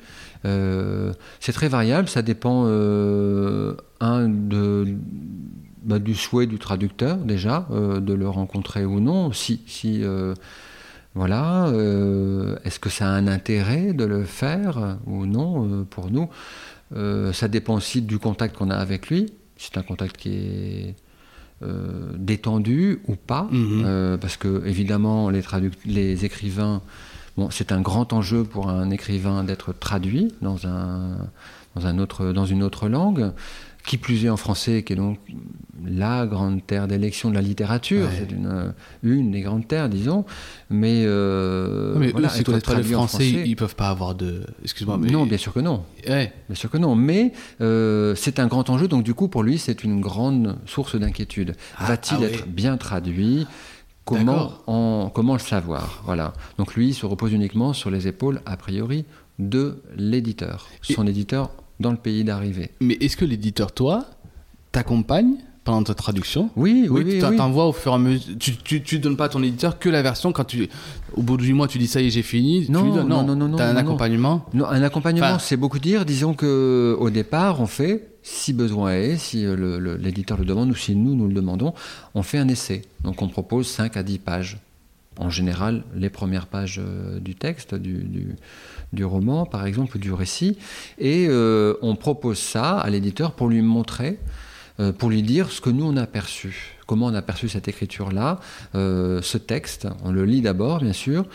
Euh, 0.45 1.13
c'est 1.41 1.53
très 1.53 1.69
variable. 1.69 2.09
Ça 2.09 2.23
dépend 2.23 2.65
euh, 2.67 3.75
un 4.01 4.29
de 4.29 4.87
bah, 5.85 5.99
du 5.99 6.15
souhait 6.15 6.47
du 6.47 6.59
traducteur 6.59 7.17
déjà 7.17 7.67
euh, 7.71 8.01
de 8.01 8.13
le 8.13 8.29
rencontrer 8.29 8.85
ou 8.85 9.01
non. 9.01 9.33
Si, 9.33 9.61
si 9.67 10.03
voilà, 11.15 11.67
euh, 11.69 12.57
est-ce 12.65 12.79
que 12.81 12.89
ça 12.89 13.07
a 13.09 13.11
un 13.11 13.27
intérêt 13.27 13.93
de 13.93 14.05
le 14.05 14.25
faire 14.25 14.99
ou 15.07 15.27
non 15.27 15.69
euh, 15.69 15.85
pour 15.85 16.11
nous? 16.11 16.29
Euh, 16.97 17.33
Ça 17.33 17.49
dépend 17.49 17.75
aussi 17.75 18.01
du 18.03 18.19
contact 18.19 18.57
qu'on 18.57 18.71
a 18.71 18.77
avec 18.77 19.09
lui. 19.11 19.33
C'est 19.57 19.77
un 19.77 19.83
contact 19.83 20.17
qui 20.17 20.31
est 20.35 20.95
détendu 22.19 23.01
ou 23.07 23.15
pas, 23.15 23.47
Mhm. 23.53 23.83
Euh, 23.87 24.17
parce 24.19 24.37
que 24.37 24.67
évidemment 24.67 25.31
les, 25.31 25.43
les 25.87 26.25
écrivains, 26.25 26.83
bon, 27.37 27.51
c'est 27.51 27.73
un 27.73 27.81
grand 27.81 28.13
enjeu 28.13 28.45
pour 28.45 28.69
un 28.69 28.91
écrivain 28.91 29.45
d'être 29.45 29.73
traduit 29.73 30.33
dans 30.43 30.67
un 30.67 31.17
dans 31.75 31.87
un 31.87 31.99
autre 31.99 32.33
dans 32.33 32.45
une 32.47 32.63
autre 32.63 32.89
langue, 32.89 33.33
qui 33.87 33.97
plus 33.97 34.25
est 34.27 34.29
en 34.29 34.37
français, 34.37 34.83
qui 34.83 34.93
est 34.93 34.97
donc 34.97 35.19
la 35.85 36.27
grande 36.27 36.65
terre 36.67 36.87
d'élection 36.87 37.31
de 37.31 37.35
la 37.35 37.41
littérature, 37.41 38.07
Ouais. 38.07 38.13
c'est 38.19 38.31
une 38.31 38.73
une 39.03 39.33
des 39.33 39.41
grandes 39.41 39.67
terres, 39.67 39.89
disons, 39.89 40.25
mais, 40.71 41.03
euh, 41.07 41.95
mais 41.99 42.11
voilà, 42.11 42.29
eux, 42.29 42.31
s'ils 42.31 42.41
être 42.43 42.47
connaissent 42.47 42.63
pas 42.63 42.73
le 42.75 42.77
traduit 42.81 42.95
en 42.95 43.07
français, 43.09 43.43
ils 43.47 43.57
peuvent 43.57 43.75
pas 43.75 43.89
avoir 43.89 44.15
de. 44.15 44.43
Excuse-moi, 44.63 44.99
mais. 44.99 45.11
non, 45.11 45.25
bien 45.27 45.39
sûr 45.39 45.53
que 45.53 45.61
non. 45.61 45.83
Ouais. 46.07 46.33
Bien 46.49 46.55
sûr 46.55 46.71
que 46.71 46.79
non, 46.79 46.95
mais 46.95 47.33
euh, 47.63 48.15
c'est 48.15 48.39
un 48.39 48.47
grand 48.47 48.69
enjeu, 48.71 48.87
donc 48.87 49.03
du 49.03 49.15
coup 49.15 49.29
pour 49.29 49.43
lui 49.43 49.59
c'est 49.59 49.83
une 49.83 50.01
grande 50.01 50.57
source 50.67 50.95
d'inquiétude. 50.97 51.55
Ah, 51.79 51.87
Va-t-il 51.87 52.19
ah 52.23 52.27
être 52.27 52.47
bien 52.47 52.77
traduit? 52.77 53.47
Comment, 54.05 54.33
D'accord. 54.33 54.63
en, 54.67 55.11
comment 55.15 55.35
le 55.35 55.39
savoir 55.39 56.03
Voilà. 56.05 56.33
Donc 56.59 56.75
lui 56.75 56.89
il 56.89 56.95
se 56.95 57.07
repose 57.07 57.33
uniquement 57.33 57.73
sur 57.73 57.91
les 57.91 58.09
épaules, 58.09 58.41
a 58.47 58.57
priori, 58.57 59.05
de 59.39 59.81
l'éditeur, 59.97 60.67
Et- 60.89 60.95
son 60.95 61.07
éditeur 61.07 61.51
dans 61.81 61.91
le 61.93 61.97
pays 61.97 62.25
d'arrivée. 62.25 62.71
Mais 62.81 62.95
est-ce 63.01 63.17
que 63.17 63.25
l'éditeur, 63.25 63.73
toi, 63.73 64.05
t'accompagne 64.73 65.35
pendant 65.65 65.83
ta 65.85 65.95
traduction? 65.95 66.51
Oui, 66.57 66.87
oui, 66.91 67.03
oui. 67.05 67.19
tu 67.21 67.25
oui. 67.27 67.37
t'envoies 67.37 67.67
au 67.67 67.73
fur 67.73 67.93
et 67.93 67.95
à 67.95 67.99
mesure. 67.99 68.35
Tu, 68.39 68.57
tu, 68.57 68.83
tu 68.83 68.99
donnes 68.99 69.17
pas 69.17 69.27
à 69.27 69.29
ton 69.29 69.43
éditeur 69.43 69.79
que 69.79 69.89
la 69.89 70.03
version 70.03 70.33
quand 70.33 70.45
tu. 70.45 70.69
Au 71.15 71.23
bout 71.23 71.37
du 71.37 71.53
mois, 71.55 71.69
tu 71.69 71.79
dis 71.79 71.87
ça 71.87 72.01
y 72.01 72.07
est, 72.07 72.11
j'ai 72.11 72.23
fini. 72.23 72.67
tu 72.67 72.73
Non, 72.73 72.85
lui 72.85 72.93
donnes. 72.93 73.09
non, 73.09 73.23
non, 73.23 73.37
non, 73.37 73.49
non, 73.49 73.57
T'as 73.57 73.71
un 73.71 73.73
non. 73.75 73.79
accompagnement? 73.81 74.47
Non, 74.55 74.67
un 74.67 74.83
accompagnement, 74.83 75.27
Enfin- 75.27 75.39
c'est 75.39 75.57
beaucoup 75.57 75.79
dire. 75.79 76.05
Disons 76.05 76.35
que 76.35 76.97
au 76.99 77.11
départ, 77.11 77.61
on 77.61 77.67
fait, 77.67 78.12
si 78.23 78.53
besoin 78.53 78.95
est, 78.95 79.17
si 79.17 79.45
euh, 79.45 79.99
l'éditeur 79.99 80.39
le, 80.39 80.45
demande 80.45 80.71
ou 80.71 80.75
si 80.75 80.95
nous, 80.95 81.15
nous 81.15 81.27
le 81.27 81.35
demandons, 81.35 81.75
on 82.15 82.23
fait 82.23 82.39
un 82.39 82.49
essai. 82.49 82.83
Donc 83.03 83.21
on 83.23 83.29
propose 83.29 83.67
5 83.67 83.97
à 83.97 84.03
10 84.03 84.19
pages. 84.19 84.59
En 85.19 85.29
général, 85.29 85.85
les 85.95 86.09
premières 86.09 86.47
pages 86.47 86.81
euh, 86.83 87.19
du 87.19 87.35
texte, 87.35 87.75
du, 87.75 89.05
roman, 89.05 89.45
par 89.45 89.67
exemple, 89.67 89.99
du 89.99 90.13
récit. 90.13 90.57
Et 90.99 91.27
euh, 91.29 91.75
on 91.83 91.97
propose 91.97 92.39
ça 92.39 92.79
à 92.79 92.89
l'éditeur 92.91 93.33
pour 93.33 93.49
lui 93.49 93.63
montrer, 93.63 94.19
pour 94.99 95.11
lui 95.11 95.23
dire 95.23 95.51
ce 95.53 95.61
que 95.61 95.71
nous, 95.71 95.85
on 95.85 95.97
a 95.97 96.07
perçu. 96.07 96.77
Comment 96.87 97.07
on 97.07 97.15
a 97.15 97.23
perçu 97.23 97.49
cette 97.49 97.69
écriture-là, 97.69 98.41
ce 98.75 99.37
texte. 99.37 99.87
On 100.03 100.11
le 100.11 100.25
lit 100.25 100.41
d'abord, 100.41 100.81
bien 100.81 100.95
sûr. 100.95 101.27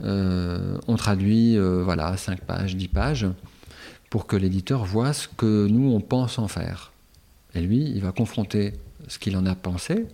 On 0.00 0.96
traduit, 0.96 1.58
voilà, 1.58 2.16
5 2.16 2.40
pages, 2.42 2.76
10 2.76 2.88
pages, 2.88 3.26
pour 4.14 4.28
que 4.28 4.36
l'éditeur 4.36 4.84
voit 4.84 5.12
ce 5.12 5.26
que 5.26 5.66
nous, 5.66 5.92
on 5.92 6.00
pense 6.00 6.38
en 6.38 6.46
faire. 6.46 6.92
Et 7.56 7.60
lui, 7.60 7.82
il 7.96 8.00
va 8.00 8.12
confronter 8.12 8.74
ce 9.08 9.18
qu'il 9.18 9.36
en 9.36 9.44
a 9.44 9.56
pensé 9.56 10.06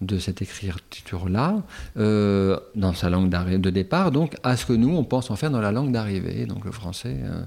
de 0.00 0.18
cette 0.18 0.40
écriture-là, 0.40 1.62
euh, 1.98 2.58
dans 2.76 2.94
sa 2.94 3.10
langue 3.10 3.28
de 3.28 3.68
départ, 3.68 4.10
donc 4.10 4.36
à 4.42 4.56
ce 4.56 4.64
que 4.64 4.72
nous, 4.72 4.96
on 4.96 5.04
pense 5.04 5.30
en 5.30 5.36
faire 5.36 5.50
dans 5.50 5.60
la 5.60 5.70
langue 5.70 5.92
d'arrivée, 5.92 6.46
donc 6.46 6.64
le 6.64 6.72
français. 6.72 7.18
euh. 7.24 7.44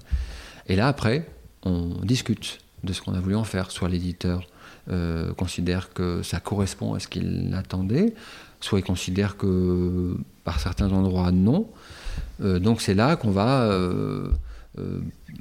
Et 0.68 0.76
là, 0.76 0.88
après, 0.88 1.28
on 1.64 1.88
discute 2.04 2.60
de 2.84 2.94
ce 2.94 3.02
qu'on 3.02 3.16
a 3.16 3.20
voulu 3.20 3.36
en 3.36 3.44
faire. 3.44 3.72
Soit 3.72 3.90
l'éditeur 3.90 4.46
euh, 4.92 5.34
considère 5.34 5.92
que 5.92 6.22
ça 6.22 6.40
correspond 6.40 6.94
à 6.94 7.00
ce 7.00 7.08
qu'il 7.08 7.52
attendait, 7.58 8.14
soit 8.62 8.78
il 8.78 8.86
considère 8.86 9.38
que 9.38 10.16
par 10.44 10.60
certains 10.60 10.92
endroits, 10.92 11.32
non. 11.32 11.68
Donc 12.38 12.82
c'est 12.82 12.94
là 12.94 13.16
qu'on 13.16 13.32
va 13.32 13.68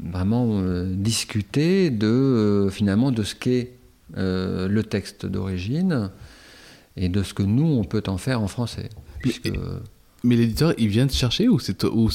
vraiment 0.02 0.60
euh, 0.60 0.92
discuter 0.94 1.90
de 1.90 2.06
euh, 2.06 2.70
finalement 2.70 3.10
de 3.10 3.22
ce 3.22 3.34
qu'est 3.34 3.72
euh, 4.16 4.68
le 4.68 4.82
texte 4.82 5.26
d'origine 5.26 6.10
et 6.96 7.08
de 7.08 7.22
ce 7.22 7.34
que 7.34 7.42
nous 7.42 7.66
on 7.66 7.84
peut 7.84 8.02
en 8.06 8.18
faire 8.18 8.40
en 8.40 8.48
français. 8.48 8.88
Puisque, 9.20 9.52
Mais 10.24 10.34
l'éditeur, 10.34 10.74
il 10.78 10.88
vient 10.88 11.06
te 11.06 11.12
chercher 11.12 11.46
ou 11.48 11.60
c'est 11.60 11.74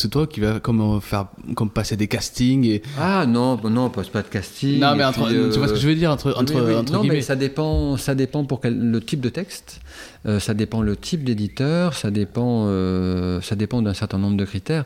toi, 0.09 0.27
qui 0.27 0.41
va 0.41 0.59
comme 0.59 0.81
euh, 0.81 0.99
faire 0.99 1.27
comme 1.55 1.69
passer 1.69 1.95
des 1.95 2.07
castings 2.09 2.65
et 2.65 2.81
ah 2.99 3.25
non, 3.25 3.57
non, 3.69 3.89
pas, 3.89 4.03
pas 4.03 4.21
de 4.21 4.27
casting. 4.27 4.77
non 4.79 4.93
mais 4.95 5.05
entre, 5.05 5.25
puis, 5.25 5.35
tu 5.51 5.57
vois 5.57 5.69
ce 5.69 5.73
que 5.73 5.79
je 5.79 5.87
veux 5.87 5.95
dire 5.95 6.11
entre 6.11 6.33
entre, 6.37 6.53
Oui, 6.55 6.61
oui. 6.67 6.75
entre 6.75 6.91
non, 6.91 6.99
guillemets. 6.99 7.15
mais 7.15 7.21
ça 7.21 7.37
dépend, 7.37 7.95
ça 7.95 8.13
dépend 8.13 8.43
pour 8.43 8.59
quel, 8.59 8.77
le 8.77 8.99
type 8.99 9.21
de 9.21 9.29
texte, 9.29 9.79
euh, 10.25 10.41
ça 10.41 10.53
dépend 10.53 10.81
le 10.81 10.97
type 10.97 11.23
d'éditeur, 11.23 11.93
ça 11.93 12.11
dépend, 12.11 12.65
euh, 12.67 13.39
ça 13.39 13.55
dépend 13.55 13.81
d'un 13.81 13.93
certain 13.93 14.17
nombre 14.17 14.35
de 14.35 14.45
critères. 14.45 14.83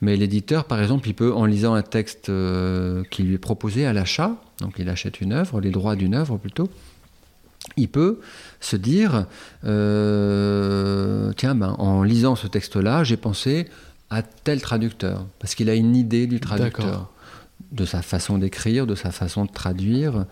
Mais 0.00 0.14
l'éditeur, 0.16 0.64
par 0.64 0.80
exemple, 0.80 1.08
il 1.08 1.14
peut, 1.14 1.32
en 1.34 1.46
lisant 1.46 1.74
un 1.74 1.82
texte 1.82 2.28
euh, 2.28 3.02
qui 3.10 3.24
lui 3.24 3.34
est 3.34 3.38
proposé 3.38 3.84
à 3.84 3.92
l'achat, 3.92 4.36
donc 4.60 4.74
il 4.78 4.88
achète 4.88 5.20
une 5.20 5.32
œuvre, 5.32 5.60
les 5.60 5.70
droits 5.70 5.96
d'une 5.96 6.14
œuvre 6.14 6.36
plutôt, 6.36 6.68
il 7.76 7.88
peut 7.88 8.20
se 8.60 8.76
dire, 8.76 9.26
euh, 9.64 11.32
tiens, 11.36 11.54
ben, 11.54 11.74
en 11.78 12.02
lisant 12.02 12.36
ce 12.36 12.46
texte-là, 12.46 13.04
j'ai 13.04 13.16
pensé 13.16 13.68
à 14.10 14.22
tel 14.22 14.60
traducteur, 14.60 15.26
parce 15.38 15.54
qu'il 15.54 15.70
a 15.70 15.74
une 15.74 15.94
idée 15.94 16.26
du 16.26 16.40
traducteur 16.40 17.10
de 17.72 17.84
sa 17.84 18.02
façon 18.02 18.38
d'écrire, 18.38 18.86
de 18.86 18.94
sa 18.94 19.10
façon 19.10 19.44
de 19.44 19.50
traduire, 19.50 20.24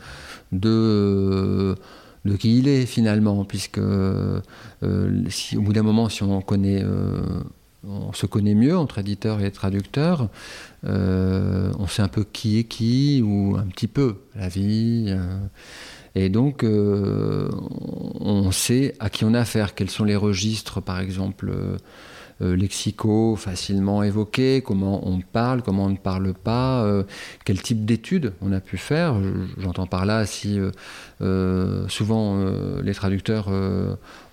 de, 0.53 1.77
de 2.25 2.37
qui 2.37 2.59
il 2.59 2.69
est 2.69 2.87
finalement, 2.87 3.45
puisque 3.45 3.79
euh, 3.79 4.41
si, 5.29 5.57
au 5.57 5.63
bout 5.63 5.73
d'un 5.73 5.83
moment, 5.83 6.09
si 6.09 6.23
on 6.23 6.41
connaît, 6.41 6.83
euh, 6.83 7.23
on 7.87 8.13
se 8.13 8.27
connaît 8.27 8.55
mieux 8.55 8.77
entre 8.77 8.99
éditeur 8.99 9.41
et 9.43 9.51
traducteur, 9.53 10.29
euh, 10.85 11.73
on 11.79 11.87
sait 11.87 12.03
un 12.03 12.09
peu 12.09 12.25
qui 12.25 12.59
est 12.59 12.65
qui, 12.65 13.23
ou 13.25 13.57
un 13.57 13.67
petit 13.67 13.89
peu 13.89 14.17
la 14.35 14.49
vie. 14.49 15.15
Et 16.20 16.31
donc, 16.31 16.65
euh, 16.65 17.49
on 18.20 18.51
sait 18.51 18.95
à 18.99 19.09
qui 19.09 19.24
on 19.24 19.35
a 19.35 19.40
affaire, 19.40 19.77
quels 19.77 19.89
sont 19.89 20.03
les 20.03 20.16
registres, 20.16 20.82
par 20.82 20.99
exemple, 20.99 21.49
euh, 21.55 21.77
euh, 22.43 22.57
lexicaux 22.57 23.36
facilement 23.36 24.03
évoqués, 24.03 24.61
comment 24.61 25.09
on 25.09 25.20
parle, 25.20 25.62
comment 25.62 25.85
on 25.85 25.90
ne 25.90 25.97
parle 25.97 26.35
pas, 26.35 26.85
quel 27.45 27.62
type 27.62 27.85
d'études 27.85 28.32
on 28.43 28.51
a 28.51 28.61
pu 28.61 28.78
faire. 28.78 29.23
Je- 29.23 29.62
J'entends 29.62 29.86
par 29.86 30.07
là 30.07 30.27
si 30.27 30.59
souvent 31.89 32.45
les 32.82 32.95
traducteurs 32.95 33.49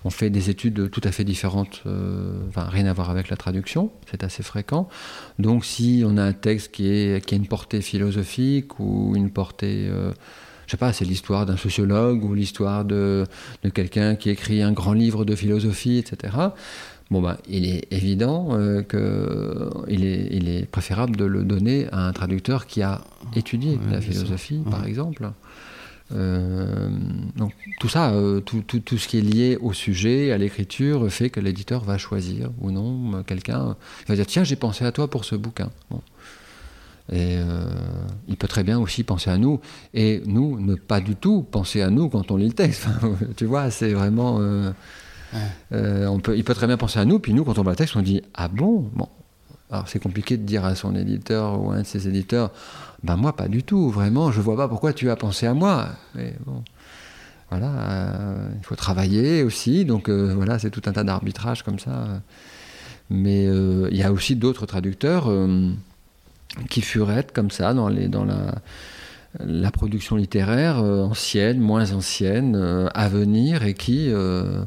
ont 0.04 0.10
fait 0.10 0.30
des 0.30 0.50
études 0.50 0.90
tout 0.90 1.00
à 1.04 1.12
fait 1.12 1.24
différentes, 1.24 1.82
rien 2.56 2.86
à 2.86 2.92
voir 2.92 3.10
avec 3.10 3.28
la 3.28 3.36
traduction, 3.36 3.90
c'est 4.10 4.24
assez 4.24 4.42
fréquent. 4.42 4.88
Donc 5.38 5.64
si 5.64 6.02
on 6.04 6.16
a 6.16 6.22
un 6.24 6.32
texte 6.32 6.72
qui, 6.72 6.88
a 6.88 7.34
une 7.34 7.46
portée 7.48 7.80
philosophique 7.80 8.80
ou 8.80 9.14
une 9.16 9.30
portée... 9.30 9.88
je 10.66 10.72
sais 10.72 10.76
pas, 10.76 10.92
c'est 10.92 11.04
l'histoire 11.04 11.46
d'un 11.46 11.56
sociologue 11.56 12.24
ou 12.24 12.34
l'histoire 12.34 12.84
de, 12.84 13.24
de 13.62 13.68
quelqu'un 13.68 14.16
qui 14.16 14.30
écrit 14.30 14.62
un 14.62 14.72
grand 14.72 14.92
livre 14.92 15.24
de 15.24 15.34
philosophie, 15.34 15.98
etc. 15.98 16.34
Bon, 17.10 17.22
ben, 17.22 17.36
il 17.48 17.66
est 17.66 17.86
évident 17.92 18.48
euh, 18.52 18.82
qu'il 18.82 20.04
est, 20.04 20.28
il 20.32 20.48
est 20.48 20.66
préférable 20.66 21.16
de 21.16 21.24
le 21.24 21.44
donner 21.44 21.86
à 21.92 22.08
un 22.08 22.12
traducteur 22.12 22.66
qui 22.66 22.82
a 22.82 23.00
étudié 23.36 23.78
la 23.90 24.00
philosophie, 24.00 24.62
par 24.68 24.84
exemple. 24.86 25.30
Euh, 26.12 26.88
donc 27.36 27.52
tout 27.80 27.88
ça, 27.88 28.10
euh, 28.12 28.40
tout, 28.40 28.62
tout, 28.66 28.78
tout 28.78 28.96
ce 28.96 29.08
qui 29.08 29.18
est 29.18 29.22
lié 29.22 29.58
au 29.60 29.72
sujet, 29.72 30.30
à 30.30 30.38
l'écriture, 30.38 31.10
fait 31.10 31.30
que 31.30 31.40
l'éditeur 31.40 31.82
va 31.82 31.98
choisir 31.98 32.50
ou 32.60 32.70
non 32.70 33.16
euh, 33.16 33.22
quelqu'un. 33.22 33.76
Il 34.02 34.08
va 34.08 34.14
dire 34.14 34.26
tiens, 34.26 34.44
j'ai 34.44 34.56
pensé 34.56 34.84
à 34.84 34.92
toi 34.92 35.08
pour 35.08 35.24
ce 35.24 35.34
bouquin. 35.34 35.70
Bon. 35.90 36.00
Et 37.12 37.36
euh, 37.38 37.64
il 38.26 38.36
peut 38.36 38.48
très 38.48 38.64
bien 38.64 38.78
aussi 38.80 39.04
penser 39.04 39.30
à 39.30 39.38
nous, 39.38 39.60
et 39.94 40.22
nous 40.26 40.58
ne 40.58 40.74
pas 40.74 41.00
du 41.00 41.14
tout 41.14 41.42
penser 41.42 41.80
à 41.80 41.88
nous 41.90 42.08
quand 42.08 42.30
on 42.32 42.36
lit 42.36 42.48
le 42.48 42.52
texte. 42.52 42.86
Tu 43.36 43.44
vois, 43.44 43.70
c'est 43.70 43.92
vraiment. 43.92 44.38
euh, 44.40 44.70
Ouais. 45.32 45.40
euh, 45.72 46.06
on 46.06 46.20
peut, 46.20 46.36
il 46.36 46.44
peut 46.44 46.54
très 46.54 46.68
bien 46.68 46.76
penser 46.76 47.00
à 47.00 47.04
nous, 47.04 47.18
puis 47.18 47.34
nous, 47.34 47.42
quand 47.44 47.58
on 47.58 47.62
voit 47.62 47.72
le 47.72 47.76
texte, 47.76 47.96
on 47.96 48.02
dit 48.02 48.22
ah 48.34 48.46
bon, 48.46 48.88
bon. 48.94 49.08
Alors 49.72 49.88
c'est 49.88 49.98
compliqué 49.98 50.36
de 50.36 50.44
dire 50.44 50.64
à 50.64 50.76
son 50.76 50.94
éditeur 50.94 51.60
ou 51.60 51.72
à 51.72 51.74
un 51.74 51.80
de 51.82 51.86
ses 51.86 52.06
éditeurs, 52.06 52.52
ben 53.02 53.16
moi 53.16 53.34
pas 53.34 53.48
du 53.48 53.64
tout, 53.64 53.90
vraiment, 53.90 54.30
je 54.30 54.40
vois 54.40 54.56
pas 54.56 54.68
pourquoi 54.68 54.92
tu 54.92 55.10
as 55.10 55.16
pensé 55.16 55.46
à 55.46 55.54
moi. 55.54 55.88
Mais 56.14 56.34
bon, 56.46 56.62
voilà, 57.50 58.36
il 58.56 58.64
faut 58.64 58.76
travailler 58.76 59.42
aussi, 59.42 59.84
donc 59.84 60.08
voilà, 60.08 60.60
c'est 60.60 60.70
tout 60.70 60.82
un 60.86 60.92
tas 60.92 61.02
d'arbitrages 61.02 61.64
comme 61.64 61.80
ça. 61.80 62.22
Mais 63.10 63.44
il 63.46 63.96
y 63.96 64.04
a 64.04 64.12
aussi 64.12 64.36
d'autres 64.36 64.66
traducteurs 64.66 65.28
qui 66.70 66.80
furettent 66.80 67.32
comme 67.32 67.50
ça 67.50 67.74
dans, 67.74 67.88
les, 67.88 68.08
dans 68.08 68.24
la, 68.24 69.70
production 69.70 70.16
littéraire 70.16 70.78
euh, 70.78 71.02
ancienne, 71.02 71.60
moins 71.60 71.92
ancienne, 71.92 72.56
euh, 72.56 72.88
à 72.94 73.08
venir, 73.08 73.64
et 73.64 73.74
qui, 73.74 74.10
euh, 74.10 74.62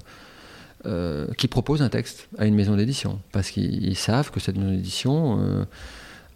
euh, 0.86 1.28
qui 1.38 1.48
proposent 1.48 1.82
un 1.82 1.90
texte 1.90 2.28
à 2.38 2.46
une 2.46 2.56
maison 2.56 2.76
d'édition, 2.76 3.20
parce 3.32 3.50
qu'ils 3.52 3.84
ils 3.88 3.98
savent 3.98 4.32
que 4.32 4.40
cette 4.40 4.58
maison 4.58 4.72
d'édition 4.72 5.66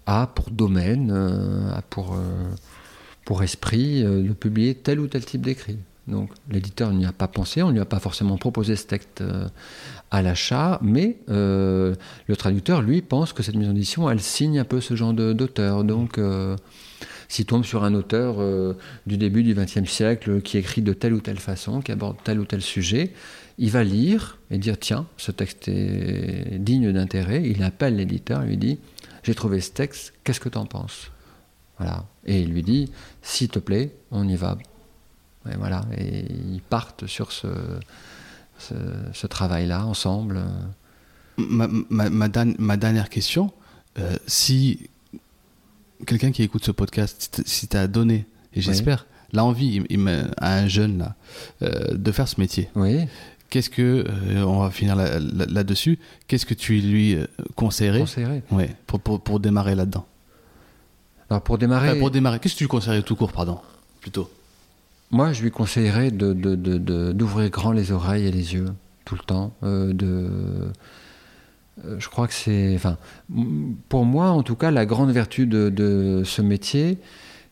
a 0.06 0.28
pour 0.28 0.50
domaine, 0.50 1.12
a 1.12 1.82
pour, 1.84 2.18
pour 3.26 3.44
esprit 3.44 4.04
de 4.04 4.34
publier 4.34 4.76
tel 4.76 5.00
ou 5.00 5.08
tel 5.08 5.24
type 5.26 5.42
d'écrit. 5.42 5.78
Donc 6.08 6.32
l'éditeur 6.50 6.92
n'y 6.92 7.06
a 7.06 7.14
pas 7.14 7.30
pensé, 7.30 7.64
on 7.64 7.68
ne 7.68 7.74
lui 7.74 7.80
a 7.80 7.86
pas 7.86 8.00
forcément 8.00 8.38
proposé 8.38 8.76
ce 8.76 8.86
texte 8.86 9.24
à 10.14 10.22
l'achat, 10.22 10.78
mais 10.84 11.18
euh, 11.30 11.96
le 12.28 12.36
traducteur, 12.36 12.84
lui, 12.84 13.02
pense 13.02 13.34
que 13.34 13.42
cette 13.42 13.56
maison 13.56 13.74
d'édition, 13.74 14.08
elle 14.12 14.22
signe 14.22 14.60
un 14.60 14.64
peu 14.64 14.80
ce 14.80 14.96
genre 14.96 15.12
d'auteur. 15.12 15.84
Donc 15.84 16.20
euh, 16.20 16.56
s'il 17.28 17.48
tombe 17.48 17.66
sur 17.66 17.84
un 17.84 17.96
auteur 17.96 18.36
euh, 18.38 18.78
du 19.08 19.18
début 19.18 19.42
du 19.42 19.56
XXe 19.56 19.90
siècle 19.90 20.42
qui 20.42 20.60
écrit 20.60 20.84
de 20.84 20.94
telle 20.94 21.16
ou 21.16 21.20
telle 21.20 21.40
façon, 21.40 21.82
qui 21.82 21.92
aborde 21.92 22.18
tel 22.24 22.40
ou 22.40 22.46
tel 22.46 22.62
sujet, 22.62 23.12
il 23.58 23.72
va 23.72 23.84
lire 23.84 24.38
et 24.52 24.60
dire 24.60 24.78
tiens, 24.78 25.08
ce 25.18 25.32
texte 25.32 25.68
est 25.68 26.60
digne 26.60 26.92
d'intérêt. 26.92 27.42
Il 27.44 27.64
appelle 27.64 27.96
l'éditeur 27.96 28.44
lui 28.44 28.58
dit 28.58 28.78
j'ai 29.24 29.34
trouvé 29.34 29.62
ce 29.62 29.72
texte, 29.72 30.14
qu'est-ce 30.24 30.40
que 30.40 30.50
tu 30.50 30.60
en 30.60 30.68
penses? 30.68 31.10
Voilà. 31.80 32.06
Et 32.28 32.42
il 32.42 32.52
lui 32.52 32.62
dit 32.62 32.92
s'il 33.24 33.50
te 33.50 33.58
plaît, 33.58 33.96
on 34.12 34.28
y 34.28 34.36
va. 34.36 34.60
Et 35.52 35.56
voilà. 35.58 35.82
Et 35.98 36.24
ils 36.52 36.62
partent 36.62 37.08
sur 37.08 37.32
ce, 37.32 37.48
ce, 38.70 38.76
ce 39.14 39.28
travail-là 39.28 39.86
ensemble. 39.86 40.42
Ma, 41.38 41.68
ma, 41.90 42.10
ma, 42.10 42.28
dan- 42.28 42.56
ma 42.60 42.78
dernière 42.78 43.10
question, 43.10 43.52
euh, 44.00 44.16
si 44.28 44.90
quelqu'un 46.06 46.32
qui 46.32 46.44
écoute 46.44 46.64
ce 46.66 46.72
podcast, 46.72 47.16
si 47.22 47.30
t- 47.32 47.44
si 47.46 47.68
t'as 47.68 47.88
donné, 47.88 48.26
et 48.54 48.62
j'espère, 48.62 49.06
l'envie 49.34 49.82
à 50.38 50.56
un 50.58 50.68
jeune 50.68 50.98
là, 51.00 51.16
euh, 51.64 51.96
de 51.96 52.12
faire 52.12 52.28
ce 52.28 52.40
métier, 52.40 52.70
Oui, 52.76 53.00
qu'est-ce 53.50 53.70
que, 53.72 54.06
euh, 54.08 54.44
on 54.44 54.60
va 54.60 54.70
finir 54.70 54.96
là- 54.96 55.20
là- 55.20 55.46
là-dessus, 55.48 55.98
qu'est-ce 56.28 56.46
que 56.46 56.54
tu 56.54 56.80
lui 56.80 57.16
euh, 57.16 57.26
conseillerais 57.56 58.02
conseillerais. 58.02 58.44
ouais, 58.52 58.76
pour, 58.86 59.00
pour, 59.00 59.22
pour 59.22 59.40
démarrer 59.40 59.74
là-dedans? 59.76 60.06
Alors 61.30 61.42
pour 61.42 61.58
démarrer, 61.58 61.90
Enfin, 61.92 62.00
Pour 62.00 62.12
démarrer, 62.12 62.40
qu'est-ce 62.40 62.54
que 62.54 62.60
tu 62.60 62.64
lui 62.66 62.70
conseillerais 62.70 63.02
tout 63.02 63.16
court, 63.16 63.32
pardon, 63.32 63.60
plutôt? 64.02 64.30
Moi, 65.14 65.32
je 65.32 65.44
lui 65.44 65.52
conseillerais 65.52 66.10
de- 66.12 66.34
de- 66.34 66.56
de- 66.56 67.12
d'ouvrir 67.14 67.50
grand 67.52 67.72
les 67.72 67.92
oreilles 67.92 68.26
et 68.26 68.32
les 68.32 68.56
yeux 68.56 68.66
tout 69.06 69.16
le 69.16 69.22
temps. 69.22 69.54
euh, 69.64 69.94
de, 69.94 70.72
euh, 71.86 72.00
je 72.00 72.10
crois 72.10 72.28
que 72.28 72.34
c'est, 72.34 72.74
enfin, 72.76 72.98
pour 73.90 74.06
moi, 74.06 74.30
en 74.30 74.42
tout 74.44 74.56
cas, 74.56 74.72
la 74.72 74.86
grande 74.86 75.12
vertu 75.12 75.46
de, 75.46 76.24
ce 76.26 76.42
métier, 76.42 76.98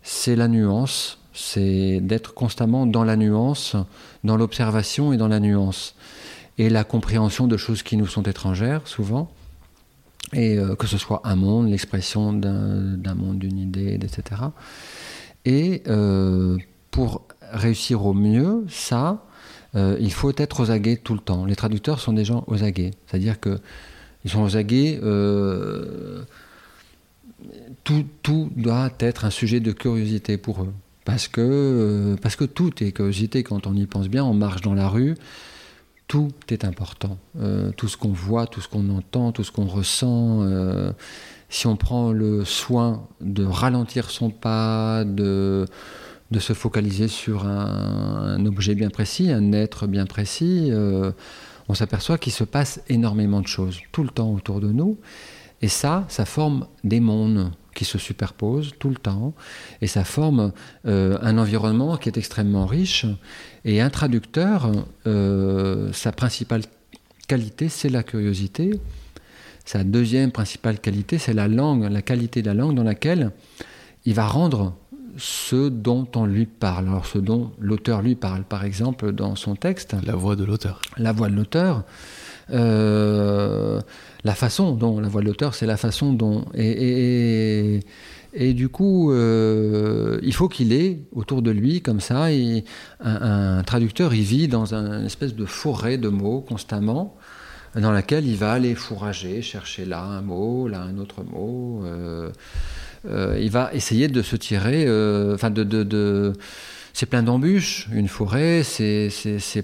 c'est 0.01 0.35
la 0.35 0.47
nuance. 0.47 1.19
C'est 1.33 1.99
d'être 2.01 2.33
constamment 2.33 2.85
dans 2.85 3.03
la 3.05 3.15
nuance, 3.15 3.75
dans 4.23 4.35
l'observation 4.37 5.13
et 5.13 5.17
dans 5.17 5.29
la 5.29 5.39
nuance, 5.39 5.95
et 6.57 6.67
la 6.69 6.83
compréhension 6.83 7.47
de 7.47 7.55
choses 7.57 7.83
qui 7.83 7.95
nous 7.95 8.07
sont 8.07 8.23
étrangères 8.23 8.81
souvent. 8.85 9.31
Et 10.33 10.57
euh, 10.57 10.75
que 10.75 10.87
ce 10.87 10.97
soit 10.97 11.21
un 11.25 11.35
monde, 11.35 11.69
l'expression 11.69 12.33
d'un 12.33 13.15
monde, 13.15 13.37
d'une 13.39 13.59
idée, 13.59 13.93
etc. 14.01 14.41
Et 15.45 15.83
pour 16.91 17.21
réussir 17.51 18.05
au 18.05 18.13
mieux, 18.13 18.65
ça, 18.69 19.23
euh, 19.75 19.97
il 19.99 20.11
faut 20.11 20.31
être 20.35 20.61
aux 20.61 20.71
aguets 20.71 20.97
tout 20.97 21.13
le 21.13 21.19
temps. 21.19 21.45
Les 21.45 21.55
traducteurs 21.55 21.99
sont 21.99 22.13
des 22.13 22.25
gens 22.25 22.43
aux 22.47 22.63
aguets. 22.63 22.91
C'est-à-dire 23.07 23.39
que 23.39 23.59
ils 24.25 24.31
sont 24.31 24.43
aux 24.43 24.57
aguets. 24.57 24.99
euh, 25.03 26.23
tout, 27.83 28.05
tout 28.21 28.51
doit 28.55 28.91
être 28.99 29.25
un 29.25 29.31
sujet 29.31 29.59
de 29.59 29.71
curiosité 29.71 30.37
pour 30.37 30.61
eux. 30.61 30.73
Parce 31.05 31.27
que, 31.27 31.41
euh, 31.41 32.15
parce 32.21 32.35
que 32.35 32.43
tout 32.43 32.83
est 32.83 32.91
curiosité 32.91 33.43
quand 33.43 33.65
on 33.65 33.75
y 33.75 33.87
pense 33.87 34.09
bien. 34.09 34.23
On 34.23 34.33
marche 34.33 34.61
dans 34.61 34.75
la 34.75 34.87
rue, 34.87 35.15
tout 36.07 36.29
est 36.49 36.65
important. 36.65 37.17
Tout 37.77 37.87
ce 37.87 37.97
qu'on 37.97 38.11
voit, 38.11 38.45
tout 38.45 38.61
ce 38.61 38.67
qu'on 38.67 38.89
entend, 38.89 39.31
tout 39.31 39.43
ce 39.43 39.51
qu'on 39.51 39.65
ressent. 39.65 40.45
si 41.49 41.65
on 41.67 41.75
prend 41.75 42.11
le 42.11 42.45
soin 42.45 43.07
de 43.21 43.43
ralentir 43.43 44.11
son 44.11 44.29
pas, 44.29 45.03
de, 45.05 45.65
de 46.31 46.39
se 46.39 46.53
focaliser 46.53 47.07
sur 47.07 47.45
un, 47.45 48.45
objet 48.45 48.73
bien 48.73 48.89
précis, 48.89 49.31
un 49.31 49.51
être 49.51 49.85
bien 49.85 50.05
précis, 50.05 50.69
euh, 50.71 51.11
on 51.67 51.73
s'aperçoit 51.73 52.17
qu'il 52.17 52.33
se 52.33 52.43
passe 52.43 52.81
énormément 52.89 53.41
de 53.41 53.47
choses 53.47 53.79
tout 53.91 54.03
le 54.03 54.09
temps 54.09 54.33
autour 54.33 54.59
de 54.61 54.71
nous. 54.71 54.97
Et 55.61 55.67
ça, 55.67 56.05
ça 56.07 56.25
forme 56.25 56.67
des 56.83 56.99
mondes 56.99 57.51
qui 57.75 57.85
se 57.85 57.97
superposent 57.97 58.73
tout 58.79 58.89
le 58.89 58.95
temps. 58.95 59.33
Et 59.81 59.87
ça 59.87 60.03
forme 60.03 60.51
euh, 60.85 61.17
un 61.21 61.37
environnement 61.37 61.97
qui 61.97 62.09
est 62.09 62.17
extrêmement 62.17 62.65
riche. 62.65 63.05
Et 63.63 63.79
un 63.79 63.89
traducteur, 63.89 64.71
euh, 65.07 65.93
sa 65.93 66.11
principale 66.11 66.63
qualité, 67.27 67.69
c'est 67.69 67.89
la 67.89 68.03
curiosité. 68.03 68.71
Sa 69.65 69.83
deuxième 69.83 70.31
principale 70.31 70.79
qualité, 70.79 71.17
c'est 71.17 71.33
la 71.33 71.47
langue, 71.47 71.89
la 71.89 72.01
qualité 72.01 72.41
de 72.41 72.47
la 72.47 72.55
langue 72.55 72.75
dans 72.75 72.83
laquelle 72.83 73.31
il 74.05 74.15
va 74.15 74.27
rendre 74.27 74.75
ce 75.23 75.69
dont 75.69 76.07
on 76.15 76.25
lui 76.25 76.47
parle. 76.47 76.87
Alors 76.87 77.05
ce 77.05 77.19
dont 77.19 77.51
l'auteur 77.59 78.01
lui 78.01 78.15
parle, 78.15 78.43
par 78.43 78.65
exemple, 78.65 79.11
dans 79.11 79.35
son 79.35 79.55
texte, 79.55 79.95
La 80.03 80.15
voix 80.15 80.35
de 80.35 80.43
l'auteur. 80.43 80.81
la 80.97 81.11
voix 81.11 81.29
de 81.29 81.35
l'auteur, 81.35 81.83
euh, 82.51 83.79
la 84.23 84.35
façon 84.35 84.73
dont, 84.73 84.99
la 84.99 85.07
voix 85.07 85.21
de 85.21 85.27
l'auteur, 85.27 85.53
c'est 85.53 85.65
la 85.65 85.77
façon 85.77 86.13
dont, 86.13 86.45
et, 86.53 86.65
et- 86.69 87.75
et- 87.75 87.79
et 88.33 88.53
du 88.53 88.69
coup, 88.69 89.11
euh, 89.11 90.19
il 90.23 90.33
faut 90.33 90.47
qu'il 90.47 90.73
ait 90.73 90.99
autour 91.11 91.41
de 91.41 91.51
lui, 91.51 91.81
comme 91.81 91.99
ça, 91.99 92.31
et 92.31 92.63
un, 93.03 93.57
un 93.59 93.63
traducteur, 93.63 94.13
il 94.13 94.23
vit 94.23 94.47
dans 94.47 94.73
un- 94.73 94.99
une 95.01 95.05
espèce 95.05 95.35
de 95.35 95.45
forêt 95.45 95.97
de 95.97 96.07
mots 96.09 96.41
constamment, 96.41 97.15
dans 97.75 97.91
laquelle 97.91 98.25
il 98.27 98.35
va 98.37 98.51
aller 98.53 98.75
fourrager, 98.75 99.41
chercher 99.41 99.85
là 99.85 100.01
un 100.03 100.21
mot, 100.21 100.67
là 100.67 100.81
un 100.81 100.97
autre 100.97 101.23
mot. 101.23 101.81
euh, 101.85 102.29
euh, 102.29 102.31
il 103.09 103.49
va 103.49 103.69
essayer 103.73 104.07
de 104.07 104.21
se 104.21 104.35
tirer, 104.35 104.85
euh, 104.87 105.35
enfin 105.35 105.49
de, 105.49 105.63
de- 105.63 105.83
de- 105.83 106.33
c'est 106.93 107.05
plein 107.05 107.23
d'embûches, 107.23 107.87
une 107.93 108.09
forêt, 108.09 108.63
c'est 108.63 109.09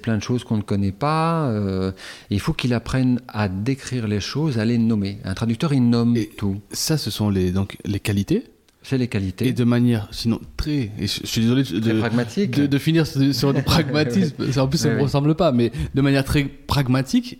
plein 0.01 0.17
de 0.17 0.23
choses 0.23 0.43
qu'on 0.45 0.57
ne 0.57 0.61
connaît 0.61 0.91
pas. 0.93 1.47
euh, 1.49 1.91
et 2.31 2.35
il 2.35 2.39
faut 2.39 2.53
qu'il 2.53 2.73
apprenne 2.73 3.19
à 3.27 3.49
décrire 3.49 4.07
les 4.07 4.21
choses, 4.21 4.57
à 4.59 4.65
les 4.65 4.77
nommer. 4.77 5.19
Un 5.25 5.33
traducteur, 5.33 5.73
il 5.73 5.89
nomme 5.89 6.15
Et- 6.15 6.27
tout. 6.37 6.61
Ça, 6.71 6.97
ce 6.97 7.11
sont 7.11 7.29
les, 7.29 7.51
donc, 7.51 7.77
les 7.85 7.99
qualités. 7.99 8.45
C'est 8.81 8.97
les 8.97 9.09
qualités. 9.09 9.47
Et 9.49 9.51
de 9.53 9.65
manière, 9.65 10.07
sinon, 10.11 10.39
très. 10.55 10.91
Et 10.97 11.07
je, 11.07 11.19
je 11.21 11.25
suis 11.27 11.41
désolé 11.41 11.63
de, 11.63 11.99
pragmatique. 11.99 12.51
de- 12.51 12.67
de 12.67 12.77
finir 12.77 13.05
sur, 13.05 13.51
le 13.51 13.61
pragmatisme. 13.65 14.49
Ça, 14.53 14.63
en 14.63 14.67
plus, 14.69 14.77
ça 14.77 14.85
Oui, 14.87 14.91
ne 14.91 14.95
me 14.95 14.99
oui. 15.01 15.05
ressemble 15.07 15.35
pas, 15.35 15.51
mais 15.51 15.73
de 15.93 16.01
manière 16.01 16.23
très 16.23 16.45
pragmatique. 16.45 17.39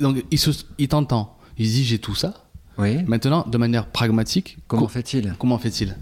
Donc, 0.00 0.24
il, 0.30 0.38
se, 0.38 0.50
il 0.78 0.88
t'entend. 0.88 1.36
Il 1.58 1.66
se 1.66 1.72
dit 1.72 1.84
j'ai 1.84 1.98
tout 1.98 2.14
ça. 2.14 2.45
Oui. 2.78 2.98
Maintenant, 3.06 3.46
de 3.48 3.56
manière 3.58 3.86
pragmatique, 3.86 4.58
Comment 4.68 4.82
co- 4.82 4.88
fait-il? 4.88 5.34
comment 5.38 5.58
fait-il? 5.58 5.96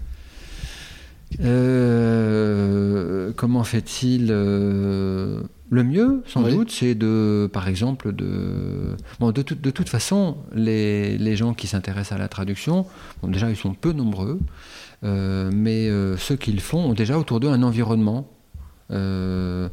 Euh, 1.75 3.31
comment 3.35 3.63
fait-il 3.63 4.27
euh, 4.31 5.41
Le 5.69 5.83
mieux, 5.83 6.23
sans 6.27 6.43
Oui. 6.43 6.51
doute, 6.51 6.71
c'est 6.71 6.95
de, 6.95 7.49
par 7.51 7.67
exemple, 7.67 8.13
de. 8.13 8.95
Bon, 9.19 9.31
de, 9.31 9.41
tout- 9.41 9.55
de 9.55 9.69
toute 9.71 9.89
façon, 9.89 10.37
les, 10.53 11.17
les 11.17 11.35
gens 11.35 11.53
qui 11.53 11.67
s'intéressent 11.67 12.13
à 12.13 12.17
la 12.17 12.27
traduction, 12.27 12.85
bon, 13.21 13.29
déjà, 13.29 13.49
ils 13.49 13.55
sont 13.55 13.73
peu 13.73 13.91
nombreux, 13.91 14.39
euh, 15.03 15.49
mais 15.53 15.87
euh, 15.89 16.17
ceux 16.17 16.35
qui 16.35 16.51
le 16.51 16.61
font 16.61 16.89
ont 16.89 16.93
déjà 16.93 17.17
autour 17.17 17.39
d'eux 17.39 17.49
un 17.49 17.63
environnement. 17.63 18.29
Euh, 18.91 19.69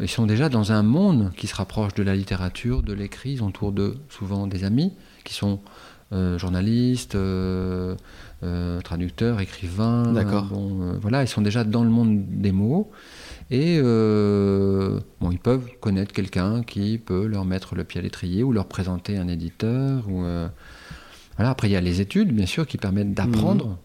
ils 0.00 0.08
sont 0.08 0.26
déjà 0.26 0.48
dans 0.48 0.72
un 0.72 0.82
monde 0.82 1.32
qui 1.36 1.46
se 1.46 1.54
rapproche 1.54 1.94
de 1.94 2.02
la 2.02 2.14
littérature, 2.14 2.82
de 2.82 2.92
l'écrit. 2.92 3.32
Ils 3.32 3.42
ont 3.42 3.48
autour 3.48 3.72
d'eux 3.72 3.96
souvent 4.08 4.46
des 4.46 4.64
amis 4.64 4.92
qui 5.24 5.34
sont 5.34 5.54
euh, 5.54 5.58
journalistes, 6.12 7.14
euh, 7.14 7.94
euh, 8.42 8.80
traducteurs, 8.80 9.40
écrivains. 9.40 10.12
D'accord. 10.12 10.44
Bon, 10.46 10.82
euh, 10.82 10.98
voilà, 11.00 11.22
ils 11.22 11.28
sont 11.28 11.42
déjà 11.42 11.62
dans 11.62 11.84
le 11.84 11.90
monde 11.90 12.24
des 12.28 12.52
mots. 12.52 12.90
Et 13.50 13.80
euh, 13.82 15.00
bon, 15.20 15.30
ils 15.30 15.38
peuvent 15.38 15.68
connaître 15.80 16.12
quelqu'un 16.12 16.62
qui 16.62 16.98
peut 16.98 17.26
leur 17.26 17.44
mettre 17.44 17.74
le 17.74 17.84
pied 17.84 18.00
à 18.00 18.02
l'étrier 18.02 18.42
ou 18.42 18.52
leur 18.52 18.66
présenter 18.66 19.18
un 19.18 19.28
éditeur. 19.28 20.08
Ou, 20.08 20.24
euh, 20.24 20.48
voilà. 21.36 21.50
Après, 21.50 21.68
il 21.68 21.72
y 21.72 21.76
a 21.76 21.80
les 21.80 22.00
études, 22.00 22.32
bien 22.32 22.46
sûr, 22.46 22.66
qui 22.66 22.78
permettent 22.78 23.12
d'apprendre 23.12 23.78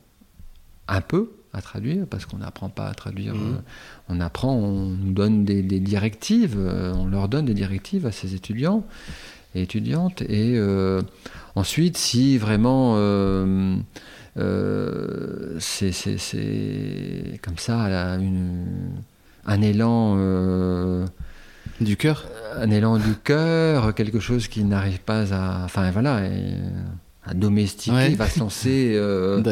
un 0.87 1.01
peu 1.01 1.31
à 1.51 1.61
traduire, 1.61 2.05
parce 2.07 2.25
qu'on 2.25 2.37
n'apprend 2.37 2.69
pas 2.69 2.87
à 2.87 2.93
traduire. 2.93 3.33
Mhm. 3.33 3.41
euh, 3.41 3.59
on 4.09 4.19
apprend, 4.19 4.53
on 4.53 4.89
nous 4.89 5.13
donne 5.13 5.45
des, 5.45 5.63
des 5.63 5.79
directives, 5.79 6.55
euh, 6.57 6.93
on 6.93 7.07
leur 7.07 7.27
donne 7.27 7.45
des 7.45 7.53
directives 7.53 8.05
à 8.05 8.11
ces 8.11 8.35
étudiants 8.35 8.85
et 9.55 9.61
étudiantes. 9.63 10.21
Et 10.23 10.53
euh, 10.57 11.01
ensuite, 11.55 11.97
si 11.97 12.37
vraiment 12.37 12.95
euh, 12.97 13.75
euh, 14.37 15.55
c'est 15.59 15.91
comme 17.41 17.57
ça, 17.57 17.89
là, 17.89 18.15
une- 18.15 18.91
un 19.47 19.61
élan. 19.61 21.05
Du 21.81 21.97
cœur? 21.97 22.25
un 22.57 22.69
élan 22.71 22.97
du 22.97 23.15
cœur, 23.21 23.93
quelque 23.95 24.19
chose 24.21 24.47
qui 24.47 24.63
n'arrive 24.63 24.99
pas 25.01 25.33
à, 25.33 25.65
enfin 25.65 25.91
voilà, 25.91 26.21
à 27.25 27.33
domestiquer, 27.33 27.95
Ouais. 27.95 28.11
il 28.11 28.15
va 28.15 28.27
se 28.29 28.39
lancer 28.39 28.93
euh, 28.95 29.43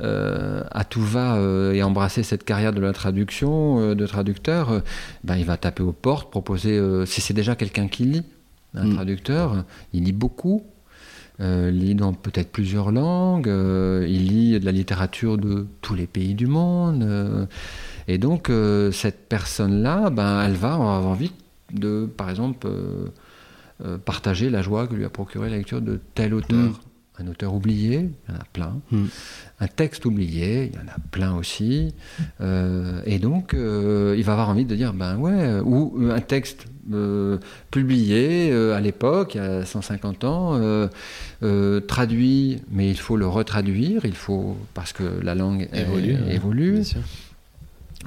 euh, 0.00 0.64
à 0.72 0.82
tout 0.82 1.02
va 1.02 1.36
euh, 1.36 1.72
et 1.72 1.84
embrasser 1.84 2.24
cette 2.24 2.42
carrière 2.44 2.72
de 2.72 2.80
la 2.80 2.92
traduction, 2.92 3.94
de 3.94 4.06
traducteur, 4.06 4.82
ben, 5.22 5.36
il 5.36 5.44
va 5.44 5.56
taper 5.56 5.84
aux 5.84 5.92
portes, 5.92 6.30
proposer, 6.32 6.80
si 7.06 7.20
c'est 7.20 7.34
déjà 7.34 7.54
quelqu'un 7.54 7.86
qui 7.86 8.04
lit, 8.06 8.22
un 8.74 8.86
Mm. 8.86 8.94
traducteur, 8.94 9.64
il 9.92 10.04
lit 10.04 10.12
beaucoup, 10.12 10.62
euh, 11.40 11.70
il 11.72 11.80
lit 11.80 11.94
dans 11.94 12.12
peut-être 12.12 12.50
plusieurs 12.52 12.90
langues, 12.92 13.48
euh, 13.48 14.06
il 14.08 14.28
lit 14.28 14.60
de 14.60 14.64
la 14.64 14.72
littérature 14.72 15.38
de 15.38 15.66
tous 15.80 15.94
les 15.94 16.06
pays 16.06 16.34
du 16.34 16.46
monde, 16.46 17.02
euh, 17.02 17.46
et 18.08 18.18
donc 18.18 18.50
cette 18.92 19.28
personne-là, 19.28 20.10
ben, 20.10 20.42
elle 20.42 20.54
va 20.54 20.74
avoir 20.74 21.06
envie 21.06 21.32
de, 21.72 22.08
par 22.16 22.28
exemple, 22.30 22.68
partager 24.04 24.48
la 24.50 24.62
joie 24.62 24.86
que 24.86 24.94
lui 24.94 25.04
a 25.04 25.10
procuré 25.10 25.50
la 25.50 25.56
lecture 25.56 25.80
de 25.80 26.00
tel 26.14 26.34
auteur. 26.34 26.58
Mm. 26.58 26.72
Un 27.18 27.26
auteur 27.28 27.54
oublié, 27.54 28.10
il 28.28 28.32
y 28.32 28.36
en 28.36 28.40
a 28.40 28.44
plein 28.52 28.80
Mm. 28.90 29.04
un 29.60 29.66
texte 29.66 30.06
oublié, 30.06 30.70
il 30.72 30.74
y 30.74 30.78
en 30.78 30.88
a 30.88 30.96
plein 31.10 31.34
aussi, 31.36 31.92
et 32.40 33.18
donc 33.18 33.52
il 33.54 34.22
va 34.24 34.32
avoir 34.32 34.48
envie 34.48 34.64
de 34.64 34.74
dire 34.74 34.92
ben 34.94 35.16
ouais, 35.18 35.60
ou 35.60 36.08
un 36.10 36.20
texte 36.20 36.66
euh, 36.92 37.38
publié 37.70 38.50
euh, 38.50 38.74
à 38.74 38.80
l'époque, 38.80 39.34
il 39.34 39.38
y 39.38 39.40
a 39.40 39.64
150 39.64 40.24
ans, 40.24 40.58
euh, 41.42 41.80
traduit, 41.80 42.58
mais 42.70 42.90
il 42.90 42.98
faut 42.98 43.16
le 43.16 43.26
retraduire, 43.28 44.04
il 44.04 44.14
faut 44.14 44.56
parce 44.74 44.92
que 44.92 45.04
la 45.22 45.34
langue 45.34 45.68
Évolue. 45.72 46.16
évolue, 46.30 46.82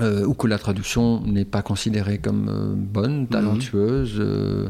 ou 0.02 0.34
que 0.34 0.48
la 0.48 0.58
traduction 0.58 1.22
n'est 1.22 1.46
pas 1.46 1.62
considérée 1.62 2.18
comme 2.18 2.76
bonne, 2.78 3.28
talentueuse. 3.28 4.16
euh, 4.20 4.68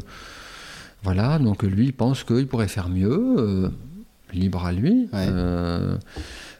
voilà, 1.02 1.38
donc 1.38 1.62
lui 1.62 1.86
il 1.86 1.92
pense 1.92 2.22
qu'il 2.24 2.46
pourrait 2.46 2.68
faire 2.68 2.88
mieux, 2.88 3.70
libre 4.32 4.64
à 4.66 4.72
lui. 4.72 5.08
Ouais. 5.12 5.28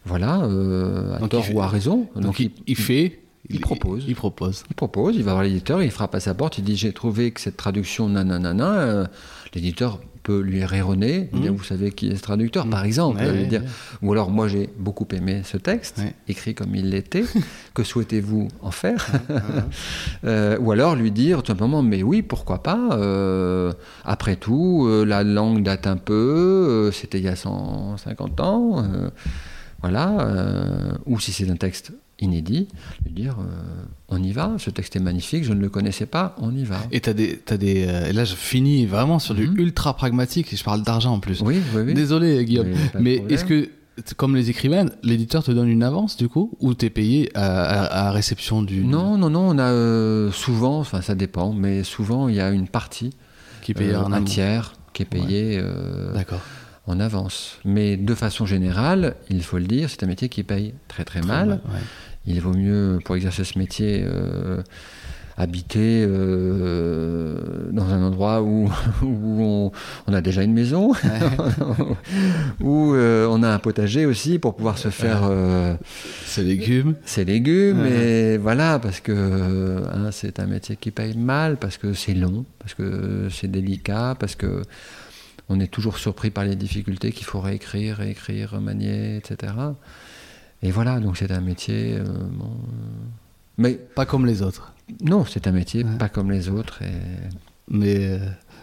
voilà, 0.05 0.35
à 0.35 1.19
Donc, 1.19 1.31
tort 1.31 1.45
fait- 1.45 1.55
ou 1.55 1.61
à 1.61 1.67
raison. 1.69 2.09
Donc, 2.17 2.39
il, 2.41 2.51
il 2.67 2.77
fait. 2.77 3.21
Il 3.51 3.61
propose. 3.61 4.05
Il, 4.09 4.15
propose. 4.15 4.65
il 4.71 4.75
propose, 4.75 5.17
il 5.17 5.23
va 5.23 5.33
voir 5.33 5.45
l'éditeur, 5.45 5.83
il 5.83 5.91
frappe 5.91 6.15
à 6.15 6.21
sa 6.21 6.35
porte, 6.35 6.59
il 6.59 6.65
dit 6.65 6.77
j'ai 6.77 6.93
trouvé 6.93 7.31
que 7.31 7.41
cette 7.41 7.57
traduction 7.57 8.09
nananana, 8.09 8.73
euh, 8.75 9.07
l'éditeur 9.55 10.01
peut 10.23 10.41
lui 10.41 10.59
dire, 10.59 10.69
Mhm. 11.33 11.49
vous 11.51 11.63
savez 11.63 11.93
qui 11.93 12.09
est 12.09 12.17
ce 12.17 12.23
traducteur, 12.23 12.65
Mhm. 12.65 12.71
par 12.73 12.85
exemple, 12.85 13.19
Ouais, 13.23 13.31
lui 13.33 13.41
ouais, 13.43 13.47
dire, 13.47 13.61
ouais. 13.63 13.67
ou 14.03 14.11
alors 14.13 14.29
moi 14.31 14.49
j'ai 14.49 14.69
beaucoup 14.77 15.07
aimé 15.13 15.43
ce 15.45 15.57
texte, 15.57 16.03
écrit 16.27 16.53
comme 16.53 16.75
il 16.75 16.91
l'était, 16.91 17.23
que 17.75 17.85
souhaitez-vous 17.85 18.49
en 18.61 18.71
faire 18.73 19.07
Euh, 20.25 20.59
Ou 20.59 20.73
alors 20.73 20.97
lui 20.97 21.13
dire 21.13 21.43
tout 21.45 21.53
simplement, 21.53 21.83
mais 21.83 22.03
oui, 22.03 22.23
pourquoi 22.23 22.63
pas, 22.63 22.89
euh, 22.93 23.73
après 24.05 24.35
tout, 24.35 24.89
la 25.07 25.23
langue 25.23 25.63
date 25.63 25.87
un 25.87 25.97
peu, 25.97 26.91
c'était 26.93 27.19
il 27.19 27.25
y 27.25 27.29
a 27.29 27.37
150 27.37 28.41
ans, 28.41 28.85
voilà, 29.83 30.93
ou 31.07 31.21
si 31.21 31.31
c'est 31.33 31.49
un 31.51 31.57
texte 31.57 31.93
inédit, 32.21 32.69
lui 33.05 33.13
dire, 33.13 33.37
euh, 33.41 33.45
on 34.09 34.23
y 34.23 34.33
va, 34.33 34.55
ce 34.59 34.71
texte 34.71 34.97
est 34.97 35.01
magnifique, 35.01 35.45
je 35.45 35.53
ne 35.53 35.61
le 35.61 35.69
connaissais 35.69 36.07
pas, 36.07 36.35
on 36.39 36.55
y 36.57 36.65
va. 36.65 36.79
Et 36.91 37.01
t'as 37.01 37.13
des, 37.13 37.37
t'as 37.39 37.57
des, 37.59 37.87
euh, 37.87 38.09
et 38.09 38.13
là 38.13 38.25
je 38.25 38.35
finis 38.35 38.87
vraiment 38.87 39.19
sur 39.19 39.35
du 39.35 39.47
Mhm. 39.49 39.59
ultra 39.59 39.95
pragmatique 39.95 40.53
et 40.53 40.57
je 40.57 40.65
parle 40.65 40.83
d'argent 40.83 41.13
en 41.13 41.21
plus. 41.21 41.43
Oui, 41.43 41.61
oui, 41.75 41.83
oui. 41.87 41.95
Désolé 41.95 42.43
Guillaume, 42.45 42.71
de 42.73 42.99
mais 42.99 43.23
est-ce 43.29 43.45
que 43.45 43.69
comme 44.17 44.35
les 44.37 44.51
écrivains, 44.51 44.87
l'éditeur 45.03 45.43
te 45.43 45.51
donne 45.51 45.69
une 45.69 45.83
avance 45.83 46.17
du 46.19 46.29
coup 46.29 46.53
ou 46.61 46.75
t'es 46.75 46.91
payé 46.91 47.31
à, 47.35 47.63
à- 47.65 48.07
à 48.09 48.11
réception 48.13 48.63
du 48.63 48.85
Non, 48.85 49.17
non, 49.19 49.31
non, 49.31 49.49
on 49.51 49.59
a 49.59 49.71
euh, 49.73 50.31
souvent, 50.33 50.79
enfin 50.81 51.01
ça 51.03 51.15
dépend, 51.15 51.53
mais 51.53 51.83
souvent 51.85 52.29
il 52.29 52.35
y 52.37 52.41
a 52.41 52.51
une 52.51 52.69
partie, 52.69 53.11
qui 53.63 53.73
est 53.73 53.95
en 53.97 54.13
un 54.13 54.23
tiers 54.23 54.75
qui 54.93 55.03
est 55.03 55.07
payé 55.07 55.61
D'accord. 56.15 56.41
en 56.87 57.01
avance. 57.01 57.59
Mais 57.65 57.97
de 57.97 58.15
façon 58.15 58.47
générale, 58.47 59.17
il 59.29 59.43
faut 59.43 59.59
le 59.59 59.65
dire, 59.67 59.91
c'est 59.91 60.03
un 60.05 60.07
métier 60.07 60.29
qui 60.29 60.43
paye 60.43 60.73
très 60.89 61.05
très 61.05 61.21
mal. 61.23 61.61
Ouais. 61.67 61.81
Il 62.27 62.41
vaut 62.41 62.55
mieux, 62.55 62.99
pour 63.05 63.17
exercer 63.17 63.45
ce 63.45 63.59
métier, 63.59 64.03
euh, 64.05 64.63
habiter 65.37 66.05
euh, 66.09 67.39
dans 67.71 67.89
un 67.91 68.03
endroit 68.03 68.43
où, 68.43 68.71
où 69.03 69.43
on, 69.43 69.73
on 70.07 70.13
a 70.13 70.21
déjà 70.21 70.43
une 70.43 70.55
maison, 70.55 70.93
où 72.61 72.95
euh, 72.95 73.27
on 73.31 73.43
a 73.43 73.51
un 73.51 73.59
potager 73.59 74.07
aussi 74.07 74.39
pour 74.39 74.57
pouvoir 74.57 74.79
se 74.79 74.89
faire 74.89 75.21
euh, 75.25 75.75
C'est 76.25 76.43
légumes. 76.43 76.95
ses 77.05 77.25
légumes. 77.25 77.85
Et 77.87 78.39
voilà, 78.39 78.79
parce 78.79 79.01
que 79.01 79.83
hein, 79.93 80.11
c'est 80.11 80.41
un 80.41 80.47
métier 80.47 80.77
qui 80.77 80.91
paye 80.91 81.17
mal, 81.17 81.59
parce 81.59 81.77
que 81.77 81.93
c'est 81.93 82.15
long, 82.15 82.45
parce 82.59 82.75
que 82.75 83.29
c'est 83.31 83.51
délicat, 83.51 84.17
parce 84.19 84.37
que 84.37 84.63
on 85.49 85.61
est 85.61 85.69
toujours 85.69 85.99
surpris 85.99 86.31
par 86.31 86.45
les 86.45 86.57
difficultés 86.57 87.13
qu'il 87.13 87.27
faut 87.27 87.41
réécrire, 87.41 87.99
réécrire, 87.99 88.51
remanier, 88.53 89.17
etc. 89.19 89.53
Et 90.67 90.71
voilà, 90.73 90.99
donc 91.01 91.17
c'est 91.17 91.31
un 91.31 91.41
métier. 91.41 91.95
euh, 91.95 92.05
bon, 92.05 92.45
euh, 92.45 93.05
mais 93.59 93.75
Pas 93.75 94.05
comme 94.07 94.27
les 94.27 94.43
autres. 94.43 94.73
non, 95.05 95.25
c'est 95.25 95.47
un 95.47 95.53
métier 95.53 95.85
Ouais. 95.85 95.97
pas 95.99 96.09
comme 96.09 96.31
les 96.31 96.49
autres, 96.49 96.83
et, 96.83 96.91
Mais 97.71 97.97
euh, 98.07 98.19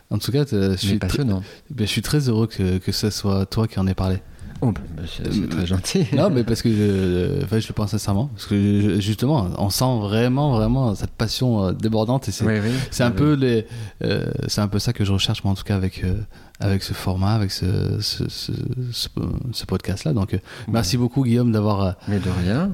en 0.09 0.17
tout 0.17 0.31
cas, 0.31 0.43
je 0.49 0.75
suis, 0.77 0.97
passionnant. 0.99 1.41
ben, 1.69 1.85
je 1.87 1.91
suis 1.91 2.01
très 2.01 2.27
heureux 2.29 2.47
que, 2.47 2.77
que 2.77 2.91
ce 2.91 3.09
soit 3.09 3.45
toi 3.45 3.67
qui 3.67 3.79
en 3.79 3.87
ait 3.87 3.93
parlé. 3.95 4.17
Oh, 4.61 4.71
bah, 4.71 4.81
bah, 4.95 5.03
c'est 5.05 5.49
très 5.49 5.65
gentil. 5.65 6.05
Non, 6.13 6.29
mais 6.29 6.43
parce 6.45 6.61
que 6.61 6.69
je, 6.69 7.43
enfin, 7.43 7.59
je 7.59 7.67
le 7.67 7.73
pense 7.73 7.91
sincèrement. 7.91 8.27
Parce 8.27 8.45
que 8.45 8.55
je- 8.55 9.01
justement, 9.01 9.49
on 9.57 9.69
sent 9.69 9.99
vraiment, 10.01 10.51
vraiment 10.55 10.95
cette 10.95 11.11
passion 11.11 11.71
débordante 11.73 12.29
et 12.29 12.31
c'est 12.31 12.45
Oui, 12.45 12.59
oui, 12.63 12.71
c'est 12.91 13.03
un 13.03 13.09
oui. 13.11 13.15
peu 13.17 13.33
les, 13.33 13.65
euh, 14.03 14.31
c'est 14.47 14.61
un 14.61 14.69
peu 14.69 14.79
ça 14.79 14.93
que 14.93 15.03
je 15.03 15.11
recherche 15.11 15.43
moi 15.43 15.51
en 15.51 15.55
tout 15.55 15.63
cas 15.65 15.75
avec 15.75 16.03
euh, 16.05 16.15
avec 16.63 16.83
ce 16.83 16.93
format, 16.93 17.33
avec 17.35 17.51
ce 17.51 17.99
ce, 18.01 18.27
ce, 18.29 18.51
ce- 18.91 19.09
ce 19.51 19.65
podcast 19.65 20.03
là. 20.05 20.13
Donc 20.13 20.33
euh, 20.33 20.39
merci 20.67 20.97
beaucoup 20.97 21.23
Guillaume 21.23 21.51
d'avoir 21.51 21.81
euh, 21.81 21.91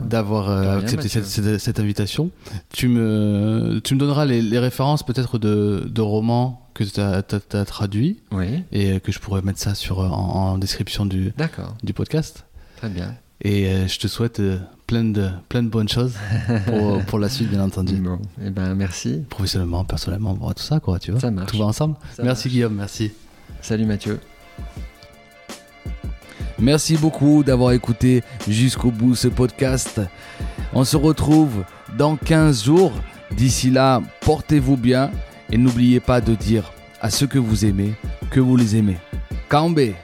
d'avoir 0.03 0.49
euh, 0.49 0.79
accepté 0.79 1.07
cette, 1.09 1.25
cette, 1.25 1.59
cette 1.59 1.79
invitation. 1.79 2.31
Tu 2.73 2.87
me 2.87 3.79
tu 3.83 3.95
me 3.95 3.99
donneras 3.99 4.25
les, 4.25 4.41
les 4.41 4.59
références 4.59 5.03
peut-être 5.03 5.37
de, 5.39 5.83
de 5.89 6.01
romans 6.01 6.65
que 6.73 6.83
tu 6.85 6.99
as, 7.01 7.65
traduits 7.65 8.21
Oui, 8.31 8.63
et 8.71 8.99
que 9.01 9.11
je 9.11 9.19
pourrais 9.19 9.41
mettre 9.41 9.59
ça 9.59 9.75
sur 9.75 9.99
en, 9.99 10.53
en 10.53 10.57
description 10.57 11.05
du 11.05 11.33
d'accord, 11.37 11.75
du 11.83 11.93
podcast. 11.93 12.45
très 12.77 12.89
bien. 12.89 13.15
Et 13.41 13.67
euh, 13.67 13.87
je 13.87 13.99
te 13.99 14.07
souhaite 14.07 14.41
euh, 14.41 14.57
plein 14.85 15.05
de 15.05 15.29
plein 15.47 15.63
de 15.63 15.69
bonnes 15.69 15.87
choses 15.87 16.13
pour, 16.65 16.99
pour 17.07 17.19
la 17.19 17.29
suite 17.29 17.49
bien 17.49 17.61
entendu. 17.63 17.95
Bon, 17.95 18.19
eh 18.45 18.49
ben 18.49 18.75
merci. 18.75 19.21
Professionnellement, 19.29 19.85
personnellement, 19.85 20.35
tout 20.35 20.63
ça 20.63 20.79
quoi, 20.81 20.99
tu 20.99 21.11
vois. 21.11 21.19
Ça 21.21 21.31
marche. 21.31 21.49
Tout 21.51 21.57
va 21.57 21.65
ensemble. 21.65 21.95
Ça 22.17 22.23
merci 22.23 22.47
marche. 22.47 22.53
Guillaume, 22.53 22.75
merci. 22.75 23.11
Salut 23.61 23.85
Mathieu. 23.85 24.19
Merci 26.59 26.97
beaucoup 26.97 27.43
d'avoir 27.43 27.71
écouté 27.71 28.23
jusqu'au 28.47 28.91
bout 28.91 29.15
ce 29.15 29.27
podcast. 29.27 30.01
On 30.73 30.83
se 30.83 30.97
retrouve 30.97 31.63
dans 31.97 32.15
15 32.17 32.63
jours. 32.65 32.91
D'ici 33.31 33.69
là, 33.69 34.01
portez-vous 34.21 34.75
bien 34.75 35.11
et 35.51 35.57
n'oubliez 35.57 35.99
pas 35.99 36.19
de 36.19 36.35
dire 36.35 36.73
à 37.01 37.09
ceux 37.09 37.27
que 37.27 37.39
vous 37.39 37.65
aimez 37.65 37.93
que 38.29 38.39
vous 38.39 38.55
les 38.55 38.75
aimez. 38.75 38.97
Kambé 39.47 39.95